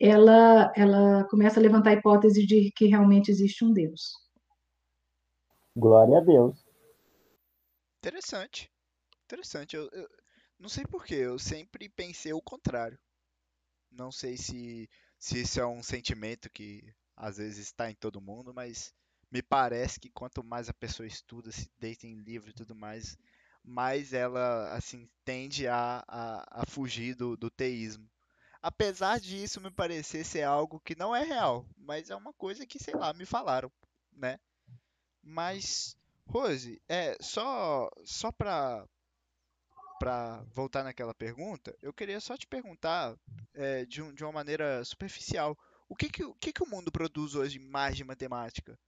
ela, 0.00 0.72
ela 0.76 1.24
começa 1.28 1.58
a 1.58 1.62
levantar 1.62 1.90
a 1.90 1.94
hipótese 1.94 2.46
de 2.46 2.70
que 2.74 2.86
realmente 2.86 3.30
existe 3.30 3.64
um 3.64 3.72
Deus. 3.72 4.12
Glória 5.76 6.18
a 6.18 6.20
Deus. 6.20 6.64
Interessante. 7.98 8.70
Interessante. 9.24 9.76
Eu, 9.76 9.88
eu 9.92 10.08
não 10.58 10.68
sei 10.68 10.84
porquê, 10.84 11.14
eu 11.14 11.38
sempre 11.38 11.88
pensei 11.88 12.32
o 12.32 12.42
contrário. 12.42 12.98
Não 13.90 14.10
sei 14.10 14.36
se, 14.36 14.88
se 15.18 15.42
isso 15.42 15.60
é 15.60 15.66
um 15.66 15.82
sentimento 15.82 16.50
que 16.50 16.82
às 17.16 17.36
vezes 17.36 17.58
está 17.58 17.90
em 17.90 17.94
todo 17.94 18.20
mundo, 18.20 18.52
mas 18.54 18.92
me 19.30 19.42
parece 19.42 20.00
que 20.00 20.10
quanto 20.10 20.42
mais 20.42 20.68
a 20.68 20.74
pessoa 20.74 21.06
estuda, 21.06 21.52
se 21.52 21.70
deita 21.78 22.06
em 22.06 22.16
livro 22.16 22.50
e 22.50 22.54
tudo 22.54 22.74
mais, 22.74 23.16
mais 23.62 24.12
ela 24.12 24.72
assim 24.72 25.08
tende 25.24 25.66
a, 25.68 26.02
a, 26.08 26.62
a 26.62 26.66
fugir 26.66 27.14
do, 27.14 27.36
do 27.36 27.50
teísmo. 27.50 28.08
Apesar 28.60 29.20
disso 29.20 29.60
me 29.60 29.70
parecer 29.70 30.24
ser 30.24 30.42
algo 30.42 30.80
que 30.80 30.96
não 30.96 31.14
é 31.14 31.22
real, 31.22 31.66
mas 31.76 32.10
é 32.10 32.16
uma 32.16 32.32
coisa 32.32 32.66
que, 32.66 32.78
sei 32.78 32.94
lá, 32.94 33.12
me 33.12 33.24
falaram, 33.24 33.70
né? 34.12 34.40
Mas, 35.22 35.96
Rose, 36.26 36.80
é, 36.88 37.16
só, 37.20 37.90
só 38.04 38.32
para 38.32 38.86
para 39.98 40.44
voltar 40.54 40.84
naquela 40.84 41.12
pergunta, 41.12 41.76
eu 41.82 41.92
queria 41.92 42.20
só 42.20 42.36
te 42.36 42.46
perguntar 42.46 43.16
é, 43.52 43.84
de, 43.84 44.00
um, 44.00 44.14
de 44.14 44.22
uma 44.22 44.30
maneira 44.30 44.84
superficial. 44.84 45.58
O 45.88 45.96
que, 45.96 46.08
que, 46.08 46.24
o 46.24 46.34
que, 46.34 46.52
que 46.52 46.62
o 46.62 46.68
mundo 46.68 46.92
produz 46.92 47.34
hoje 47.34 47.58
mais 47.58 47.96
de 47.96 48.04
matemática? 48.04 48.78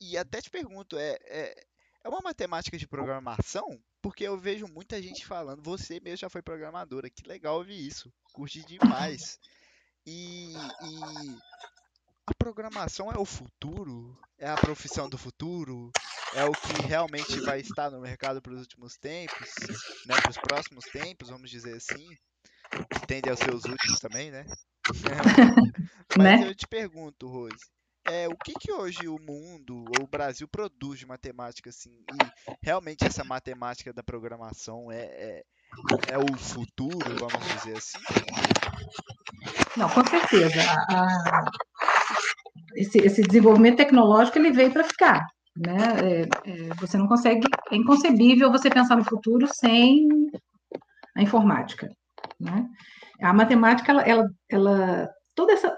E 0.00 0.16
até 0.16 0.40
te 0.40 0.50
pergunto, 0.50 0.98
é, 0.98 1.18
é, 1.24 1.66
é 2.04 2.08
uma 2.08 2.20
matemática 2.22 2.76
de 2.76 2.86
programação? 2.86 3.80
Porque 4.00 4.24
eu 4.24 4.38
vejo 4.38 4.66
muita 4.68 5.02
gente 5.02 5.26
falando, 5.26 5.62
você 5.62 6.00
mesmo 6.00 6.18
já 6.18 6.30
foi 6.30 6.42
programadora, 6.42 7.10
que 7.10 7.26
legal 7.26 7.56
ouvir 7.56 7.86
isso, 7.86 8.12
curti 8.32 8.64
demais. 8.64 9.38
E, 10.06 10.52
e 10.52 11.36
a 12.26 12.34
programação 12.38 13.10
é 13.10 13.18
o 13.18 13.24
futuro? 13.24 14.16
É 14.38 14.48
a 14.48 14.56
profissão 14.56 15.08
do 15.08 15.18
futuro? 15.18 15.90
É 16.34 16.44
o 16.44 16.52
que 16.52 16.86
realmente 16.86 17.40
vai 17.40 17.60
estar 17.60 17.90
no 17.90 18.00
mercado 18.00 18.40
para 18.42 18.52
os 18.52 18.60
últimos 18.60 18.96
tempos, 18.96 19.48
né, 20.06 20.14
para 20.20 20.30
os 20.30 20.38
próximos 20.38 20.84
tempos, 20.86 21.28
vamos 21.28 21.50
dizer 21.50 21.74
assim? 21.76 22.06
Que 22.90 23.06
tende 23.06 23.30
aos 23.30 23.38
seus 23.38 23.64
últimos 23.64 23.98
também, 23.98 24.30
né? 24.30 24.44
Mas 26.16 26.40
né? 26.40 26.48
eu 26.48 26.54
te 26.54 26.66
pergunto, 26.66 27.28
Rose, 27.28 27.56
é, 28.10 28.28
o 28.28 28.36
que, 28.36 28.52
que 28.54 28.72
hoje 28.72 29.08
o 29.08 29.18
mundo 29.18 29.84
ou 29.98 30.04
o 30.04 30.08
Brasil 30.08 30.48
produz 30.48 30.98
de 30.98 31.06
matemática 31.06 31.70
assim 31.70 31.90
e 31.90 32.52
realmente 32.62 33.04
essa 33.04 33.24
matemática 33.24 33.92
da 33.92 34.02
programação 34.02 34.90
é, 34.90 35.04
é, 35.04 35.42
é 36.10 36.18
o 36.18 36.36
futuro 36.36 37.16
vamos 37.18 37.54
dizer 37.54 37.76
assim 37.76 37.98
não 39.76 39.88
com 39.88 40.04
certeza 40.04 40.60
a, 40.88 41.44
esse, 42.76 42.98
esse 42.98 43.22
desenvolvimento 43.22 43.78
tecnológico 43.78 44.38
ele 44.38 44.52
veio 44.52 44.72
para 44.72 44.84
ficar 44.84 45.26
né? 45.56 45.76
É, 46.02 46.20
é, 46.22 46.74
você 46.74 46.98
não 46.98 47.08
consegue, 47.08 47.46
é 47.70 47.76
inconcebível 47.76 48.50
você 48.50 48.68
pensar 48.68 48.96
no 48.96 49.04
futuro 49.04 49.48
sem 49.48 50.06
a 51.16 51.22
informática, 51.22 51.88
né? 52.38 52.66
A 53.22 53.32
matemática, 53.32 53.90
ela, 53.90 54.02
ela, 54.02 54.30
ela 54.50 55.10
toda 55.34 55.52
essa 55.52 55.74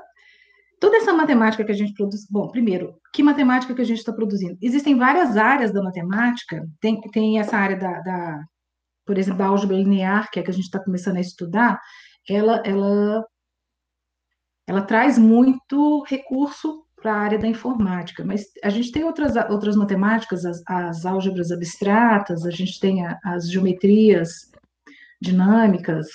toda 0.80 0.96
essa 0.96 1.12
matemática 1.12 1.64
que 1.64 1.72
a 1.72 1.74
gente 1.74 1.94
produz. 1.94 2.26
Bom, 2.30 2.48
primeiro, 2.48 2.94
que 3.12 3.22
matemática 3.22 3.74
que 3.74 3.82
a 3.82 3.84
gente 3.84 3.98
está 3.98 4.12
produzindo? 4.12 4.56
Existem 4.62 4.96
várias 4.96 5.36
áreas 5.36 5.72
da 5.72 5.82
matemática. 5.82 6.66
Tem, 6.80 7.00
tem 7.12 7.38
essa 7.38 7.56
área 7.56 7.76
da, 7.76 8.00
da, 8.00 8.44
por 9.06 9.18
exemplo, 9.18 9.38
da 9.38 9.46
álgebra 9.46 9.76
linear, 9.76 10.30
que 10.30 10.40
é 10.40 10.42
que 10.42 10.50
a 10.50 10.54
gente 10.54 10.64
está 10.64 10.82
começando 10.82 11.16
a 11.16 11.20
estudar. 11.20 11.80
Ela, 12.28 12.62
ela, 12.64 13.24
ela 14.66 14.82
traz 14.82 15.18
muito 15.18 16.04
recurso 16.06 16.84
para 17.00 17.12
a 17.12 17.18
área 17.18 17.38
da 17.38 17.46
informática, 17.46 18.24
mas 18.24 18.44
a 18.62 18.70
gente 18.70 18.90
tem 18.90 19.04
outras, 19.04 19.36
outras 19.50 19.76
matemáticas, 19.76 20.44
as, 20.44 20.60
as 20.66 21.06
álgebras 21.06 21.52
abstratas, 21.52 22.44
a 22.44 22.50
gente 22.50 22.78
tem 22.80 23.06
a, 23.06 23.16
as 23.24 23.50
geometrias 23.50 24.50
dinâmicas, 25.20 26.08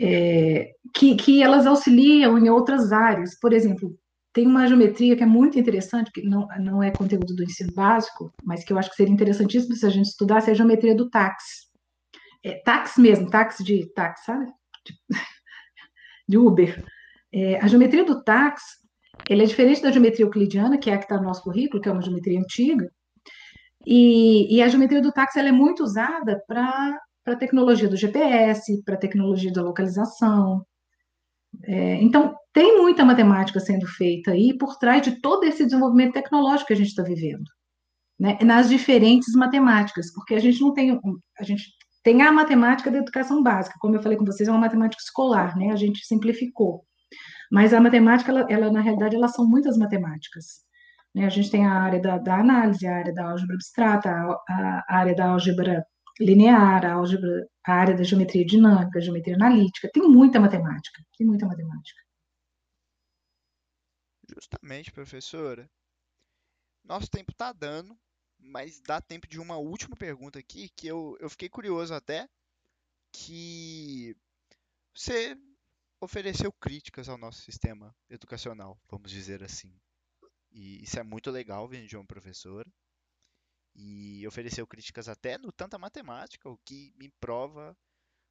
é, 0.00 0.70
que, 0.94 1.14
que 1.14 1.42
elas 1.42 1.66
auxiliam 1.66 2.38
em 2.38 2.48
outras 2.48 2.90
áreas. 2.90 3.38
Por 3.38 3.52
exemplo, 3.52 3.94
tem 4.32 4.46
uma 4.46 4.66
geometria 4.66 5.14
que 5.14 5.22
é 5.22 5.26
muito 5.26 5.58
interessante, 5.58 6.10
que 6.10 6.22
não, 6.22 6.48
não 6.58 6.82
é 6.82 6.90
conteúdo 6.90 7.34
do 7.34 7.42
ensino 7.42 7.72
básico, 7.74 8.32
mas 8.42 8.64
que 8.64 8.72
eu 8.72 8.78
acho 8.78 8.88
que 8.88 8.96
seria 8.96 9.12
interessantíssimo 9.12 9.76
se 9.76 9.84
a 9.84 9.90
gente 9.90 10.06
estudasse, 10.06 10.48
é 10.48 10.52
a 10.52 10.56
geometria 10.56 10.94
do 10.94 11.10
táxi. 11.10 11.68
É, 12.42 12.54
táxi 12.64 13.00
mesmo, 13.00 13.28
táxi 13.28 13.62
de 13.62 13.92
táxi, 13.92 14.24
sabe? 14.24 14.46
De, 14.46 14.94
de 16.28 16.38
Uber. 16.38 16.82
É, 17.32 17.58
a 17.60 17.66
geometria 17.66 18.04
do 18.04 18.24
táxi 18.24 18.80
ele 19.28 19.42
é 19.42 19.46
diferente 19.46 19.82
da 19.82 19.92
geometria 19.92 20.24
euclidiana, 20.24 20.78
que 20.78 20.88
é 20.88 20.94
a 20.94 20.98
que 20.98 21.04
está 21.04 21.18
no 21.18 21.24
nosso 21.24 21.42
currículo, 21.42 21.82
que 21.82 21.88
é 21.88 21.92
uma 21.92 22.00
geometria 22.00 22.40
antiga. 22.40 22.90
E, 23.86 24.56
e 24.56 24.62
a 24.62 24.68
geometria 24.68 25.02
do 25.02 25.12
táxi 25.12 25.38
ela 25.38 25.48
é 25.48 25.52
muito 25.52 25.82
usada 25.82 26.42
para 26.46 26.98
a 27.34 27.38
tecnologia 27.38 27.88
do 27.88 27.96
GPS, 27.96 28.82
para 28.84 28.94
a 28.94 28.98
tecnologia 28.98 29.52
da 29.52 29.62
localização. 29.62 30.64
É, 31.64 31.94
então, 32.02 32.34
tem 32.52 32.78
muita 32.80 33.04
matemática 33.04 33.60
sendo 33.60 33.86
feita 33.86 34.32
aí 34.32 34.56
por 34.56 34.76
trás 34.78 35.02
de 35.02 35.20
todo 35.20 35.44
esse 35.44 35.64
desenvolvimento 35.64 36.14
tecnológico 36.14 36.68
que 36.68 36.72
a 36.72 36.76
gente 36.76 36.88
está 36.88 37.02
vivendo. 37.02 37.44
Né, 38.18 38.38
nas 38.42 38.68
diferentes 38.68 39.32
matemáticas, 39.34 40.12
porque 40.12 40.34
a 40.34 40.38
gente 40.38 40.60
não 40.60 40.74
tem, 40.74 41.00
a 41.38 41.42
gente 41.42 41.64
tem 42.02 42.20
a 42.20 42.30
matemática 42.30 42.90
da 42.90 42.98
educação 42.98 43.42
básica, 43.42 43.78
como 43.80 43.96
eu 43.96 44.02
falei 44.02 44.18
com 44.18 44.26
vocês, 44.26 44.46
é 44.46 44.52
uma 44.52 44.60
matemática 44.60 45.02
escolar, 45.02 45.56
né? 45.56 45.70
A 45.70 45.76
gente 45.76 46.04
simplificou. 46.06 46.84
Mas 47.50 47.74
a 47.74 47.80
matemática, 47.80 48.30
ela, 48.30 48.46
ela, 48.50 48.70
na 48.70 48.80
realidade, 48.80 49.16
elas 49.16 49.32
são 49.32 49.46
muitas 49.48 49.76
matemáticas. 49.76 50.60
Né? 51.14 51.26
A 51.26 51.28
gente 51.28 51.50
tem 51.50 51.66
a 51.66 51.72
área 51.72 52.00
da, 52.00 52.18
da 52.18 52.38
análise, 52.38 52.86
a 52.86 52.96
área 52.96 53.12
da 53.12 53.30
álgebra 53.30 53.54
abstrata, 53.54 54.10
a, 54.10 54.36
a, 54.48 54.84
área 54.98 55.14
da 55.14 55.26
álgebra 55.26 55.84
linear, 56.18 56.84
a, 56.84 56.94
álgebra, 56.94 57.48
a 57.66 57.72
área 57.72 57.96
da 57.96 58.02
geometria 58.02 58.44
dinâmica, 58.44 59.00
geometria 59.00 59.34
analítica. 59.34 59.90
Tem 59.92 60.02
muita 60.02 60.40
matemática, 60.40 61.02
tem 61.16 61.26
muita 61.26 61.46
matemática. 61.46 62.00
Justamente, 64.34 64.92
professora. 64.92 65.68
Nosso 66.84 67.10
tempo 67.10 67.32
está 67.32 67.52
dando, 67.52 67.98
mas 68.38 68.80
dá 68.80 69.00
tempo 69.00 69.26
de 69.26 69.38
uma 69.38 69.56
última 69.56 69.96
pergunta 69.96 70.38
aqui, 70.38 70.68
que 70.70 70.86
eu, 70.86 71.16
eu 71.20 71.28
fiquei 71.28 71.48
curioso 71.48 71.92
até, 71.94 72.28
que 73.12 74.16
você 74.94 75.36
ofereceu 76.00 76.52
críticas 76.52 77.08
ao 77.08 77.18
nosso 77.18 77.42
sistema 77.42 77.94
educacional, 78.08 78.80
vamos 78.88 79.10
dizer 79.10 79.42
assim. 79.42 79.78
E 80.50 80.82
isso 80.82 80.98
é 80.98 81.02
muito 81.02 81.30
legal 81.30 81.68
vindo 81.68 81.86
de 81.86 81.96
uma 81.96 82.06
professora. 82.06 82.68
E 83.74 84.26
ofereceu 84.26 84.66
críticas 84.66 85.08
até 85.08 85.38
no 85.38 85.52
tanta 85.52 85.78
matemática, 85.78 86.48
o 86.48 86.58
que 86.58 86.92
me 86.96 87.08
prova 87.20 87.76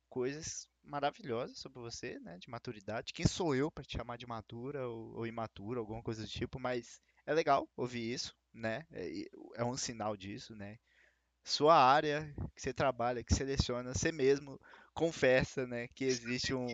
coisas 0.10 0.68
maravilhosas 0.84 1.60
sobre 1.60 1.80
você, 1.80 2.20
né, 2.20 2.38
de 2.38 2.50
maturidade. 2.50 3.14
Quem 3.14 3.28
sou 3.28 3.56
eu 3.56 3.72
para 3.72 3.84
te 3.84 3.98
chamar 3.98 4.18
de 4.18 4.26
madura 4.26 4.88
ou, 4.88 5.18
ou 5.18 5.28
imatura, 5.28 5.80
alguma 5.80 6.02
coisa 6.02 6.24
do 6.24 6.28
tipo, 6.28 6.60
mas 6.60 7.00
é 7.26 7.34
legal 7.34 7.70
ouvir 7.78 8.14
isso, 8.14 8.36
né? 8.54 8.86
É, 8.92 9.08
é 9.56 9.64
um 9.64 9.78
sinal 9.78 10.18
disso, 10.18 10.56
né? 10.56 10.78
Sua 11.44 11.76
área 11.76 12.34
que 12.56 12.62
você 12.62 12.74
trabalha, 12.74 13.24
que 13.24 13.34
seleciona, 13.34 13.94
você 13.94 14.12
mesmo 14.12 14.60
confessa, 14.94 15.66
né, 15.66 15.88
que 15.90 16.04
existe 16.04 16.54
um, 16.54 16.68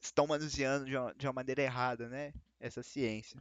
estão 0.00 0.26
manuseando 0.26 0.84
de 0.86 0.96
uma, 0.96 1.14
de 1.14 1.26
uma 1.26 1.32
maneira 1.32 1.62
errada, 1.62 2.08
né? 2.08 2.32
Essa 2.58 2.82
ciência. 2.82 3.40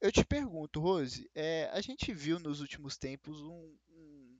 Eu 0.00 0.12
te 0.12 0.24
pergunto, 0.24 0.80
Rose, 0.80 1.30
é, 1.34 1.70
a 1.72 1.80
gente 1.80 2.12
viu 2.12 2.38
nos 2.38 2.60
últimos 2.60 2.96
tempos 2.96 3.40
um, 3.40 3.76
um, 3.90 4.38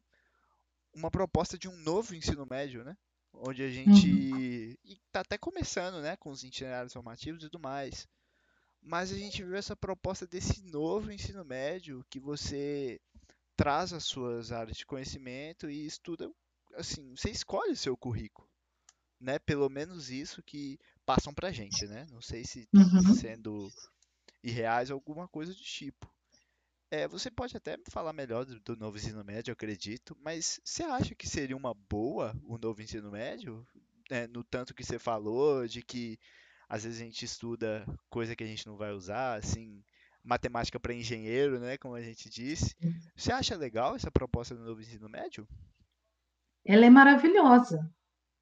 uma 0.94 1.10
proposta 1.10 1.58
de 1.58 1.68
um 1.68 1.76
novo 1.76 2.14
ensino 2.14 2.46
médio, 2.46 2.84
né? 2.84 2.96
Onde 3.32 3.62
a 3.62 3.70
gente. 3.70 4.32
Uhum. 4.32 4.76
E 4.84 4.98
tá 5.10 5.20
até 5.20 5.36
começando, 5.36 6.00
né? 6.00 6.16
Com 6.16 6.30
os 6.30 6.42
itinerários 6.42 6.92
formativos 6.92 7.42
e 7.42 7.50
tudo 7.50 7.60
mais. 7.60 8.06
Mas 8.80 9.12
a 9.12 9.16
gente 9.16 9.42
viu 9.42 9.56
essa 9.56 9.74
proposta 9.74 10.26
desse 10.26 10.62
novo 10.62 11.10
ensino 11.10 11.44
médio 11.44 12.04
que 12.08 12.20
você 12.20 13.00
traz 13.56 13.92
as 13.92 14.04
suas 14.04 14.52
áreas 14.52 14.76
de 14.76 14.86
conhecimento 14.86 15.68
e 15.68 15.86
estuda. 15.86 16.30
Assim, 16.74 17.14
você 17.16 17.30
escolhe 17.30 17.72
o 17.72 17.76
seu 17.76 17.96
currículo 17.96 18.48
né? 19.20 19.38
Pelo 19.38 19.68
menos 19.68 20.10
isso 20.10 20.42
que 20.42 20.78
passam 21.04 21.32
pra 21.32 21.52
gente, 21.52 21.86
né? 21.86 22.06
Não 22.10 22.20
sei 22.20 22.44
se 22.44 22.68
uhum. 22.74 23.14
sendo 23.14 23.70
irreais 24.46 24.90
ou 24.90 24.94
alguma 24.94 25.26
coisa 25.26 25.52
do 25.52 25.60
tipo. 25.60 26.10
É, 26.90 27.08
você 27.08 27.30
pode 27.30 27.56
até 27.56 27.76
falar 27.90 28.12
melhor 28.12 28.44
do, 28.44 28.60
do, 28.60 28.76
novo 28.76 28.96
ensino 28.96 29.24
médio, 29.24 29.50
eu 29.50 29.54
acredito, 29.54 30.16
mas 30.20 30.60
você 30.64 30.84
acha 30.84 31.14
que 31.16 31.28
seria 31.28 31.56
uma 31.56 31.74
boa 31.74 32.32
o 32.44 32.56
novo 32.56 32.80
ensino 32.80 33.10
médio? 33.10 33.66
É, 34.08 34.28
no 34.28 34.44
tanto 34.44 34.72
que 34.72 34.84
você 34.84 34.98
falou, 34.98 35.66
de 35.66 35.82
que 35.82 36.16
às 36.68 36.84
vezes 36.84 37.00
a 37.00 37.04
gente 37.04 37.24
estuda 37.24 37.84
coisa 38.08 38.36
que 38.36 38.44
a 38.44 38.46
gente 38.46 38.66
não 38.66 38.76
vai 38.76 38.92
usar, 38.92 39.34
assim, 39.34 39.82
matemática 40.22 40.78
para 40.78 40.94
engenheiro, 40.94 41.58
né, 41.58 41.76
como 41.76 41.94
a 41.94 42.02
gente 42.02 42.30
disse. 42.30 42.76
Você 43.16 43.32
acha 43.32 43.56
legal 43.56 43.96
essa 43.96 44.10
proposta 44.10 44.54
do 44.54 44.64
novo 44.64 44.80
ensino 44.80 45.08
médio? 45.08 45.46
Ela 46.64 46.86
é 46.86 46.90
maravilhosa. 46.90 47.78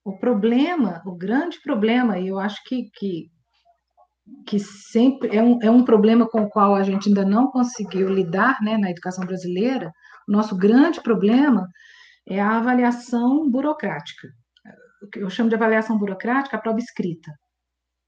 O 0.05 0.19
problema, 0.19 1.03
o 1.07 1.17
grande 1.17 1.61
problema, 1.63 2.19
e 2.19 2.29
eu 2.29 2.39
acho 2.39 2.63
que, 2.65 2.91
que, 2.91 3.31
que 4.47 4.59
sempre 4.59 5.37
é 5.37 5.43
um, 5.43 5.59
é 5.63 5.71
um 5.71 5.85
problema 5.85 6.29
com 6.29 6.43
o 6.43 6.49
qual 6.49 6.75
a 6.75 6.83
gente 6.83 7.09
ainda 7.09 7.25
não 7.25 7.49
conseguiu 7.51 8.09
lidar 8.09 8.61
né, 8.63 8.77
na 8.79 8.91
educação 8.91 9.25
brasileira, 9.25 9.93
o 10.29 10.33
nosso 10.33 10.57
grande 10.57 11.01
problema 11.03 11.69
é 12.27 12.41
a 12.41 12.57
avaliação 12.57 13.51
burocrática. 13.51 14.29
Eu 15.17 15.29
chamo 15.29 15.51
de 15.51 15.55
avaliação 15.55 15.99
burocrática 15.99 16.57
a 16.57 16.61
prova 16.61 16.79
escrita. 16.79 17.31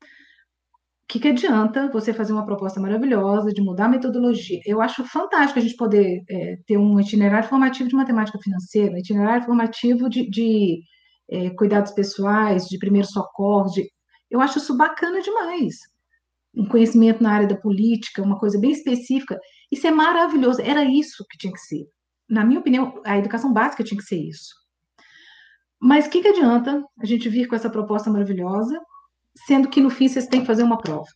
O 0.02 1.09
que, 1.09 1.20
que 1.20 1.28
adianta 1.28 1.88
você 1.93 2.12
fazer 2.12 2.32
uma 2.32 2.44
proposta 2.44 2.80
maravilhosa 2.80 3.52
de 3.52 3.62
mudar 3.62 3.84
a 3.84 3.88
metodologia? 3.88 4.60
Eu 4.66 4.80
acho 4.80 5.05
fantástico 5.05 5.59
a 5.59 5.62
gente 5.62 5.76
poder 5.76 6.22
é, 6.28 6.56
ter 6.66 6.76
um 6.78 6.98
itinerário 6.98 7.48
formativo 7.48 7.88
de 7.88 7.94
matemática 7.94 8.38
financeira, 8.38 8.93
um 8.93 8.98
itinerário 8.98 9.44
formativo 9.44 10.09
de, 10.09 10.28
de 10.28 10.80
é, 11.30 11.51
cuidados 11.51 11.93
pessoais, 11.93 12.64
de 12.64 12.78
primeiros 12.78 13.10
socorros, 13.10 13.72
de... 13.72 13.88
eu 14.30 14.40
acho 14.40 14.59
isso 14.59 14.76
bacana 14.76 15.20
demais. 15.20 15.76
Um 16.57 16.66
conhecimento 16.66 17.23
na 17.23 17.33
área 17.33 17.47
da 17.47 17.57
política, 17.57 18.23
uma 18.23 18.39
coisa 18.39 18.59
bem 18.59 18.70
específica, 18.70 19.39
isso 19.70 19.87
é 19.87 19.91
maravilhoso, 19.91 20.62
era 20.62 20.85
isso 20.85 21.24
que 21.31 21.39
tinha 21.39 21.53
que 21.53 21.61
ser. 21.61 21.87
Na 22.28 22.45
minha 22.45 22.61
opinião, 22.61 23.01
a 23.05 23.19
educação 23.19 23.53
básica 23.53 23.85
tinha 23.85 23.99
que 23.99 24.07
ser 24.07 24.16
isso. 24.16 24.55
Mas 25.78 26.07
o 26.07 26.11
que, 26.11 26.23
que 26.23 26.28
adianta 26.28 26.83
a 26.99 27.07
gente 27.07 27.28
vir 27.28 27.47
com 27.47 27.55
essa 27.55 27.70
proposta 27.70 28.11
maravilhosa, 28.11 28.81
sendo 29.47 29.69
que 29.69 29.81
no 29.81 29.91
fim 29.91 30.09
vocês 30.09 30.27
têm 30.27 30.41
que 30.41 30.47
fazer 30.47 30.62
uma 30.62 30.78
prova? 30.78 31.07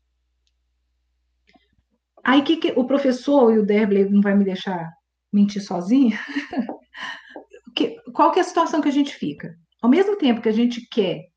Aí 2.23 2.43
que, 2.43 2.57
que 2.57 2.73
o 2.77 2.85
professor 2.85 3.53
e 3.53 3.59
o 3.59 3.65
Derbley 3.65 4.09
não 4.09 4.21
vai 4.21 4.37
me 4.37 4.45
deixar 4.45 4.93
mentir 5.33 5.63
sozinha? 5.63 6.19
que, 7.75 7.97
qual 8.13 8.31
que 8.31 8.39
é 8.39 8.43
a 8.43 8.45
situação 8.45 8.81
que 8.81 8.89
a 8.89 8.93
gente 8.93 9.15
fica? 9.15 9.57
Ao 9.81 9.89
mesmo 9.89 10.17
tempo 10.17 10.43
que 10.43 10.49
a 10.49 10.53
gente 10.53 10.87
quer 10.91 11.30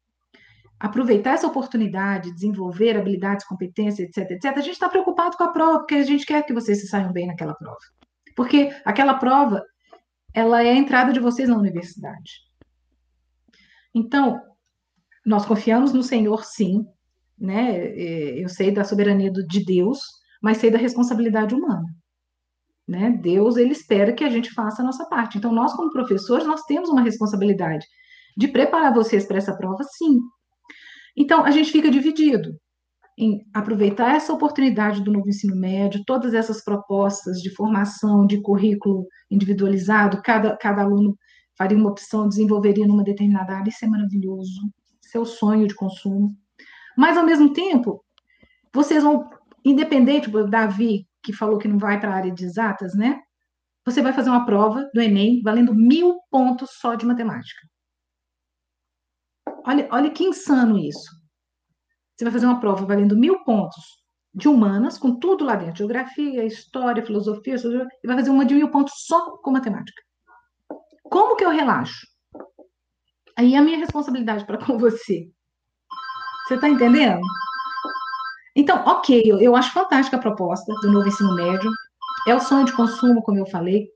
aproveitar 0.83 1.35
essa 1.35 1.47
oportunidade, 1.47 2.33
desenvolver 2.33 2.97
habilidades, 2.97 3.45
competências, 3.45 4.05
etc, 4.05 4.31
etc, 4.31 4.57
a 4.57 4.59
gente 4.59 4.73
está 4.73 4.89
preocupado 4.89 5.37
com 5.37 5.45
a 5.45 5.47
prova, 5.53 5.79
porque 5.79 5.95
a 5.95 6.03
gente 6.03 6.25
quer 6.25 6.45
que 6.45 6.53
vocês 6.53 6.81
se 6.81 6.87
saiam 6.87 7.13
bem 7.13 7.25
naquela 7.25 7.53
prova. 7.53 7.79
Porque 8.35 8.69
aquela 8.83 9.13
prova, 9.13 9.63
ela 10.33 10.61
é 10.61 10.71
a 10.71 10.75
entrada 10.75 11.13
de 11.13 11.21
vocês 11.21 11.47
na 11.47 11.57
universidade. 11.57 12.31
Então, 13.95 14.41
nós 15.25 15.45
confiamos 15.45 15.93
no 15.93 16.03
Senhor, 16.03 16.43
sim, 16.43 16.85
né? 17.39 17.77
É, 17.77 18.43
eu 18.43 18.49
sei 18.49 18.69
da 18.69 18.83
soberania 18.83 19.31
de 19.31 19.63
Deus, 19.63 20.01
mas 20.41 20.57
sei 20.57 20.69
da 20.69 20.77
responsabilidade 20.77 21.55
humana. 21.55 21.85
Né? 22.85 23.09
Deus, 23.21 23.55
ele 23.55 23.71
espera 23.71 24.11
que 24.11 24.25
a 24.25 24.29
gente 24.29 24.51
faça 24.51 24.81
a 24.81 24.85
nossa 24.85 25.05
parte. 25.05 25.37
Então, 25.37 25.53
nós, 25.53 25.73
como 25.73 25.93
professores, 25.93 26.45
nós 26.45 26.63
temos 26.63 26.89
uma 26.89 27.01
responsabilidade 27.01 27.85
de 28.35 28.49
preparar 28.49 28.93
vocês 28.93 29.25
para 29.25 29.37
essa 29.37 29.55
prova, 29.55 29.81
sim. 29.85 30.19
Então, 31.15 31.45
a 31.45 31.51
gente 31.51 31.71
fica 31.71 31.89
dividido. 31.91 32.57
em 33.17 33.45
aproveitar 33.53 34.15
essa 34.15 34.33
oportunidade 34.33 35.03
do 35.03 35.11
novo 35.11 35.29
ensino 35.29 35.55
médio, 35.55 36.03
todas 36.05 36.33
essas 36.33 36.63
propostas 36.63 37.41
de 37.41 37.49
formação, 37.51 38.25
de 38.25 38.41
currículo 38.41 39.05
individualizado, 39.29 40.21
cada, 40.23 40.57
cada 40.57 40.81
aluno 40.81 41.15
faria 41.57 41.77
uma 41.77 41.91
opção, 41.91 42.27
desenvolveria 42.27 42.87
numa 42.87 43.03
determinada 43.03 43.53
área, 43.53 43.69
isso 43.69 43.85
é 43.85 43.87
maravilhoso, 43.87 44.61
seu 45.01 45.21
é 45.23 45.25
sonho 45.25 45.67
de 45.67 45.75
consumo. 45.75 46.35
Mas, 46.97 47.17
ao 47.17 47.25
mesmo 47.25 47.53
tempo, 47.53 48.03
vocês 48.73 49.03
vão, 49.03 49.29
independente 49.63 50.29
do 50.29 50.47
Davi, 50.47 51.07
que 51.21 51.33
falou 51.33 51.57
que 51.57 51.67
não 51.67 51.77
vai 51.77 51.99
para 51.99 52.11
a 52.11 52.15
área 52.15 52.31
de 52.31 52.43
exatas, 52.43 52.95
né? 52.95 53.19
Você 53.85 54.01
vai 54.01 54.13
fazer 54.13 54.29
uma 54.29 54.45
prova 54.45 54.89
do 54.93 55.01
Enem 55.01 55.41
valendo 55.43 55.75
mil 55.75 56.19
pontos 56.31 56.71
só 56.79 56.95
de 56.95 57.05
matemática. 57.05 57.67
Olha, 59.65 59.87
olha 59.91 60.11
que 60.11 60.23
insano 60.23 60.77
isso. 60.77 61.09
Você 62.15 62.25
vai 62.25 62.33
fazer 62.33 62.45
uma 62.45 62.59
prova 62.59 62.85
valendo 62.85 63.17
mil 63.17 63.43
pontos 63.43 63.83
de 64.33 64.47
humanas, 64.47 64.97
com 64.97 65.19
tudo 65.19 65.45
lá 65.45 65.55
dentro, 65.55 65.77
geografia, 65.77 66.43
história, 66.45 67.05
filosofia, 67.05 67.55
e 68.03 68.07
vai 68.07 68.17
fazer 68.17 68.29
uma 68.29 68.45
de 68.45 68.55
mil 68.55 68.69
pontos 68.69 68.93
só 69.05 69.37
com 69.37 69.51
matemática. 69.51 70.01
Como 71.03 71.35
que 71.35 71.45
eu 71.45 71.51
relaxo? 71.51 72.07
Aí 73.37 73.53
é 73.53 73.57
a 73.57 73.61
minha 73.61 73.77
responsabilidade 73.77 74.45
para 74.45 74.63
com 74.63 74.77
você. 74.77 75.29
Você 76.47 76.55
está 76.55 76.67
entendendo? 76.67 77.21
Então, 78.55 78.83
ok, 78.85 79.21
eu, 79.25 79.39
eu 79.39 79.55
acho 79.55 79.71
fantástica 79.71 80.17
a 80.17 80.19
proposta 80.19 80.71
do 80.81 80.91
novo 80.91 81.07
ensino 81.07 81.35
médio. 81.35 81.71
É 82.27 82.35
o 82.35 82.39
sonho 82.39 82.65
de 82.65 82.73
consumo, 82.73 83.21
como 83.21 83.39
eu 83.39 83.45
falei, 83.47 83.87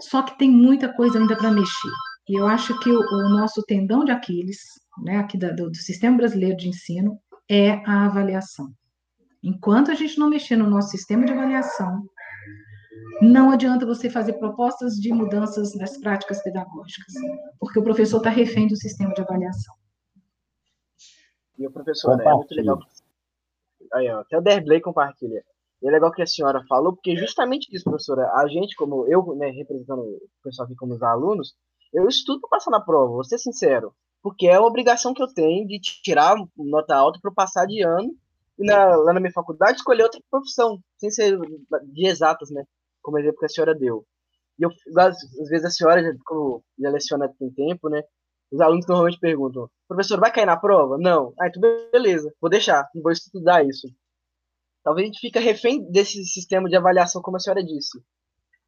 só 0.00 0.22
que 0.22 0.38
tem 0.38 0.50
muita 0.50 0.92
coisa 0.92 1.18
ainda 1.18 1.36
para 1.36 1.50
mexer. 1.50 1.90
E 2.28 2.38
eu 2.38 2.46
acho 2.46 2.78
que 2.80 2.90
o, 2.90 3.00
o 3.00 3.28
nosso 3.28 3.62
tendão 3.64 4.04
de 4.04 4.12
Aquiles, 4.12 4.58
né, 5.02 5.18
aqui 5.18 5.38
da, 5.38 5.50
do, 5.52 5.70
do 5.70 5.76
sistema 5.76 6.16
brasileiro 6.16 6.56
de 6.56 6.68
ensino, 6.68 7.18
é 7.48 7.72
a 7.86 8.06
avaliação. 8.06 8.72
Enquanto 9.42 9.90
a 9.90 9.94
gente 9.94 10.18
não 10.18 10.28
mexer 10.28 10.56
no 10.56 10.68
nosso 10.68 10.90
sistema 10.90 11.24
de 11.24 11.32
avaliação, 11.32 12.02
não 13.22 13.50
adianta 13.50 13.86
você 13.86 14.10
fazer 14.10 14.34
propostas 14.34 14.94
de 14.94 15.12
mudanças 15.12 15.74
nas 15.76 15.96
práticas 15.98 16.42
pedagógicas, 16.42 17.14
porque 17.58 17.78
o 17.78 17.84
professor 17.84 18.18
está 18.18 18.30
refém 18.30 18.66
do 18.66 18.76
sistema 18.76 19.14
de 19.14 19.22
avaliação. 19.22 19.74
E 21.58 21.66
o 21.66 21.70
professor, 21.70 22.16
né, 22.16 22.24
é 22.24 22.34
muito 22.34 22.54
legal. 22.54 22.78
Aí, 23.94 24.10
ó, 24.10 24.20
até 24.20 24.36
o 24.36 24.42
Derblay 24.42 24.80
compartilha. 24.80 25.42
E 25.82 25.88
é 25.88 25.90
legal 25.90 26.10
que 26.10 26.22
a 26.22 26.26
senhora 26.26 26.62
falou, 26.68 26.94
porque 26.94 27.16
justamente 27.16 27.68
isso, 27.74 27.84
professora, 27.84 28.30
a 28.34 28.46
gente, 28.48 28.74
como 28.76 29.06
eu, 29.06 29.34
né, 29.36 29.50
representando 29.50 30.00
o 30.00 30.20
pessoal 30.42 30.66
aqui 30.66 30.74
como 30.74 30.94
os 30.94 31.02
alunos, 31.02 31.54
eu 31.92 32.08
estudo 32.08 32.40
para 32.40 32.58
passar 32.58 32.70
na 32.70 32.80
prova, 32.80 33.12
vou 33.12 33.24
ser 33.24 33.38
sincero, 33.38 33.94
porque 34.26 34.48
é 34.48 34.58
uma 34.58 34.66
obrigação 34.66 35.14
que 35.14 35.22
eu 35.22 35.32
tenho 35.32 35.68
de 35.68 35.78
tirar 35.78 36.34
nota 36.56 36.96
alta 36.96 37.16
para 37.22 37.30
passar 37.30 37.64
de 37.64 37.80
ano 37.86 38.12
e 38.58 38.66
na, 38.66 38.96
lá 38.96 39.12
na 39.12 39.20
minha 39.20 39.32
faculdade 39.32 39.78
escolher 39.78 40.02
outra 40.02 40.20
profissão, 40.28 40.80
sem 40.98 41.12
ser 41.12 41.38
de 41.84 42.08
exatas, 42.08 42.50
né? 42.50 42.64
como 43.00 43.20
exemplo 43.20 43.38
que 43.38 43.44
a 43.44 43.48
senhora 43.48 43.72
deu. 43.72 44.04
E 44.58 44.64
eu, 44.64 44.70
às, 44.98 45.16
às 45.16 45.48
vezes 45.48 45.64
a 45.64 45.70
senhora, 45.70 46.02
já, 46.02 46.10
como 46.24 46.60
já 46.76 46.90
leciona 46.90 47.32
tem 47.38 47.52
tempo, 47.52 47.88
né? 47.88 48.02
Os 48.50 48.60
alunos 48.60 48.84
normalmente 48.88 49.20
perguntam, 49.20 49.70
professor, 49.86 50.18
vai 50.18 50.32
cair 50.32 50.46
na 50.46 50.56
prova? 50.56 50.98
Não. 50.98 51.32
Ah, 51.40 51.46
então 51.46 51.62
beleza, 51.92 52.34
vou 52.40 52.50
deixar, 52.50 52.84
vou 53.00 53.12
estudar 53.12 53.64
isso. 53.64 53.86
Talvez 54.82 55.04
a 55.04 55.06
gente 55.06 55.20
fique 55.20 55.38
refém 55.38 55.88
desse 55.88 56.24
sistema 56.24 56.68
de 56.68 56.74
avaliação, 56.74 57.22
como 57.22 57.36
a 57.36 57.40
senhora 57.40 57.62
disse. 57.62 57.96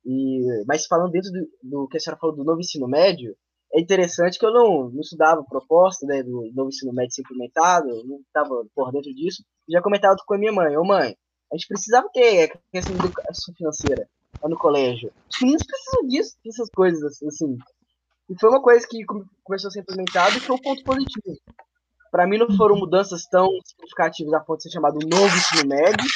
E, 0.07 0.65
mas 0.69 0.87
falando 0.87 1.11
dentro 1.11 1.33
do, 1.33 1.49
do 1.65 1.89
que 1.89 1.97
a 1.97 2.01
senhora 2.01 2.21
falou 2.21 2.37
do 2.37 2.45
novo 2.45 2.61
ensino 2.61 2.87
médio, 2.87 3.37
é 3.73 3.81
interessante 3.81 4.39
que 4.39 4.47
eu 4.47 4.53
não, 4.53 4.91
não 4.91 5.01
estudava 5.01 5.45
proposta 5.45 6.07
né, 6.07 6.23
do 6.23 6.51
novo 6.55 6.69
ensino 6.69 6.93
médio 6.93 7.21
implementado, 7.21 7.89
não 8.05 8.21
estava 8.21 8.65
por 8.75 8.91
dentro 8.93 9.15
disso. 9.15 9.45
Já 9.69 9.83
comentava 9.83 10.17
com 10.27 10.35
a 10.35 10.39
minha 10.39 10.53
mãe, 10.53 10.77
ô 10.77 10.85
mãe, 10.85 11.15
a 11.53 11.57
gente 11.57 11.69
precisava 11.69 12.09
ter 12.13 12.59
questão 12.73 12.97
de 12.97 13.05
educação 13.05 13.55
financeira 13.55 14.09
lá 14.43 14.49
no 14.49 14.57
colégio. 14.57 15.13
Os 15.31 15.41
meninos 15.41 15.65
precisam 15.67 16.09
disso, 16.09 16.37
dessas 16.45 16.71
coisas, 16.71 17.23
assim. 17.23 17.59
E 18.31 18.39
foi 18.39 18.49
uma 18.49 18.63
coisa 18.63 18.87
que 18.89 19.05
começou 19.45 19.69
a 19.69 19.71
ser 19.71 19.81
implementada 19.81 20.37
e 20.37 20.41
foi 20.41 20.57
um 20.57 20.61
ponto 20.61 20.83
positivo. 20.85 21.37
Para 22.11 22.27
mim, 22.27 22.39
não 22.39 22.57
foram 22.57 22.77
mudanças 22.77 23.27
tão 23.27 23.49
significativas 23.65 24.33
a 24.33 24.41
ponto 24.41 24.59
de 24.59 24.63
ser 24.65 24.71
chamado 24.71 24.99
novo 25.07 25.37
ensino 25.37 25.69
médio. 25.69 26.07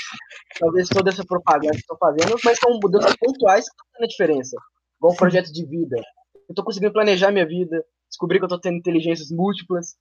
Talvez 0.58 0.88
toda 0.88 1.10
essa 1.10 1.24
propaganda 1.24 1.72
que 1.72 1.80
estou 1.80 1.98
fazendo, 1.98 2.36
mas 2.42 2.58
são 2.58 2.78
mudanças 2.82 3.14
pontuais 3.16 3.64
que 3.66 3.72
estão 3.72 3.86
fazendo 3.92 4.04
a 4.04 4.08
diferença. 4.08 4.56
Um 5.02 5.14
projeto 5.16 5.52
de 5.52 5.66
vida. 5.66 5.96
Eu 6.48 6.52
estou 6.52 6.64
conseguindo 6.64 6.92
planejar 6.92 7.30
minha 7.30 7.46
vida, 7.46 7.84
descobrir 8.08 8.38
que 8.38 8.44
eu 8.44 8.46
estou 8.46 8.60
tendo 8.60 8.76
inteligências 8.76 9.30
múltiplas. 9.30 9.96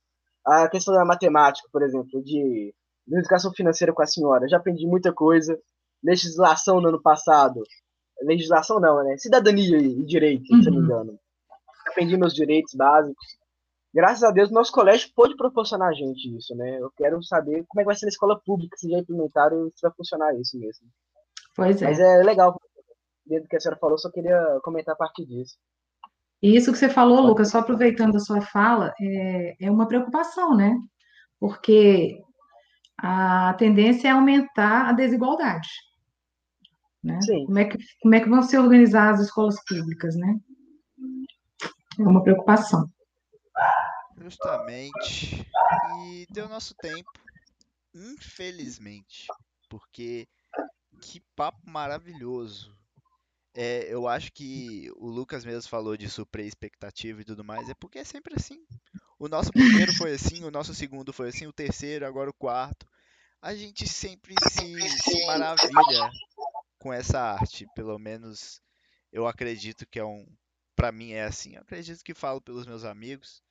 A 0.46 0.68
questão 0.68 0.94
da 0.94 1.06
matemática, 1.06 1.68
por 1.72 1.84
exemplo, 1.84 2.24
de, 2.24 2.74
de 3.08 3.18
educação 3.18 3.54
financeira 3.54 3.94
com 3.94 4.02
a 4.02 4.08
senhora. 4.08 4.48
Já 4.48 4.58
aprendi 4.58 4.86
muita 4.86 5.14
coisa. 5.14 5.58
Legislação 6.04 6.82
no 6.82 6.90
ano 6.90 7.02
passado, 7.02 7.62
legislação 8.24 8.80
não, 8.80 9.04
né? 9.04 9.18
Cidadania 9.18 9.78
e 9.78 10.04
direito, 10.04 10.52
uhum. 10.52 10.64
se 10.64 10.70
não 10.70 10.74
me 10.74 10.80
uhum. 10.80 10.86
engano. 10.86 11.20
Aprendi 11.88 12.18
meus 12.18 12.34
direitos 12.34 12.74
básicos. 12.74 13.26
Graças 13.94 14.24
a 14.24 14.32
Deus, 14.32 14.50
nosso 14.50 14.72
colégio 14.72 15.12
pôde 15.14 15.36
proporcionar 15.36 15.90
a 15.90 15.94
gente 15.94 16.34
isso, 16.36 16.56
né? 16.56 16.80
Eu 16.80 16.90
quero 16.96 17.22
saber 17.24 17.66
como 17.68 17.82
é 17.82 17.84
que 17.84 17.88
vai 17.88 17.96
ser 17.96 18.06
na 18.06 18.12
escola 18.12 18.40
pública, 18.40 18.78
se 18.78 18.90
já 18.90 19.00
implementaram 19.00 19.68
e 19.68 19.72
se 19.72 19.82
vai 19.82 19.92
funcionar 19.92 20.34
isso 20.40 20.58
mesmo. 20.58 20.88
Pois 21.56 21.82
é. 21.82 21.86
Mas 21.86 22.00
é 22.00 22.24
legal, 22.24 22.58
dentro 23.26 23.44
do 23.44 23.50
que 23.50 23.58
a 23.58 23.60
senhora 23.60 23.80
falou, 23.80 23.98
só 23.98 24.10
queria 24.10 24.60
comentar 24.64 24.94
a 24.94 24.98
partir 24.98 25.26
disso. 25.26 25.58
E 26.42 26.56
isso 26.56 26.72
que 26.72 26.78
você 26.78 26.90
falou, 26.90 27.22
Lucas, 27.22 27.50
só 27.50 27.60
aproveitando 27.60 28.16
a 28.16 28.20
sua 28.20 28.42
fala, 28.42 28.94
é, 29.00 29.56
é 29.60 29.72
uma 29.72 29.88
preocupação, 29.88 30.56
né? 30.56 30.76
Porque 31.40 32.20
a 32.98 33.54
tendência 33.56 34.08
é 34.08 34.12
aumentar 34.12 34.90
a 34.90 34.94
desigualdade. 34.94 35.70
Né? 37.04 37.20
Como, 37.46 37.58
é 37.58 37.66
que, 37.66 37.78
como 38.02 38.16
é 38.16 38.20
que 38.20 38.30
vão 38.30 38.44
se 38.44 38.58
organizar 38.58 39.14
as 39.14 39.22
escolas 39.22 39.56
públicas, 39.66 40.16
né? 40.16 40.40
É 42.00 42.04
uma 42.04 42.24
preocupação. 42.24 42.90
Justamente. 44.18 45.46
E 46.06 46.28
deu 46.32 46.48
nosso 46.48 46.76
tempo, 46.76 47.12
infelizmente, 47.94 49.28
porque 49.68 50.28
que 51.02 51.20
papo 51.36 51.60
maravilhoso. 51.66 52.76
É, 53.54 53.94
eu 53.94 54.08
acho 54.08 54.32
que 54.32 54.90
o 54.96 55.08
Lucas 55.08 55.44
mesmo 55.44 55.70
falou 55.70 55.98
de 55.98 56.10
suprir 56.10 56.46
expectativa 56.46 57.22
e 57.22 57.26
tudo 57.26 57.44
mais, 57.44 57.70
é 57.70 57.74
porque 57.74 58.00
é 58.00 58.04
sempre 58.04 58.34
assim. 58.36 58.66
O 59.20 59.28
nosso 59.28 59.52
primeiro 59.52 59.94
foi 59.94 60.14
assim, 60.14 60.44
o 60.44 60.52
nosso 60.52 60.74
segundo 60.74 61.12
foi 61.12 61.30
assim, 61.30 61.46
o 61.48 61.54
terceiro, 61.54 62.06
agora 62.06 62.30
o 62.30 62.34
quarto. 62.34 62.88
A 63.42 63.54
gente 63.56 63.88
sempre 63.88 64.36
se, 64.50 64.90
se 64.90 65.26
maravilha 65.26 66.10
com 66.80 66.94
essa 66.94 67.20
arte. 67.20 67.68
Pelo 67.76 67.98
menos 68.00 68.62
eu 69.12 69.28
acredito 69.28 69.86
que 69.86 70.00
é 70.00 70.06
um. 70.06 70.26
Para 70.76 70.92
mim 70.92 71.12
é 71.12 71.24
assim. 71.24 71.56
Eu 71.56 71.62
acredito 71.62 72.04
que 72.04 72.14
falo 72.14 72.42
pelos 72.42 72.66
meus 72.66 72.84
amigos. 72.84 73.44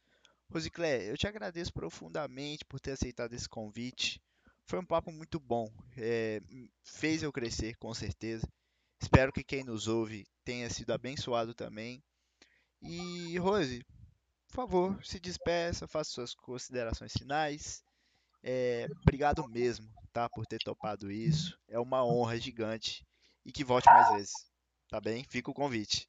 Rosiclé, 0.50 1.08
eu 1.08 1.16
te 1.16 1.28
agradeço 1.28 1.72
profundamente 1.72 2.64
por 2.64 2.80
ter 2.80 2.92
aceitado 2.92 3.32
esse 3.34 3.48
convite. 3.48 4.20
Foi 4.66 4.78
um 4.78 4.84
papo 4.84 5.12
muito 5.12 5.38
bom. 5.38 5.68
É, 5.96 6.40
fez 6.82 7.22
eu 7.22 7.32
crescer, 7.32 7.76
com 7.76 7.92
certeza. 7.94 8.48
Espero 9.00 9.32
que 9.32 9.42
quem 9.42 9.64
nos 9.64 9.88
ouve 9.88 10.26
tenha 10.44 10.68
sido 10.68 10.92
abençoado 10.92 11.54
também. 11.54 12.02
E, 12.82 13.38
Rose, 13.38 13.84
por 14.48 14.54
favor, 14.54 15.04
se 15.04 15.18
despeça, 15.18 15.86
faça 15.86 16.10
suas 16.10 16.34
considerações 16.34 17.12
finais. 17.12 17.82
É, 18.42 18.86
obrigado 19.02 19.46
mesmo, 19.48 19.86
tá, 20.12 20.28
por 20.28 20.46
ter 20.46 20.58
topado 20.58 21.10
isso. 21.10 21.56
É 21.68 21.78
uma 21.78 22.04
honra 22.04 22.38
gigante 22.38 23.06
e 23.44 23.52
que 23.52 23.64
volte 23.64 23.86
mais 23.86 24.10
vezes. 24.12 24.32
Tá 24.88 25.00
bem? 25.00 25.24
Fica 25.30 25.50
o 25.50 25.54
convite. 25.54 26.06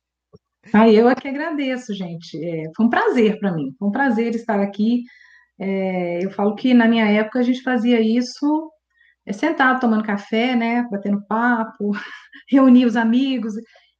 Ah, 0.73 0.89
eu 0.89 1.09
é 1.09 1.15
que 1.15 1.27
agradeço, 1.27 1.93
gente. 1.93 2.37
É, 2.43 2.63
foi 2.75 2.85
um 2.85 2.89
prazer 2.89 3.39
para 3.39 3.51
mim. 3.51 3.73
Foi 3.77 3.87
um 3.87 3.91
prazer 3.91 4.35
estar 4.35 4.59
aqui. 4.59 5.03
É, 5.59 6.25
eu 6.25 6.31
falo 6.31 6.55
que 6.55 6.73
na 6.73 6.87
minha 6.87 7.05
época 7.05 7.39
a 7.39 7.43
gente 7.43 7.61
fazia 7.61 8.01
isso 8.01 8.71
é, 9.25 9.33
sentado 9.33 9.79
tomando 9.79 10.03
café, 10.03 10.55
né, 10.55 10.87
batendo 10.89 11.21
papo, 11.27 11.91
reunir 12.49 12.85
os 12.85 12.95
amigos. 12.95 13.53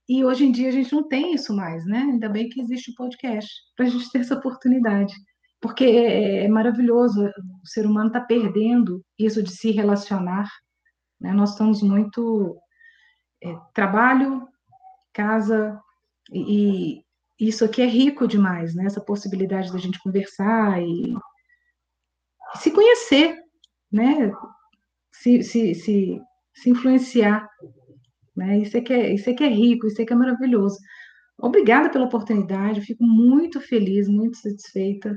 E 0.10 0.26
hoje 0.26 0.46
em 0.46 0.52
dia 0.52 0.70
a 0.70 0.72
gente 0.72 0.94
não 0.94 1.08
tem 1.08 1.34
isso 1.34 1.56
mais, 1.56 1.86
né? 1.86 2.00
Ainda 2.00 2.28
bem 2.28 2.50
que 2.50 2.60
existe 2.62 2.92
o 2.92 2.96
podcast 2.96 3.50
para 3.76 3.86
a 3.86 3.90
gente 3.90 4.12
ter 4.12 4.20
essa 4.20 4.36
oportunidade, 4.36 5.14
porque 5.62 5.86
é, 5.86 6.46
é 6.46 6.48
maravilhoso. 6.48 7.28
O 7.64 7.68
ser 7.68 7.86
humano 7.86 8.08
está 8.08 8.20
perdendo 8.20 9.02
isso 9.18 9.42
de 9.42 9.52
se 9.52 9.72
relacionar. 9.72 10.50
Né? 11.20 11.32
Nós 11.32 11.52
estamos 11.52 11.82
muito 11.82 12.58
é, 13.42 13.56
trabalho, 13.74 14.48
casa, 15.14 15.80
e, 16.32 17.04
e, 17.40 17.48
isso 17.48 17.64
aqui 17.64 17.82
é 17.82 17.86
rico 17.86 18.28
demais, 18.28 18.76
né? 18.76 18.86
Essa 18.86 19.02
possibilidade 19.02 19.72
da 19.72 19.78
gente 19.78 20.00
conversar 20.00 20.82
e, 20.82 21.14
e 22.54 22.58
se 22.58 22.72
conhecer, 22.72 23.38
né? 23.92 24.32
Se, 25.12 25.44
se, 25.44 25.76
se, 25.76 26.20
se 26.54 26.70
influenciar, 26.70 27.48
né? 28.36 28.60
Isso 28.60 28.78
é, 28.78 28.82
que 28.82 28.94
é, 28.94 29.14
isso 29.14 29.30
é 29.30 29.34
que 29.34 29.44
é 29.44 29.50
rico, 29.50 29.88
isso 29.88 30.02
é 30.02 30.06
que 30.06 30.14
é 30.14 30.16
maravilhoso. 30.16 30.78
Obrigada 31.38 31.90
pela 31.90 32.06
oportunidade, 32.06 32.80
eu 32.80 32.86
fico 32.86 33.04
muito 33.04 33.60
feliz, 33.60 34.08
muito 34.08 34.38
satisfeita. 34.38 35.16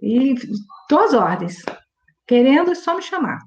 E 0.00 0.32
estou 0.32 1.00
às 1.00 1.14
ordens. 1.14 1.62
Querendo, 2.26 2.70
é 2.70 2.74
só 2.74 2.94
me 2.94 3.02
chamar. 3.02 3.38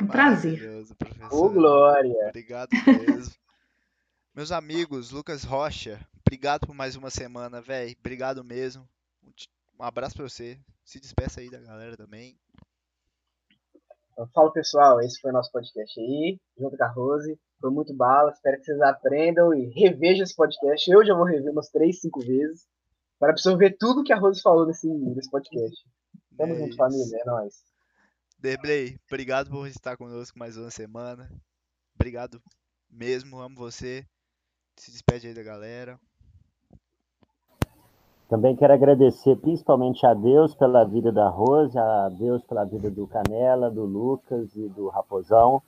Um 0.00 0.06
prazer. 0.06 0.60
Ô, 0.90 0.94
professor. 0.94 1.52
Glória! 1.52 2.28
Obrigado 2.28 2.70
mesmo. 2.86 3.34
Meus 4.34 4.50
amigos, 4.50 5.10
Lucas 5.10 5.44
Rocha, 5.44 6.00
obrigado 6.24 6.66
por 6.66 6.74
mais 6.74 6.96
uma 6.96 7.10
semana, 7.10 7.60
velho. 7.60 7.94
Obrigado 7.98 8.42
mesmo. 8.42 8.88
Um 9.22 9.30
Um 9.78 9.84
abraço 9.84 10.14
pra 10.16 10.26
você. 10.26 10.58
Se 10.84 10.98
despeça 10.98 11.40
aí 11.40 11.50
da 11.50 11.60
galera 11.60 11.96
também. 11.96 12.38
Então, 14.12 14.28
fala 14.28 14.52
pessoal, 14.52 15.00
esse 15.00 15.20
foi 15.20 15.30
o 15.30 15.34
nosso 15.34 15.50
podcast 15.50 15.98
aí, 15.98 16.38
junto 16.58 16.76
com 16.76 16.84
a 16.84 16.88
Rose. 16.88 17.38
Foi 17.60 17.70
muito 17.70 17.94
bala, 17.94 18.30
espero 18.30 18.58
que 18.58 18.64
vocês 18.64 18.80
aprendam 18.80 19.54
e 19.54 19.70
revejam 19.70 20.24
esse 20.24 20.36
podcast. 20.36 20.90
Eu 20.90 21.04
já 21.04 21.14
vou 21.14 21.24
rever 21.24 21.50
umas 21.50 21.70
três, 21.70 22.00
cinco 22.00 22.20
vezes 22.20 22.66
para 23.18 23.30
absorver 23.30 23.76
tudo 23.78 24.02
que 24.02 24.12
a 24.12 24.18
Rose 24.18 24.42
falou 24.42 24.66
nesse, 24.66 24.88
nesse 24.88 25.30
podcast. 25.30 25.84
Tamo 26.36 26.54
É 26.54 26.58
junto, 26.58 26.76
família, 26.76 27.18
é 27.20 27.24
nóis. 27.24 27.54
Derblay, 28.38 28.98
obrigado 29.06 29.48
por 29.48 29.66
estar 29.68 29.96
conosco 29.96 30.38
mais 30.38 30.56
uma 30.56 30.70
semana. 30.70 31.30
Obrigado 31.94 32.42
mesmo, 32.90 33.38
amo 33.38 33.54
você. 33.56 34.04
Se 34.76 34.90
despede 34.90 35.28
aí 35.28 35.34
da 35.34 35.42
galera. 35.42 35.98
Também 38.32 38.56
quero 38.56 38.72
agradecer 38.72 39.36
principalmente 39.36 40.06
a 40.06 40.14
Deus 40.14 40.54
pela 40.54 40.84
vida 40.84 41.12
da 41.12 41.28
Rose, 41.28 41.78
a 41.78 42.08
Deus 42.08 42.42
pela 42.44 42.64
vida 42.64 42.90
do 42.90 43.06
Canela, 43.06 43.70
do 43.70 43.84
Lucas 43.84 44.56
e 44.56 44.70
do 44.70 44.88
Raposão. 44.88 45.60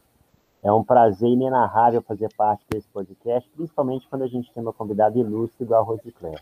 É 0.62 0.72
um 0.72 0.82
prazer 0.82 1.28
inenarrável 1.28 2.00
fazer 2.00 2.32
parte 2.34 2.64
desse 2.70 2.88
podcast, 2.88 3.46
principalmente 3.50 4.08
quando 4.08 4.22
a 4.22 4.26
gente 4.26 4.50
tem 4.50 4.62
uma 4.62 4.72
convidada 4.72 5.18
ilustre 5.18 5.62
igual 5.62 5.82
a 5.82 5.84
Rose 5.84 6.10
Claire. 6.10 6.40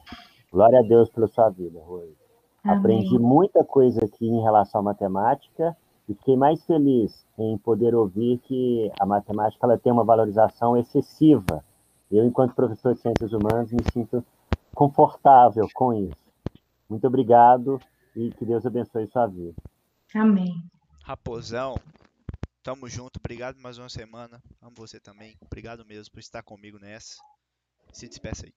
Glória 0.53 0.79
a 0.79 0.83
Deus 0.83 1.11
pela 1.11 1.27
sua 1.27 1.49
vida, 1.49 1.81
Rose. 1.85 2.17
Aprendi 2.63 3.17
Amém. 3.17 3.29
muita 3.29 3.65
coisa 3.65 4.05
aqui 4.05 4.29
em 4.29 4.43
relação 4.43 4.81
à 4.81 4.85
matemática 4.85 5.77
e 6.09 6.15
fiquei 6.15 6.37
mais 6.37 6.65
feliz 6.65 7.27
em 7.37 7.59
poder 7.59 7.97
ouvir 7.97 8.39
que 8.45 8.93
a 9.01 9.05
matemática 9.05 9.67
ela 9.67 9.77
tem 9.77 9.93
uma 9.93 10.05
valorização 10.05 10.77
excessiva. 10.77 11.65
Eu, 12.09 12.25
enquanto 12.25 12.55
professor 12.55 12.95
de 12.95 13.01
ciências 13.01 13.33
humanas, 13.33 13.73
me 13.73 13.83
sinto 13.93 14.25
confortável 14.75 15.69
com 15.73 15.93
isso. 15.93 16.23
Muito 16.89 17.07
obrigado 17.07 17.81
e 18.15 18.31
que 18.33 18.45
Deus 18.45 18.67
abençoe 18.67 19.07
sua 19.07 19.27
vida. 19.27 19.55
Amém. 20.15 20.63
Raposão, 21.05 21.75
tamo 22.63 22.89
junto. 22.89 23.19
Obrigado 23.19 23.59
mais 23.61 23.79
uma 23.79 23.89
semana. 23.89 24.43
Amo 24.61 24.75
você 24.77 25.01
também. 25.01 25.37
Obrigado 25.41 25.85
mesmo 25.85 26.13
por 26.13 26.21
estar 26.21 26.43
comigo 26.43 26.79
nessa. 26.79 27.17
Se 27.93 28.09
despeça 28.09 28.47
aí. 28.47 28.53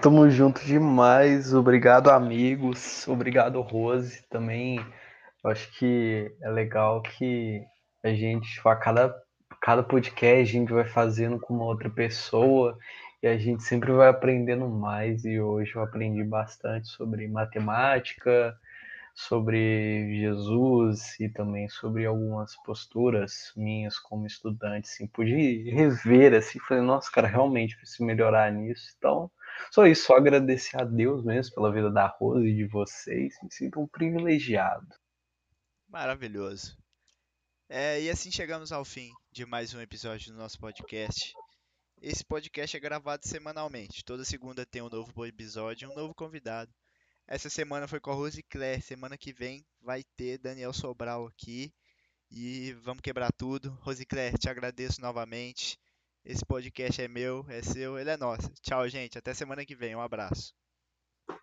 Tamo 0.00 0.28
junto 0.30 0.64
demais. 0.64 1.54
Obrigado, 1.54 2.10
amigos. 2.10 3.06
Obrigado, 3.08 3.60
Rose. 3.60 4.22
Também 4.28 4.78
eu 5.42 5.50
acho 5.50 5.70
que 5.78 6.34
é 6.42 6.50
legal 6.50 7.02
que 7.02 7.62
a 8.04 8.08
gente, 8.12 8.48
tipo, 8.52 8.68
a 8.68 8.76
cada, 8.76 9.14
cada 9.60 9.82
podcast, 9.82 10.42
a 10.42 10.60
gente 10.60 10.72
vai 10.72 10.84
fazendo 10.84 11.38
com 11.40 11.54
uma 11.54 11.64
outra 11.64 11.88
pessoa 11.88 12.76
e 13.22 13.26
a 13.26 13.36
gente 13.36 13.62
sempre 13.62 13.92
vai 13.92 14.08
aprendendo 14.08 14.68
mais. 14.68 15.24
E 15.24 15.40
hoje 15.40 15.74
eu 15.74 15.82
aprendi 15.82 16.24
bastante 16.24 16.88
sobre 16.88 17.28
matemática, 17.28 18.58
sobre 19.14 20.18
Jesus 20.20 21.18
e 21.20 21.28
também 21.28 21.68
sobre 21.68 22.06
algumas 22.06 22.56
posturas 22.62 23.52
minhas 23.56 23.98
como 23.98 24.26
estudante. 24.26 24.88
Assim, 24.88 25.06
pude 25.06 25.70
rever, 25.70 26.34
assim, 26.34 26.58
falei, 26.60 26.82
nossa, 26.82 27.10
cara, 27.10 27.28
realmente 27.28 27.76
preciso 27.76 28.04
melhorar 28.04 28.50
nisso. 28.52 28.94
Então. 28.96 29.30
Só 29.70 29.86
isso, 29.86 30.06
só 30.06 30.16
agradecer 30.16 30.80
a 30.80 30.84
Deus 30.84 31.22
mesmo 31.22 31.54
pela 31.54 31.72
vida 31.72 31.90
da 31.90 32.06
Rose 32.06 32.46
e 32.46 32.56
de 32.56 32.66
vocês. 32.66 33.34
Me 33.42 33.52
sinto 33.52 33.80
um 33.80 33.86
privilegiado. 33.86 34.88
Maravilhoso. 35.86 36.78
É, 37.68 38.00
e 38.00 38.10
assim 38.10 38.32
chegamos 38.32 38.72
ao 38.72 38.84
fim 38.84 39.10
de 39.30 39.44
mais 39.44 39.74
um 39.74 39.80
episódio 39.80 40.32
do 40.32 40.38
nosso 40.38 40.58
podcast. 40.58 41.32
Esse 42.02 42.24
podcast 42.24 42.74
é 42.74 42.80
gravado 42.80 43.28
semanalmente. 43.28 44.02
Toda 44.02 44.24
segunda 44.24 44.64
tem 44.64 44.80
um 44.80 44.88
novo 44.88 45.26
episódio 45.26 45.86
e 45.86 45.92
um 45.92 45.94
novo 45.94 46.14
convidado. 46.14 46.72
Essa 47.26 47.50
semana 47.50 47.86
foi 47.86 48.00
com 48.00 48.10
a 48.10 48.14
Rose 48.14 48.42
Claire. 48.42 48.80
Semana 48.80 49.18
que 49.18 49.34
vem 49.34 49.66
vai 49.82 50.02
ter 50.16 50.38
Daniel 50.38 50.72
Sobral 50.72 51.26
aqui. 51.26 51.70
E 52.30 52.72
vamos 52.82 53.02
quebrar 53.02 53.30
tudo. 53.30 53.78
Rose 53.82 54.06
Claire, 54.06 54.38
te 54.38 54.48
agradeço 54.48 54.98
novamente. 55.02 55.78
Esse 56.24 56.42
podcast 56.42 57.02
é 57.02 57.06
meu, 57.06 57.44
é 57.50 57.60
seu, 57.60 57.98
ele 57.98 58.08
é 58.08 58.16
nosso. 58.16 58.50
Tchau, 58.62 58.88
gente. 58.88 59.18
Até 59.18 59.34
semana 59.34 59.66
que 59.66 59.76
vem. 59.76 59.94
Um 59.94 60.00
abraço. 60.00 60.54